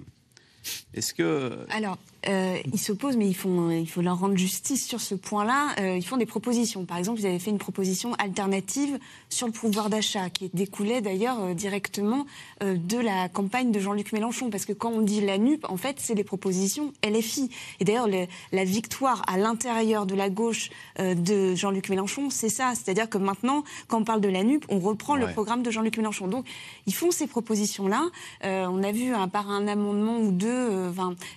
Est-ce 0.94 1.14
que. 1.14 1.52
Alors, 1.72 1.98
euh, 2.28 2.58
ils 2.74 2.80
s'opposent, 2.80 3.16
mais 3.18 3.28
ils 3.28 3.36
font, 3.36 3.70
il 3.72 3.88
faut 3.90 4.02
leur 4.02 4.20
rendre 4.20 4.36
justice 4.38 4.86
sur 4.86 5.00
ce 5.00 5.16
point-là. 5.16 5.70
Euh, 5.80 5.96
ils 5.98 6.06
font 6.06 6.18
des 6.18 6.26
propositions. 6.26 6.84
Par 6.86 6.98
exemple, 6.98 7.20
ils 7.22 7.26
avaient 7.28 7.40
fait 7.40 7.52
une 7.52 7.58
proposition 7.60 8.14
alternative 8.16 9.00
sur 9.30 9.48
le 9.48 9.54
pouvoir 9.54 9.90
d'achat, 9.90 10.30
qui 10.30 10.50
découlait 10.54 11.02
d'ailleurs 11.02 11.40
euh, 11.40 11.54
directement 11.54 12.26
euh, 12.64 12.76
de 12.76 12.98
la 12.98 13.30
campagne 13.30 13.72
de 13.72 13.80
Jean-Luc 13.80 14.12
Mélenchon. 14.12 14.50
Parce 14.50 14.66
que 14.66 14.74
quand 14.74 14.90
on 14.92 15.02
dit 15.02 15.22
la 15.22 15.38
NUP, 15.38 15.66
en 15.70 15.78
fait, 15.78 15.96
c'est 16.00 16.14
les 16.16 16.24
propositions 16.24 16.92
LFI. 17.04 17.50
Et 17.80 17.86
d'ailleurs, 17.86 18.08
le- 18.08 18.28
la 18.52 18.64
victoire 18.66 19.22
à 19.28 19.38
l'intérieur 19.38 20.06
de 20.06 20.16
la 20.16 20.30
gauche 20.30 20.70
euh, 21.00 21.16
de 21.16 21.56
Jean-Luc 21.56 21.90
Mélenchon, 21.90 22.30
c'est 22.30 22.50
ça. 22.50 22.74
C'est-à-dire 22.76 23.10
que 23.10 23.18
maintenant, 23.18 23.64
quand 23.88 24.00
on 24.00 24.04
parle 24.04 24.22
de 24.22 24.30
la 24.30 24.44
NUP, 24.44 24.66
on 24.70 24.80
reprend 24.80 25.16
le 25.16 25.26
programme 25.34 25.64
de 25.64 25.72
Jean-Luc 25.72 25.98
Mélenchon. 25.98 26.28
Donc, 26.28 26.46
ils 26.86 26.94
font 26.94 27.12
ces 27.12 27.28
propositions-là. 27.28 28.04
Euh, 28.44 28.68
on 28.70 28.84
a 28.84 28.92
vu, 28.92 29.14
à 29.14 29.28
part 29.28 29.50
un 29.50 29.68
amendement 29.68 30.18
ou 30.20 30.32
deux, 30.32 30.48
euh, 30.50 30.92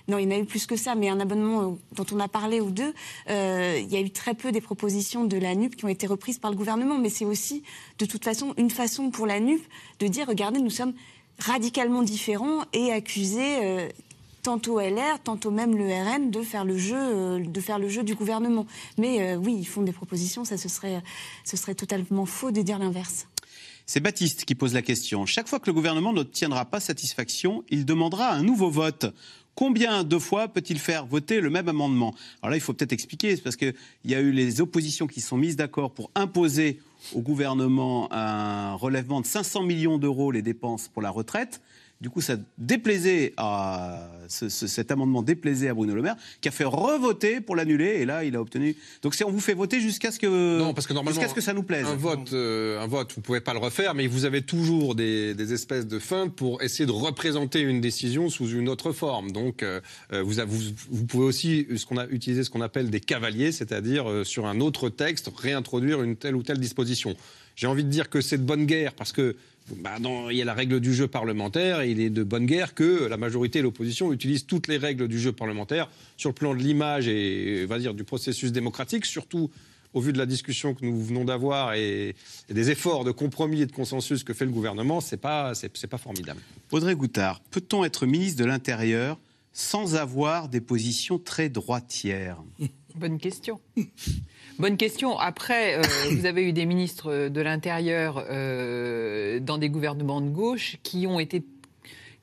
non, 0.07 0.17
il 0.17 0.25
y 0.25 0.27
en 0.27 0.31
a 0.31 0.39
eu 0.39 0.45
plus 0.45 0.65
que 0.65 0.72
ça, 0.75 0.95
mais 0.95 1.09
un 1.09 1.19
abonnement 1.19 1.77
dont 1.95 2.05
on 2.11 2.19
a 2.19 2.27
parlé 2.27 2.61
ou 2.61 2.71
deux, 2.71 2.93
euh, 3.29 3.79
il 3.81 3.91
y 3.91 3.95
a 3.95 4.01
eu 4.01 4.11
très 4.11 4.33
peu 4.33 4.51
des 4.51 4.61
propositions 4.61 5.25
de 5.25 5.37
la 5.37 5.55
NUP 5.55 5.75
qui 5.75 5.85
ont 5.85 5.89
été 5.89 6.07
reprises 6.07 6.39
par 6.39 6.51
le 6.51 6.57
gouvernement. 6.57 6.97
Mais 6.97 7.09
c'est 7.09 7.25
aussi, 7.25 7.63
de 7.99 8.05
toute 8.05 8.23
façon, 8.23 8.53
une 8.57 8.69
façon 8.69 9.11
pour 9.11 9.27
la 9.27 9.39
NUP 9.39 9.61
de 9.99 10.07
dire, 10.07 10.27
regardez, 10.27 10.59
nous 10.59 10.69
sommes 10.69 10.93
radicalement 11.39 12.03
différents 12.03 12.63
et 12.73 12.91
accuser 12.91 13.63
euh, 13.63 13.89
tantôt 14.43 14.79
LR, 14.79 15.19
tantôt 15.23 15.51
même 15.51 15.75
le 15.75 15.85
RN 15.85 16.29
de 16.29 16.41
faire 16.41 16.65
le 16.65 16.77
jeu, 16.77 16.97
euh, 16.97 17.39
de 17.39 17.61
faire 17.61 17.79
le 17.79 17.87
jeu 17.89 18.03
du 18.03 18.13
gouvernement. 18.13 18.67
Mais 18.97 19.21
euh, 19.21 19.35
oui, 19.37 19.55
ils 19.57 19.65
font 19.65 19.81
des 19.81 19.93
propositions, 19.93 20.45
ça 20.45 20.57
ce 20.57 20.69
serait, 20.69 21.01
ce 21.43 21.57
serait 21.57 21.75
totalement 21.75 22.25
faux 22.25 22.51
de 22.51 22.61
dire 22.61 22.77
l'inverse. 22.77 23.27
C'est 23.85 23.99
Baptiste 23.99 24.45
qui 24.45 24.55
pose 24.55 24.73
la 24.73 24.81
question. 24.81 25.25
Chaque 25.25 25.47
fois 25.47 25.59
que 25.59 25.67
le 25.67 25.73
gouvernement 25.73 26.13
n'obtiendra 26.13 26.65
pas 26.65 26.79
satisfaction, 26.79 27.63
il 27.69 27.85
demandera 27.85 28.31
un 28.31 28.43
nouveau 28.43 28.69
vote. 28.69 29.13
Combien 29.55 30.03
de 30.03 30.17
fois 30.17 30.47
peut-il 30.47 30.79
faire 30.79 31.05
voter 31.05 31.39
le 31.39 31.49
même 31.49 31.69
amendement? 31.69 32.15
Alors 32.41 32.51
là, 32.51 32.57
il 32.57 32.61
faut 32.61 32.73
peut-être 32.73 32.93
expliquer, 32.93 33.35
c'est 33.35 33.43
parce 33.43 33.55
qu'il 33.55 33.75
y 34.05 34.15
a 34.15 34.19
eu 34.19 34.31
les 34.31 34.61
oppositions 34.61 35.05
qui 35.05 35.21
sont 35.21 35.37
mises 35.37 35.55
d'accord 35.55 35.91
pour 35.91 36.09
imposer 36.15 36.79
au 37.13 37.21
gouvernement 37.21 38.11
un 38.11 38.73
relèvement 38.73 39.21
de 39.21 39.25
500 39.25 39.63
millions 39.63 39.97
d'euros 39.99 40.31
les 40.31 40.41
dépenses 40.41 40.87
pour 40.87 41.01
la 41.01 41.11
retraite. 41.11 41.61
Du 42.03 42.09
coup, 42.09 42.19
ça 42.19 42.35
déplaisait 42.57 43.31
à 43.37 44.11
ce- 44.27 44.49
ce- 44.49 44.67
cet 44.67 44.91
amendement 44.91 45.21
déplaisait 45.23 45.69
à 45.69 45.73
Bruno 45.73 45.95
Le 45.95 46.01
Maire, 46.01 46.17
qui 46.41 46.49
a 46.49 46.51
fait 46.51 46.65
revoter 46.65 47.39
pour 47.39 47.55
l'annuler, 47.55 47.99
et 48.01 48.05
là, 48.05 48.25
il 48.25 48.35
a 48.35 48.41
obtenu. 48.41 48.75
Donc, 49.03 49.15
on 49.25 49.31
vous 49.31 49.39
fait 49.39 49.53
voter 49.53 49.79
jusqu'à 49.79 50.11
ce 50.11 50.19
que 50.19 50.59
Non, 50.59 50.73
parce 50.73 50.85
que 50.85 50.91
normalement, 50.91 51.15
jusqu'à 51.17 51.29
ce 51.29 51.33
que 51.33 51.39
ça 51.39 51.53
nous 51.53 51.63
plaise. 51.63 51.85
Un 51.85 51.95
vote, 51.95 52.33
euh, 52.33 52.81
un 52.81 52.87
vote, 52.87 53.13
vous 53.15 53.21
pouvez 53.21 53.39
pas 53.39 53.53
le 53.53 53.59
refaire, 53.59 53.95
mais 53.95 54.07
vous 54.07 54.25
avez 54.25 54.41
toujours 54.41 54.95
des, 54.95 55.33
des 55.33 55.53
espèces 55.53 55.87
de 55.87 55.97
feintes 55.97 56.35
pour 56.35 56.61
essayer 56.61 56.85
de 56.85 56.91
représenter 56.91 57.61
une 57.61 57.79
décision 57.79 58.29
sous 58.29 58.49
une 58.49 58.67
autre 58.67 58.91
forme. 58.91 59.31
Donc, 59.31 59.63
euh, 59.63 59.79
euh, 60.11 60.21
vous, 60.23 60.39
avez- 60.39 60.51
vous, 60.51 60.61
vous 60.89 61.05
pouvez 61.05 61.23
aussi 61.25 61.67
ce 61.73 61.85
qu'on 61.85 61.95
a 61.97 62.07
utilisé 62.07 62.43
ce 62.43 62.49
qu'on 62.49 62.59
appelle 62.59 62.89
des 62.89 62.99
cavaliers, 62.99 63.53
c'est-à-dire 63.53 64.09
euh, 64.11 64.25
sur 64.25 64.45
un 64.45 64.59
autre 64.59 64.89
texte 64.89 65.31
réintroduire 65.37 66.03
une 66.03 66.17
telle 66.17 66.35
ou 66.35 66.43
telle 66.43 66.59
disposition. 66.59 67.15
J'ai 67.55 67.67
envie 67.67 67.83
de 67.85 67.89
dire 67.89 68.09
que 68.09 68.19
c'est 68.19 68.37
de 68.39 68.43
bonne 68.43 68.65
guerre 68.65 68.93
parce 68.93 69.13
que 69.13 69.37
bah, 69.77 69.99
dans- 69.99 70.29
il 70.29 70.37
y 70.37 70.41
a 70.41 70.45
la 70.45 70.53
règle 70.53 70.79
du 70.79 70.93
jeu 70.93 71.07
parlementaire 71.07 71.81
et 71.81 71.91
il 71.91 71.99
est 71.99 72.09
de 72.09 72.23
bonne 72.23 72.45
guerre 72.45 72.73
que 72.73 73.05
la 73.07 73.17
majorité 73.17 73.59
et 73.59 73.61
l'opposition 73.61 74.11
utilisent 74.13 74.45
toutes 74.45 74.67
les 74.67 74.77
règles 74.77 75.07
du 75.07 75.19
jeu 75.19 75.31
parlementaire 75.31 75.89
sur 76.17 76.29
le 76.29 76.33
plan 76.35 76.53
de 76.53 76.59
l'image 76.59 77.07
et, 77.07 77.65
va 77.65 77.79
dire, 77.79 77.93
du 77.93 78.03
processus 78.03 78.51
démocratique, 78.51 79.05
surtout 79.05 79.49
au 79.93 80.01
vu 80.01 80.11
de 80.11 80.17
la 80.17 80.25
discussion 80.25 80.73
que 80.73 80.83
nous 80.85 80.99
venons 81.03 81.23
d'avoir 81.23 81.75
et, 81.75 82.15
et 82.49 82.53
des 82.53 82.71
efforts 82.71 83.03
de 83.03 83.11
compromis 83.11 83.61
et 83.61 83.65
de 83.67 83.71
consensus 83.71 84.23
que 84.23 84.33
fait 84.33 84.45
le 84.45 84.51
gouvernement, 84.51 85.01
c'est 85.01 85.17
pas, 85.17 85.53
c'est, 85.53 85.75
c'est 85.77 85.87
pas 85.87 85.99
formidable. 85.99 86.41
Audrey 86.71 86.95
Goutard, 86.95 87.39
peut-on 87.51 87.83
être 87.83 88.05
ministre 88.07 88.39
de 88.41 88.45
l'Intérieur 88.45 89.19
sans 89.51 89.95
avoir 89.95 90.49
des 90.49 90.61
positions 90.61 91.19
très 91.19 91.47
droitières? 91.49 92.41
Bonne 92.95 93.19
question. 93.19 93.59
Bonne 94.59 94.77
question. 94.77 95.17
Après, 95.17 95.75
euh, 95.77 95.81
vous 96.11 96.25
avez 96.25 96.43
eu 96.43 96.53
des 96.53 96.65
ministres 96.65 97.27
de 97.27 97.41
l'Intérieur 97.41 98.23
euh, 98.29 99.39
dans 99.39 99.57
des 99.57 99.69
gouvernements 99.69 100.21
de 100.21 100.29
gauche 100.29 100.77
qui 100.83 101.07
ont 101.07 101.19
été 101.19 101.43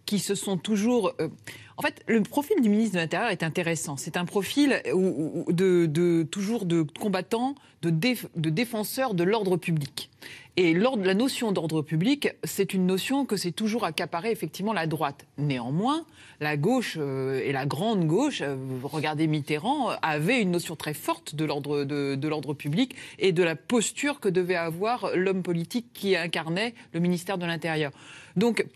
qui 0.07 0.19
se 0.19 0.35
sont 0.35 0.57
toujours. 0.57 1.13
euh, 1.21 1.29
En 1.77 1.83
fait, 1.83 2.03
le 2.09 2.23
profil 2.23 2.61
du 2.63 2.69
ministre 2.69 2.95
de 2.95 3.01
l'Intérieur 3.01 3.31
est 3.31 3.43
intéressant. 3.43 3.97
C'est 3.97 4.17
un 4.17 4.25
profil 4.25 4.81
de, 4.87 6.23
toujours 6.25 6.65
de 6.67 6.83
combattant, 6.83 7.55
de, 7.83 7.91
déf- 7.91 8.27
de 8.37 8.51
défenseur 8.51 9.15
de 9.15 9.23
l'ordre 9.25 9.57
public. 9.57 10.11
Et 10.57 10.75
la 10.75 11.15
notion 11.15 11.53
d'ordre 11.53 11.81
public, 11.83 12.29
c'est 12.45 12.75
une 12.75 12.87
notion 12.87 13.25
que 13.25 13.37
c'est 13.37 13.53
toujours 13.53 13.85
accaparé 13.85 14.31
effectivement 14.33 14.73
la 14.73 14.87
droite. 14.87 15.27
Néanmoins, 15.39 16.05
la 16.41 16.57
gauche 16.57 16.97
euh, 16.99 17.41
et 17.45 17.53
la 17.53 17.67
grande 17.67 18.07
gauche, 18.07 18.41
euh, 18.41 18.57
regardez 18.83 19.27
Mitterrand, 19.27 19.91
euh, 19.91 19.95
avait 20.03 20.41
une 20.41 20.51
notion 20.51 20.75
très 20.75 20.95
forte 20.95 21.35
de 21.35 21.45
l'ordre 21.45 21.85
de, 21.85 22.29
l'ordre 22.29 22.55
public 22.55 22.97
et 23.19 23.33
de 23.33 23.43
la 23.43 23.57
posture 23.57 24.21
que 24.21 24.29
devait 24.29 24.57
avoir 24.57 25.11
l'homme 25.15 25.43
politique 25.43 25.93
qui 25.93 26.17
incarnait 26.17 26.75
le 26.93 27.01
ministère 27.01 27.39
de 27.39 27.47
l'Intérieur. 27.47 27.93
Donc, 28.37 28.67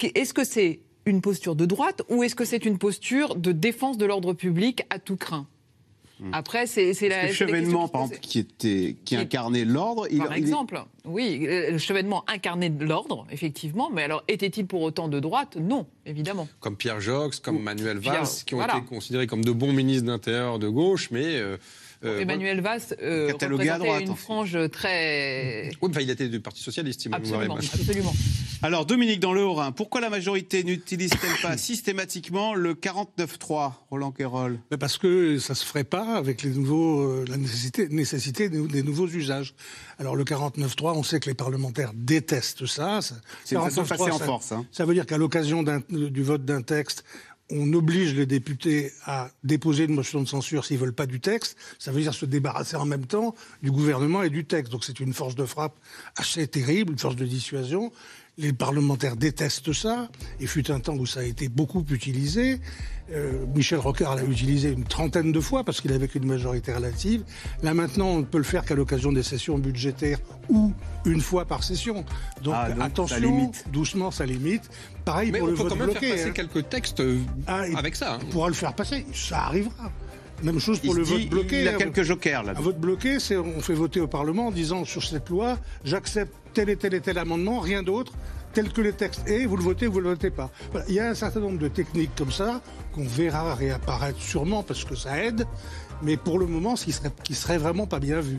Est-ce 0.00 0.34
que 0.34 0.44
c'est 0.44 0.80
une 1.06 1.20
posture 1.20 1.54
de 1.56 1.64
droite 1.64 2.02
ou 2.08 2.22
est-ce 2.22 2.34
que 2.34 2.44
c'est 2.44 2.64
une 2.64 2.78
posture 2.78 3.34
de 3.34 3.52
défense 3.52 3.98
de 3.98 4.06
l'ordre 4.06 4.32
public 4.32 4.82
à 4.90 4.98
tout 4.98 5.16
craint? 5.16 5.46
Après, 6.32 6.66
c'est 6.66 6.92
la. 7.08 7.28
Que 7.28 7.32
Chevènement, 7.32 7.86
qui 7.86 7.92
par 7.92 8.02
exemple, 8.02 8.20
qui, 8.20 8.38
était, 8.40 8.96
qui 9.04 9.16
incarnait 9.16 9.64
l'ordre, 9.64 10.06
il, 10.10 10.18
Par 10.18 10.36
il- 10.36 10.38
exemple, 10.38 10.82
oui, 11.04 11.46
le 11.48 11.78
chevènement 11.78 12.24
incarné 12.28 12.70
de 12.70 12.84
l'ordre, 12.84 13.26
effectivement, 13.30 13.90
mais 13.90 14.02
alors 14.02 14.24
était-il 14.28 14.66
pour 14.66 14.82
autant 14.82 15.08
de 15.08 15.20
droite? 15.20 15.56
Non, 15.60 15.86
évidemment. 16.06 16.48
Comme 16.60 16.76
Pierre 16.76 17.00
Jox, 17.00 17.40
comme 17.40 17.62
Manuel 17.62 17.98
Valls, 17.98 18.14
Pierre- 18.14 18.44
qui 18.46 18.54
ont 18.54 18.58
voilà. 18.58 18.76
été 18.78 18.86
considérés 18.86 19.26
comme 19.26 19.44
de 19.44 19.52
bons 19.52 19.72
ministres 19.72 20.06
d'intérieur 20.06 20.58
de 20.58 20.68
gauche, 20.68 21.10
mais. 21.10 21.24
euh, 21.24 21.56
euh, 22.04 22.20
Emmanuel 22.20 22.60
Valls 22.60 22.80
euh, 23.02 23.32
représentait 23.32 23.78
droite, 23.78 24.02
une 24.02 24.10
en 24.10 24.14
fait. 24.14 24.20
frange 24.22 24.58
très... 24.70 25.70
Oui, 25.82 25.90
enfin, 25.90 26.00
il 26.00 26.10
était 26.10 26.28
du 26.28 26.38
Parti 26.38 26.62
Socialiste, 26.62 27.04
Emmanuel 27.06 27.32
Absolument, 27.34 27.56
absolument. 27.56 28.14
Alors, 28.60 28.86
Dominique, 28.86 29.20
dans 29.20 29.32
le 29.32 29.44
Haut-Rhin, 29.44 29.70
pourquoi 29.70 30.00
la 30.00 30.10
majorité 30.10 30.64
n'utilise-t-elle 30.64 31.40
pas 31.48 31.56
systématiquement 31.56 32.54
le 32.54 32.74
49-3, 32.74 33.72
Roland 33.88 34.10
Quérol? 34.10 34.58
Parce 34.80 34.98
que 34.98 35.38
ça 35.38 35.54
se 35.54 35.64
ferait 35.64 35.84
pas 35.84 36.16
avec 36.16 36.42
les 36.42 36.50
nouveaux, 36.50 37.02
euh, 37.02 37.24
la 37.28 37.36
nécessité, 37.36 37.88
nécessité 37.88 38.48
des, 38.48 38.60
des 38.66 38.82
nouveaux 38.82 39.06
usages. 39.06 39.54
Alors 40.00 40.16
le 40.16 40.24
49.3, 40.24 40.94
on 40.96 41.04
sait 41.04 41.20
que 41.20 41.28
les 41.28 41.34
parlementaires 41.34 41.92
détestent 41.94 42.66
ça. 42.66 43.00
ça 43.00 43.14
C'est 43.44 43.54
une 43.54 43.60
façon 43.62 43.82
de 43.82 43.86
49.3, 43.86 43.96
passer 43.96 44.10
en 44.10 44.18
force, 44.18 44.50
hein. 44.50 44.66
Ça 44.72 44.84
veut 44.84 44.94
dire 44.94 45.06
qu'à 45.06 45.18
l'occasion 45.18 45.62
d'un- 45.62 45.82
du 45.88 46.22
vote 46.24 46.44
d'un 46.44 46.62
texte, 46.62 47.04
on 47.50 47.72
oblige 47.72 48.12
les 48.14 48.26
députés 48.26 48.92
à 49.06 49.30
déposer 49.44 49.84
une 49.84 49.94
motion 49.94 50.20
de 50.20 50.26
censure 50.28 50.64
s'ils 50.66 50.78
veulent 50.78 50.92
pas 50.92 51.06
du 51.06 51.20
texte. 51.20 51.56
Ça 51.78 51.92
veut 51.92 52.00
dire 52.02 52.12
se 52.12 52.26
débarrasser 52.26 52.76
en 52.76 52.84
même 52.84 53.06
temps 53.06 53.34
du 53.62 53.70
gouvernement 53.70 54.22
et 54.24 54.30
du 54.30 54.44
texte. 54.44 54.72
Donc 54.72 54.84
c'est 54.84 54.98
une 55.00 55.14
force 55.14 55.34
de 55.36 55.46
frappe 55.46 55.76
assez 56.16 56.46
terrible, 56.48 56.92
une 56.92 56.98
force 56.98 57.16
de 57.16 57.24
dissuasion. 57.24 57.90
Les 58.40 58.52
parlementaires 58.52 59.16
détestent 59.16 59.72
ça. 59.72 60.08
Il 60.38 60.46
fut 60.46 60.70
un 60.70 60.78
temps 60.78 60.94
où 60.94 61.06
ça 61.06 61.20
a 61.20 61.22
été 61.24 61.48
beaucoup 61.48 61.84
utilisé. 61.90 62.60
Euh, 63.10 63.44
Michel 63.52 63.78
Rocard 63.80 64.14
l'a 64.14 64.22
utilisé 64.22 64.70
une 64.70 64.84
trentaine 64.84 65.32
de 65.32 65.40
fois 65.40 65.64
parce 65.64 65.80
qu'il 65.80 65.92
avait 65.92 66.06
qu'une 66.06 66.24
majorité 66.26 66.72
relative. 66.72 67.24
Là 67.64 67.74
maintenant, 67.74 68.06
on 68.10 68.18
ne 68.18 68.24
peut 68.24 68.38
le 68.38 68.44
faire 68.44 68.64
qu'à 68.64 68.76
l'occasion 68.76 69.10
des 69.10 69.24
sessions 69.24 69.58
budgétaires 69.58 70.20
ou 70.50 70.72
une 71.04 71.20
fois 71.20 71.46
par 71.46 71.64
session. 71.64 72.04
Donc, 72.44 72.54
Ah, 72.56 72.68
donc, 72.68 72.78
ça 72.78 72.84
attention, 72.84 73.16
limite. 73.18 73.64
doucement, 73.72 74.12
ça 74.12 74.24
limite. 74.24 74.70
Pareil 75.04 75.32
Mais 75.32 75.40
pour 75.40 75.48
on 75.48 75.50
le 75.50 75.56
peut 75.56 75.62
vote 75.64 75.70
quand 75.72 75.76
même 75.76 75.86
bloqué. 75.90 76.06
faire 76.06 76.16
passer 76.16 76.28
hein. 76.28 76.32
quelques 76.32 76.68
textes 76.68 77.00
euh, 77.00 77.18
Ah, 77.48 77.62
avec 77.76 77.96
ça. 77.96 78.14
hein. 78.14 78.18
On 78.22 78.26
pourra 78.30 78.48
le 78.48 78.54
faire 78.54 78.74
passer, 78.74 79.04
ça 79.14 79.46
arrivera. 79.46 79.90
Même 80.42 80.58
chose 80.60 80.78
pour 80.78 80.94
Il 80.94 80.98
le 80.98 81.04
vote 81.04 81.18
dit, 81.18 81.26
bloqué. 81.26 81.62
il 81.62 81.68
a 81.68 81.72
hein. 81.72 81.76
quelques 81.78 82.02
jokers, 82.02 82.44
là. 82.44 82.52
Un 82.56 82.60
vote 82.60 82.78
bloqué, 82.78 83.18
c'est 83.18 83.36
on 83.36 83.60
fait 83.60 83.74
voter 83.74 84.00
au 84.00 84.06
Parlement 84.06 84.48
en 84.48 84.50
disant 84.52 84.84
sur 84.84 85.02
cette 85.02 85.28
loi, 85.28 85.58
j'accepte 85.84 86.32
tel 86.54 86.68
et 86.70 86.76
tel 86.76 86.94
et 86.94 87.00
tel 87.00 87.18
amendement, 87.18 87.58
rien 87.60 87.82
d'autre, 87.82 88.12
tel 88.52 88.72
que 88.72 88.80
les 88.80 88.92
textes 88.92 89.28
et 89.28 89.46
vous 89.46 89.56
le 89.56 89.62
votez 89.62 89.86
ou 89.88 89.92
vous 89.92 90.00
le 90.00 90.10
votez 90.10 90.30
pas. 90.30 90.50
Voilà. 90.72 90.86
Il 90.88 90.94
y 90.94 91.00
a 91.00 91.08
un 91.08 91.14
certain 91.14 91.40
nombre 91.40 91.58
de 91.58 91.68
techniques 91.68 92.14
comme 92.16 92.32
ça 92.32 92.60
qu'on 92.94 93.04
verra 93.04 93.54
réapparaître 93.54 94.20
sûrement 94.20 94.62
parce 94.62 94.84
que 94.84 94.94
ça 94.94 95.22
aide, 95.22 95.44
mais 96.02 96.16
pour 96.16 96.38
le 96.38 96.46
moment, 96.46 96.76
ce 96.76 96.84
qui 96.84 96.92
serait, 96.92 97.10
qui 97.24 97.34
serait 97.34 97.58
vraiment 97.58 97.86
pas 97.86 97.98
bien 97.98 98.20
vu. 98.20 98.38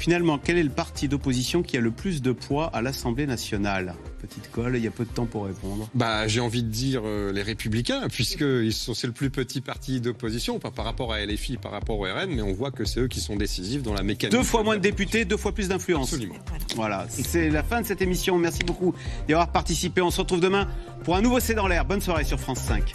Finalement, 0.00 0.38
quel 0.42 0.56
est 0.56 0.62
le 0.62 0.70
parti 0.70 1.08
d'opposition 1.08 1.62
qui 1.62 1.76
a 1.76 1.80
le 1.80 1.90
plus 1.90 2.22
de 2.22 2.32
poids 2.32 2.68
à 2.72 2.80
l'Assemblée 2.80 3.26
nationale? 3.26 3.94
Petite 4.22 4.50
colle, 4.50 4.76
il 4.78 4.82
y 4.82 4.86
a 4.86 4.90
peu 4.90 5.04
de 5.04 5.10
temps 5.10 5.26
pour 5.26 5.44
répondre. 5.44 5.90
Bah, 5.92 6.26
j'ai 6.26 6.40
envie 6.40 6.62
de 6.62 6.70
dire 6.70 7.02
euh, 7.04 7.32
les 7.32 7.42
Républicains, 7.42 8.08
puisque 8.08 8.72
sont 8.72 8.94
c'est 8.94 9.06
le 9.06 9.12
plus 9.12 9.28
petit 9.28 9.60
parti 9.60 10.00
d'opposition, 10.00 10.58
pas 10.58 10.70
par 10.70 10.86
rapport 10.86 11.12
à 11.12 11.20
LFI, 11.20 11.58
par 11.58 11.72
rapport 11.72 11.98
au 11.98 12.04
RN, 12.04 12.30
mais 12.30 12.40
on 12.40 12.54
voit 12.54 12.70
que 12.70 12.86
c'est 12.86 13.00
eux 13.00 13.08
qui 13.08 13.20
sont 13.20 13.36
décisifs 13.36 13.82
dans 13.82 13.92
la 13.92 14.02
mécanique. 14.02 14.34
Deux 14.34 14.42
fois 14.42 14.62
moins 14.62 14.76
de 14.76 14.80
députés, 14.80 15.26
deux 15.26 15.36
fois 15.36 15.52
plus 15.52 15.68
d'influence. 15.68 16.14
Absolument. 16.14 16.36
Voilà, 16.76 17.06
c'est 17.10 17.50
la 17.50 17.62
fin 17.62 17.82
de 17.82 17.86
cette 17.86 18.00
émission. 18.00 18.38
Merci 18.38 18.64
beaucoup 18.64 18.94
d'y 19.26 19.34
avoir 19.34 19.52
participé. 19.52 20.00
On 20.00 20.10
se 20.10 20.22
retrouve 20.22 20.40
demain 20.40 20.66
pour 21.04 21.14
un 21.14 21.20
nouveau 21.20 21.40
C'est 21.40 21.54
dans 21.54 21.68
l'air. 21.68 21.84
Bonne 21.84 22.00
soirée 22.00 22.24
sur 22.24 22.40
France 22.40 22.60
5. 22.60 22.94